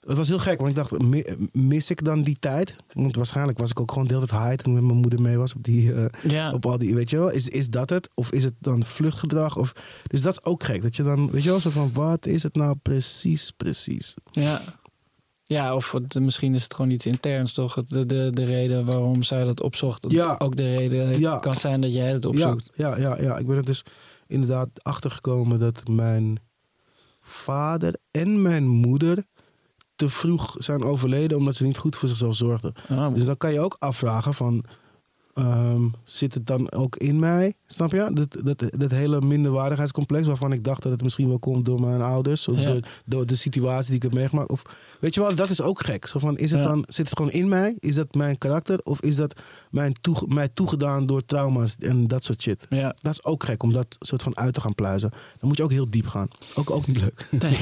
Het 0.00 0.16
was 0.16 0.28
heel 0.28 0.38
gek, 0.38 0.58
want 0.58 0.70
ik 0.70 0.76
dacht, 0.76 0.98
mi- 1.02 1.24
mis 1.52 1.90
ik 1.90 2.04
dan 2.04 2.22
die 2.22 2.36
tijd? 2.38 2.76
Want 2.92 3.16
waarschijnlijk 3.16 3.58
was 3.58 3.70
ik 3.70 3.80
ook 3.80 3.92
gewoon 3.92 4.06
de 4.08 4.14
hele 4.14 4.26
tijd 4.26 4.42
high 4.42 4.62
toen 4.62 4.72
ik 4.72 4.78
met 4.80 4.88
mijn 4.90 5.00
moeder 5.00 5.20
mee 5.20 5.36
was 5.36 5.54
op 5.54 5.62
die, 5.62 5.94
eh, 5.94 6.30
Ja, 6.30 6.52
op 6.52 6.66
al 6.66 6.78
die, 6.78 6.94
weet 6.94 7.10
je 7.10 7.16
wel, 7.16 7.30
is, 7.30 7.48
is 7.48 7.68
dat 7.68 7.90
het? 7.90 8.10
Of 8.14 8.30
is 8.32 8.44
het 8.44 8.54
dan 8.58 8.84
vluchtgedrag? 8.84 9.56
Of, 9.56 9.72
dus 10.06 10.22
dat 10.22 10.32
is 10.32 10.44
ook 10.44 10.64
gek, 10.64 10.82
dat 10.82 10.96
je 10.96 11.02
dan, 11.02 11.30
weet 11.30 11.42
je 11.42 11.48
wel, 11.48 11.60
zo 11.60 11.70
van, 11.70 11.90
wat 11.92 12.26
is 12.26 12.42
het 12.42 12.54
nou 12.54 12.76
precies, 12.82 13.50
precies? 13.56 14.14
ja. 14.30 14.62
Ja, 15.56 15.74
of 15.74 15.92
het, 15.92 16.20
misschien 16.20 16.54
is 16.54 16.62
het 16.62 16.74
gewoon 16.74 16.90
iets 16.90 17.06
interns, 17.06 17.52
toch? 17.52 17.74
De, 17.74 18.06
de, 18.06 18.30
de 18.34 18.44
reden 18.44 18.84
waarom 18.84 19.22
zij 19.22 19.44
dat 19.44 19.60
opzocht. 19.60 20.04
Ja. 20.08 20.34
Ook 20.38 20.56
de 20.56 20.76
reden 20.76 21.20
Ja. 21.20 21.38
kan 21.38 21.52
zijn 21.52 21.80
dat 21.80 21.94
jij 21.94 22.10
het 22.12 22.24
opzoekt. 22.26 22.70
ja, 22.74 22.96
ja, 22.96 23.20
ja, 23.22 23.36
ik 23.38 23.46
ben 23.46 23.56
er 23.56 23.64
dus 23.64 23.82
inderdaad 24.26 24.68
achter 24.82 25.10
gekomen 25.10 25.58
dat 25.58 25.88
mijn 25.88 26.38
vader 27.20 27.94
en 28.10 28.42
mijn 28.42 28.66
moeder 28.66 29.24
te 29.94 30.08
vroeg 30.08 30.54
zijn 30.58 30.82
overleden 30.82 31.38
omdat 31.38 31.54
ze 31.54 31.64
niet 31.64 31.78
goed 31.78 31.96
voor 31.96 32.08
zichzelf 32.08 32.36
zorgden. 32.36 32.74
Oh, 32.90 33.14
Dus 33.14 33.24
dan 33.24 33.36
kan 33.36 33.52
je 33.52 33.60
ook 33.60 33.76
afvragen 33.78 34.34
van, 34.34 34.64
ehm, 35.40 35.82
zit 36.04 36.34
het 36.34 36.46
dan 36.46 36.72
ook 36.72 36.96
in 36.96 37.18
mij? 37.18 37.54
Snap 37.66 37.92
je? 37.92 38.10
Dat, 38.12 38.36
dat, 38.44 38.64
dat 38.80 38.90
hele 38.90 39.20
minderwaardigheidscomplex 39.20 40.26
waarvan 40.26 40.52
ik 40.52 40.64
dacht 40.64 40.82
dat 40.82 40.92
het 40.92 41.02
misschien 41.02 41.28
wel 41.28 41.38
komt 41.38 41.64
door 41.64 41.80
mijn 41.80 42.00
ouders. 42.02 42.48
Of 42.48 42.58
Ja. 42.58 42.64
door, 42.64 42.80
door 43.04 43.26
de 43.26 43.34
situatie 43.34 43.86
die 43.86 43.96
ik 43.96 44.02
heb 44.02 44.12
meegemaakt. 44.12 44.50
Of, 44.50 44.62
weet 45.00 45.14
je 45.14 45.20
wel, 45.20 45.34
dat 45.34 45.50
is 45.50 45.60
ook 45.60 45.84
gek. 45.84 46.06
Zo 46.06 46.18
van, 46.18 46.38
is 46.38 46.50
het 46.50 46.62
Ja. 46.62 46.68
dan, 46.68 46.84
zit 46.88 47.08
het 47.08 47.16
gewoon 47.16 47.32
in 47.32 47.48
mij? 47.48 47.76
Is 47.78 47.94
dat 47.94 48.14
mijn 48.14 48.38
karakter? 48.38 48.80
Of 48.82 49.00
is 49.00 49.16
dat 49.16 49.40
mijn 49.70 49.92
toege- 50.00 50.26
mij 50.28 50.48
toegedaan 50.48 51.06
door 51.06 51.24
trauma's 51.24 51.76
en 51.76 52.06
dat 52.06 52.24
soort 52.24 52.42
shit? 52.42 52.66
ja. 52.68 52.94
Dat 53.02 53.12
is 53.12 53.24
ook 53.24 53.44
gek 53.44 53.62
om 53.62 53.72
dat 53.72 53.96
soort 53.98 54.22
van 54.22 54.36
uit 54.36 54.54
te 54.54 54.60
gaan 54.60 54.74
pluizen. 54.74 55.10
Dan 55.10 55.48
moet 55.48 55.56
je 55.56 55.62
ook 55.62 55.70
heel 55.70 55.90
diep 55.90 56.06
gaan. 56.06 56.28
Ook, 56.54 56.70
ook 56.70 56.86
niet 56.86 57.00
leuk. 57.00 57.28
Nee. 57.40 57.56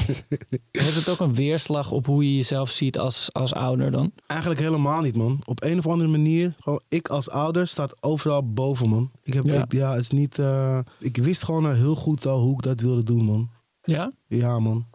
Heeft 0.71 0.95
het 0.95 1.09
ook 1.09 1.19
een 1.19 1.33
weerslag 1.35 1.91
op 1.91 2.05
hoe 2.05 2.23
je 2.29 2.35
jezelf 2.35 2.69
ziet 2.69 2.99
als, 2.99 3.29
als 3.33 3.53
ouder 3.53 3.91
dan? 3.91 4.11
Eigenlijk 4.27 4.59
helemaal 4.61 5.01
niet, 5.01 5.15
man. 5.15 5.41
Op 5.45 5.63
een 5.63 5.77
of 5.77 5.87
andere 5.87 6.09
manier, 6.09 6.55
gewoon 6.59 6.81
ik 6.87 7.07
als 7.07 7.29
ouder 7.29 7.67
staat 7.69 8.03
overal 8.03 8.53
boven, 8.53 8.89
man. 8.89 9.11
Ik 9.23 9.33
heb, 9.33 9.43
Ja. 9.45 9.53
ja, 9.53 9.63
ik, 9.63 9.71
ja 9.73 9.91
het 9.91 9.99
is 9.99 10.09
niet. 10.09 10.39
eh, 10.39 10.79
ik 10.99 11.17
wist 11.17 11.43
gewoon 11.43 11.65
al 11.65 11.71
heel 11.73 11.95
goed 11.95 12.25
al 12.25 12.41
hoe 12.41 12.53
ik 12.53 12.61
dat 12.61 12.81
wilde 12.81 13.03
doen, 13.03 13.23
man. 13.25 13.49
Ja? 13.83 14.11
Ja, 14.27 14.59
man. 14.59 14.87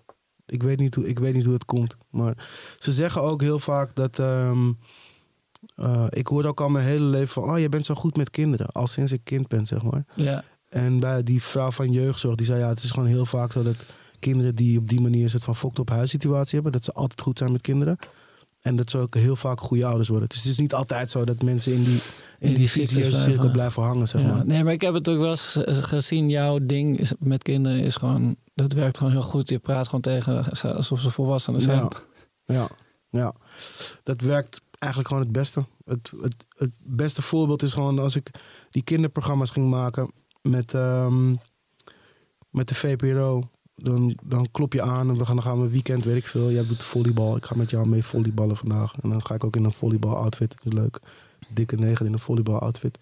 Ik 0.46 0.62
weet 0.62 0.78
niet 0.78 0.94
hoe, 0.94 1.08
ik 1.08 1.18
weet 1.18 1.34
niet 1.34 1.44
hoe 1.44 1.54
het 1.54 1.64
komt. 1.64 1.96
Maar 2.10 2.46
ze 2.78 2.92
zeggen 2.92 3.22
ook 3.22 3.40
heel 3.40 3.58
vaak 3.58 3.94
dat... 3.94 4.18
ehm, 4.18 4.72
eh, 5.74 6.06
ik 6.08 6.26
hoor 6.26 6.44
ook 6.44 6.60
al 6.60 6.68
mijn 6.68 6.86
hele 6.86 7.04
leven 7.04 7.28
van... 7.42 7.42
Oh, 7.50 7.58
je 7.58 7.68
bent 7.68 7.86
zo 7.86 7.94
goed 7.94 8.16
met 8.16 8.30
kinderen. 8.30 8.66
Al 8.66 8.86
sinds 8.86 9.12
ik 9.12 9.20
kind 9.24 9.48
ben, 9.48 9.66
zeg 9.66 9.82
maar. 9.82 10.04
Ja. 10.14 10.44
En 10.68 11.00
bij 11.00 11.22
die 11.22 11.42
vrouw 11.42 11.70
van 11.70 11.92
jeugdzorg, 11.92 12.34
die 12.36 12.46
zei 12.46 12.58
ja, 12.58 12.68
het 12.68 12.82
is 12.82 12.90
gewoon 12.90 13.08
heel 13.08 13.26
vaak 13.26 13.52
zo 13.52 13.62
dat 13.62 13.76
kinderen 14.18 14.54
die 14.54 14.78
op 14.78 14.88
die 14.88 15.00
manier 15.00 15.24
een 15.24 15.30
soort 15.30 15.44
van 15.44 15.56
fokt 15.56 15.78
op 15.78 15.88
huissituatie 15.90 16.54
hebben, 16.54 16.72
dat 16.72 16.84
ze 16.84 16.92
altijd 16.92 17.20
goed 17.20 17.38
zijn 17.38 17.52
met 17.52 17.60
kinderen. 17.60 17.96
En 18.64 18.76
dat 18.76 18.90
ze 18.90 18.98
ook 18.98 19.14
heel 19.14 19.36
vaak 19.36 19.60
goede 19.60 19.84
ouders 19.86 20.08
worden. 20.08 20.28
Dus 20.28 20.38
het 20.38 20.46
is 20.46 20.58
niet 20.58 20.74
altijd 20.74 21.10
zo 21.10 21.24
dat 21.24 21.42
mensen 21.42 21.72
in 21.72 21.82
die, 21.84 22.00
in 22.38 22.48
die 22.48 22.56
die 22.56 22.68
cyclus 22.68 22.88
vicieuze 22.88 23.08
blijven. 23.08 23.30
cirkel 23.32 23.50
blijven 23.50 23.82
hangen, 23.82 24.08
zeg 24.08 24.20
Ja. 24.22 24.26
maar. 24.34 24.46
Nee, 24.46 24.64
maar 24.64 24.72
ik 24.72 24.80
heb 24.80 24.94
het 24.94 25.08
ook 25.08 25.18
wel 25.18 25.30
eens 25.30 25.58
gezien. 25.66 26.28
Jouw 26.30 26.58
ding 26.62 26.98
is, 26.98 27.12
met 27.18 27.42
kinderen 27.42 27.78
is 27.80 27.96
gewoon... 27.96 28.36
Dat 28.54 28.72
werkt 28.72 28.98
gewoon 28.98 29.12
heel 29.12 29.22
goed. 29.22 29.48
Je 29.48 29.58
praat 29.58 29.84
gewoon 29.86 30.00
tegen 30.00 30.56
ze 30.56 30.74
alsof 30.74 31.00
ze 31.00 31.10
volwassenen 31.10 31.60
zijn. 31.60 31.78
Ja, 31.78 31.90
ja, 32.54 32.68
ja. 33.10 33.34
Dat 34.02 34.20
werkt 34.20 34.60
eigenlijk 34.78 35.12
gewoon 35.12 35.24
het 35.24 35.32
beste. 35.32 35.64
Het, 35.84 36.12
het, 36.22 36.34
het 36.48 36.72
beste 36.82 37.22
voorbeeld 37.22 37.62
is 37.62 37.72
gewoon 37.72 37.98
als 37.98 38.16
ik 38.16 38.30
die 38.70 38.82
kinderprogramma's 38.82 39.50
ging 39.50 39.70
maken 39.70 40.12
met, 40.42 40.74
ehm, 40.74 41.30
met 42.50 42.68
de 42.68 42.74
VPRO. 42.74 43.50
Dan, 43.85 44.18
dan 44.22 44.49
klop 44.51 44.72
je 44.72 44.82
aan 44.82 45.09
en 45.09 45.18
we 45.18 45.24
gaan, 45.24 45.35
dan 45.35 45.45
gaan 45.45 45.61
we 45.61 45.68
weekend, 45.68 46.05
weet 46.05 46.16
ik 46.16 46.26
veel. 46.26 46.51
Jij 46.51 46.66
doet 46.66 46.82
volleybal. 46.82 47.37
Ik 47.37 47.45
ga 47.45 47.57
met 47.57 47.70
jou 47.70 47.89
mee 47.89 48.05
volleyballen 48.05 48.57
vandaag. 48.57 48.95
En 49.01 49.09
dan 49.09 49.26
ga 49.26 49.35
ik 49.35 49.45
ook 49.45 49.57
in 49.57 49.64
een 49.64 49.72
volleybal 49.72 50.16
outfit. 50.16 50.51
Dat 50.51 50.72
is 50.72 50.78
leuk. 50.78 51.01
Dikke 51.49 51.76
negen 51.76 52.07
in 52.07 52.12
een 52.12 52.18
volleybal 52.18 52.59
outfit. 52.59 52.99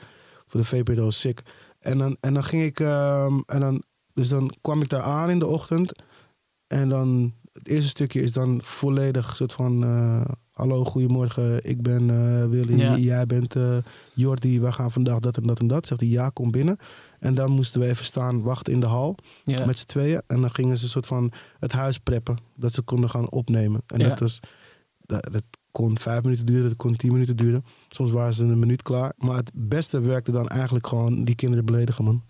Voor 0.46 0.60
de 0.60 0.66
VPRO 0.66 1.10
sick. 1.10 1.42
En 1.78 1.98
dan, 1.98 2.16
en 2.20 2.34
dan 2.34 2.44
ging 2.44 2.62
ik... 2.62 2.80
ehm, 2.80 3.40
en 3.46 3.60
dan, 3.60 3.82
dus 4.14 4.28
dan 4.28 4.54
kwam 4.60 4.80
ik 4.82 4.88
daar 4.88 5.02
aan 5.02 5.30
in 5.30 5.38
de 5.38 5.46
ochtend. 5.46 5.92
En 6.66 6.88
dan 6.88 7.32
het 7.52 7.68
eerste 7.68 7.88
stukje 7.88 8.22
is 8.22 8.32
dan 8.32 8.60
volledig 8.62 9.36
soort 9.36 9.52
van... 9.52 9.84
eh, 9.84 10.24
Hallo, 10.62 10.84
goedemorgen, 10.84 11.64
ik 11.64 11.82
ben 11.82 12.10
eh 12.10 12.46
Willy, 12.48 12.76
Ja. 12.78 12.96
jij 12.96 13.26
bent 13.26 13.56
eh 13.56 13.76
Jordi, 14.14 14.60
we 14.60 14.72
gaan 14.72 14.90
vandaag 14.92 15.18
dat 15.18 15.36
en 15.36 15.42
dat 15.42 15.58
en 15.60 15.66
dat. 15.66 15.86
Zegt 15.86 16.00
hij, 16.00 16.08
ja, 16.08 16.28
kom 16.28 16.50
binnen. 16.50 16.76
En 17.20 17.34
dan 17.34 17.50
moesten 17.50 17.80
we 17.80 17.86
even 17.86 18.04
staan 18.04 18.42
wachten 18.42 18.72
in 18.72 18.80
de 18.80 18.86
hal 18.86 19.16
Ja. 19.44 19.64
met 19.66 19.78
z'n 19.78 19.86
tweeën. 19.86 20.22
En 20.26 20.40
dan 20.40 20.50
gingen 20.50 20.78
ze 20.78 20.84
een 20.84 20.90
soort 20.90 21.06
van 21.06 21.32
het 21.60 21.72
huis 21.72 21.98
preppen, 21.98 22.38
dat 22.56 22.72
ze 22.72 22.82
konden 22.82 23.10
gaan 23.10 23.30
opnemen. 23.30 23.82
En 23.86 24.00
Ja. 24.00 24.08
dat 24.08 24.18
was, 24.18 24.40
dat, 25.00 25.28
dat 25.32 25.42
kon 25.70 25.98
vijf 25.98 26.22
minuten 26.22 26.46
duren, 26.46 26.68
dat 26.68 26.76
kon 26.76 26.96
tien 26.96 27.12
minuten 27.12 27.36
duren. 27.36 27.64
Soms 27.88 28.10
waren 28.10 28.34
ze 28.34 28.44
in 28.44 28.50
een 28.50 28.58
minuut 28.58 28.82
klaar. 28.82 29.12
Maar 29.18 29.36
het 29.36 29.50
beste 29.54 30.00
werkte 30.00 30.30
dan 30.30 30.48
eigenlijk 30.48 30.86
gewoon 30.86 31.24
die 31.24 31.34
kinderen 31.34 31.64
beledigen, 31.64 32.04
man. 32.04 32.22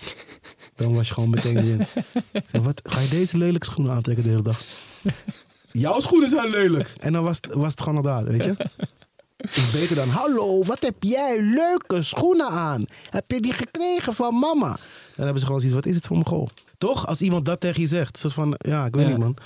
Dan 0.75 0.95
was 0.95 1.09
je 1.09 1.15
gewoon 1.15 1.31
meteen 1.31 1.87
zei, 2.51 2.63
wat, 2.63 2.81
ga 2.85 3.01
je 3.01 3.09
deze 3.09 3.39
lelijke 3.39 3.67
schoenen 3.67 3.93
aantrekken 3.95 4.25
de 4.25 4.31
hele 4.31 4.43
dag? 4.43 4.61
Jouw 5.73 6.01
schoenen 6.01 6.29
zijn 6.29 6.51
lelijk. 6.51 6.93
En 7.07 7.13
dan 7.13 7.25
was 7.25 7.37
het, 7.41 7.55
was 7.55 7.71
het 7.71 7.81
gewoon 7.81 7.97
al 7.97 8.03
daar, 8.03 8.25
weet 8.25 8.45
je? 8.45 8.57
Is 9.55 9.71
beter 9.71 9.97
dan, 9.97 10.09
hallo, 10.09 10.65
wat 10.65 10.83
heb 10.83 10.95
jij 11.03 11.41
leuke 11.43 12.03
schoenen 12.03 12.49
aan? 12.49 12.85
Heb 13.11 13.31
je 13.31 13.41
die 13.41 13.53
gekregen 13.53 14.15
van 14.15 14.35
mama? 14.39 14.67
Dan 15.17 15.25
hebben 15.25 15.39
ze 15.39 15.45
gewoon 15.47 15.61
zoiets, 15.61 15.79
wat 15.81 15.87
is 15.87 15.95
het 15.97 16.07
voor 16.07 16.17
een 16.17 16.27
goal? 16.27 16.49
Toch? 16.79 17.07
Als 17.07 17.21
iemand 17.21 17.45
dat 17.45 17.61
tegen 17.61 17.81
je 17.81 17.87
zegt. 17.87 18.19
Soort 18.19 18.33
van, 18.33 18.55
ja, 18.59 18.85
ik 18.87 18.95
weet 18.95 19.05
Ja. 19.05 19.11
niet 19.11 19.19
man. 19.19 19.37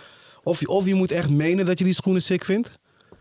Of, 0.42 0.60
je- 0.60 0.68
of 0.68 0.86
je 0.86 0.94
moet 0.94 1.10
echt 1.10 1.28
menen 1.30 1.66
dat 1.66 1.78
je 1.78 1.84
die 1.84 1.92
schoenen 1.94 2.22
sick 2.22 2.44
vindt. 2.44 2.70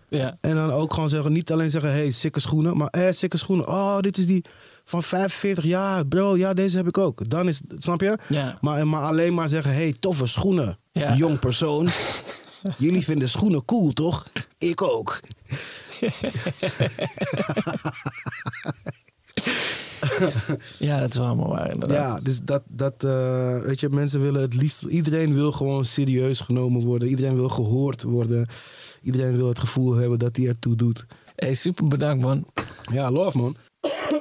ja. 0.09 0.37
En 0.41 0.55
dan 0.55 0.71
ook 0.71 0.93
gewoon 0.93 1.09
zeggen, 1.09 1.31
niet 1.31 1.51
alleen 1.51 1.69
zeggen, 1.69 1.91
hey, 1.91 2.11
sikke 2.11 2.39
schoenen. 2.39 2.77
Maar, 2.77 2.87
eh, 2.87 3.11
sikke 3.11 3.37
schoenen. 3.37 3.67
Oh, 3.67 3.99
dit 3.99 4.17
is 4.17 4.25
die 4.25 4.45
van 4.85 5.03
45 5.03 5.63
jaar. 5.63 6.05
Bro, 6.07 6.37
ja, 6.37 6.53
deze 6.53 6.77
heb 6.77 6.87
ik 6.87 6.97
ook. 6.97 7.29
Dan 7.29 7.47
is, 7.47 7.61
snap 7.77 8.01
je? 8.01 8.17
Ja. 8.29 8.57
Maar, 8.61 8.87
maar 8.87 9.01
alleen 9.01 9.33
maar 9.33 9.49
zeggen, 9.49 9.73
hey, 9.73 9.95
toffe 9.99 10.27
schoenen. 10.27 10.77
Ja. 10.91 11.15
Jong 11.15 11.39
persoon. 11.39 11.89
Jullie 12.77 13.03
vinden 13.03 13.29
schoenen 13.29 13.65
cool, 13.65 13.91
toch? 13.91 14.27
Ik 14.57 14.81
ook. 14.81 15.19
ja, 20.79 20.99
dat 20.99 21.09
is 21.09 21.17
wel 21.17 21.27
allemaal 21.27 21.49
waar 21.49 21.71
inderdaad. 21.71 21.97
Ja, 21.97 22.19
dus 22.19 22.39
dat, 22.43 22.61
dat 22.67 23.03
eh, 23.03 23.59
weet 23.59 23.79
je, 23.79 23.89
mensen 23.89 24.21
willen 24.21 24.41
het 24.41 24.53
liefst, 24.53 24.83
iedereen 24.83 25.33
wil 25.33 25.51
gewoon 25.51 25.85
serieus 25.85 26.39
genomen 26.39 26.85
worden. 26.85 27.09
Iedereen 27.09 27.35
wil 27.35 27.49
gehoord 27.49 28.03
worden. 28.03 28.47
Iedereen 29.01 29.35
wil 29.35 29.47
het 29.47 29.59
gevoel 29.59 29.93
hebben 29.93 30.19
dat 30.19 30.35
hij 30.35 30.47
ertoe 30.47 30.75
doet. 30.75 31.05
Hey, 31.35 31.53
super 31.53 31.87
bedankt 31.87 32.23
man. 32.23 32.45
Ja, 32.91 33.11
love 33.11 33.37
man. 33.37 33.55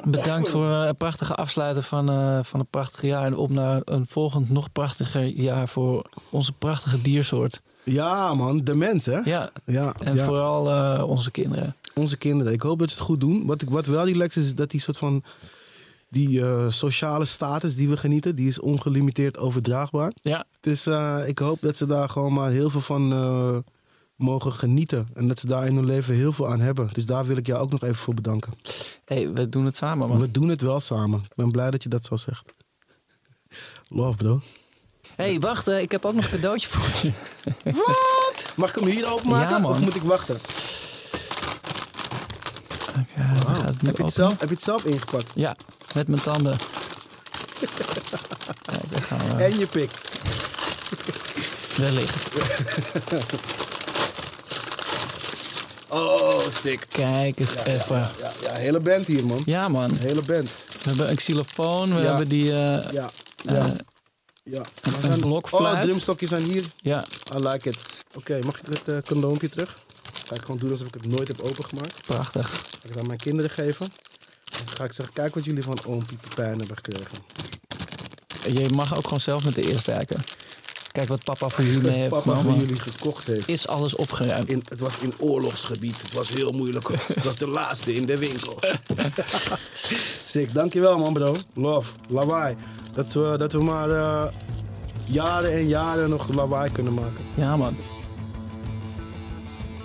Bedankt 0.05 0.49
voor 0.49 0.71
eh, 0.71 0.85
een 0.87 0.97
prachtige 0.97 1.35
afsluiten 1.35 1.83
van, 1.83 2.11
eh, 2.11 2.39
van 2.43 2.61
een 2.61 2.71
prachtig 2.71 3.03
jaar. 3.03 3.25
En 3.25 3.37
op 3.37 3.51
naar 3.51 3.81
een 3.85 4.07
volgend 4.07 4.51
nog 4.51 4.73
prachtiger 4.73 5.27
jaar 5.27 5.69
voor 5.69 6.07
onze 6.31 6.53
prachtige 6.53 7.03
diersoort. 7.03 7.63
Ja 7.85 8.35
man, 8.35 8.59
de 8.65 8.75
mens 8.75 9.07
hè? 9.07 9.19
Ja, 9.19 9.51
Ja, 9.67 9.95
en 9.99 10.17
ja. 10.17 10.25
vooral 10.25 10.71
eh, 10.71 11.09
onze 11.09 11.31
kinderen. 11.31 11.77
onze 11.95 12.17
kinderen. 12.17 12.53
Ik 12.53 12.63
hoop 12.63 12.79
dat 12.79 12.89
ze 12.91 12.95
het 12.95 13.05
goed 13.05 13.21
doen. 13.21 13.47
Wat, 13.47 13.63
ik, 13.63 13.71
wat 13.71 13.87
wel 13.87 14.05
relaxed 14.07 14.43
is, 14.43 14.49
is 14.49 14.55
dat 14.55 14.71
die 14.71 14.81
soort 14.81 14.99
van... 14.99 15.23
Die 16.09 16.41
eh, 16.45 16.71
sociale 16.71 17.25
status 17.25 17.77
die 17.77 17.89
we 17.89 17.97
genieten, 17.97 18.35
die 18.37 18.49
is 18.49 18.61
ongelimiteerd 18.61 19.39
overdraagbaar. 19.39 20.13
Ja, 20.23 20.45
Dus 20.61 20.87
eh, 20.87 21.23
ik 21.27 21.39
hoop 21.39 21.59
dat 21.61 21.77
ze 21.77 21.87
daar 21.87 22.09
gewoon 22.09 22.33
maar 22.33 22.51
heel 22.51 22.71
veel 22.71 22.81
van 22.81 23.13
mogen 24.17 24.53
genieten. 24.53 25.07
En 25.15 25.29
dat 25.29 25.39
ze 25.39 25.47
daar 25.47 25.67
in 25.67 25.75
hun 25.75 25.87
leven 25.87 26.15
heel 26.15 26.33
veel 26.33 26.49
aan 26.49 26.61
hebben. 26.61 26.89
Dus 26.93 27.07
daar 27.07 27.25
wil 27.27 27.37
ik 27.37 27.47
jou 27.47 27.61
ook 27.63 27.71
nog 27.71 27.83
even 27.83 27.97
voor 27.97 28.15
bedanken. 28.15 28.53
hey, 29.05 29.33
we 29.33 29.49
doen 29.49 29.65
het 29.65 29.77
samen 29.77 30.09
man. 30.09 30.19
We 30.19 30.31
doen 30.31 30.49
het 30.49 30.61
wel 30.61 30.81
samen. 30.81 31.21
Ik 31.21 31.35
ben 31.35 31.51
blij 31.51 31.71
dat 31.71 31.83
je 31.83 31.89
dat 31.89 32.05
zo 32.05 32.17
zegt. 32.17 32.51
Love, 33.89 34.17
bro. 34.17 34.41
Hey, 35.17 35.39
wacht, 35.41 35.69
eh, 35.69 35.81
ik 35.81 35.91
heb 35.91 36.05
ook 36.05 36.15
nog 36.15 36.25
een 36.25 36.31
cadeautje 36.31 36.69
voor 36.69 36.89
je. 37.03 37.13
Wat? 37.87 38.43
Mag 38.55 38.69
ik 38.69 38.75
hem 38.75 38.85
hier 38.89 39.07
openmaken? 39.13 39.51
Ja, 39.51 39.59
man. 39.59 39.71
of 39.71 39.81
moet 39.81 39.95
ik 39.97 40.03
wachten? 40.03 40.35
Ik, 40.35 40.41
eh, 43.17 43.31
nu 43.81 43.87
Heb 43.87 43.97
je, 43.97 44.03
het 44.05 44.13
zelf, 44.13 44.31
heb 44.41 44.49
je 44.49 44.55
het 44.55 44.65
zelf 44.65 44.85
ingepakt? 44.85 45.31
Ja, 45.35 45.57
met 45.95 46.09
mijn 46.09 46.23
tanden. 46.23 46.57
Kijk, 48.63 48.91
daar 48.91 49.03
gaan 49.03 49.37
we. 49.37 49.43
En 49.45 49.59
je 49.59 49.67
pik. 49.67 49.91
Liggen. 51.77 52.21
Oh, 55.89 56.41
sick. 56.61 56.87
Kijk 56.89 57.39
eens 57.39 57.55
even. 57.65 57.97
Ja, 57.97 58.11
Ja, 58.21 58.33
ja, 58.43 58.53
hele 58.53 58.81
band 58.81 59.07
hier, 59.07 59.27
man. 59.27 59.43
man. 59.73 59.91
Hele 60.01 60.23
band. 60.23 60.49
We 60.83 60.89
hebben 60.89 61.11
een 61.11 61.17
xylofoon, 61.17 61.95
we 61.95 62.01
Ja. 62.01 62.07
hebben 62.09 62.29
die... 62.29 62.53
eh, 62.53 62.93
Ja. 62.93 63.09
Ja. 64.45 64.63
Maar 64.91 65.01
zijn- 65.01 65.21
blokfluit. 65.21 65.75
Oh, 65.77 65.81
drumstokjes 65.83 66.29
zijn 66.29 66.43
hier. 66.43 66.65
ja, 66.83 67.05
I 67.35 67.39
like 67.39 67.69
it. 67.69 67.79
Oké, 68.15 68.39
mag 68.45 68.59
ik 68.61 68.67
dit 68.67 68.89
eh, 68.89 68.97
condoompje 69.07 69.49
terug? 69.49 69.79
Ga 70.27 70.35
ik 70.35 70.41
gewoon 70.41 70.57
doen 70.57 70.71
alsof 70.71 70.87
ik 70.87 70.95
het 70.95 71.07
nooit 71.07 71.29
heb 71.29 71.41
opengemaakt. 71.41 72.03
prachtig. 72.05 72.51
Ga 72.51 72.67
ik 72.83 72.89
het 72.89 72.99
aan 72.99 73.07
mijn 73.07 73.19
kinderen 73.19 73.51
geven. 73.51 73.89
Dan 74.45 74.75
ga 74.77 74.85
ik 74.85 74.93
zeggen, 74.93 75.15
kijk 75.15 75.35
wat 75.35 75.45
jullie 75.45 75.63
van 75.63 75.79
oom 75.87 76.07
Pieter 76.07 76.35
Pijn 76.35 76.59
hebben 76.59 76.77
gekregen. 76.77 77.19
Je 78.63 78.69
mag 78.69 78.97
ook 78.97 79.03
gewoon 79.05 79.21
zelf 79.21 79.45
met 79.45 79.55
de 79.55 79.63
eerste 79.71 79.93
kijken. 79.93 80.25
Kijk 80.95 81.09
wat 81.09 81.25
papa 81.25 81.49
voor 81.49 81.65
jullie 81.65 81.81
mee 81.81 81.91
Wat 81.91 81.95
heeft 81.95 82.25
papa 82.25 82.41
voor 82.41 82.55
jullie 82.55 82.81
gekocht 82.81 83.27
heeft. 83.27 83.49
Is 83.49 83.69
alles 83.69 83.97
opgeruimd. 83.97 84.49
In, 84.49 84.63
het 84.69 84.81
was 84.81 84.99
in 84.99 85.15
oorlogsgebied. 85.19 86.03
Het 86.03 86.13
was 86.13 86.29
heel 86.29 86.53
moeilijk. 86.53 86.89
Het 86.89 87.25
was 87.25 87.37
de 87.37 87.49
laatste 87.49 87.95
in 87.95 88.07
de 88.07 88.19
winkel. 88.19 88.59
Sick, 90.25 90.53
dankjewel 90.53 90.99
man 90.99 91.13
bro. 91.13 91.37
Love, 91.55 91.93
lawaai. 92.09 92.57
Dat 92.93 93.13
we, 93.13 93.35
dat 93.39 93.53
we 93.53 93.63
maar 93.63 93.91
eh, 93.91 94.33
jaren 95.05 95.53
en 95.53 95.69
jaren 95.69 96.11
nog 96.11 96.33
lawaai 96.35 96.73
kunnen 96.73 96.95
maken. 96.95 97.25
Ja, 97.35 97.57
man. 97.57 97.77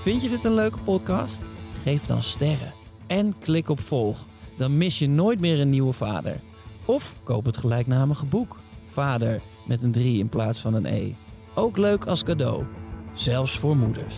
Vind 0.02 0.22
je 0.22 0.30
dit 0.30 0.46
een 0.46 0.54
leuke 0.54 0.80
podcast? 0.80 1.40
Geef 1.84 2.06
dan 2.06 2.24
sterren 2.24 2.74
en 3.08 3.36
klik 3.40 3.70
op 3.70 3.80
volg. 3.80 4.26
Dan 4.58 4.78
mis 4.78 5.00
je 5.00 5.08
nooit 5.08 5.40
meer 5.40 5.60
een 5.60 5.70
nieuwe 5.70 5.94
vader. 5.94 6.40
Of 6.86 7.16
koop 7.24 7.46
het 7.46 7.58
gelijknamige 7.58 8.26
boek. 8.26 8.58
Vader 8.92 9.42
met 9.66 9.82
een 9.82 9.92
3 9.92 10.20
in 10.20 10.30
plaats 10.30 10.60
van 10.60 10.74
een 10.74 10.86
E. 10.86 11.12
Ook 11.54 11.78
leuk 11.78 12.06
als 12.06 12.24
cadeau. 12.24 12.66
Zelfs 13.14 13.60
voor 13.60 13.78
moeders. 13.78 14.16